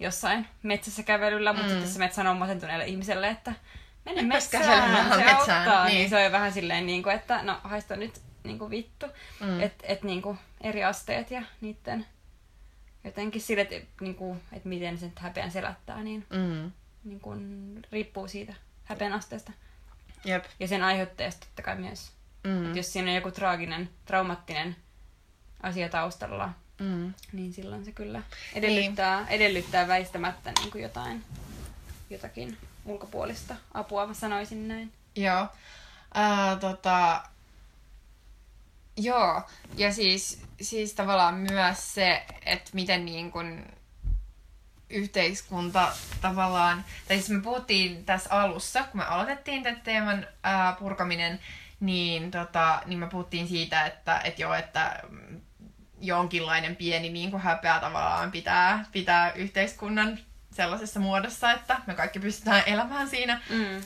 jossain 0.00 0.46
metsässä 0.62 1.02
kävelyllä, 1.02 1.52
mutta 1.52 1.74
mm. 1.74 1.84
sitten 1.86 2.12
se 2.12 2.28
on 2.28 2.36
masentuneelle 2.36 2.86
ihmiselle, 2.86 3.28
että 3.28 3.52
mene 4.04 4.22
metsään, 4.22 4.64
se 4.64 5.24
metsään. 5.24 5.36
auttaa. 5.36 5.84
Niin. 5.84 5.94
niin. 5.94 6.10
se 6.10 6.26
on 6.26 6.32
vähän 6.32 6.52
silleen, 6.52 6.86
niin 6.86 7.02
kuin, 7.02 7.16
että 7.16 7.42
no 7.42 7.60
haista 7.64 7.96
nyt 7.96 8.29
niinku 8.44 8.70
vittu. 8.70 9.06
Mm. 9.40 9.60
Että 9.60 9.84
et, 9.86 10.02
niinku 10.02 10.36
eri 10.60 10.84
asteet 10.84 11.30
ja 11.30 11.42
niiden 11.60 12.06
jotenkin 13.04 13.40
sille, 13.42 13.62
että 13.62 13.86
niinku, 14.00 14.36
et 14.52 14.64
miten 14.64 14.98
sen 14.98 15.12
häpeän 15.16 15.50
selättää, 15.50 16.02
niin, 16.02 16.26
mm. 16.30 16.70
niinku, 17.04 17.34
riippuu 17.92 18.28
siitä 18.28 18.54
häpeän 18.84 19.12
asteesta. 19.12 19.52
Jep. 20.24 20.44
Ja 20.60 20.68
sen 20.68 20.82
aiheuttajasta 20.82 21.46
totta 21.46 21.62
kai 21.62 21.76
myös. 21.76 22.12
Mm. 22.44 22.70
Et 22.70 22.76
jos 22.76 22.92
siinä 22.92 23.10
on 23.10 23.14
joku 23.14 23.30
traaginen, 23.30 23.90
traumattinen 24.04 24.76
asia 25.62 25.88
taustalla, 25.88 26.52
Mm. 26.80 27.14
niin 27.32 27.52
silloin 27.52 27.84
se 27.84 27.92
kyllä 27.92 28.22
edellyttää, 28.54 29.26
edellyttää 29.28 29.88
väistämättä 29.88 30.52
niin 30.58 30.70
kuin 30.70 30.82
jotain, 30.82 31.24
jotakin 32.10 32.58
ulkopuolista 32.84 33.56
apua, 33.74 34.06
mä 34.06 34.14
sanoisin 34.14 34.68
näin. 34.68 34.92
Joo. 35.16 35.46
Ää, 36.14 36.56
tota... 36.56 37.22
Joo. 38.96 39.42
Ja 39.76 39.92
siis, 39.92 40.42
siis 40.60 40.94
tavallaan 40.94 41.34
myös 41.34 41.94
se, 41.94 42.26
että 42.46 42.70
miten 42.74 43.04
niin 43.04 43.30
kun 43.30 43.66
yhteiskunta 44.90 45.92
tavallaan... 46.20 46.84
Tai 47.08 47.16
siis 47.16 47.30
me 47.30 47.42
puhuttiin 47.42 48.04
tässä 48.04 48.30
alussa, 48.30 48.82
kun 48.82 49.00
me 49.00 49.04
aloitettiin 49.04 49.62
tämän 49.62 49.80
teeman 49.80 50.26
ää, 50.42 50.72
purkaminen, 50.72 51.40
niin, 51.80 52.30
tota, 52.30 52.82
niin 52.86 52.98
me 52.98 53.06
puhuttiin 53.06 53.48
siitä, 53.48 53.86
että, 53.86 54.20
että 54.24 54.42
joo, 54.42 54.54
että 54.54 55.00
mm, 55.08 55.40
jonkinlainen 56.00 56.76
pieni 56.76 57.08
niin 57.08 57.30
kuin 57.30 57.42
häpeä 57.42 57.80
tavallaan 57.80 58.30
pitää, 58.30 58.84
pitää 58.92 59.32
yhteiskunnan 59.32 60.18
sellaisessa 60.52 61.00
muodossa, 61.00 61.52
että 61.52 61.76
me 61.86 61.94
kaikki 61.94 62.20
pystytään 62.20 62.62
elämään 62.66 63.08
siinä. 63.08 63.40
Mm. 63.50 63.82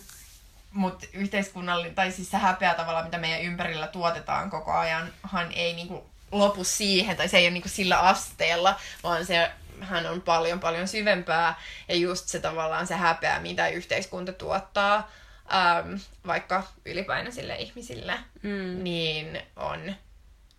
Mutta 0.75 1.07
yhteiskunnallinen, 1.13 1.95
tai 1.95 2.13
siis 2.13 2.31
se 2.31 2.37
häpeä 2.37 2.75
tavallaan, 2.75 3.05
mitä 3.05 3.19
meidän 3.19 3.43
ympärillä 3.43 3.87
tuotetaan 3.87 4.51
koko 4.51 4.73
ajanhan 4.73 5.53
ei 5.53 5.75
niinku 5.75 6.11
lopu 6.33 6.65
siihen, 6.65 7.17
tai 7.17 7.29
se 7.29 7.39
ei 7.39 7.45
ole 7.45 7.51
niinku 7.51 7.69
sillä 7.69 7.99
asteella, 7.99 8.81
vaan 9.03 9.27
se 9.27 9.51
hän 9.81 10.07
on 10.07 10.23
paljon 10.23 10.61
paljon 10.61 10.89
syvempää. 10.89 11.61
Ja 11.89 11.95
just 11.97 12.29
se 12.29 12.41
tavallaan 12.41 12.87
se 12.87 12.95
häpeä, 12.95 13.41
mitä 13.41 13.69
yhteiskunta 13.69 14.33
tuottaa, 14.33 15.11
äm, 15.55 16.01
vaikka 16.27 16.63
ylipainoisille 16.85 17.57
ihmisille, 17.57 18.15
Mm. 18.43 18.85
niin 18.85 19.43
on 19.57 19.95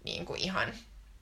niinku 0.03 0.35
ihan, 0.37 0.73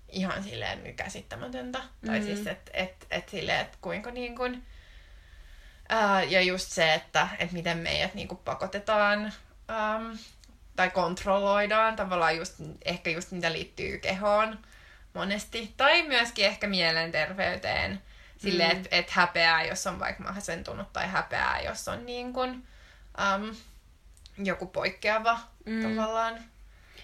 ihan 0.09 0.43
silleen 0.43 0.95
käsittämätöntä. 0.95 1.79
Mm. 1.79 2.07
Tai 2.07 2.21
siis, 2.21 2.47
että 2.47 2.71
et, 2.73 3.07
et 3.11 3.29
silleen, 3.29 3.59
että 3.59 3.77
kuinka 3.81 4.11
niin 4.11 4.35
kuin, 4.35 4.63
ää, 5.93 6.23
ja 6.23 6.41
just 6.41 6.71
se, 6.71 6.93
että 6.93 7.27
et 7.39 7.51
miten 7.51 7.77
meidät 7.77 8.13
niinku 8.13 8.35
pakotetaan 8.35 9.25
äm, 9.69 10.17
tai 10.75 10.89
kontrolloidaan 10.89 11.95
tavallaan 11.95 12.37
just, 12.37 12.55
ehkä 12.85 13.09
just 13.09 13.31
mitä 13.31 13.51
liittyy 13.51 13.97
kehoon 13.97 14.59
monesti. 15.13 15.73
Tai 15.77 16.03
myöskin 16.07 16.45
ehkä 16.45 16.67
mielenterveyteen. 16.67 18.01
Silleen, 18.37 18.71
Mm. 18.71 18.77
että 18.77 18.87
et 18.91 19.09
häpeää, 19.09 19.63
jos 19.65 19.87
on 19.87 19.99
vaikka 19.99 20.23
masentunut, 20.23 20.93
tai 20.93 21.07
häpeää, 21.07 21.61
jos 21.61 21.87
on 21.87 22.05
niin 22.05 22.33
kuin, 22.33 22.67
äm, 23.33 23.55
joku 24.37 24.65
poikkeava 24.65 25.39
Mm. 25.65 25.81
tavallaan. 25.95 26.35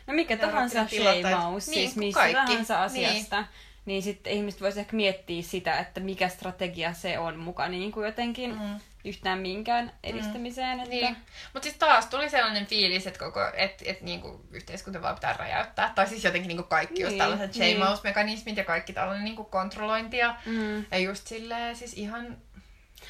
No 0.07 0.13
mikä 0.13 0.37
tahansa 0.37 0.85
tila 0.85 1.09
tai- 1.21 1.49
Niin, 1.49 1.61
siis 1.61 1.93
kun 1.93 1.99
missä 2.03 2.19
kaikki. 2.19 2.45
tahansa 2.51 2.83
asiasta, 2.83 3.35
niin, 3.41 3.47
niin 3.85 4.01
sitten 4.03 4.33
ihmiset 4.33 4.61
voisi 4.61 4.79
ehkä 4.79 4.95
miettiä 4.95 5.41
sitä, 5.41 5.79
että 5.79 5.99
mikä 5.99 6.29
strategia 6.29 6.93
se 6.93 7.19
on 7.19 7.37
mukaan 7.37 7.71
niin 7.71 7.91
kuin 7.91 8.05
jotenkin 8.05 8.51
Mm. 8.59 8.79
yhtään 9.05 9.39
minkään 9.39 9.91
edistämiseen. 10.03 10.79
Että... 10.79 10.89
Niin. 10.89 11.17
Mutta 11.53 11.63
siis 11.65 11.77
taas 11.77 12.05
tuli 12.05 12.29
sellainen 12.29 12.65
fiilis, 12.65 13.07
että 13.07 13.19
koko, 13.19 13.39
et, 13.53 13.83
et 13.85 14.01
niinku 14.01 14.45
yhteiskunta 14.51 15.01
vaan 15.01 15.15
pitää 15.15 15.33
räjäyttää. 15.33 15.91
Tai 15.95 16.07
siis 16.07 16.23
jotenkin 16.23 16.47
niinku 16.47 16.63
kaikki 16.63 17.01
just 17.01 17.09
Niin, 17.09 17.17
tällaiset 17.19 17.55
niin. 17.55 17.77
shame-mekanismit 17.77 18.57
ja 18.57 18.63
kaikki 18.63 18.93
tällainen 18.93 19.25
niinku 19.25 19.43
kontrollointia. 19.43 20.35
Mm. 20.45 20.85
Ja 20.91 20.97
just 20.97 21.27
silleen 21.27 21.75
siis 21.75 21.93
ihan... 21.93 22.37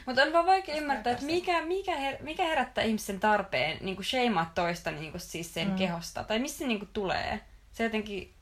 Mutta 0.05 0.21
on 0.21 0.33
vaan 0.33 0.45
vaikea 0.45 0.75
ymmärtää, 0.75 1.13
että 1.13 1.25
mikä, 1.25 1.61
mikä, 1.61 1.95
her, 1.95 2.15
mikä 2.19 2.43
herättää 2.43 2.83
ihmisen 2.83 3.19
tarpeen 3.19 3.77
niin 3.81 3.95
kuin 3.95 4.05
sheimaa 4.05 4.51
toista 4.55 4.91
niin 4.91 5.11
kuin 5.11 5.21
siis 5.21 5.53
sen 5.53 5.67
Mm. 5.67 5.73
mm. 5.73 5.77
kehosta. 5.77 6.23
Tai 6.23 6.39
missä 6.39 6.57
se 6.57 6.67
niin 6.67 6.79
kuin 6.79 6.89
tulee. 6.93 7.39
Se 7.71 7.83
jotenkin... 7.83 8.33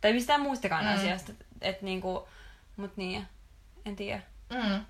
Tai 0.00 0.12
mistään 0.12 0.40
muustakaan 0.40 0.84
Mm. 0.84 0.94
asiasta. 0.94 1.32
Et 1.60 1.82
niin 1.82 2.00
kuin, 2.00 2.24
mut 2.76 2.96
niin, 2.96 3.26
en 3.86 3.96
tiedä. 3.96 4.20
Mm. 4.50 4.84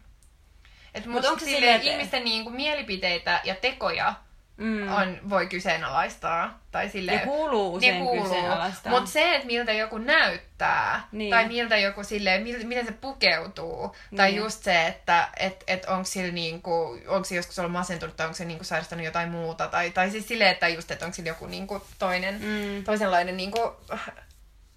Et 0.95 1.07
Mut 1.07 1.15
mut 1.15 1.25
onko 1.25 1.41
se 1.41 1.45
silleen, 1.47 1.77
että- 1.77 1.89
ihmisten 1.91 2.25
niinku 2.25 2.51
mielipiteitä 2.51 3.41
ja 3.45 3.55
tekoja 3.55 4.15
Mm. 4.57 4.93
on, 4.93 5.19
voi 5.31 5.47
kyseenalaistaa. 5.47 6.59
Tai 6.71 6.89
silleen, 6.89 7.19
Ja 7.21 7.25
kuuluu 7.27 7.75
usein 7.75 8.23
kyseenalaistaa. 8.23 8.93
Mutta 8.93 9.11
se, 9.11 9.35
että 9.35 9.47
miltä 9.47 9.73
joku 9.73 9.99
näyttää, 9.99 11.09
Niin. 11.13 11.31
tai 11.31 11.49
miltä 11.49 11.77
joku 11.77 12.05
silleen, 12.05 12.43
mil, 12.43 12.67
miten 12.67 12.87
se 12.87 12.93
pukeutuu, 12.93 13.97
tai 14.17 14.31
Niin. 14.31 14.41
just 14.43 14.63
se, 14.65 14.87
että 14.87 15.29
et, 15.37 15.65
et 15.67 15.85
onko 15.85 16.05
sillä 16.05 16.33
niinku, 16.33 16.99
onko 17.09 17.25
se 17.25 17.35
joskus 17.35 17.59
ollut 17.59 17.73
masentunut, 17.73 18.17
tai 18.17 18.27
onko 18.27 18.37
se 18.37 18.45
niinku 18.45 18.65
sairastanut 18.65 19.05
jotain 19.05 19.29
muuta, 19.31 19.67
tai, 19.69 19.91
tai 19.91 20.11
siis 20.11 20.29
silleen, 20.29 20.51
että 20.51 20.69
just, 20.69 20.91
että 20.91 21.05
onko 21.05 21.15
sillä 21.15 21.29
joku 21.29 21.47
niinku 21.47 21.83
toinen, 21.99 22.35
Mm. 22.35 22.85
toisenlainen 22.85 23.37
niinku, 23.37 23.77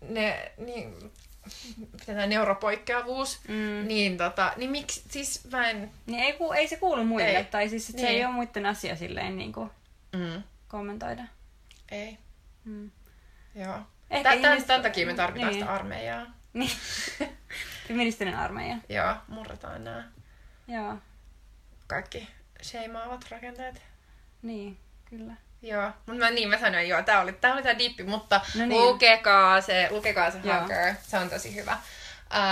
ne, 0.09 0.51
niin, 0.57 1.11
tää 2.05 2.27
neuropoikkeavuus, 2.27 3.39
Mm. 3.47 3.87
niin 3.87 4.17
tota, 4.17 4.53
niin 4.57 4.71
miksi, 4.71 5.03
siis 5.09 5.47
mä 5.51 5.69
en, 5.69 5.91
Niin 6.05 6.19
ei, 6.23 6.33
ku, 6.33 6.51
ei 6.51 6.67
se 6.67 6.77
kuulu 6.77 7.03
muille. 7.05 7.37
Ei. 7.37 7.43
Tai 7.45 7.69
siis 7.69 7.87
niin. 7.89 7.99
se 7.99 8.05
Niin. 8.05 8.17
ei 8.17 8.25
ole 8.25 8.33
muiden 8.33 8.65
asia 8.65 8.95
silleen 8.95 9.37
niin 9.37 9.53
kuin 9.53 9.69
mm, 10.15 10.43
kommentoida. 10.67 11.23
ei, 11.91 12.17
Mm. 12.65 12.91
joo. 13.55 13.79
Ehkä 14.09 14.29
Tän, 14.29 14.39
ihmiset- 14.51 14.67
tämän 14.67 14.81
takia 14.81 15.05
me 15.05 15.13
tarvitaan 15.13 15.51
niin. 15.51 15.61
sitä 15.61 15.73
armeijaa. 15.73 16.25
Niin. 16.53 16.71
Feministinen 17.87 18.35
armeija. 18.35 18.77
Joo, 18.89 19.15
murretaan 19.27 19.83
nämä 19.83 20.03
Joo, 20.67 20.95
kaikki 21.87 22.27
sheimaavat 22.63 23.25
rakenteet. 23.31 23.81
niin, 24.41 24.77
kyllä. 25.05 25.33
Joo, 25.63 25.83
mutta 26.05 26.19
mä, 26.25 26.29
niin 26.31 26.49
mä 26.49 26.59
sanoin, 26.59 26.89
joo, 26.89 27.03
tää 27.03 27.21
oli, 27.21 27.33
tää 27.33 27.53
oli 27.53 27.63
tää 27.63 27.77
dippi, 27.79 28.03
mutta 28.03 28.41
No 28.55 28.65
niin. 28.65 28.81
lukekaa 28.81 29.61
se, 29.61 29.87
lukekaa 29.91 30.31
se 30.31 30.37
Joo. 30.43 30.53
Hacker, 30.59 30.93
se 31.07 31.17
on 31.17 31.29
tosi 31.29 31.55
hyvä. 31.55 31.77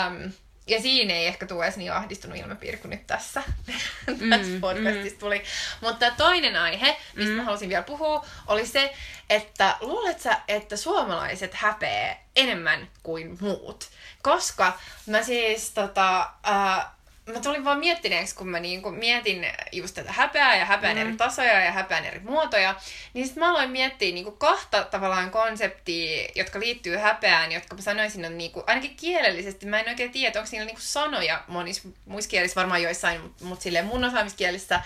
Um, 0.08 0.32
ja 0.68 0.82
siinä 0.82 1.14
ei 1.14 1.28
ehkä 1.28 1.46
tule 1.46 1.66
edes 1.66 1.78
niin 1.78 1.94
ahdistunut 1.94 2.38
ilmapiiri 2.38 2.78
kuin 2.78 2.90
nyt 2.90 3.08
tässä, 3.08 3.44
tässä 4.30 4.52
Mm, 4.52 4.62
podcastissa 4.62 5.20
tuli. 5.20 5.44
Mutta 5.82 6.12
toinen 6.12 6.56
aihe, 6.56 6.98
mistä 7.16 7.32
Mm. 7.32 7.38
mä 7.38 7.44
halusin 7.44 7.70
vielä 7.70 7.84
puhua, 7.84 8.26
oli 8.48 8.66
se, 8.68 8.94
että 9.30 9.76
luulet 9.82 10.20
sä, 10.20 10.38
että 10.48 10.78
suomalaiset 10.78 11.54
häpeää 11.54 12.16
enemmän 12.36 12.88
kuin 13.04 13.38
muut? 13.42 13.90
Koska 14.22 14.80
mä 15.06 15.24
siis 15.24 15.72
tota, 15.72 16.30
äh, 16.48 16.86
mä 17.26 17.40
tulin 17.40 17.66
vaan 17.66 17.80
miettineeksi, 17.80 18.36
kun 18.36 18.48
mä 18.48 18.60
niinku 18.60 18.92
mietin 18.92 19.48
just 19.72 19.96
tätä 19.96 20.12
häpeää 20.12 20.56
ja 20.56 20.66
häpeän 20.66 20.96
Mm. 20.98 21.02
eri 21.02 21.18
tasoja 21.18 21.62
ja 21.62 21.72
häpeän 21.72 22.06
eri 22.06 22.20
muotoja, 22.20 22.76
niin 23.14 23.26
sitten 23.26 23.44
mä 23.44 23.50
aloin 23.50 23.70
miettiä 23.72 24.14
niinku 24.14 24.32
kahta 24.32 24.84
tavallaan 24.84 25.32
konseptia, 25.32 26.30
jotka 26.36 26.60
liittyy 26.60 26.98
häpeään, 26.98 27.52
jotka 27.52 27.76
mä 27.76 27.82
sanoisin 27.82 28.26
on 28.26 28.38
niinku, 28.38 28.64
ainakin 28.68 28.96
kielellisesti, 28.96 29.66
mä 29.66 29.80
en 29.80 29.90
oikein 29.90 30.12
tiedä, 30.12 30.40
onko 30.40 30.50
niillä 30.52 30.66
niinku 30.66 30.82
sanoja 30.82 31.44
monissa 31.48 31.90
muissa 32.06 32.30
kielissä, 32.30 32.56
varmaan 32.60 32.84
joissain, 32.84 33.22
mutta 33.22 33.46
mut 33.46 33.62
silleen 33.62 33.86
mun 33.86 34.04
osaamiskielissä, 34.04 34.82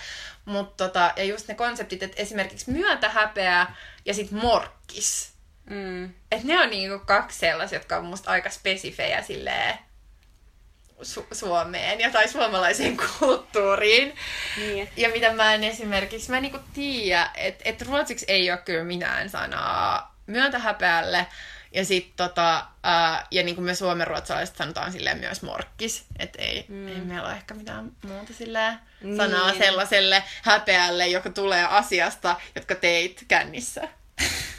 mut 0.45 0.77
tota, 0.77 1.13
ja 1.15 1.23
just 1.23 1.47
ne 1.47 1.55
konseptit, 1.55 2.03
että 2.03 2.21
esimerkiksi 2.21 2.71
myötä 2.71 3.09
häpeää 3.09 3.75
ja 4.05 4.13
sitten 4.13 4.39
morkkis. 4.39 5.31
Mm. 5.69 6.05
Et 6.31 6.43
ne 6.43 6.59
on 6.61 6.69
niinku 6.69 7.05
kaksi 7.05 7.39
sellaisia, 7.39 7.75
jotka 7.79 7.97
on 7.97 8.05
musta 8.05 8.31
aika 8.31 8.49
spesifejä 8.49 9.21
silleen 9.21 9.77
Su- 11.01 11.27
Suomeen 11.35 11.99
ja 11.99 12.11
tai 12.11 12.27
suomalaiseen 12.27 12.97
kulttuuriin. 13.19 14.15
Niin. 14.57 14.89
Ja 14.97 15.09
mitä 15.09 15.33
mä 15.33 15.53
en 15.53 15.63
esimerkiksi, 15.63 16.29
mä 16.31 16.37
en 16.37 16.43
niinku 16.43 16.59
tiedä, 16.73 17.29
että 17.35 17.61
et 17.69 17.81
ruotsiksi 17.81 18.25
ei 18.27 18.51
ole 18.51 18.57
kyllä 18.65 18.83
mitään 18.83 19.29
sanaa 19.29 20.15
myötähäpeälle. 20.27 21.27
Ja 21.71 21.85
sit 21.85 22.15
tota, 22.15 22.65
ää, 22.83 23.27
ja 23.31 23.43
niinku 23.43 23.61
me 23.61 23.75
suomenruotsalaiset 23.75 24.55
sanotaan 24.55 24.91
silleen 24.91 25.17
myös 25.17 25.41
morkkis. 25.41 26.05
Että 26.19 26.41
ei. 26.41 26.65
Mm. 26.67 26.87
ei 26.87 26.95
meillä 26.95 27.27
ole 27.27 27.33
ehkä 27.35 27.53
mitään 27.53 27.91
muuta 28.03 28.33
silleen 28.33 28.79
Niin. 29.01 29.17
sanaa 29.17 29.53
sellaiselle 29.53 30.23
häpeälle, 30.43 31.07
joka 31.07 31.29
tulee 31.29 31.65
asiasta, 31.65 32.35
jotka 32.55 32.75
teit 32.75 33.25
kännissä. 33.27 33.81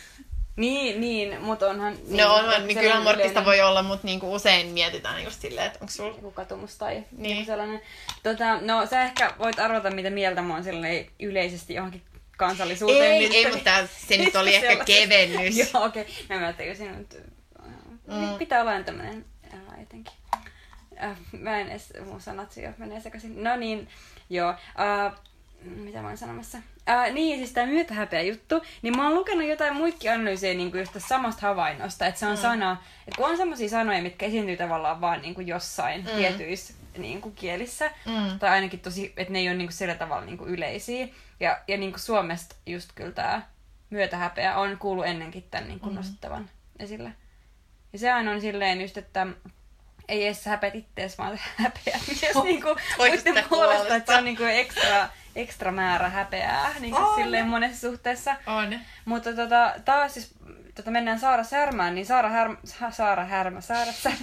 Niin, 0.57 1.01
niin, 1.01 1.41
mutta 1.43 1.69
onhan... 1.69 1.95
Niin, 2.07 2.16
No 2.16 2.35
on, 2.35 2.66
niin 2.66 2.78
kyllä 2.78 3.12
yleinen 3.15 3.45
voi 3.45 3.61
olla, 3.61 3.83
mutta 3.83 4.07
niinku 4.07 4.35
usein 4.35 4.66
mietitään 4.66 5.24
just 5.24 5.41
silleen, 5.41 5.66
että 5.66 5.78
onko 5.81 5.93
sulla... 5.93 6.15
Joku 6.16 6.31
katumus 6.31 6.77
tai 6.78 6.95
Niin. 6.95 7.07
niin. 7.23 7.47
sellainen. 7.47 7.81
Tota, 8.23 8.61
no 8.61 8.87
sä 8.87 9.03
ehkä 9.03 9.35
voit 9.39 9.59
arvata, 9.59 9.91
mitä 9.91 10.11
mieltä 10.11 10.43
mä 10.43 10.55
oon 10.55 10.65
yleisesti 11.20 11.74
johonkin 11.74 12.03
kansallisuuteen. 12.37 13.12
Ei, 13.12 13.19
liittyen. 13.20 13.47
ei, 13.47 13.53
mutta 13.53 13.87
se 14.09 14.16
nyt 14.16 14.37
oli 14.37 14.55
ehkä 14.55 14.85
kevennys. 14.85 15.57
Joo, 15.73 15.85
okei. 15.85 16.03
Okay. 16.03 16.37
No 16.39 16.47
mä 16.47 16.53
tajusin, 16.53 16.95
että 17.01 17.16
Mm. 18.07 18.15
mm. 18.15 18.39
pitää 18.39 18.61
olla 18.61 18.70
aina 18.70 18.85
tämmönen 18.85 19.24
äh, 19.55 19.81
jotenkin. 19.81 20.12
Äh, 21.05 21.16
mä 21.33 21.59
en 21.61 21.69
edes, 21.69 21.93
mun 22.05 22.20
sanat 22.20 22.57
jo 22.57 22.70
menee 22.78 23.01
sekaisin. 23.01 23.45
No 23.45 23.57
niin, 23.57 23.89
joo. 24.31 24.51
Äh, 24.51 25.12
mitä 25.70 26.02
mä 26.02 26.09
oon 26.09 26.16
sanomassa? 26.16 26.59
Äh, 26.88 27.12
niin, 27.12 27.38
siis 27.38 27.52
tää 27.52 27.66
myötähäpeä 27.66 28.22
juttu, 28.22 28.62
niin 28.82 28.97
mä 28.97 29.05
oon 29.06 29.14
lukenut 29.14 29.47
jotain 29.48 29.76
muikki 29.76 30.09
analyysejä 30.09 30.55
niin 30.55 30.70
kuin 30.70 30.78
just 30.80 30.93
tästä 30.93 31.09
samasta 31.09 31.47
havainnosta, 31.47 32.06
että 32.06 32.20
se 32.20 32.26
on 32.26 32.32
mm. 32.36 32.40
sana, 32.43 32.72
että 33.09 33.16
kun 33.16 33.30
on 33.30 33.36
semmoisia 33.36 33.68
sanoja, 33.68 34.02
mitkä 34.02 34.26
esiintyy 34.26 34.56
tavallaan 34.56 35.01
vaan 35.01 35.22
niin 35.22 35.34
kuin 35.34 35.47
jossain 35.47 36.01
Mm. 36.01 36.06
tietyissä 36.16 36.74
niin 36.98 37.20
kuin 37.20 37.34
kielissä. 37.34 37.90
Mm. 38.06 38.38
Tai 38.38 38.51
ainakin 38.51 38.80
tosi, 38.80 39.12
että 39.16 39.32
ne 39.32 39.38
ei 39.38 39.48
ole 39.48 39.56
niin 39.56 39.68
kuin 39.68 39.76
sillä 39.76 39.94
tavalla 39.94 40.24
niin 40.26 40.38
kuin 40.38 40.51
yleisiä. 40.51 41.09
Ja, 41.40 41.59
ja 41.68 41.76
niin 41.76 41.90
kuin 41.93 42.01
Suomesta 42.01 42.56
just 42.66 42.90
kyllä 42.94 43.12
tämä 43.12 43.43
myötähäpeä 43.90 44.56
on 44.56 44.78
kuullut 44.78 45.06
ennenkin 45.06 45.43
tämän 45.51 45.68
niin 45.68 45.80
kuin 45.80 45.93
Mm. 45.93 45.97
nostettavan 45.97 46.51
esille. 46.78 47.12
Ja 47.93 47.98
sehän 47.98 48.28
on 48.28 48.40
silleen 48.40 48.80
just, 48.80 48.97
että 48.97 49.26
ei 50.09 50.26
edes 50.26 50.44
sä 50.44 50.51
häpeät 50.51 50.74
ittees, 50.74 51.18
vaan 51.18 51.40
häpeät 51.56 52.01
myös 52.22 52.44
niinku 52.44 52.68
Toisten 52.97 53.32
muiden 53.32 53.48
puolesta, 53.48 53.48
puolesta. 53.48 53.97
että 53.97 54.12
se 54.12 54.18
on 54.18 54.24
niinku 54.24 54.43
ekstra, 54.44 55.09
ekstra 55.36 55.72
määrä 55.72 56.08
häpeää 56.08 56.74
niinku 56.80 56.98
On. 56.98 57.14
silleen 57.14 57.46
monessa 57.46 57.88
suhteessa. 57.88 58.36
On. 58.46 58.80
Mutta 59.04 59.32
tota, 59.32 59.72
taas 59.84 60.14
siis 60.14 60.34
tota 60.74 60.90
mennään 60.90 61.18
Saara 61.18 61.44
Särmään, 61.44 61.94
niin 61.94 62.06
Saara 62.06 62.28
Härmä, 62.28 62.56
Sa- 62.64 62.90
Saara 62.90 63.24
Härmä, 63.24 63.60
Saara 63.60 63.92
Särmä. 63.92 64.18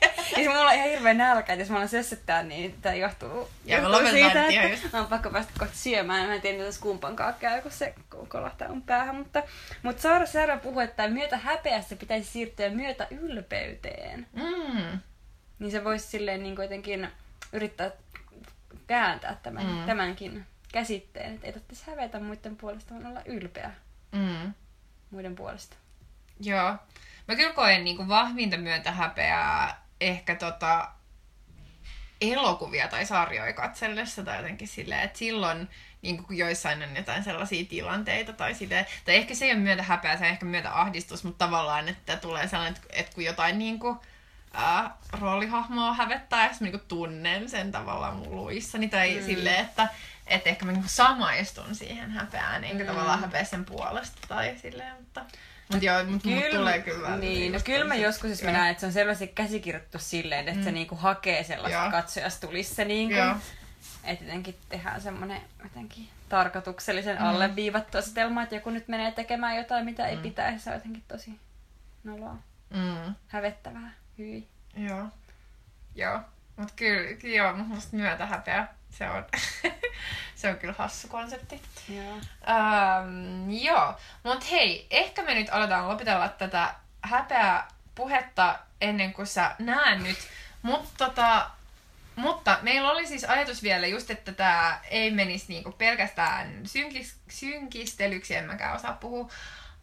ja 0.00 0.08
siis 0.34 0.48
mulla 0.48 0.68
on 0.68 0.74
ihan 0.74 0.88
hirveä 0.88 1.14
nälkä, 1.14 1.52
että 1.52 1.62
jos 1.62 1.70
mä 1.70 1.76
alan 1.76 1.88
sössyttää, 1.88 2.42
niin 2.42 2.74
tää 2.82 2.94
johtuu, 2.94 3.48
Ja 3.64 3.78
johtuu 3.78 4.10
siitä, 4.10 4.46
että 4.46 4.62
just. 4.68 4.92
mä 4.92 4.98
oon 4.98 5.06
pakko 5.08 5.30
päästä 5.30 5.52
kohta 5.58 5.74
syömään. 5.76 6.26
Mä 6.28 6.34
en 6.34 6.40
tiedä, 6.40 6.58
mitä 6.64 6.80
kumpankaan 6.80 7.34
käy, 7.40 7.62
kun 7.62 7.70
se 7.70 7.94
kolahtaa 8.28 8.68
mun 8.68 8.82
päähän. 8.82 9.16
Mutta, 9.16 9.42
mutta 9.82 10.02
Saara 10.02 10.26
Särmä 10.26 10.56
puhuu, 10.56 10.80
että 10.80 11.08
myötä 11.08 11.36
häpeässä 11.36 11.96
pitäisi 11.96 12.30
siirtyä 12.30 12.70
myötä 12.70 13.06
ylpeyteen. 13.10 14.26
Mm. 14.32 14.98
Niin 15.58 15.70
se 15.70 15.84
voisi 15.84 16.06
silleen 16.06 16.42
niin 16.42 16.56
jotenkin 16.62 17.08
yrittää 17.52 17.90
kääntää 18.88 19.36
tämän, 19.42 19.66
Mm. 19.66 19.86
tämänkin 19.86 20.46
käsitteen. 20.72 21.34
Että 21.34 21.46
ei 21.46 21.52
tarvitsisi 21.52 21.90
hävetä 21.90 22.20
muiden 22.20 22.56
puolesta, 22.56 22.94
vaan 22.94 23.06
olla 23.06 23.22
ylpeä 23.24 23.70
Mm. 24.12 24.54
muiden 25.10 25.34
puolesta. 25.34 25.76
Joo. 26.40 26.76
Mä 27.28 27.36
kyllä 27.36 27.52
koen 27.52 27.84
niinku 27.84 28.08
vahvinta 28.08 28.56
myöntä 28.56 28.92
häpeää 28.92 29.82
ehkä 30.00 30.34
tota 30.34 30.88
elokuvia 32.20 32.88
tai 32.88 33.06
sarjoja 33.06 33.52
katsellessa 33.52 34.22
tai 34.24 34.36
jotenkin 34.36 34.68
silleen, 34.68 35.00
että 35.00 35.18
silloin 35.18 35.68
niin 36.02 36.24
kun 36.24 36.36
joissain 36.38 36.82
on 36.82 36.96
jotain 36.96 37.24
sellaisia 37.24 37.64
tilanteita 37.64 38.32
tai 38.32 38.54
silleen, 38.54 38.86
tai 39.04 39.14
ehkä 39.14 39.34
se 39.34 39.44
ei 39.44 39.50
ole 39.52 39.60
myötä 39.60 39.82
häpeää, 39.82 40.16
se 40.16 40.24
on 40.24 40.30
ehkä 40.30 40.46
myötä 40.46 40.80
ahdistus, 40.80 41.24
mutta 41.24 41.44
tavallaan, 41.46 41.88
että 41.88 42.16
tulee 42.16 42.48
sellainen, 42.48 42.76
että, 42.76 42.88
että 42.92 43.14
kun 43.14 43.24
jotain 43.24 43.58
niin 43.58 43.78
kuin, 43.78 43.98
ää, 44.52 44.96
roolihahmoa 45.20 45.94
hävettää, 45.94 46.44
ja 46.44 46.50
mä 46.60 46.66
niin 46.66 46.80
tunnen 46.88 47.48
sen 47.48 47.72
tavallaan 47.72 48.16
mun 48.16 48.36
luissani, 48.36 48.88
tai 48.88 49.14
mm. 49.14 49.26
silleen, 49.26 49.64
että, 49.64 49.88
että 50.26 50.48
ehkä 50.48 50.64
mä 50.66 50.72
niin 50.72 50.88
samaistun 50.88 51.74
siihen 51.74 52.10
häpeään, 52.10 52.64
enkä 52.64 52.84
mm. 52.84 52.90
tavallaan 52.90 53.20
häpeä 53.20 53.44
sen 53.44 53.64
puolesta 53.64 54.18
tai 54.28 54.56
silleen, 54.62 54.94
mutta... 54.98 55.24
Mutta 55.72 55.84
joo, 55.84 56.04
mut, 56.04 56.24
mut 56.24 56.50
tulee 56.50 56.82
kyllä 56.82 57.16
Niin, 57.16 57.52
no 57.52 57.58
kyllä 57.64 57.84
mä 57.84 57.94
joskus, 57.94 58.30
jos 58.30 58.42
mä 58.42 58.50
näen, 58.50 58.70
että 58.70 58.80
se 58.80 58.86
on 58.86 58.92
selvästi 58.92 59.26
käsikirjoitettu 59.28 59.98
silleen, 59.98 60.48
että 60.48 60.60
mm. 60.60 60.64
se 60.64 60.72
niinku 60.72 60.94
hakee 60.96 61.44
sellaista 61.44 61.78
Joo. 61.78 61.90
katsojasta 61.90 62.46
tulisi 62.46 62.74
se 62.74 62.84
niinku, 62.84 63.40
että 64.04 64.24
jotenkin 64.24 64.56
tehdään 64.68 65.00
semmoinen 65.00 65.40
jotenkin 65.62 66.08
tarkoituksellisen 66.28 67.16
mm. 67.18 67.24
alleviivattu 67.24 67.98
asetelma, 67.98 68.42
että 68.42 68.54
joku 68.54 68.70
nyt 68.70 68.88
menee 68.88 69.12
tekemään 69.12 69.56
jotain, 69.56 69.84
mitä 69.84 70.06
ei 70.06 70.16
Mm. 70.16 70.22
pitäisi, 70.22 70.64
se 70.64 70.70
on 70.70 70.76
jotenkin 70.76 71.04
tosi 71.08 71.40
noloa, 72.04 72.36
Mm. 72.70 73.14
hävettävää, 73.28 73.90
hyi. 74.18 74.48
Joo. 74.76 75.08
Joo. 75.94 76.20
Mut 76.56 76.70
kyllä, 76.76 77.34
joo, 77.36 77.52
mut 77.52 77.68
musta 77.68 77.96
myötä 77.96 78.26
häpeä. 78.26 78.66
Se 78.90 79.10
on, 79.10 79.24
se 80.34 80.50
on 80.50 80.56
kyllä 80.56 80.74
hassu 80.78 81.08
konsepti. 81.08 81.62
Joo. 81.88 82.14
Ähm, 82.48 83.50
joo, 83.50 83.94
mut 84.22 84.50
hei, 84.50 84.86
ehkä 84.90 85.22
me 85.22 85.34
nyt 85.34 85.48
aletaan 85.50 85.88
lopetella 85.88 86.28
tätä 86.28 86.74
häpeää 87.02 87.68
puhetta 87.94 88.58
ennen 88.80 89.12
kuin 89.12 89.26
sä 89.26 89.54
näen 89.58 90.02
nyt. 90.04 90.18
Mut 90.62 90.88
tota, 90.98 91.50
mutta 92.16 92.58
meillä 92.62 92.90
oli 92.90 93.06
siis 93.06 93.24
ajatus 93.24 93.62
vielä 93.62 93.86
just, 93.86 94.10
että 94.10 94.32
tämä 94.32 94.80
ei 94.90 95.10
menisi 95.10 95.44
niinku 95.48 95.72
pelkästään 95.72 96.60
synkis, 96.66 97.16
synkistelyksi, 97.28 98.34
en 98.34 98.44
mäkään 98.44 98.76
osaa 98.76 98.92
puhua, 98.92 99.30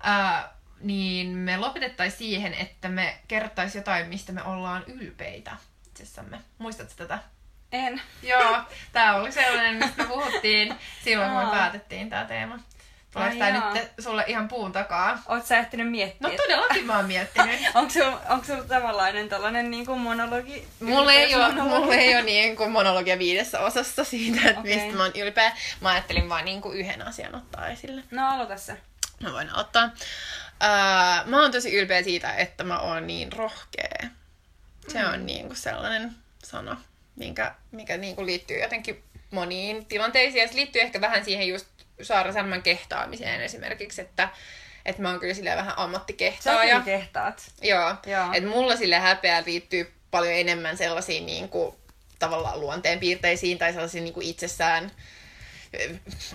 ää, 0.03 0.55
niin 0.80 1.27
me 1.27 1.57
lopetettaisiin 1.57 2.18
siihen, 2.18 2.53
että 2.53 2.89
me 2.89 3.18
kerrottaisiin 3.27 3.80
jotain, 3.80 4.07
mistä 4.07 4.31
me 4.31 4.43
ollaan 4.43 4.84
ylpeitä 4.88 5.52
itsessämme. 5.88 6.39
Muistatko 6.57 6.93
tätä? 6.97 7.19
En. 7.72 8.02
Joo, 8.23 8.61
tämä 8.93 9.15
oli 9.15 9.31
sellainen, 9.31 9.76
mistä 9.76 10.03
me 10.03 10.07
puhuttiin 10.07 10.76
silloin, 11.03 11.31
kun 11.31 11.45
me 11.45 11.52
päätettiin 11.52 12.10
tämä 12.10 12.26
teema. 12.26 12.60
Tuleeko 13.15 13.43
Ai 13.43 13.52
tämä 13.52 13.73
nyt 13.73 13.91
sulle 13.99 14.23
ihan 14.27 14.47
puun 14.47 14.72
takaa? 14.72 15.22
Oot 15.27 15.45
sä 15.45 15.57
ehtinyt 15.57 15.91
miettiä? 15.91 16.30
No 16.30 16.35
todellakin 16.38 16.85
mä 16.85 16.95
oon 16.95 17.06
miettinyt. 17.06 17.61
Onko 17.76 17.89
sulla, 17.89 18.22
onko 18.30 18.45
sulla 18.45 18.64
tavallainen 18.64 19.30
tällainen 19.30 19.72
niin 19.72 19.85
kuin 19.85 19.99
monologi? 19.99 20.68
Mulla 20.80 21.14
ei, 21.14 21.35
ole, 21.35 21.52
mulla 21.52 21.95
ei 21.95 22.15
ole 22.15 22.23
niin 22.23 22.56
kuin 22.56 22.72
monologia 22.72 23.19
viidessä 23.19 23.60
osassa 23.60 24.03
siitä, 24.03 24.49
että 24.49 24.60
Okei. 24.60 24.76
mistä 24.76 24.97
mä 24.97 25.03
oon 25.03 25.11
ylpeä. 25.15 25.52
Mä 25.81 25.89
ajattelin 25.89 26.30
vaan 26.30 26.45
niin 26.45 26.61
kuin 26.61 26.77
yhden 26.77 27.07
asian 27.07 27.35
ottaa 27.35 27.68
esille. 27.68 28.03
No 28.11 28.27
aloita 28.30 28.57
se. 28.57 28.77
Mä 29.23 29.34
voin 29.34 29.56
ottaa. 29.56 29.89
Mä 31.26 31.41
oon 31.41 31.52
tosi 31.52 31.73
ylpeä 31.76 32.03
siitä, 32.03 32.34
että 32.36 32.64
mä 32.64 32.80
oon 32.80 33.07
niin 33.07 33.34
rohkea. 33.34 34.10
Se 34.88 35.02
Mm. 35.03 35.14
on 35.14 35.26
niin 35.26 35.48
kuin 35.48 35.57
sellainen 35.57 36.11
sana, 36.44 36.82
minkä, 37.15 37.56
mikä 37.72 37.98
niin 37.98 38.15
kuin 38.15 38.26
liittyy 38.26 38.60
jotenkin 38.61 39.03
moniin 39.32 39.86
tilanteisiin. 39.86 40.41
Ja 40.41 40.48
se 40.48 40.56
liittyy 40.56 40.82
ehkä 40.82 41.02
vähän 41.02 41.26
siihen 41.26 41.48
just 41.48 41.68
Saara 42.02 42.34
Särmän 42.34 42.64
kehtaamiseen 42.64 43.41
esimerkiksi, 43.41 44.02
että, 44.02 44.30
että 44.86 45.02
mä 45.02 45.10
oon 45.10 45.19
kyllä 45.19 45.34
silleen 45.34 45.57
vähän 45.57 45.76
Sä 45.76 45.84
ammattikehtaaja. 45.84 46.82
kyllä 46.82 46.98
kehtaat. 46.99 47.52
Joo. 47.61 47.95
Joo. 48.06 48.30
Et 48.34 48.44
mulla 48.49 48.76
sille 48.76 48.99
häpeä 48.99 49.44
liittyy 49.45 49.94
paljon 50.11 50.34
enemmän 50.34 50.77
sellaisiin 50.77 51.26
niin 51.26 51.49
kuin, 51.49 51.76
tavallaan 52.19 52.60
luonteenpiirteisiin 52.61 53.57
tai 53.57 53.72
sellaisiin 53.73 54.03
niin 54.03 54.14
kuin 54.14 54.27
itsessään 54.27 54.91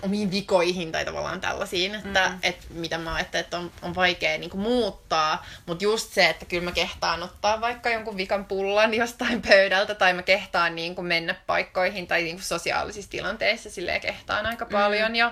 omiin 0.01 0.31
vikoihin 0.31 0.91
tai 0.91 1.05
tavallaan 1.05 1.41
tällaisiin, 1.41 1.95
että 1.95 2.29
Mm. 2.29 2.39
et, 2.43 2.57
mitä 2.69 2.97
mä 2.97 3.13
ajattelen, 3.13 3.43
että 3.43 3.57
on, 3.57 3.71
on 3.81 3.95
vaikea 3.95 4.37
niin 4.37 4.49
kuin 4.49 4.61
muuttaa, 4.61 5.45
mutta 5.65 5.83
just 5.83 6.13
se, 6.13 6.29
että 6.29 6.45
kyllä 6.45 6.63
mä 6.63 6.71
kehtaan 6.71 7.23
ottaa 7.23 7.61
vaikka 7.61 7.89
jonkun 7.89 8.17
vikan 8.17 8.45
pullan 8.45 8.93
jostain 8.93 9.41
pöydältä 9.47 9.95
tai 9.95 10.13
mä 10.13 10.23
kehtaan 10.23 10.75
niin 10.75 10.95
kuin 10.95 11.05
mennä 11.05 11.35
paikkoihin 11.47 12.07
tai 12.07 12.23
niin 12.23 12.35
kuin 12.35 12.45
sosiaalisissa 12.45 13.11
tilanteissa 13.11 13.69
silleen 13.69 14.01
kehtaan 14.01 14.45
aika 14.45 14.65
paljon 14.65 15.15
ja, 15.15 15.31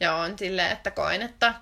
ja 0.00 0.14
on 0.14 0.38
silleen, 0.38 0.72
että 0.72 0.90
koen, 0.90 1.22
että 1.22 1.54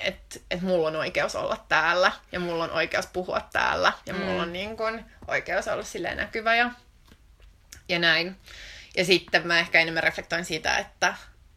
että 0.00 0.40
et 0.50 0.62
mulla 0.62 0.88
on 0.88 0.96
oikeus 0.96 1.36
olla 1.36 1.64
täällä 1.68 2.12
ja 2.32 2.40
mulla 2.40 2.64
on 2.64 2.70
oikeus 2.70 3.06
puhua 3.06 3.48
täällä 3.52 3.92
ja 4.06 4.14
mm. 4.14 4.20
mulla 4.20 4.42
on 4.42 4.52
niin 4.52 4.76
kun, 4.76 5.04
oikeus 5.28 5.68
olla 5.68 5.82
silleen 5.84 6.16
näkyvä 6.16 6.54
ja, 6.54 6.70
ja 7.88 7.98
näin. 7.98 8.36
Ja 8.96 9.04
sitten 9.04 9.46
mä 9.46 9.58
ehkä 9.58 9.80
enemmän 9.80 10.02
reflektoin 10.02 10.44
siitä, 10.44 10.78
että 10.78 11.14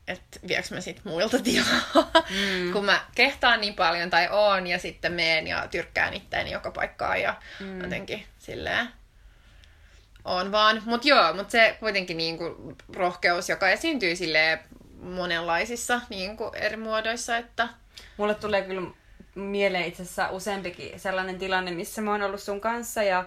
että 0.08 0.40
vieks 0.48 0.72
mä 0.72 0.82
sit 0.82 1.06
muilta 1.06 1.40
tilaa, 1.40 2.12
mm. 2.30 2.74
kun 2.74 2.86
mä 2.86 3.06
kehtaan 3.16 3.62
niin 3.62 3.74
paljon 3.74 4.10
tai 4.10 4.28
oon 4.32 4.68
ja 4.68 4.80
sitten 4.80 5.14
meen 5.14 5.48
ja 5.48 5.68
tyrkkään 5.68 6.14
itteeni 6.14 6.52
joka 6.52 6.72
paikkaan 6.72 7.22
ja 7.22 7.36
mm. 7.60 7.82
jotenkin 7.82 8.26
silleen 8.40 8.88
on 10.26 10.52
vaan. 10.52 10.82
Mut 10.86 11.06
joo, 11.06 11.34
mut 11.34 11.52
se 11.52 11.78
kuitenkin 11.80 12.18
niinku 12.18 12.76
rohkeus, 12.94 13.50
joka 13.50 13.70
esiintyy 13.70 14.16
silleen 14.16 14.60
monenlaisissa 15.02 16.02
niinku 16.10 16.52
eri 16.56 16.78
muodoissa, 16.78 17.38
että 17.38 17.70
Mulle 18.18 18.36
tulee 18.36 18.62
kyllä 18.62 18.92
mieleen 19.36 19.86
itse 19.86 20.04
asiassa 20.04 20.30
useampikin 20.30 21.00
sellainen 21.00 21.40
tilanne, 21.40 21.72
missä 21.72 22.02
mä 22.02 22.12
oon 22.12 22.22
ollut 22.22 22.42
sun 22.42 22.62
kanssa 22.62 23.04
ja 23.04 23.26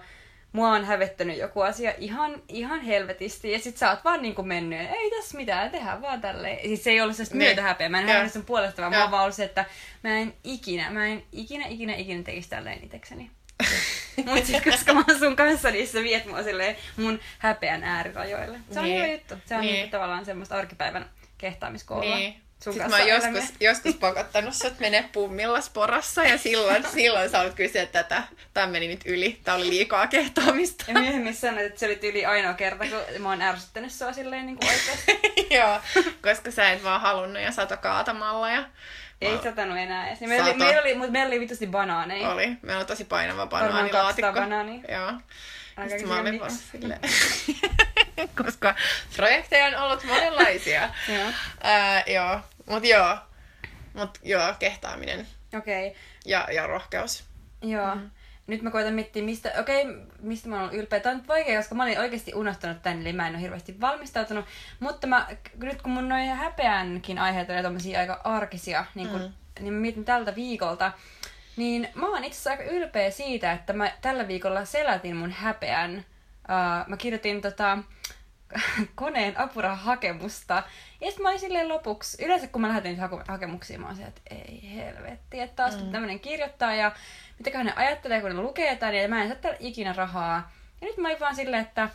mua 0.51 0.69
on 0.69 0.85
hävettänyt 0.85 1.37
joku 1.37 1.61
asia 1.61 1.93
ihan, 1.97 2.41
ihan 2.47 2.81
helvetisti 2.81 3.51
ja 3.51 3.59
sit 3.59 3.77
sä 3.77 3.89
oot 3.89 4.03
vaan 4.03 4.21
niinku 4.21 4.43
mennyt, 4.43 4.79
ei 4.79 5.11
tässä 5.11 5.37
mitään, 5.37 5.71
tehdään 5.71 6.01
vaan 6.01 6.21
tälleen. 6.21 6.59
Siis 6.61 6.83
se 6.83 6.89
ei 6.89 7.01
ollut 7.01 7.15
sellaista 7.15 7.35
Niin. 7.37 7.47
myötähäpeä, 7.47 7.89
mä 7.89 7.99
en 7.99 8.07
hävennyt 8.07 8.33
sun 8.33 8.45
puolesta, 8.45 8.81
vaan 8.81 8.93
Joo. 8.93 8.97
mulla 8.99 9.05
on 9.05 9.11
vaan 9.11 9.23
ollut 9.23 9.35
se, 9.35 9.43
että 9.43 9.65
mä 10.03 10.17
en 10.17 10.33
ikinä, 10.43 10.91
mä 10.91 11.05
en 11.07 11.23
ikinä, 11.31 11.65
ikinä, 11.67 11.95
ikinä 11.95 12.23
tekisi 12.23 12.49
tälleen 12.49 12.83
itekseni. 12.83 13.31
Mut 14.25 14.45
sit 14.45 14.63
koska 14.63 14.93
mä 14.93 15.03
oon 15.07 15.19
sun 15.19 15.35
kanssa, 15.35 15.69
niin 15.71 15.87
sä 15.87 16.03
viet 16.03 16.25
mua 16.25 16.43
silleen 16.43 16.75
mun 16.97 17.19
häpeän 17.39 17.83
äärirajoille. 17.83 18.59
Se 18.71 18.79
on 18.79 18.85
Niin. 18.85 18.97
hyvä 19.03 19.13
juttu. 19.13 19.35
Se 19.45 19.55
on 19.55 19.61
Niin. 19.61 19.73
niinku 19.73 19.91
tavallaan 19.91 20.25
semmoista 20.25 20.55
arkipäivän 20.57 21.09
kehtaamiskoulua. 21.37 22.15
Niin. 22.15 22.41
Sun 22.63 22.73
Sitten 22.73 22.91
kanssa 22.91 23.05
mä 23.05 23.13
oon 23.13 23.35
joskus, 23.35 23.55
joskus 23.59 23.95
pakottanut 23.95 24.53
sut 24.53 24.79
menee 24.79 25.09
pummilla 25.11 25.61
sporassa 25.61 26.23
ja 26.23 26.37
silloin, 26.37 26.85
silloin 26.93 27.29
sä 27.29 27.39
olet 27.39 27.53
kysyä, 27.53 27.81
että 27.81 28.03
tätä, 28.03 28.23
tämä 28.53 28.67
meni 28.67 28.87
nyt 28.87 29.01
yli, 29.05 29.39
tää 29.43 29.55
oli 29.55 29.69
liikaa 29.69 30.07
kehtaamista. 30.07 30.85
Ja 30.87 30.93
myöhemmin 30.93 31.35
sanoit, 31.35 31.65
että 31.65 31.79
se 31.79 31.85
oli 31.85 31.99
yli 32.03 32.25
ainoa 32.25 32.53
kerta, 32.53 32.85
kun 32.85 33.21
mä 33.21 33.29
oon 33.29 33.41
ärsyttänyt 33.41 33.91
sua 33.91 34.13
silleen 34.13 34.45
niin 34.45 34.57
kuin 34.57 34.69
oikeasti. 34.69 35.19
Joo, 35.55 35.79
koska 36.21 36.51
sä 36.51 36.71
et 36.71 36.83
vaan 36.83 37.01
halunnut 37.01 37.41
ja 37.43 37.51
sato 37.51 37.77
kaatamalla 37.77 38.51
ja 38.51 38.63
Ei 39.21 39.37
satanut 39.43 39.77
enää 39.77 40.07
edes. 40.07 40.21
Ja 40.21 40.27
Meillä, 40.27 40.45
oli, 40.49 40.57
meillä, 40.57 40.81
oli, 40.81 40.95
mutta 40.95 41.11
meillä 41.11 41.27
oli 41.27 41.39
vitusti 41.39 41.67
banaaneja. 41.67 42.29
oli. 42.29 42.47
Meillä 42.61 42.79
on 42.79 42.85
tosi 42.85 43.05
painava 43.05 43.49
Varmaan 43.51 43.71
banaanilaatikko. 43.71 44.21
200 44.21 44.33
banaania. 44.43 44.81
Joo. 44.99 45.13
Aika 45.77 46.07
mä 46.07 46.19
olin 46.19 46.39
vaan 46.39 46.51
silleen. 46.51 46.99
koska 48.43 48.75
projekteja 49.15 49.65
on 49.65 49.83
ollut 49.83 50.03
monenlaisia. 50.03 50.81
Joo. 51.15 51.31
Ää, 51.61 52.03
joo, 52.07 52.39
mut 52.65 52.85
joo. 52.85 53.17
Mut 53.93 54.19
joo, 54.23 54.53
kehtaaminen 54.59 55.27
Okei. 55.57 55.87
Okay. 55.87 55.99
ja, 56.25 56.47
ja 56.51 56.67
rohkeus. 56.67 57.23
Joo. 57.61 57.95
Mm. 57.95 58.09
nyt 58.47 58.61
mä 58.61 58.71
koitan 58.71 58.93
miettiä, 58.93 59.23
mistä, 59.23 59.53
okei, 59.59 59.81
okay, 59.81 60.01
mistä 60.19 60.49
mä 60.49 60.61
oon 60.61 60.73
ylpeä. 60.73 60.99
Tämä 60.99 61.11
on 61.11 61.17
nyt 61.17 61.27
vaikea, 61.27 61.59
koska 61.59 61.75
mä 61.75 61.83
olin 61.83 61.99
oikeasti 61.99 62.33
unohtanut 62.35 62.81
tän, 62.81 63.01
eli 63.01 63.13
mä 63.13 63.27
en 63.27 63.33
ole 63.33 63.41
hirveästi 63.41 63.81
valmistautunut. 63.81 64.45
Mutta 64.79 65.07
mä, 65.07 65.27
nyt 65.63 65.81
kun 65.81 65.91
mun 65.91 66.09
noin 66.09 66.27
häpeänkin 66.27 67.19
aiheet 67.19 67.49
on 67.49 67.63
tommosia 67.63 67.99
aika 67.99 68.21
arkisia, 68.23 68.85
niin, 68.95 69.09
kun, 69.09 69.21
mm. 69.21 69.33
niin 69.59 69.73
mä 69.73 69.79
mietin 69.79 70.05
tältä 70.05 70.35
viikolta, 70.35 70.91
niin 71.57 71.89
mä 71.93 72.07
oon 72.07 72.23
itse 72.23 72.35
asiassa 72.37 72.51
aika 72.51 72.63
ylpeä 72.63 73.11
siitä, 73.11 73.51
että 73.51 73.73
mä 73.73 73.91
tällä 74.01 74.27
viikolla 74.27 74.65
selätin 74.65 75.15
mun 75.15 75.31
häpeän. 75.31 75.97
Uh, 75.97 76.87
mä 76.87 76.97
kirjoitin 76.97 77.41
tota, 77.41 77.77
koneen 78.95 79.39
apurahahakemusta. 79.39 80.63
Ja 81.01 81.07
sitten 81.07 81.23
mä 81.23 81.29
olin 81.29 81.39
silleen 81.39 81.69
lopuksi, 81.69 82.25
yleensä 82.25 82.47
kun 82.47 82.61
mä 82.61 82.67
lähetin 82.67 82.99
hake- 82.99 83.25
hakemuksia, 83.27 83.79
mä 83.79 83.87
oon 83.87 84.01
että 84.01 84.21
ei 84.29 84.75
helvetti, 84.75 85.39
että 85.39 85.55
taas 85.55 85.83
mm. 85.83 85.91
tämmönen 85.91 86.19
kirjoittaa 86.19 86.75
ja 86.75 86.91
mitäköhän 87.37 87.65
ne 87.65 87.73
ajattelee, 87.75 88.21
kun 88.21 88.29
ne 88.29 88.41
lukee 88.41 88.75
tämän, 88.75 88.95
ja 88.95 89.07
mä 89.07 89.21
en 89.21 89.27
saa 89.27 89.37
täällä 89.37 89.57
ikinä 89.61 89.93
rahaa. 89.93 90.51
Ja 90.81 90.87
nyt 90.87 90.97
mä 90.97 91.07
olin 91.07 91.19
vaan 91.19 91.35
silleen, 91.35 91.61
että 91.61 91.89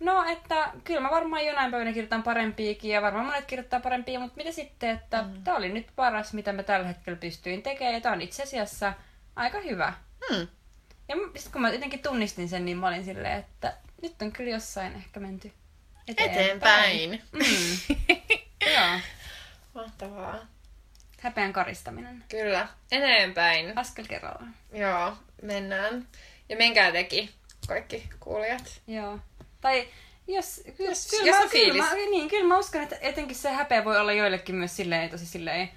no, 0.00 0.24
että 0.24 0.72
kyllä 0.84 1.00
mä 1.00 1.10
varmaan 1.10 1.46
jonain 1.46 1.70
päivänä 1.70 1.92
kirjoitan 1.92 2.22
parempiakin, 2.22 2.90
ja 2.90 3.02
varmaan 3.02 3.26
monet 3.26 3.44
kirjoittaa 3.44 3.80
parempia, 3.80 4.20
mutta 4.20 4.36
mitä 4.36 4.52
sitten, 4.52 4.90
että 4.90 5.22
mm. 5.22 5.44
tää 5.44 5.54
oli 5.54 5.68
nyt 5.68 5.86
paras, 5.96 6.32
mitä 6.32 6.52
mä 6.52 6.62
tällä 6.62 6.86
hetkellä 6.86 7.18
pystyin 7.18 7.62
tekemään, 7.62 7.94
ja 7.94 8.00
tää 8.00 8.12
on 8.12 8.22
itse 8.22 8.42
asiassa 8.42 8.92
aika 9.36 9.60
hyvä. 9.60 9.92
Mm. 10.30 10.48
Ja 11.08 11.16
sitten 11.16 11.52
kun 11.52 11.62
mä 11.62 11.70
jotenkin 11.70 12.02
tunnistin 12.02 12.48
sen, 12.48 12.64
niin 12.64 12.76
mä 12.76 12.88
olin 12.88 13.04
silleen, 13.04 13.38
että 13.38 13.76
nyt 14.02 14.22
on 14.22 14.32
kyllä 14.32 14.50
jossain 14.50 14.94
ehkä 14.94 15.20
menty 15.20 15.52
eteenpäin. 16.08 17.14
eteenpäin. 17.14 17.22
Mm. 17.32 17.96
Joo. 18.74 19.00
Mahtavaa. 19.74 20.38
Häpeän 21.20 21.52
karistaminen. 21.52 22.24
Kyllä, 22.28 22.68
eteenpäin. 22.92 23.78
Askel 23.78 24.06
kerrallaan. 24.06 24.54
Joo, 24.72 25.16
mennään. 25.42 26.08
Ja 26.48 26.56
menkää 26.56 26.92
teki, 26.92 27.30
kaikki 27.68 28.08
kuulijat. 28.20 28.80
Joo. 28.86 29.18
Tai 29.60 29.88
jos, 30.26 30.62
jos, 30.78 31.10
kyllä, 31.10 31.26
jos 31.26 31.36
mä, 31.36 31.42
on 31.42 31.50
kyllä, 31.50 31.84
mä, 31.84 31.94
niin, 31.94 32.28
kyllä 32.28 32.48
mä 32.48 32.58
uskon, 32.58 32.82
että 32.82 32.96
etenkin 33.00 33.36
se 33.36 33.50
häpeä 33.50 33.84
voi 33.84 34.00
olla 34.00 34.12
joillekin 34.12 34.54
myös 34.54 34.76
silleen, 34.76 35.10
tosi 35.10 35.26
silleen 35.26 35.70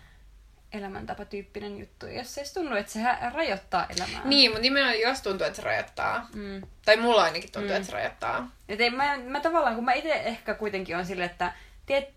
elämäntapatyyppinen 0.74 1.80
juttu, 1.80 2.08
jos 2.08 2.36
se 2.36 2.54
tunnu, 2.54 2.76
että 2.76 2.92
se 2.92 3.00
rajoittaa 3.34 3.88
elämää. 3.98 4.22
Niin, 4.24 4.52
mutta 4.52 4.62
nimenomaan 4.62 5.00
jos 5.00 5.22
tuntuu, 5.22 5.48
että 5.48 5.56
se 5.56 5.62
rajoittaa. 5.62 6.28
Mm. 6.34 6.62
Tai 6.86 6.98
mulla 6.98 7.24
ainakin 7.24 7.52
tuntuu, 7.52 7.70
mm. 7.70 7.76
että 7.76 7.86
se 7.88 7.94
rajoittaa. 7.94 8.52
Et 8.70 8.82
ei, 8.82 8.90
mä, 8.90 9.18
mä 9.18 9.40
tavallaan, 9.40 9.76
kun 9.76 9.86
mä 9.86 9.94
itse 9.94 10.14
ehkä 10.14 10.54
kuitenkin 10.54 10.98
on 10.98 11.06
silleen, 11.06 11.30
että 11.30 11.54
tiet, 11.86 12.10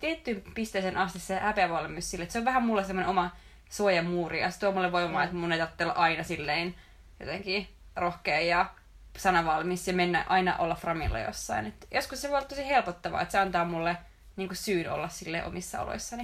tiettyyn 0.00 0.42
pisteeseen 0.54 0.96
asti 0.96 1.18
se 1.18 1.38
häpeä 1.38 1.68
voi 1.68 1.78
olla 1.78 1.88
myös 1.88 2.10
silleen, 2.10 2.24
että 2.24 2.32
se 2.32 2.38
on 2.38 2.44
vähän 2.44 2.62
mulla 2.62 2.84
semmoinen 2.84 3.10
oma 3.10 3.30
suojamuuri, 3.70 4.40
ja 4.40 4.50
se 4.50 4.60
tuo 4.60 4.72
mulle 4.72 4.92
voimaa, 4.92 5.20
mm. 5.20 5.24
että 5.24 5.36
mun 5.36 5.52
ei 5.52 5.58
tarvitse 5.58 5.84
olla 5.84 5.94
aina 5.94 6.22
silleen 6.22 6.74
jotenkin 7.20 7.68
rohkea 7.96 8.40
ja 8.40 8.66
sanavalmis 9.16 9.88
ja 9.88 9.94
mennä 9.94 10.24
aina 10.28 10.56
olla 10.56 10.74
framilla 10.74 11.18
jossain. 11.18 11.66
Et 11.66 11.86
joskus 11.90 12.22
se 12.22 12.28
voi 12.28 12.38
olla 12.38 12.48
tosi 12.48 12.66
helpottavaa, 12.66 13.22
että 13.22 13.32
se 13.32 13.38
antaa 13.38 13.64
mulle 13.64 13.96
niin 14.36 14.56
syyn 14.56 14.92
olla 14.92 15.08
sille 15.08 15.44
omissa 15.44 15.80
oloissani. 15.80 16.22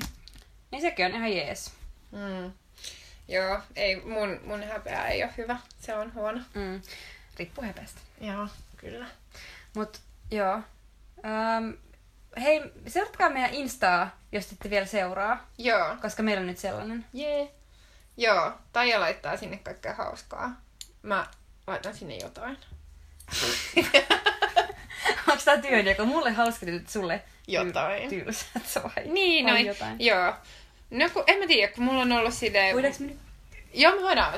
Niin 0.71 0.83
sekin 0.83 1.07
on 1.07 1.15
ihan 1.15 1.33
jees. 1.33 1.73
Mm. 2.11 2.53
Joo, 3.29 3.61
ei, 3.77 3.97
mun, 3.97 4.41
mun 4.45 4.63
häpeä 4.63 5.07
ei 5.07 5.25
ole 5.25 5.33
hyvä. 5.37 5.57
Se 5.81 5.95
on 5.95 6.15
huono. 6.15 6.41
Mm. 6.55 6.81
Riippuu 7.39 7.65
häpeästä. 7.65 8.01
Joo, 8.21 8.49
kyllä. 8.77 9.07
Mut 9.77 10.01
joo. 10.31 10.55
Um, 10.55 11.77
hei, 12.43 12.63
seuratkaa 12.87 13.31
meidän 13.31 13.55
Instaa, 13.55 14.19
jos 14.33 14.53
ette 14.53 14.71
vielä 14.71 14.87
seuraa. 14.87 15.49
Joo. 15.59 15.97
Koska 16.03 16.23
meillä 16.23 16.41
on 16.41 16.47
nyt 16.47 16.59
sellainen. 16.59 17.05
Jee. 17.13 17.39
Yeah. 17.39 17.49
Joo, 18.17 18.53
Taija 18.73 19.01
laittaa 19.01 19.37
sinne 19.37 19.57
kaikkea 19.57 19.95
hauskaa. 19.95 20.61
Mä 21.03 21.27
laitan 21.67 21.97
sinne 21.97 22.17
jotain. 22.17 22.59
Onko 25.29 25.43
tää 25.45 25.59
työnjako? 25.59 26.05
Mulle 26.05 26.31
hauska 26.33 26.67
että 26.77 26.93
sulle 26.93 27.23
jotain. 27.47 28.09
tylsät 28.09 28.85
vai? 28.85 29.05
Niin, 29.07 29.47
no, 29.47 29.57
jotain. 29.57 29.97
joo. 29.99 30.35
No 30.91 31.11
kun, 31.13 31.25
en 31.27 31.39
mä 31.39 31.47
tiedä, 31.47 31.73
kun 31.73 31.85
mulla 31.85 32.03
on 32.03 32.13
ollut 32.13 32.35
silleen... 32.35 32.75
Voidaanko 32.75 32.99
me 33.01 33.07
nyt? 33.07 33.19
Joo, 33.75 33.97
me 33.97 34.03
voidaan. 34.03 34.35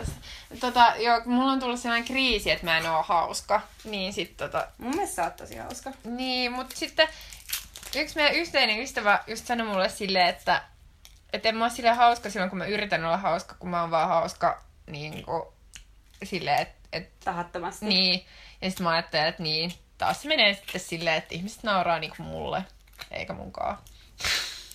Tota, 0.61 0.95
joo, 0.99 1.21
kun 1.21 1.33
mulla 1.33 1.53
on 1.53 1.61
tullut 1.61 1.81
sellainen 1.81 2.07
kriisi, 2.07 2.51
että 2.51 2.65
mä 2.65 2.79
en 2.79 2.91
oo 2.91 3.03
hauska, 3.03 3.63
niin 3.85 4.13
sit 4.13 4.37
tota... 4.37 4.69
Mun 4.79 4.91
mielestä 4.91 5.17
sä 5.17 5.25
oot 5.25 5.37
tosi 5.37 5.57
hauska. 5.57 5.93
Niin, 6.05 6.53
mutta 6.53 6.77
sitten 6.77 7.09
yksi 7.97 8.17
meidän 8.17 8.35
yhteinen 8.35 8.81
ystävä 8.81 9.25
just 9.27 9.47
sanoi 9.47 9.67
mulle 9.67 9.89
silleen, 9.89 10.29
että 10.29 10.63
et 11.33 11.47
en 11.47 11.57
mä 11.57 11.65
oo 11.65 11.71
silleen 11.71 11.97
hauska 11.97 12.31
silloin, 12.31 12.51
kun 12.51 12.59
mä 12.59 12.67
yritän 12.67 13.05
olla 13.05 13.17
hauska, 13.17 13.55
kun 13.59 13.71
mä 13.71 13.81
oon 13.81 13.91
vaan 13.91 14.09
hauska 14.09 14.63
niin 14.87 15.23
kuin, 15.25 15.43
silleen, 16.25 16.63
että... 16.63 16.76
Et, 16.93 17.21
Tahattomasti. 17.25 17.87
Niin. 17.87 18.27
Ja 18.63 18.71
sitten 18.71 18.85
mä 18.85 18.91
ajattelen, 18.91 19.27
että 19.29 19.43
niin, 19.43 19.73
taas 19.99 20.23
se 20.23 20.29
menee 20.29 20.55
sitten 20.55 20.81
silleen, 20.81 21.17
että 21.17 21.35
ihmiset 21.35 21.63
nauraa 21.63 21.99
niinku 21.99 22.23
mulle, 22.23 22.65
eikä 23.11 23.33
munkaan. 23.33 23.79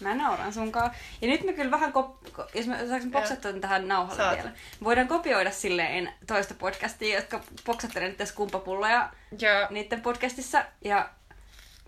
Mä 0.02 0.16
nauran 0.16 0.54
sunkaan. 0.54 0.92
Ja 1.22 1.28
nyt 1.28 1.44
me 1.44 1.54
kyllä 1.54 1.72
vähän, 1.72 1.94
kop- 1.94 2.50
jos 2.54 2.68
me 2.68 2.88
saanko 2.88 3.08
boksattua 3.12 3.54
tähän 3.54 3.88
nauhalle 3.88 4.24
Saat. 4.24 4.36
vielä. 4.38 4.52
Voidaan 4.84 5.08
kopioida 5.08 5.52
silleen 5.52 6.14
toista 6.28 6.54
podcastia, 6.54 7.16
jotka 7.16 7.42
boksattelee 7.66 8.08
nyt 8.08 8.18
tässä 8.18 8.36
kumpapulloja 8.36 9.10
Joo. 9.40 9.68
niiden 9.70 10.02
podcastissa. 10.02 10.66
Ja 10.86 11.10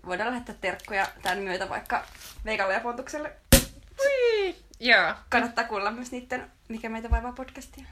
voidaan 0.06 0.30
lähettää 0.30 0.54
terkkuja 0.60 1.06
tämän 1.22 1.38
myötä 1.38 1.68
vaikka 1.68 2.06
Veikalle 2.44 2.74
ja 2.74 2.80
Pontukselle. 2.80 3.32
Joo. 4.80 5.14
Kannattaa 5.28 5.64
kuulla 5.64 5.90
myös 5.90 6.12
niiden 6.12 6.50
Mikä 6.68 6.88
meitä 6.88 7.10
vaivaa 7.10 7.32
podcastia. 7.32 7.84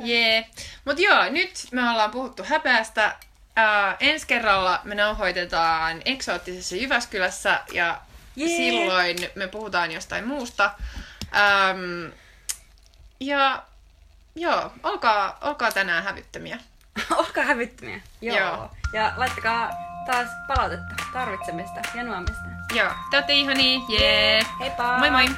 Jee. 0.00 0.32
Yeah. 0.32 0.44
Mut 0.84 0.98
joo, 0.98 1.30
nyt 1.30 1.66
me 1.72 1.90
ollaan 1.90 2.10
puhuttu 2.10 2.44
häpeästä. 2.44 3.16
Uh, 3.58 3.96
ensi 4.00 4.26
kerralla 4.26 4.80
me 4.84 4.94
nauhoitetaan 4.94 6.02
eksoottisessa 6.04 6.76
Jyväskylässä 6.76 7.60
ja 7.72 8.00
Yeah. 8.38 8.56
Silloin 8.56 9.16
me 9.34 9.48
puhutaan 9.48 9.92
jostain 9.92 10.26
muusta. 10.26 10.70
Ähm, 11.34 12.12
ja 13.20 13.62
joo, 14.34 14.72
olkaa, 14.82 15.38
olkaa 15.40 15.72
tänään 15.72 16.04
hävyttömiä. 16.04 16.58
olkaa 17.18 17.44
hävyttömiä. 17.44 18.00
Joo. 18.20 18.36
joo. 18.38 18.70
Ja 18.92 19.12
laittakaa 19.16 19.70
taas 20.06 20.28
palautetta 20.48 20.94
tarvitsemista 21.12 21.80
ja 21.94 22.04
nuomista. 22.04 22.42
Joo, 22.74 22.90
te 23.10 23.16
ootte 23.16 23.32
ihania. 23.32 23.80
Jee. 23.88 24.32
Yeah. 24.32 24.58
Heippa! 24.60 24.98
Moi 24.98 25.10
moi! 25.10 25.28